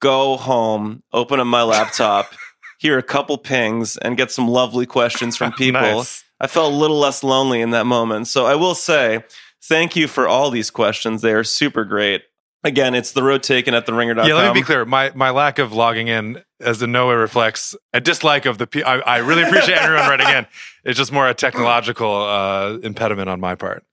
Go 0.00 0.38
home, 0.38 1.02
open 1.12 1.38
up 1.38 1.46
my 1.46 1.62
laptop, 1.62 2.32
hear 2.78 2.96
a 2.96 3.02
couple 3.02 3.36
pings, 3.36 3.98
and 3.98 4.16
get 4.16 4.30
some 4.30 4.48
lovely 4.48 4.86
questions 4.86 5.36
from 5.36 5.52
people. 5.58 5.82
nice. 5.82 6.24
I 6.40 6.46
felt 6.46 6.72
a 6.72 6.76
little 6.76 6.98
less 6.98 7.22
lonely 7.22 7.60
in 7.60 7.72
that 7.72 7.84
moment. 7.84 8.26
So 8.26 8.46
I 8.46 8.54
will 8.54 8.74
say, 8.74 9.22
thank 9.64 9.94
you 9.94 10.08
for 10.08 10.26
all 10.26 10.50
these 10.50 10.70
questions. 10.70 11.20
They 11.20 11.34
are 11.34 11.44
super 11.44 11.84
great. 11.84 12.22
Again, 12.64 12.94
it's 12.96 13.12
the 13.12 13.22
road 13.22 13.42
taken 13.44 13.72
at 13.74 13.86
the 13.86 13.92
ringer.com. 13.94 14.26
Yeah, 14.28 14.34
let 14.34 14.52
me 14.52 14.60
be 14.60 14.64
clear. 14.64 14.84
My 14.84 15.12
my 15.14 15.30
lack 15.30 15.58
of 15.60 15.72
logging 15.72 16.08
in 16.08 16.42
as 16.60 16.82
in 16.82 16.90
no 16.90 17.06
way 17.08 17.14
reflects 17.14 17.76
a 17.92 18.00
dislike 18.00 18.46
of 18.46 18.58
the 18.58 18.66
pe- 18.66 18.82
I, 18.82 18.96
I 18.98 19.16
really 19.18 19.42
appreciate 19.44 19.78
everyone 19.78 20.08
writing 20.08 20.28
in. 20.28 20.46
It's 20.84 20.98
just 20.98 21.12
more 21.12 21.28
a 21.28 21.34
technological 21.34 22.12
uh, 22.24 22.78
impediment 22.82 23.28
on 23.28 23.38
my 23.38 23.54
part. 23.54 23.84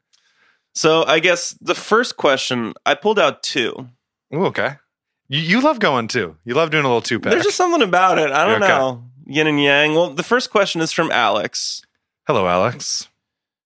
So 0.74 1.04
I 1.06 1.20
guess 1.20 1.52
the 1.62 1.76
first 1.76 2.18
question 2.18 2.74
I 2.86 2.96
pulled 2.96 3.20
out 3.20 3.44
two. 3.44 3.88
Ooh, 4.34 4.46
okay. 4.46 4.78
You, 5.30 5.40
you 5.42 5.62
love 5.62 5.80
going 5.80 6.08
too. 6.08 6.36
You 6.44 6.56
love 6.56 6.72
doing 6.72 6.86
a 6.86 6.88
little 6.88 7.02
two 7.02 7.20
pack. 7.20 7.32
There's 7.32 7.44
just 7.46 7.58
something 7.58 7.84
about 7.84 8.18
it. 8.18 8.32
I 8.32 8.46
don't 8.48 8.64
Okay. 8.64 8.68
know. 8.68 9.04
Yin 9.28 9.46
and 9.48 9.62
yang. 9.62 9.94
Well, 9.94 10.10
the 10.10 10.24
first 10.24 10.50
question 10.50 10.82
is 10.82 10.92
from 10.92 11.12
Alex. 11.12 11.82
Hello, 12.28 12.48
Alex. 12.48 13.08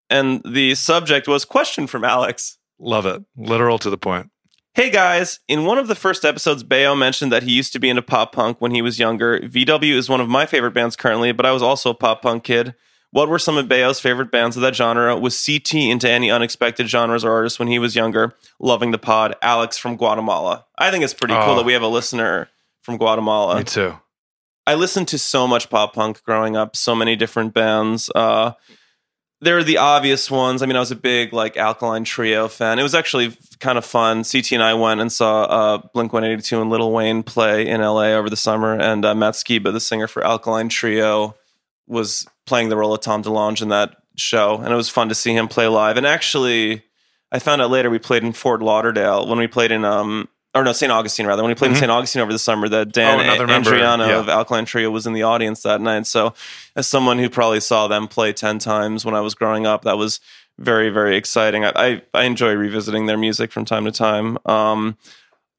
And 0.09 0.41
the 0.43 0.75
subject 0.75 1.27
was 1.27 1.45
question 1.45 1.87
from 1.87 2.03
Alex. 2.03 2.57
Love 2.79 3.05
it. 3.05 3.23
Literal 3.37 3.77
to 3.79 3.89
the 3.89 3.97
point. 3.97 4.29
Hey 4.75 4.89
guys, 4.91 5.39
in 5.47 5.65
one 5.65 5.77
of 5.77 5.87
the 5.87 5.95
first 5.95 6.23
episodes, 6.23 6.63
Baio 6.63 6.97
mentioned 6.97 7.31
that 7.31 7.43
he 7.43 7.51
used 7.51 7.73
to 7.73 7.79
be 7.79 7.89
into 7.89 8.01
pop 8.01 8.31
punk 8.33 8.61
when 8.61 8.71
he 8.71 8.81
was 8.81 8.99
younger. 8.99 9.39
VW 9.39 9.93
is 9.93 10.07
one 10.09 10.21
of 10.21 10.29
my 10.29 10.45
favorite 10.45 10.71
bands 10.73 10.95
currently, 10.95 11.31
but 11.31 11.45
I 11.45 11.51
was 11.51 11.61
also 11.63 11.89
a 11.89 11.93
pop 11.95 12.21
punk 12.21 12.43
kid. 12.43 12.75
What 13.11 13.27
were 13.27 13.39
some 13.39 13.57
of 13.57 13.65
Baio's 13.65 13.99
favorite 13.99 14.31
bands 14.31 14.55
of 14.55 14.61
that 14.61 14.75
genre? 14.75 15.17
Was 15.17 15.43
CT 15.43 15.73
into 15.73 16.09
any 16.09 16.29
unexpected 16.29 16.87
genres 16.87 17.25
or 17.25 17.31
artists 17.31 17.57
when 17.57 17.67
he 17.67 17.79
was 17.79 17.95
younger? 17.95 18.35
Loving 18.59 18.91
the 18.91 18.99
pod. 18.99 19.35
Alex 19.41 19.77
from 19.79 19.97
Guatemala. 19.97 20.65
I 20.77 20.91
think 20.91 21.03
it's 21.03 21.15
pretty 21.15 21.33
cool 21.33 21.53
Oh. 21.53 21.55
that 21.57 21.65
we 21.65 21.73
have 21.73 21.81
a 21.81 21.87
listener 21.87 22.49
from 22.83 22.97
Guatemala. 22.97 23.57
Me 23.57 23.63
too. 23.63 23.99
I 24.67 24.75
listened 24.75 25.07
to 25.09 25.17
so 25.17 25.47
much 25.47 25.71
pop 25.71 25.93
punk 25.95 26.23
growing 26.23 26.55
up, 26.55 26.75
so 26.75 26.93
many 26.93 27.15
different 27.15 27.55
bands. 27.55 28.11
Uh, 28.13 28.51
there 29.41 29.57
are 29.57 29.63
the 29.63 29.77
obvious 29.77 30.29
ones. 30.29 30.61
I 30.61 30.65
mean, 30.65 30.75
I 30.75 30.79
was 30.79 30.91
a 30.91 30.95
big 30.95 31.31
like 31.31 31.55
Alkaline 31.55 32.03
Trio 32.03 32.47
fan. 32.47 32.77
It 32.77 32.83
was 32.83 32.95
actually 32.95 33.37
kind 33.59 33.77
of 33.77 33.85
fun. 33.85 34.23
CT 34.23 34.51
and 34.53 34.63
I 34.63 34.73
went 34.73 34.99
and 34.99 35.11
saw 35.11 35.43
uh, 35.43 35.77
Blink 35.93 36.11
One 36.11 36.23
Eighty 36.23 36.41
Two 36.41 36.61
and 36.61 36.69
Lil 36.69 36.91
Wayne 36.91 37.23
play 37.23 37.67
in 37.67 37.81
LA 37.81 38.07
over 38.07 38.29
the 38.29 38.35
summer, 38.35 38.77
and 38.77 39.05
uh, 39.05 39.15
Matt 39.15 39.35
Skiba, 39.35 39.71
the 39.71 39.79
singer 39.79 40.07
for 40.07 40.25
Alkaline 40.25 40.69
Trio, 40.69 41.35
was 41.87 42.27
playing 42.45 42.69
the 42.69 42.77
role 42.77 42.93
of 42.93 43.01
Tom 43.01 43.23
DeLonge 43.23 43.61
in 43.61 43.69
that 43.69 43.95
show, 44.17 44.57
and 44.57 44.73
it 44.73 44.75
was 44.75 44.89
fun 44.89 45.09
to 45.09 45.15
see 45.15 45.33
him 45.33 45.47
play 45.47 45.67
live. 45.67 45.95
And 45.95 46.05
actually, 46.05 46.83
I 47.31 47.39
found 47.39 47.61
out 47.61 47.69
later 47.69 47.89
we 47.89 47.99
played 47.99 48.23
in 48.23 48.33
Fort 48.33 48.61
Lauderdale 48.61 49.27
when 49.27 49.39
we 49.39 49.47
played 49.47 49.71
in 49.71 49.85
um 49.85 50.27
or 50.55 50.63
no 50.63 50.71
St. 50.71 50.91
Augustine 50.91 51.27
rather 51.27 51.43
when 51.43 51.49
we 51.51 51.55
played 51.55 51.71
in 51.71 51.75
Mhm. 51.77 51.79
St. 51.81 51.91
Augustine 51.91 52.21
over 52.21 52.31
the 52.33 52.39
summer. 52.39 52.67
That 52.69 52.91
Dan 52.91 53.19
Oh, 53.19 53.43
A- 53.43 53.45
member, 53.47 53.71
Andriano 53.71 54.07
yeah. 54.07 54.17
of 54.19 54.29
Alkaline 54.29 54.65
Trio 54.65 54.89
was 54.89 55.05
in 55.05 55.13
the 55.13 55.23
audience 55.23 55.61
that 55.63 55.79
night. 55.81 56.07
So, 56.07 56.33
as 56.75 56.87
someone 56.87 57.19
who 57.19 57.29
probably 57.29 57.59
saw 57.59 57.87
them 57.87 58.07
play 58.07 58.33
ten 58.33 58.57
times 58.59 59.05
when 59.05 59.13
I 59.15 59.21
was 59.21 59.35
growing 59.35 59.65
up, 59.67 59.83
that 59.83 59.97
was 59.97 60.19
very 60.57 60.89
very 60.89 61.15
exciting. 61.15 61.63
I 61.65 61.71
I, 61.75 62.01
I 62.13 62.23
enjoy 62.23 62.53
revisiting 62.53 63.05
their 63.05 63.17
music 63.17 63.51
from 63.51 63.63
time 63.65 63.85
to 63.85 63.91
time. 63.91 64.37
Um, 64.45 64.97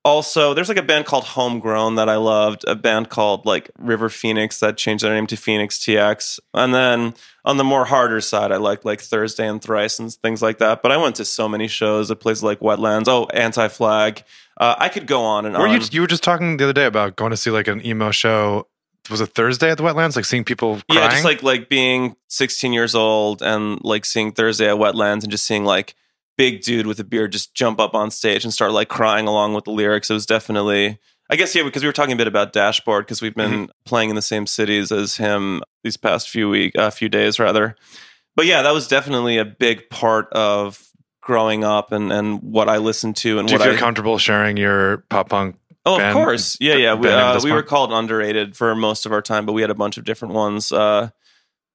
also, 0.03 0.55
there's 0.55 0.68
like 0.70 0.78
a 0.78 0.82
band 0.82 1.05
called 1.05 1.24
Homegrown 1.24 1.97
that 1.97 2.09
I 2.09 2.16
loved, 2.16 2.64
a 2.66 2.74
band 2.74 3.11
called 3.11 3.45
like 3.45 3.70
River 3.78 4.09
Phoenix 4.09 4.59
that 4.61 4.78
changed 4.78 5.05
their 5.05 5.12
name 5.12 5.26
to 5.26 5.36
Phoenix 5.36 5.78
TX. 5.78 6.41
And 6.55 6.72
then 6.74 7.12
on 7.45 7.59
the 7.59 7.64
more 7.64 7.84
harder 7.84 8.22
side, 8.22 8.51
I 8.51 8.57
liked 8.57 8.86
like 8.86 9.03
Thursday 9.03 9.47
and 9.47 9.61
Thrice 9.61 9.99
and 9.99 10.11
things 10.11 10.41
like 10.41 10.57
that. 10.59 10.80
But 10.82 10.91
I 10.91 10.97
went 10.97 11.16
to 11.16 11.24
so 11.26 11.49
many 11.51 11.68
shows 11.68 12.11
at 12.11 12.18
places 12.18 12.43
like 12.43 12.61
Wetlands, 12.61 13.09
oh, 13.09 13.26
Anti 13.34 13.68
Flag. 13.68 14.24
Uh, 14.61 14.76
I 14.78 14.90
could 14.90 15.06
go 15.06 15.22
on 15.22 15.46
and 15.46 15.56
Were 15.56 15.66
on. 15.66 15.80
you 15.80 15.86
you 15.90 16.00
were 16.02 16.06
just 16.06 16.22
talking 16.22 16.58
the 16.58 16.64
other 16.64 16.74
day 16.74 16.84
about 16.84 17.16
going 17.16 17.30
to 17.30 17.36
see 17.36 17.50
like 17.50 17.66
an 17.66 17.84
emo 17.84 18.11
show? 18.11 18.68
Was 19.11 19.22
it 19.22 19.28
Thursday 19.34 19.70
at 19.70 19.78
the 19.78 19.82
Wetlands? 19.82 20.14
Like 20.14 20.26
seeing 20.26 20.44
people 20.44 20.74
crying? 20.90 21.02
Yeah, 21.02 21.08
just 21.08 21.24
like 21.24 21.42
like 21.42 21.70
being 21.70 22.14
16 22.28 22.74
years 22.74 22.94
old 22.94 23.40
and 23.40 23.80
like 23.82 24.04
seeing 24.04 24.32
Thursday 24.32 24.68
at 24.68 24.76
Wetlands 24.76 25.22
and 25.22 25.30
just 25.30 25.46
seeing 25.46 25.64
like 25.64 25.94
big 26.36 26.62
dude 26.62 26.86
with 26.86 27.00
a 27.00 27.04
beard 27.04 27.32
just 27.32 27.54
jump 27.54 27.80
up 27.80 27.94
on 27.94 28.11
stage 28.11 28.44
and 28.44 28.52
start 28.52 28.72
like 28.72 28.88
crying 28.88 29.26
along 29.26 29.54
with 29.54 29.64
the 29.64 29.70
lyrics. 29.70 30.11
It 30.11 30.14
was 30.14 30.26
definitely, 30.26 30.98
I 31.30 31.36
guess, 31.36 31.54
yeah, 31.54 31.62
because 31.62 31.82
we 31.82 31.88
were 31.88 31.92
talking 31.94 32.12
a 32.12 32.16
bit 32.16 32.26
about 32.26 32.52
Dashboard 32.52 33.06
because 33.06 33.22
we've 33.22 33.34
been 33.34 33.70
playing 33.86 34.11
in 34.11 34.16
the 34.16 34.22
same 34.22 34.46
cities 34.46 34.92
as 34.92 35.16
him 35.16 35.62
these 35.82 35.96
past 35.96 36.28
few 36.28 36.50
week, 36.50 36.76
uh, 36.76 36.90
few 36.90 37.08
days 37.08 37.38
rather. 37.38 37.76
But 38.36 38.44
yeah, 38.44 38.61
that 38.61 38.72
was 38.72 38.88
definitely 38.88 39.38
a 39.38 39.44
big 39.44 39.88
part 39.88 40.30
of 40.32 40.89
growing 41.30 41.62
up 41.62 41.92
and 41.92 42.12
and 42.12 42.42
what 42.42 42.68
I 42.68 42.78
listened 42.78 43.16
to 43.18 43.38
and 43.38 43.46
Do 43.46 43.54
you 43.54 43.58
what 43.60 43.66
feel 43.68 43.76
I 43.76 43.78
comfortable 43.78 44.18
sharing 44.18 44.56
your 44.56 44.98
pop 45.08 45.28
punk? 45.28 45.56
Oh, 45.86 45.96
band- 45.98 46.08
of 46.18 46.24
course. 46.24 46.56
Yeah, 46.60 46.74
yeah. 46.74 46.94
We, 46.94 47.02
band 47.08 47.16
name 47.16 47.36
at 47.36 47.36
uh, 47.36 47.40
we 47.44 47.52
were 47.52 47.62
called 47.62 47.92
underrated 47.92 48.56
for 48.56 48.74
most 48.74 49.06
of 49.06 49.12
our 49.12 49.22
time, 49.22 49.46
but 49.46 49.52
we 49.52 49.60
had 49.60 49.70
a 49.70 49.74
bunch 49.74 49.96
of 49.96 50.04
different 50.04 50.34
ones. 50.34 50.72
Uh, 50.72 51.10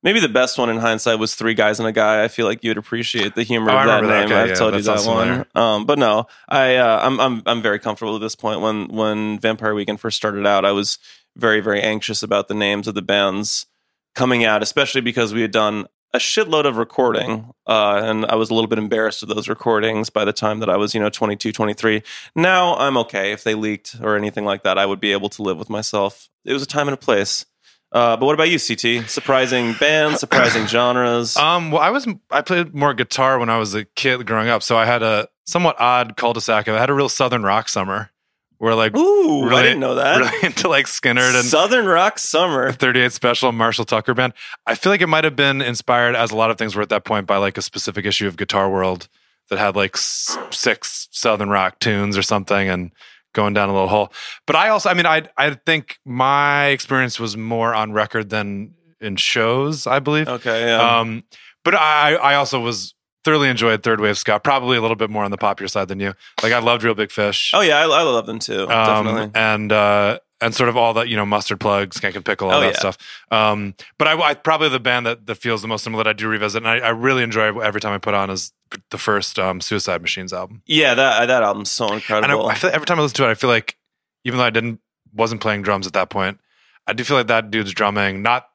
maybe 0.03 0.19
the 0.19 0.29
best 0.29 0.57
one 0.57 0.69
in 0.69 0.77
hindsight 0.77 1.17
was 1.19 1.33
Three 1.35 1.53
Guys 1.53 1.79
and 1.79 1.87
a 1.87 1.91
Guy. 1.93 2.23
I 2.23 2.27
feel 2.27 2.45
like 2.45 2.63
you'd 2.63 2.77
appreciate 2.77 3.33
the 3.35 3.43
humor 3.43 3.71
Oh, 3.71 3.77
of 3.77 3.85
that 3.87 4.01
that 4.01 4.07
name. 4.07 4.29
guy, 4.29 4.41
I've 4.43 4.49
yeah, 4.49 4.55
told 4.55 4.75
you 4.75 4.81
that 4.81 4.99
that 4.99 5.07
one. 5.09 5.45
Um, 5.55 5.85
but 5.85 5.97
no, 5.97 6.27
I 6.49 6.75
uh, 6.75 6.99
I'm 7.01 7.19
I'm 7.21 7.41
I'm 7.45 7.61
very 7.61 7.79
comfortable 7.79 8.15
at 8.15 8.21
this 8.21 8.35
point. 8.35 8.59
When 8.61 8.89
when 8.89 9.39
Vampire 9.39 9.73
Weekend 9.73 9.99
first 10.01 10.17
started 10.17 10.45
out, 10.45 10.65
I 10.65 10.71
was 10.73 10.99
very 11.37 11.61
very 11.61 11.81
anxious 11.81 12.21
about 12.21 12.47
the 12.49 12.53
names 12.53 12.87
of 12.87 12.93
the 12.95 13.01
bands 13.01 13.65
coming 14.13 14.43
out, 14.45 14.61
especially 14.61 15.01
because 15.01 15.33
we 15.33 15.41
had 15.41 15.51
done 15.51 15.87
a 16.15 16.17
shitload 16.17 16.65
of 16.65 16.77
recording 16.77 17.51
uh, 17.67 18.01
and 18.03 18.25
i 18.27 18.35
was 18.35 18.49
a 18.49 18.53
little 18.53 18.69
bit 18.69 18.79
embarrassed 18.79 19.21
of 19.21 19.29
those 19.29 19.49
recordings 19.49 20.09
by 20.09 20.23
the 20.23 20.33
time 20.33 20.59
that 20.59 20.69
i 20.69 20.77
was 20.77 20.93
you 20.93 20.99
know 20.99 21.09
22 21.09 21.51
23 21.51 22.01
now 22.35 22.75
i'm 22.75 22.97
okay. 22.97 23.31
If 23.31 23.43
they 23.43 23.55
leaked 23.55 23.97
or 24.01 24.15
anything 24.15 24.45
like 24.45 24.63
that 24.63 24.77
i 24.77 24.85
would 24.85 24.99
be 24.99 25.11
able 25.11 25.29
to 25.29 25.41
live 25.41 25.57
with 25.57 25.69
myself. 25.69 26.29
It 26.45 26.53
was 26.53 26.61
a 26.61 26.67
time 26.67 26.87
and 26.87 26.93
a 26.93 26.97
place. 26.97 27.45
Uh, 27.91 28.17
but 28.17 28.25
what 28.25 28.33
about 28.33 28.49
you 28.49 28.59
ct 28.59 29.09
surprising 29.09 29.73
bands 29.79 30.19
surprising 30.19 30.65
genres? 30.67 31.37
Um, 31.37 31.71
well, 31.71 31.81
I 31.81 31.91
was 31.91 32.07
I 32.31 32.41
played 32.41 32.73
more 32.73 32.93
guitar 32.93 33.39
when 33.39 33.49
I 33.49 33.57
was 33.57 33.73
a 33.73 33.85
kid 33.85 34.25
growing 34.25 34.49
up, 34.49 34.63
so 34.63 34.77
I 34.77 34.85
had 34.85 35.03
a 35.03 35.27
somewhat 35.45 35.79
odd 35.79 36.17
cul-de-sac. 36.17 36.67
I 36.67 36.79
had 36.79 36.89
a 36.89 36.93
real 36.93 37.09
southern 37.09 37.43
rock 37.43 37.69
summer 37.69 38.11
We're 38.59 38.73
like 38.73 38.95
Ooh, 38.95 39.49
I 39.53 39.61
didn't 39.63 39.79
know 39.81 39.95
that. 39.95 40.19
really 40.19 40.37
into 40.45 40.67
like 40.69 40.85
Skynyrd 40.85 41.35
and 41.35 41.43
Southern 41.45 41.85
Rock 41.85 42.17
Summer. 42.19 42.71
38 42.73 43.11
Special 43.11 43.51
Marshall 43.51 43.85
Tucker 43.85 44.13
Band. 44.13 44.33
I 44.65 44.75
feel 44.75 44.91
like 44.91 45.01
it 45.01 45.07
might 45.07 45.23
have 45.25 45.35
been 45.35 45.61
inspired, 45.61 46.15
as 46.15 46.31
a 46.31 46.35
lot 46.35 46.51
of 46.51 46.57
things 46.57 46.75
were 46.75 46.81
at 46.81 46.89
that 46.89 47.03
point, 47.05 47.27
by 47.27 47.37
like 47.37 47.57
a 47.57 47.61
specific 47.61 48.05
issue 48.05 48.27
of 48.27 48.37
Guitar 48.37 48.69
World 48.69 49.07
that 49.49 49.59
had 49.59 49.75
like 49.75 49.95
s- 49.95 50.37
six 50.51 51.07
Southern 51.11 51.49
rock 51.49 51.79
tunes 51.79 52.17
or 52.17 52.21
something 52.21 52.69
and 52.69 52.91
going 53.33 53.53
down 53.53 53.67
a 53.69 53.73
little 53.73 53.89
hole. 53.89 54.11
But 54.47 54.55
I 54.55 54.69
also, 54.69 54.89
I 54.89 54.93
mean, 54.93 55.05
I 55.05 55.27
I 55.37 55.55
think 55.65 55.99
my 56.05 56.67
experience 56.67 57.19
was 57.19 57.35
more 57.35 57.75
on 57.75 57.91
record 57.91 58.29
than 58.29 58.73
in 59.01 59.17
shows, 59.17 59.85
I 59.85 59.99
believe. 59.99 60.27
Okay, 60.29 60.67
yeah. 60.67 60.99
Um, 60.99 61.23
but 61.65 61.75
I 61.75 62.15
I 62.15 62.35
also 62.35 62.59
was 62.61 62.93
thoroughly 63.25 63.49
enjoyed 63.49 63.83
Third 63.83 63.99
Wave 63.99 64.17
Ska, 64.17 64.39
probably 64.39 64.77
a 64.77 64.81
little 64.81 64.95
bit 64.95 65.09
more 65.09 65.25
on 65.25 65.31
the 65.31 65.37
popular 65.37 65.67
side 65.67 65.89
than 65.89 65.99
you. 65.99 66.13
Like 66.41 66.53
I 66.53 66.59
loved 66.59 66.83
Real 66.83 66.93
Big 66.95 67.11
Fish. 67.11 67.51
oh 67.53 67.59
yeah, 67.61 67.79
I, 67.79 67.81
I 67.83 68.01
love 68.03 68.25
them 68.25 68.39
too. 68.39 68.61
Um, 68.63 68.67
definitely. 69.05 69.31
and 69.35 69.71
uh, 69.73 70.19
and 70.41 70.53
sort 70.55 70.69
of 70.69 70.77
all 70.77 70.93
that 70.93 71.09
you 71.09 71.15
know 71.17 71.25
mustard 71.25 71.59
plugs, 71.59 71.99
Skankin' 71.99 72.23
Pickle, 72.23 72.49
all 72.51 72.57
Oh, 72.57 72.61
that 72.61 72.73
yeah. 72.73 72.79
stuff. 72.79 72.97
Um, 73.31 73.73
but 73.97 74.07
I, 74.07 74.21
I 74.21 74.33
probably 74.35 74.69
the 74.69 74.79
band 74.79 75.05
that, 75.05 75.25
that 75.25 75.35
feels 75.35 75.61
the 75.61 75.67
most 75.67 75.83
similar 75.83 76.03
that 76.03 76.09
I 76.09 76.13
do 76.13 76.27
revisit, 76.29 76.61
and 76.63 76.69
I, 76.69 76.77
I 76.77 76.89
really 76.89 77.23
enjoy 77.23 77.57
every 77.59 77.81
time 77.81 77.91
I 77.93 77.97
put 77.97 78.13
on 78.13 78.29
is 78.29 78.53
the 78.91 78.97
first 78.97 79.37
um, 79.39 79.59
Suicide 79.59 80.01
Machines 80.01 80.31
album. 80.31 80.61
Yeah, 80.67 80.93
that 80.93 81.25
that 81.25 81.41
album's 81.43 81.71
so 81.71 81.85
And 81.85 81.95
incredible. 81.95 82.47
I 82.47 82.55
feel 82.55 82.69
every 82.73 82.85
time 82.85 82.99
I 82.99 83.01
listen 83.01 83.15
to 83.17 83.27
it, 83.27 83.31
I 83.31 83.33
feel 83.35 83.49
like 83.49 83.75
even 84.23 84.37
though 84.37 84.45
I 84.45 84.49
didn't 84.51 84.79
wasn't 85.13 85.41
playing 85.41 85.61
drums 85.63 85.87
at 85.87 85.93
that 85.93 86.09
point, 86.09 86.39
I 86.85 86.93
do 86.93 87.03
feel 87.03 87.17
like 87.17 87.27
that 87.27 87.49
dude's 87.49 87.73
drumming. 87.73 88.21
Not 88.21 88.47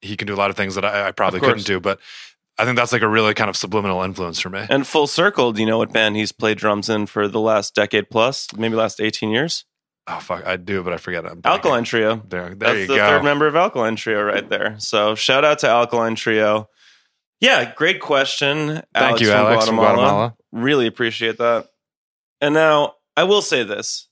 he 0.00 0.16
can 0.16 0.26
do 0.26 0.34
a 0.34 0.36
lot 0.36 0.50
of 0.50 0.56
things 0.56 0.74
that 0.74 0.84
I, 0.84 1.08
I 1.08 1.12
probably 1.12 1.38
couldn't 1.38 1.64
do, 1.64 1.78
but 1.78 2.00
I 2.62 2.64
think 2.64 2.76
that's 2.76 2.92
like 2.92 3.02
a 3.02 3.08
really 3.08 3.34
kind 3.34 3.50
of 3.50 3.56
subliminal 3.56 4.02
influence 4.02 4.38
for 4.38 4.48
me. 4.48 4.64
and 4.70 4.86
full 4.86 5.08
circle, 5.08 5.52
do 5.52 5.60
you 5.60 5.66
know 5.66 5.78
what 5.78 5.92
band 5.92 6.14
he's 6.14 6.30
played 6.30 6.58
drums 6.58 6.88
in 6.88 7.06
for 7.06 7.26
the 7.26 7.40
last 7.40 7.74
decade 7.74 8.08
plus, 8.08 8.46
maybe 8.56 8.76
last 8.76 9.00
eighteen 9.00 9.30
years? 9.30 9.64
Oh 10.06 10.20
fuck, 10.20 10.46
I 10.46 10.56
do, 10.56 10.82
but 10.84 10.92
I 10.92 10.96
forget. 10.96 11.26
I'm. 11.26 11.40
Alkaline 11.44 11.82
Trio. 11.82 12.22
There, 12.28 12.54
there 12.54 12.54
That's 12.54 12.78
you 12.78 12.86
the 12.86 12.96
go. 12.96 13.06
third 13.08 13.24
member 13.24 13.48
of 13.48 13.56
Alkaline 13.56 13.96
Trio 13.96 14.22
right 14.22 14.48
there. 14.48 14.76
So 14.78 15.16
shout 15.16 15.44
out 15.44 15.58
to 15.60 15.68
Alkaline 15.68 16.14
Trio. 16.14 16.68
Yeah, 17.40 17.72
great 17.74 18.00
question. 18.00 18.82
Thank 18.94 19.20
you, 19.20 19.26
from 19.26 19.36
Alex 19.36 19.66
from 19.66 19.76
Guatemala. 19.76 20.36
Really 20.52 20.86
appreciate 20.86 21.38
that. 21.38 21.66
And 22.40 22.54
now 22.54 22.94
I 23.16 23.24
will 23.24 23.42
say 23.42 23.64
this 23.64 24.08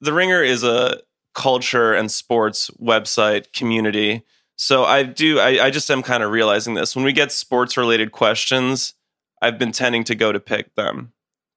The 0.00 0.12
Ringer 0.12 0.42
is 0.42 0.64
a 0.64 1.00
culture 1.34 1.94
and 1.94 2.10
sports 2.10 2.70
website 2.82 3.52
community. 3.52 4.24
So 4.58 4.84
I 4.84 5.04
do, 5.04 5.38
I, 5.38 5.66
I 5.66 5.70
just 5.70 5.88
am 5.90 6.02
kind 6.02 6.22
of 6.22 6.30
realizing 6.32 6.74
this. 6.74 6.96
When 6.96 7.04
we 7.04 7.12
get 7.12 7.30
sports 7.30 7.76
related 7.76 8.10
questions, 8.10 8.94
I've 9.40 9.58
been 9.58 9.70
tending 9.70 10.02
to 10.04 10.16
go 10.16 10.32
to 10.32 10.40
pick 10.40 10.74
them. 10.74 11.12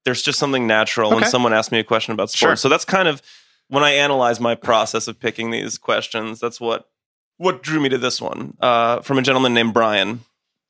There's 0.05 0.21
just 0.21 0.37
something 0.39 0.67
natural 0.67 1.09
when 1.11 1.25
someone 1.25 1.51
asks 1.51 1.71
me 1.71 1.79
a 1.79 1.83
question 1.83 2.13
about 2.13 2.29
Sure. 2.29 2.49
sports. 2.49 2.61
So 2.61 2.69
that's 2.69 2.85
kind 2.85 3.07
of 3.07 3.21
when 3.69 3.83
I 3.83 3.91
analyze 3.91 4.39
my 4.39 4.53
process 4.55 5.07
of 5.07 5.19
picking 5.19 5.49
these 5.51 5.77
questions. 5.77 6.39
That's 6.39 6.61
what 6.61 6.87
what 7.37 7.63
drew 7.63 7.79
me 7.79 7.89
to 7.89 7.97
this 7.97 8.21
one 8.21 8.55
uh, 8.61 9.01
from 9.01 9.17
a 9.17 9.23
gentleman 9.23 9.55
named 9.55 9.73
Brian. 9.73 10.21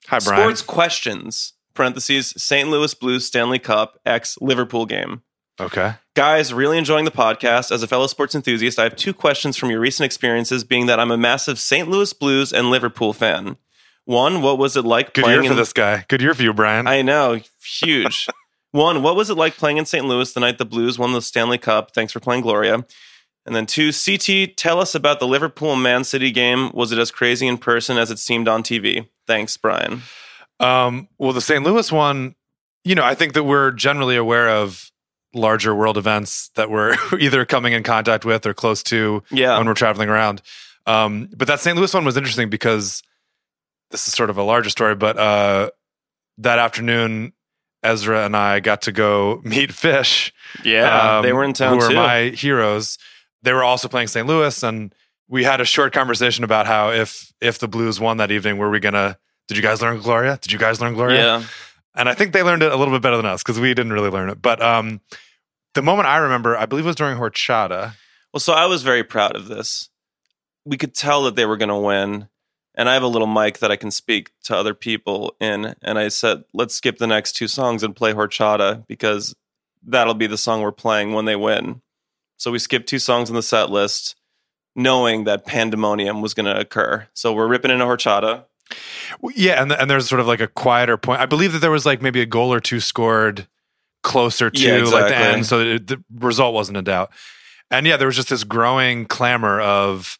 Hi, 0.07 0.19
Brian. 0.19 0.41
Sports 0.41 0.61
questions 0.61 1.53
parentheses 1.73 2.33
St. 2.37 2.69
Louis 2.69 2.93
Blues 2.93 3.25
Stanley 3.25 3.59
Cup 3.59 3.99
X 4.05 4.37
Liverpool 4.39 4.85
game. 4.85 5.21
Okay. 5.61 5.93
Guys, 6.15 6.53
really 6.53 6.77
enjoying 6.77 7.05
the 7.05 7.11
podcast. 7.11 7.71
As 7.71 7.83
a 7.83 7.87
fellow 7.87 8.07
sports 8.07 8.33
enthusiast, 8.33 8.79
I 8.79 8.83
have 8.83 8.95
two 8.95 9.13
questions 9.13 9.55
from 9.55 9.69
your 9.69 9.79
recent 9.79 10.05
experiences, 10.05 10.63
being 10.63 10.87
that 10.87 10.99
I'm 10.99 11.11
a 11.11 11.17
massive 11.17 11.59
St. 11.59 11.87
Louis 11.87 12.11
Blues 12.13 12.51
and 12.51 12.71
Liverpool 12.71 13.13
fan. 13.13 13.57
One, 14.05 14.41
what 14.41 14.57
was 14.57 14.75
it 14.75 14.83
like 14.83 15.13
Good 15.13 15.23
playing 15.23 15.43
year 15.43 15.51
for 15.51 15.53
in 15.53 15.57
this 15.57 15.71
guy. 15.71 16.05
Good 16.07 16.21
year 16.21 16.33
for 16.33 16.41
you, 16.41 16.53
Brian. 16.53 16.87
I 16.87 17.03
know, 17.03 17.39
huge. 17.63 18.27
One, 18.71 19.03
what 19.03 19.17
was 19.17 19.29
it 19.29 19.35
like 19.35 19.57
playing 19.57 19.77
in 19.77 19.85
St. 19.85 20.05
Louis 20.05 20.31
the 20.31 20.39
night 20.39 20.57
the 20.57 20.65
Blues 20.65 20.97
won 20.97 21.11
the 21.11 21.21
Stanley 21.21 21.57
Cup? 21.57 21.93
Thanks 21.93 22.13
for 22.13 22.21
playing 22.21 22.41
Gloria. 22.41 22.85
And 23.45 23.55
then 23.55 23.65
two, 23.65 23.91
CT, 23.91 24.55
tell 24.55 24.79
us 24.79 24.95
about 24.95 25.19
the 25.19 25.27
Liverpool 25.27 25.75
Man 25.75 26.03
City 26.03 26.31
game. 26.31 26.71
Was 26.73 26.91
it 26.91 26.99
as 26.99 27.11
crazy 27.11 27.47
in 27.47 27.57
person 27.57 27.97
as 27.97 28.11
it 28.11 28.19
seemed 28.19 28.47
on 28.47 28.63
TV? 28.63 29.07
Thanks, 29.27 29.57
Brian. 29.57 30.03
Um, 30.59 31.09
well, 31.17 31.33
the 31.33 31.41
St. 31.41 31.63
Louis 31.63 31.91
one, 31.91 32.35
you 32.83 32.95
know, 32.95 33.03
I 33.03 33.15
think 33.15 33.33
that 33.33 33.43
we're 33.43 33.71
generally 33.71 34.15
aware 34.15 34.49
of 34.49 34.90
larger 35.33 35.73
world 35.73 35.97
events 35.97 36.49
that 36.55 36.69
we're 36.69 36.95
either 37.19 37.45
coming 37.45 37.73
in 37.73 37.83
contact 37.83 38.25
with 38.25 38.45
or 38.45 38.53
close 38.53 38.83
to 38.83 39.23
Yeah. 39.31 39.57
when 39.57 39.67
we're 39.67 39.73
traveling 39.73 40.09
around. 40.09 40.41
Um, 40.85 41.29
but 41.35 41.47
that 41.47 41.59
St. 41.59 41.77
Louis 41.77 41.93
one 41.93 42.05
was 42.05 42.17
interesting 42.17 42.49
because 42.49 43.01
this 43.91 44.07
is 44.07 44.13
sort 44.13 44.29
of 44.29 44.37
a 44.37 44.43
larger 44.43 44.69
story, 44.69 44.95
but 44.95 45.17
uh, 45.17 45.69
that 46.39 46.59
afternoon, 46.59 47.33
Ezra 47.83 48.25
and 48.25 48.35
I 48.35 48.59
got 48.59 48.83
to 48.83 48.91
go 48.91 49.41
meet 49.45 49.69
Phish. 49.71 50.31
Yeah, 50.63 51.17
um, 51.17 51.23
they 51.23 51.33
were 51.33 51.43
in 51.43 51.53
town 51.53 51.79
Who 51.79 51.89
too. 51.89 51.95
my 51.95 52.23
heroes. 52.29 52.97
They 53.43 53.53
were 53.53 53.63
also 53.63 53.87
playing 53.87 54.07
St. 54.07 54.27
Louis, 54.27 54.61
and 54.63 54.93
we 55.27 55.43
had 55.43 55.61
a 55.61 55.65
short 55.65 55.93
conversation 55.93 56.43
about 56.43 56.67
how 56.67 56.91
if 56.91 57.31
if 57.41 57.57
the 57.59 57.67
Blues 57.67 57.99
won 57.99 58.17
that 58.17 58.31
evening, 58.31 58.57
were 58.57 58.69
we 58.69 58.79
gonna? 58.79 59.17
Did 59.47 59.57
you 59.57 59.63
guys 59.63 59.81
learn 59.81 59.99
Gloria? 59.99 60.37
Did 60.41 60.51
you 60.51 60.59
guys 60.59 60.79
learn 60.81 60.93
Gloria? 60.93 61.19
yeah. 61.39 61.43
And 61.95 62.07
I 62.07 62.13
think 62.13 62.33
they 62.33 62.43
learned 62.43 62.63
it 62.63 62.71
a 62.71 62.75
little 62.75 62.93
bit 62.93 63.01
better 63.01 63.17
than 63.17 63.25
us 63.25 63.43
because 63.43 63.59
we 63.59 63.73
didn't 63.73 63.93
really 63.93 64.09
learn 64.09 64.29
it. 64.29 64.41
But 64.41 64.61
um, 64.61 65.01
the 65.73 65.81
moment 65.81 66.07
I 66.07 66.17
remember, 66.17 66.57
I 66.57 66.65
believe 66.65 66.85
it 66.85 66.89
was 66.89 66.95
during 66.95 67.17
horchata. 67.17 67.93
Well, 68.33 68.39
so 68.39 68.53
I 68.53 68.65
was 68.65 68.83
very 68.83 69.03
proud 69.03 69.35
of 69.35 69.47
this. 69.47 69.89
We 70.65 70.77
could 70.77 70.93
tell 70.93 71.23
that 71.23 71.35
they 71.35 71.45
were 71.45 71.57
going 71.57 71.69
to 71.69 71.77
win. 71.77 72.27
And 72.73 72.87
I 72.87 72.93
have 72.93 73.03
a 73.03 73.07
little 73.07 73.27
mic 73.27 73.59
that 73.59 73.71
I 73.71 73.75
can 73.75 73.91
speak 73.91 74.31
to 74.45 74.55
other 74.55 74.73
people 74.73 75.35
in. 75.41 75.75
And 75.81 75.99
I 75.99 76.07
said, 76.07 76.45
let's 76.53 76.75
skip 76.75 76.97
the 76.97 77.07
next 77.07 77.33
two 77.33 77.49
songs 77.49 77.83
and 77.83 77.95
play 77.95 78.13
Horchata 78.13 78.87
because 78.87 79.35
that'll 79.85 80.13
be 80.13 80.27
the 80.27 80.37
song 80.37 80.61
we're 80.61 80.71
playing 80.71 81.11
when 81.11 81.25
they 81.25 81.35
win. 81.35 81.81
So 82.37 82.49
we 82.49 82.59
skipped 82.59 82.87
two 82.87 82.99
songs 82.99 83.29
on 83.29 83.35
the 83.35 83.43
set 83.43 83.69
list, 83.69 84.15
knowing 84.75 85.25
that 85.25 85.45
pandemonium 85.45 86.21
was 86.21 86.33
going 86.33 86.45
to 86.45 86.57
occur. 86.57 87.07
So 87.13 87.33
we're 87.33 87.47
ripping 87.47 87.71
into 87.71 87.85
Horchata. 87.85 88.45
Yeah, 89.35 89.61
and 89.61 89.71
and 89.71 89.89
there's 89.89 90.07
sort 90.07 90.21
of 90.21 90.27
like 90.27 90.41
a 90.41 90.47
quieter 90.47 90.97
point. 90.97 91.21
I 91.21 91.25
believe 91.25 91.53
that 91.53 91.59
there 91.59 91.71
was 91.71 91.85
like 91.85 92.01
maybe 92.01 92.21
a 92.21 92.25
goal 92.25 92.53
or 92.53 92.59
two 92.59 92.79
scored 92.79 93.47
closer 94.03 94.49
to 94.49 94.59
Yeah, 94.61 94.83
like 94.85 95.07
the 95.09 95.15
end, 95.15 95.45
so 95.45 95.59
it, 95.59 95.87
the 95.87 96.03
result 96.19 96.53
wasn't 96.53 96.77
in 96.77 96.83
doubt. 96.83 97.11
And 97.69 97.85
yeah, 97.87 97.97
there 97.97 98.07
was 98.07 98.15
just 98.17 98.29
this 98.29 98.43
growing 98.43 99.05
clamor 99.05 99.61
of 99.61 100.17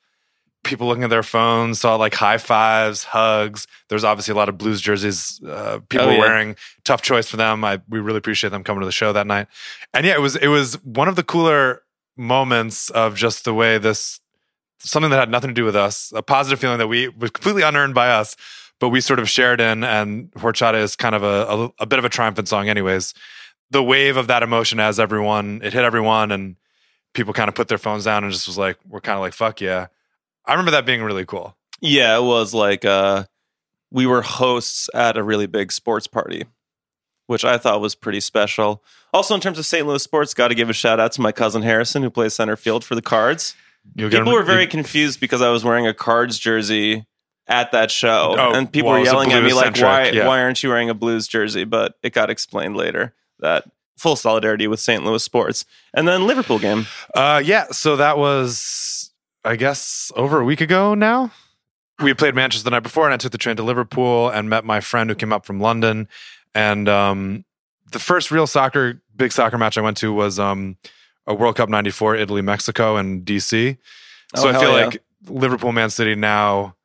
people 0.64 0.88
looking 0.88 1.04
at 1.04 1.10
their 1.10 1.24
phones, 1.24 1.82
saw 1.82 1.96
like 1.96 2.14
high 2.14 2.38
fives, 2.38 3.04
hugs. 3.04 3.68
There's 3.90 4.04
obviously 4.04 4.32
a 4.32 4.36
lot 4.36 4.48
of 4.48 4.58
Blues 4.58 4.80
jerseys. 4.80 5.42
Uh, 5.46 5.80
people 5.90 6.08
Oh, 6.08 6.12
yeah. 6.12 6.20
wearing 6.20 6.56
tough 6.86 7.02
choice 7.02 7.28
for 7.28 7.36
them. 7.38 7.66
I 7.66 7.82
we 7.90 8.00
really 8.00 8.20
appreciate 8.20 8.52
them 8.52 8.64
coming 8.64 8.80
to 8.82 8.86
the 8.86 8.92
show 8.92 9.12
that 9.12 9.28
night. 9.28 9.48
And 9.94 10.06
yeah, 10.06 10.14
it 10.14 10.22
was 10.22 10.36
it 10.38 10.48
was 10.48 10.76
one 10.86 11.08
of 11.10 11.16
the 11.18 11.24
cooler 11.24 11.82
moments 12.16 12.90
of 12.92 13.16
just 13.16 13.44
the 13.44 13.54
way 13.54 13.80
this 13.80 14.20
something 14.84 15.10
that 15.12 15.20
had 15.20 15.30
nothing 15.30 15.50
to 15.50 15.54
do 15.54 15.66
with 15.66 15.76
us, 15.76 16.12
a 16.16 16.22
positive 16.22 16.60
feeling 16.60 16.78
that 16.80 16.88
we 16.88 17.08
was 17.10 17.32
completely 17.32 17.62
unearned 17.62 17.94
by 17.94 18.10
us, 18.10 18.36
but 18.80 18.90
we 18.90 19.02
sort 19.02 19.20
of 19.20 19.30
shared 19.30 19.62
in. 19.62 19.84
And 19.84 20.32
Horchata 20.34 20.82
is 20.82 20.96
kind 20.96 21.16
of 21.16 21.24
a, 21.24 21.26
a, 21.26 21.84
a 21.84 21.86
bit 21.86 22.00
of 22.00 22.06
a 22.06 22.10
triumphant 22.10 22.48
song, 22.48 22.70
anyways. 22.70 23.14
The 23.70 23.84
wave 23.84 24.18
of 24.18 24.28
that 24.28 24.44
emotion 24.44 24.80
as 24.80 25.00
everyone, 25.00 25.62
it 25.64 25.74
hit 25.74 25.84
everyone, 25.84 26.32
and 26.32 26.56
people 27.14 27.34
kind 27.34 27.50
of 27.50 27.56
put 27.56 27.68
their 27.68 27.78
phones 27.78 28.06
down 28.06 28.24
and 28.24 28.34
just 28.34 28.48
was 28.48 28.58
like, 28.58 28.78
we're 28.88 29.02
kind 29.02 29.16
of 29.16 29.22
like, 29.22 29.34
fuck 29.34 29.62
yeah. 29.62 29.88
I 30.46 30.54
remember 30.54 30.72
that 30.72 30.86
being 30.86 31.04
really 31.04 31.26
cool. 31.26 31.56
Yeah, 31.80 32.18
it 32.18 32.24
was 32.24 32.54
like 32.54 32.86
uh, 32.86 33.26
we 33.92 34.06
were 34.06 34.22
hosts 34.22 34.90
at 34.94 35.18
a 35.18 35.24
really 35.24 35.48
big 35.48 35.72
sports 35.72 36.08
party, 36.08 36.46
which 37.28 37.46
I 37.46 37.58
thought 37.58 37.82
was 37.82 37.96
pretty 37.96 38.20
special. 38.20 38.84
Also, 39.14 39.36
in 39.36 39.42
terms 39.42 39.60
of 39.60 39.66
St. 39.66 39.86
Louis 39.86 40.02
sports, 40.02 40.34
got 40.34 40.50
to 40.50 40.56
give 40.56 40.70
a 40.70 40.74
shout 40.74 41.00
out 41.00 41.12
to 41.14 41.22
my 41.22 41.32
cousin 41.32 41.62
Harrison, 41.62 42.02
who 42.04 42.10
plays 42.10 42.34
center 42.34 42.56
field 42.56 42.84
for 42.84 42.96
the 42.96 43.02
Cards. 43.02 43.56
You'll 43.96 44.10
People 44.10 44.32
were 44.34 44.44
very 44.44 44.68
confused 44.68 45.20
because 45.20 45.42
I 45.42 45.50
was 45.50 45.64
wearing 45.64 45.88
a 45.88 45.94
Cards 45.94 46.40
jersey 46.40 47.06
at 47.48 47.72
that 47.74 47.92
show, 47.92 48.36
Oh, 48.38 48.54
and 48.54 48.72
people 48.72 48.88
well, 48.92 48.94
were 48.94 49.00
it 49.00 49.02
was 49.02 49.10
a 49.10 49.12
yelling 49.14 49.32
at 49.34 49.44
me 49.44 49.54
like, 49.54 49.76
"Why? 49.78 50.10
yeah. 50.12 50.28
Why 50.28 50.42
aren't 50.42 50.64
you 50.64 50.70
wearing 50.70 50.90
a 50.90 50.94
Blues 50.94 51.28
jersey?" 51.28 51.64
But 51.66 51.96
it 52.04 52.14
got 52.14 52.30
explained 52.30 52.78
later 52.78 53.14
that 53.40 53.66
full 53.98 54.16
solidarity 54.16 54.68
with 54.68 54.80
St. 54.80 55.04
Louis 55.04 55.22
sports, 55.24 55.66
and 55.94 56.08
then 56.08 56.26
Liverpool 56.28 56.60
game. 56.60 56.88
Uh, 57.14 57.42
yeah. 57.44 57.66
So 57.72 57.96
that 57.98 58.18
was, 58.18 59.12
I 59.44 59.56
guess, 59.58 60.12
over 60.16 60.40
a 60.40 60.46
week 60.46 60.62
ago 60.62 60.94
now. 60.94 61.32
We 62.02 62.14
played 62.14 62.34
Manchester 62.34 62.64
the 62.64 62.72
night 62.72 62.84
before, 62.84 63.06
and 63.06 63.14
I 63.14 63.18
took 63.18 63.32
the 63.32 63.38
train 63.38 63.58
to 63.58 63.64
Liverpool 63.64 64.30
and 64.30 64.50
met 64.50 64.64
my 64.66 64.80
friend 64.80 65.10
who 65.10 65.16
came 65.16 65.34
up 65.34 65.46
from 65.46 65.60
London. 65.60 66.08
And 66.56 66.88
um, 66.90 67.46
the 67.92 68.00
first 68.00 68.32
real 68.32 68.48
soccer, 68.48 69.02
big 69.16 69.32
soccer 69.32 69.58
match 69.58 69.78
I 69.78 69.82
went 69.82 69.98
to 69.98 70.12
was 70.12 70.40
um, 70.40 70.78
a 71.32 71.34
World 71.36 71.56
Cup 71.56 71.70
'94, 71.70 72.16
Italy, 72.16 72.42
Mexico, 72.42 72.98
and 72.98 73.26
DC. 73.26 73.78
So 74.36 74.48
Oh, 74.48 74.50
I 74.50 74.60
feel 74.60 74.78
yeah. 74.78 74.86
like 74.86 75.04
Liverpool, 75.28 75.72
Man 75.72 75.90
City 75.90 76.16
now 76.16 76.76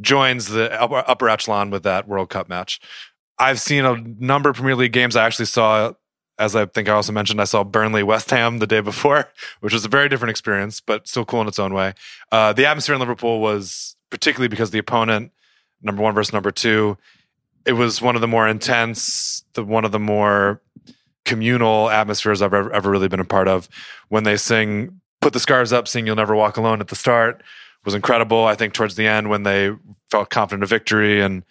joins 0.00 0.48
the 0.48 0.70
upper, 0.80 1.04
upper 1.06 1.28
echelon 1.28 1.70
with 1.70 1.82
that 1.84 2.06
World 2.08 2.30
Cup 2.30 2.48
match. 2.48 2.80
I've 3.38 3.60
seen 3.60 3.84
a 3.84 3.96
number 4.18 4.50
of 4.50 4.56
Premier 4.56 4.74
League 4.76 4.92
games. 4.92 5.14
I 5.16 5.24
actually 5.26 5.46
saw, 5.46 5.92
as 6.38 6.56
I 6.56 6.66
think 6.66 6.88
I 6.88 6.92
also 6.92 7.12
mentioned, 7.12 7.40
I 7.40 7.44
saw 7.44 7.64
Burnley 7.64 8.02
West 8.02 8.30
Ham 8.30 8.58
the 8.58 8.66
day 8.66 8.80
before, 8.80 9.28
which 9.60 9.72
was 9.72 9.84
a 9.84 9.88
very 9.88 10.08
different 10.08 10.30
experience, 10.30 10.80
but 10.80 11.06
still 11.08 11.24
cool 11.24 11.40
in 11.42 11.48
its 11.48 11.58
own 11.58 11.72
way. 11.74 11.94
Uh, 12.32 12.52
the 12.52 12.66
atmosphere 12.66 12.94
in 12.94 13.00
Liverpool 13.00 13.40
was 13.40 13.96
particularly 14.10 14.48
because 14.48 14.70
the 14.70 14.78
opponent, 14.78 15.32
number 15.82 16.02
one 16.02 16.14
versus 16.14 16.32
number 16.32 16.50
two, 16.50 16.96
it 17.64 17.72
was 17.72 18.00
one 18.00 18.14
of 18.14 18.20
the 18.20 18.28
more 18.28 18.46
intense, 18.48 19.44
the 19.54 19.64
one 19.64 19.84
of 19.84 19.92
the 19.92 19.98
more 19.98 20.60
communal 21.26 21.90
atmospheres 21.90 22.40
I've 22.40 22.54
ever, 22.54 22.72
ever 22.72 22.90
really 22.90 23.08
been 23.08 23.20
a 23.20 23.24
part 23.24 23.48
of. 23.48 23.68
When 24.08 24.24
they 24.24 24.38
sing 24.38 25.02
"Put 25.20 25.34
the 25.34 25.40
Scars 25.40 25.72
Up," 25.72 25.86
sing 25.86 26.06
"You'll 26.06 26.16
Never 26.16 26.34
Walk 26.34 26.56
Alone" 26.56 26.80
at 26.80 26.88
the 26.88 26.96
start 26.96 27.42
was 27.84 27.94
incredible. 27.94 28.44
I 28.44 28.54
think 28.54 28.72
towards 28.72 28.96
the 28.96 29.06
end 29.06 29.28
when 29.28 29.42
they 29.42 29.72
felt 30.10 30.30
confident 30.30 30.62
of 30.62 30.70
victory 30.70 31.20
and 31.20 31.44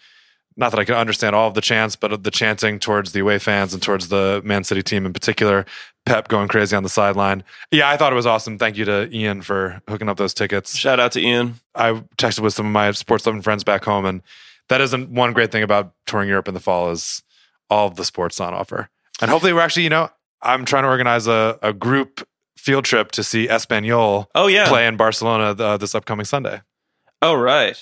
not 0.57 0.71
that 0.71 0.79
I 0.79 0.85
could 0.85 0.95
understand 0.95 1.35
all 1.35 1.47
of 1.49 1.53
the 1.53 1.61
chants, 1.61 1.95
but 1.95 2.23
the 2.23 2.31
chanting 2.31 2.79
towards 2.79 3.11
the 3.11 3.19
away 3.19 3.39
fans 3.39 3.73
and 3.73 3.83
towards 3.83 4.07
the 4.07 4.41
Man 4.45 4.63
City 4.63 4.81
team 4.81 5.05
in 5.05 5.11
particular. 5.11 5.65
Pep 6.05 6.27
going 6.27 6.47
crazy 6.47 6.75
on 6.75 6.83
the 6.83 6.89
sideline. 6.89 7.43
Yeah, 7.71 7.89
I 7.89 7.97
thought 7.97 8.13
it 8.13 8.15
was 8.15 8.27
awesome. 8.27 8.57
Thank 8.57 8.77
you 8.77 8.85
to 8.85 9.13
Ian 9.13 9.41
for 9.41 9.81
hooking 9.89 10.07
up 10.07 10.17
those 10.17 10.33
tickets. 10.33 10.75
Shout 10.77 10.99
out 10.99 11.11
to 11.13 11.19
Ian. 11.19 11.55
I 11.73 12.03
texted 12.17 12.39
with 12.39 12.53
some 12.53 12.67
of 12.67 12.71
my 12.71 12.91
sports 12.91 13.25
loving 13.25 13.41
friends 13.41 13.63
back 13.63 13.83
home, 13.83 14.05
and 14.05 14.21
that 14.69 14.81
isn't 14.81 15.09
one 15.09 15.33
great 15.33 15.51
thing 15.51 15.63
about 15.63 15.93
touring 16.05 16.29
Europe 16.29 16.47
in 16.47 16.53
the 16.53 16.59
fall 16.59 16.91
is 16.91 17.23
all 17.69 17.87
of 17.87 17.95
the 17.95 18.05
sports 18.05 18.39
on 18.39 18.53
offer. 18.53 18.89
And 19.21 19.31
hopefully, 19.31 19.53
we're 19.53 19.61
actually, 19.61 19.83
you 19.83 19.89
know, 19.89 20.09
I'm 20.41 20.65
trying 20.65 20.83
to 20.83 20.89
organize 20.89 21.27
a, 21.27 21.57
a 21.61 21.73
group 21.73 22.27
field 22.57 22.85
trip 22.85 23.11
to 23.11 23.23
see 23.23 23.47
Espanyol 23.47 24.25
Oh 24.35 24.47
yeah. 24.47 24.67
play 24.67 24.87
in 24.87 24.97
Barcelona 24.97 25.55
uh, 25.63 25.77
this 25.77 25.93
upcoming 25.95 26.25
Sunday. 26.25 26.61
Oh 27.21 27.33
right. 27.35 27.77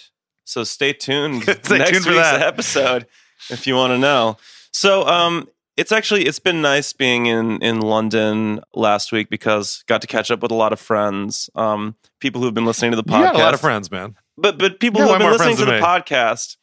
So 0.45 0.63
stay 0.63 0.91
tuned 0.93 1.43
Stay 1.63 1.77
next 1.77 1.91
tuned 1.91 2.03
for 2.03 2.09
week's 2.11 2.21
that. 2.23 2.41
episode 2.41 3.07
if 3.49 3.65
you 3.65 3.75
want 3.75 3.91
to 3.91 3.97
know. 3.97 4.37
So 4.73 5.07
um 5.07 5.47
it's 5.77 5.91
actually 5.91 6.25
it's 6.25 6.39
been 6.39 6.61
nice 6.61 6.91
being 6.93 7.25
in 7.27 7.61
in 7.61 7.79
London 7.79 8.59
last 8.75 9.11
week 9.13 9.29
because 9.29 9.83
got 9.87 10.01
to 10.01 10.07
catch 10.07 10.29
up 10.31 10.41
with 10.41 10.51
a 10.51 10.55
lot 10.55 10.73
of 10.73 10.79
friends, 10.79 11.49
um, 11.55 11.95
people 12.19 12.41
who've 12.41 12.53
been 12.53 12.65
listening 12.65 12.91
to 12.91 12.97
the 12.97 13.03
podcast. 13.03 13.35
A 13.35 13.37
lot 13.39 13.53
of 13.53 13.61
friends, 13.61 13.89
man. 13.89 14.15
but 14.37 14.57
but 14.57 14.79
people 14.81 14.99
Yeah, 15.01 15.07
who've 15.07 15.19
been 15.19 15.31
listening 15.31 15.55
to 15.57 15.65
the 15.65 15.71
than 15.71 15.81
podcast. 15.83 16.57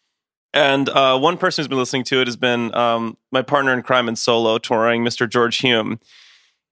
And 0.53 0.89
uh, 0.89 1.19
one 1.19 1.37
person 1.37 1.63
who's 1.63 1.69
been 1.69 1.79
listening 1.79 2.05
to 2.05 2.21
it 2.21 2.27
has 2.27 2.37
been 2.37 2.75
um, 2.75 3.17
my 3.31 3.43
partner 3.43 3.73
in 3.73 3.83
crime 3.83 4.09
and 4.09 4.19
solo 4.19 4.59
touring, 4.59 5.05
Mr. 5.05 5.29
George 5.29 5.59
Hume. 5.59 6.01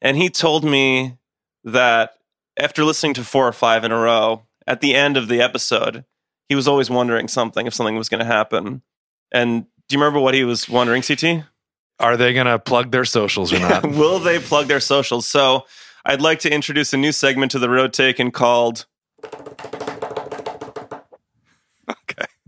And 0.03 0.17
he 0.17 0.31
told 0.31 0.65
me 0.65 1.17
that 1.65 2.15
after 2.59 2.85
listening 2.85 3.15
to 3.15 3.25
four 3.25 3.47
or 3.47 3.53
five 3.53 3.85
in 3.85 3.93
a 3.93 3.99
row, 3.99 4.43
at 4.67 4.81
the 4.81 4.95
end 4.95 5.17
of 5.17 5.29
the 5.29 5.41
episode, 5.41 6.05
he 6.49 6.55
was 6.55 6.67
always 6.67 6.91
wondering 6.91 7.29
something 7.29 7.67
if 7.67 7.75
something 7.75 7.97
was 7.97 8.09
going 8.09 8.21
to 8.21 8.27
happen. 8.27 8.83
And 9.33 9.67
do 9.89 9.97
you 9.97 10.01
remember 10.01 10.21
what 10.21 10.35
he 10.35 10.45
was 10.45 10.69
wondering, 10.69 11.03
CT? 11.03 11.45
Are 12.01 12.17
they 12.17 12.33
going 12.33 12.47
to 12.47 12.59
plug 12.59 12.91
their 12.91 13.05
socials 13.05 13.53
or 13.53 13.59
not? 13.59 13.85
Will 13.91 14.19
they 14.19 14.39
plug 14.39 14.67
their 14.67 14.81
socials? 14.81 15.29
So 15.29 15.67
I'd 16.05 16.21
like 16.21 16.41
to 16.41 16.53
introduce 16.53 16.93
a 16.93 16.97
new 16.97 17.13
segment 17.13 17.53
to 17.53 17.59
the 17.59 17.69
Road 17.69 17.93
Taken 17.93 18.31
called. 18.31 18.87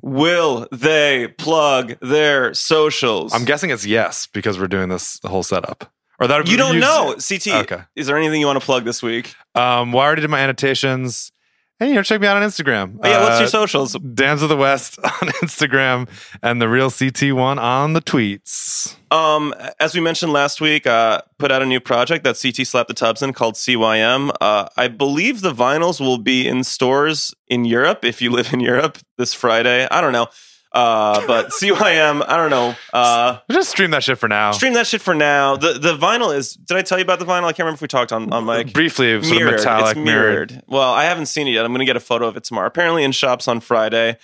Will 0.02 0.66
they 0.72 1.28
plug 1.39 1.97
their 2.01 2.55
socials? 2.55 3.32
I'm 3.35 3.44
guessing 3.44 3.70
it's 3.70 3.85
yes 3.86 4.27
because 4.27 4.59
we're 4.59 4.68
doing 4.68 4.89
this 4.89 5.18
the 5.20 5.28
whole 5.28 5.43
setup. 5.43 5.93
Or 6.18 6.27
that 6.27 6.48
You 6.48 6.56
don't 6.59 6.74
use- 6.74 6.82
know, 6.82 7.14
CT. 7.18 7.47
Okay. 7.64 7.82
Is 7.97 8.06
there 8.06 8.16
anything 8.18 8.40
you 8.40 8.47
want 8.47 8.60
to 8.60 8.64
plug 8.64 8.85
this 8.85 9.02
week? 9.02 9.35
Um, 9.55 9.93
well, 9.93 10.02
I 10.02 10.06
already 10.06 10.20
did 10.22 10.31
my 10.31 10.40
annotations. 10.40 11.32
And 11.81 11.89
you 11.89 11.94
know, 11.97 12.02
check 12.02 12.20
me 12.20 12.27
out 12.27 12.36
on 12.36 12.43
Instagram. 12.43 12.98
Oh, 13.02 13.09
yeah, 13.09 13.23
what's 13.23 13.36
Uh, 13.36 13.40
your 13.40 13.48
socials? 13.48 13.94
Dams 13.94 14.43
of 14.43 14.51
the 14.51 14.57
West 14.57 14.98
on 15.05 15.28
Instagram 15.43 16.09
and 16.43 16.61
the 16.61 16.69
real 16.69 16.90
CT 16.90 17.32
one 17.35 17.59
on 17.59 17.94
the 17.94 18.02
tweets. 18.02 18.97
Um, 19.11 19.55
as 19.81 19.94
we 19.94 20.01
mentioned 20.02 20.31
last 20.32 20.61
week, 20.61 20.86
uh, 20.86 21.23
put 21.39 21.51
out 21.51 21.62
a 21.62 21.66
new 21.66 21.81
project 21.81 22.23
that 22.24 22.39
CT 22.40 22.66
slapped 22.66 22.89
the 22.89 22.94
tubs 22.94 23.23
in 23.23 23.32
called 23.32 23.55
CYM. 23.55 24.31
Uh, 24.43 24.69
I 24.77 24.89
believe 24.89 25.40
the 25.40 25.52
vinyls 25.55 26.01
will 26.01 26.19
be 26.19 26.47
in 26.47 26.65
stores 26.65 27.35
in 27.48 27.65
Europe 27.65 28.05
if 28.05 28.20
you 28.20 28.31
live 28.31 28.52
in 28.52 28.61
Europe 28.61 28.98
this 29.16 29.32
Friday. 29.32 29.89
I 29.90 30.01
don't 30.02 30.12
know. 30.12 30.28
Uh, 30.72 31.26
but 31.26 31.48
CYM, 31.60 32.24
I 32.26 32.36
don't 32.36 32.51
know. 32.51 32.74
Uh, 32.92 33.38
Just 33.51 33.70
stream 33.70 33.90
that 33.90 34.05
shit 34.05 34.18
for 34.18 34.28
now. 34.28 34.52
stream 34.52 34.74
that 34.74 34.86
shit 34.86 35.01
for 35.01 35.14
now. 35.14 35.56
The 35.56 35.74
the 35.74 35.97
vinyl 35.97 36.34
is. 36.34 36.55
Did 36.55 36.76
I 36.76 36.82
tell 36.82 36.98
you 36.98 37.02
about 37.02 37.18
the 37.18 37.24
vinyl? 37.24 37.44
I 37.44 37.52
can't 37.52 37.60
remember 37.60 37.74
if 37.76 37.82
we 37.82 37.88
talked 37.88 38.12
on 38.12 38.32
on 38.32 38.44
mic. 38.44 38.72
Briefly, 38.72 39.22
sort 39.22 39.42
of 39.42 39.51
metallic, 39.51 39.97
it's 39.97 40.05
mirrored. 40.05 40.51
mirrored. 40.52 40.62
Well, 40.68 40.92
I 40.92 41.05
haven't 41.05 41.26
seen 41.26 41.48
it 41.48 41.52
yet. 41.52 41.64
I'm 41.64 41.72
going 41.72 41.80
to 41.80 41.84
get 41.86 41.97
a 41.97 42.01
photo 42.01 42.28
of 42.28 42.36
it 42.36 42.44
tomorrow. 42.44 42.66
Apparently 42.68 43.02
in 43.05 43.12
shops 43.12 43.48
on 43.48 43.60
Friday. 43.60 44.16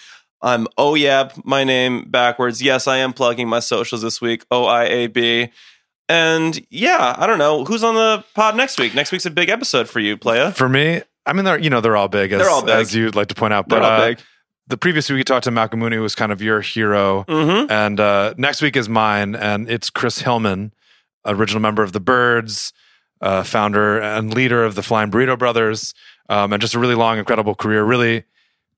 I'm 0.43 0.69
oh 0.77 0.95
yeah, 0.95 1.31
my 1.45 1.65
name 1.65 2.05
backwards. 2.11 2.61
Yes, 2.63 2.87
I 2.87 2.99
am 2.99 3.13
plugging 3.13 3.49
my 3.49 3.59
socials 3.61 4.03
this 4.03 4.21
week. 4.21 4.45
O 4.51 4.67
I 4.67 4.85
A 4.85 5.07
B. 5.09 5.49
And 6.09 6.65
yeah, 6.71 7.17
I 7.19 7.27
don't 7.27 7.39
know 7.39 7.65
who's 7.65 7.83
on 7.83 7.95
the 7.97 8.23
pod 8.35 8.55
next 8.55 8.79
week. 8.79 8.95
Next 8.95 9.11
week's 9.11 9.27
a 9.27 9.31
big 9.31 9.49
episode 9.49 9.89
for 9.89 9.99
you, 9.99 10.17
playa. 10.17 10.53
For 10.53 10.69
me, 10.69 11.03
I 11.25 11.33
mean, 11.33 11.45
they're 11.45 11.59
you 11.59 11.71
know 11.71 11.81
they're 11.81 11.97
all 11.97 12.07
big, 12.09 12.31
as, 12.33 12.41
They're 12.41 12.51
all 12.51 12.63
big. 12.65 12.77
as 12.77 12.95
you'd 12.95 13.17
like 13.17 13.29
to 13.29 13.35
point 13.35 13.53
out. 13.55 13.69
They're 13.69 13.81
But 13.81 13.91
all 13.93 14.01
uh, 14.03 14.07
big. 14.09 14.21
The 14.69 14.77
previous 14.77 15.09
week 15.09 15.19
we 15.19 15.25
talked 15.25 15.45
to 15.45 15.51
Malcolm 15.53 15.79
Mooney, 15.81 15.97
who 15.97 16.03
was 16.03 16.15
kind 16.17 16.33
of 16.33 16.43
your 16.43 16.61
hero, 16.61 17.25
Mm-hmm. 17.29 17.71
and 17.71 18.01
uh, 18.01 18.35
next 18.37 18.63
week 18.63 18.77
is 18.77 18.89
mine, 18.89 19.37
and 19.37 19.71
it's 19.71 19.91
Chris 19.91 20.19
Hillman, 20.21 20.73
original 21.25 21.61
member 21.63 21.83
of 21.85 21.93
the 21.93 22.01
Byrds, 22.01 22.73
uh, 23.21 23.45
founder 23.45 24.01
and 24.01 24.35
leader 24.35 24.65
of 24.65 24.75
the 24.75 24.83
Flying 24.83 25.11
Burrito 25.11 25.39
Brothers, 25.39 25.95
um, 26.29 26.53
and 26.53 26.61
just 26.61 26.75
a 26.75 26.81
really 26.81 26.97
long, 26.97 27.19
incredible 27.19 27.55
career. 27.55 27.85
Really 27.85 28.25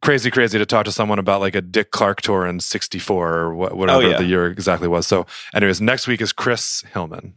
crazy, 0.02 0.30
crazy 0.30 0.58
to 0.58 0.66
talk 0.66 0.84
to 0.84 0.92
someone 0.92 1.18
about 1.18 1.40
like 1.40 1.54
a 1.54 1.62
Dick 1.62 1.90
Clark 1.90 2.20
tour 2.20 2.46
in 2.46 2.60
'64 2.60 3.34
or 3.34 3.54
wha- 3.54 3.70
whatever 3.74 4.02
Oh, 4.04 4.08
yeah. 4.10 4.18
the 4.18 4.26
year 4.26 4.46
exactly 4.46 4.88
was. 4.88 5.06
So, 5.06 5.26
anyways, 5.54 5.80
next 5.80 6.06
week 6.06 6.20
is 6.20 6.32
Chris 6.34 6.84
Hillman. 6.92 7.32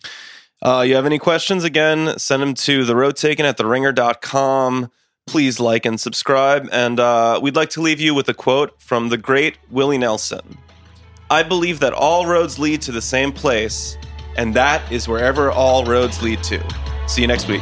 Uh, 0.62 0.84
you 0.86 0.94
have 0.96 1.06
any 1.06 1.18
questions? 1.20 1.64
Again, 1.64 2.20
send 2.20 2.42
them 2.44 2.54
to 2.56 2.84
the 2.84 2.96
road 2.98 3.16
taken 3.16 3.46
at 3.46 3.58
theringer.com. 3.58 4.92
Please 5.32 5.62
like 5.62 5.86
and 5.86 5.98
subscribe. 5.98 6.68
And 6.74 7.00
uh, 7.00 7.40
we'd 7.42 7.56
like 7.56 7.70
to 7.70 7.82
leave 7.82 8.02
you 8.02 8.14
with 8.14 8.28
a 8.28 8.34
quote 8.34 8.76
from 8.82 9.08
the 9.08 9.18
great 9.18 9.58
Willie 9.70 9.98
Nelson 9.98 10.58
I 11.30 11.44
believe 11.44 11.80
that 11.80 11.94
all 11.94 12.26
roads 12.26 12.60
lead 12.60 12.82
to 12.82 12.92
the 12.92 13.02
same 13.02 13.32
place, 13.32 13.98
and 14.36 14.54
that 14.54 14.92
is 14.92 15.08
wherever 15.08 15.50
all 15.50 15.86
roads 15.86 16.22
lead 16.22 16.44
to. 16.44 16.62
See 17.08 17.22
you 17.22 17.28
next 17.28 17.48
week. 17.48 17.62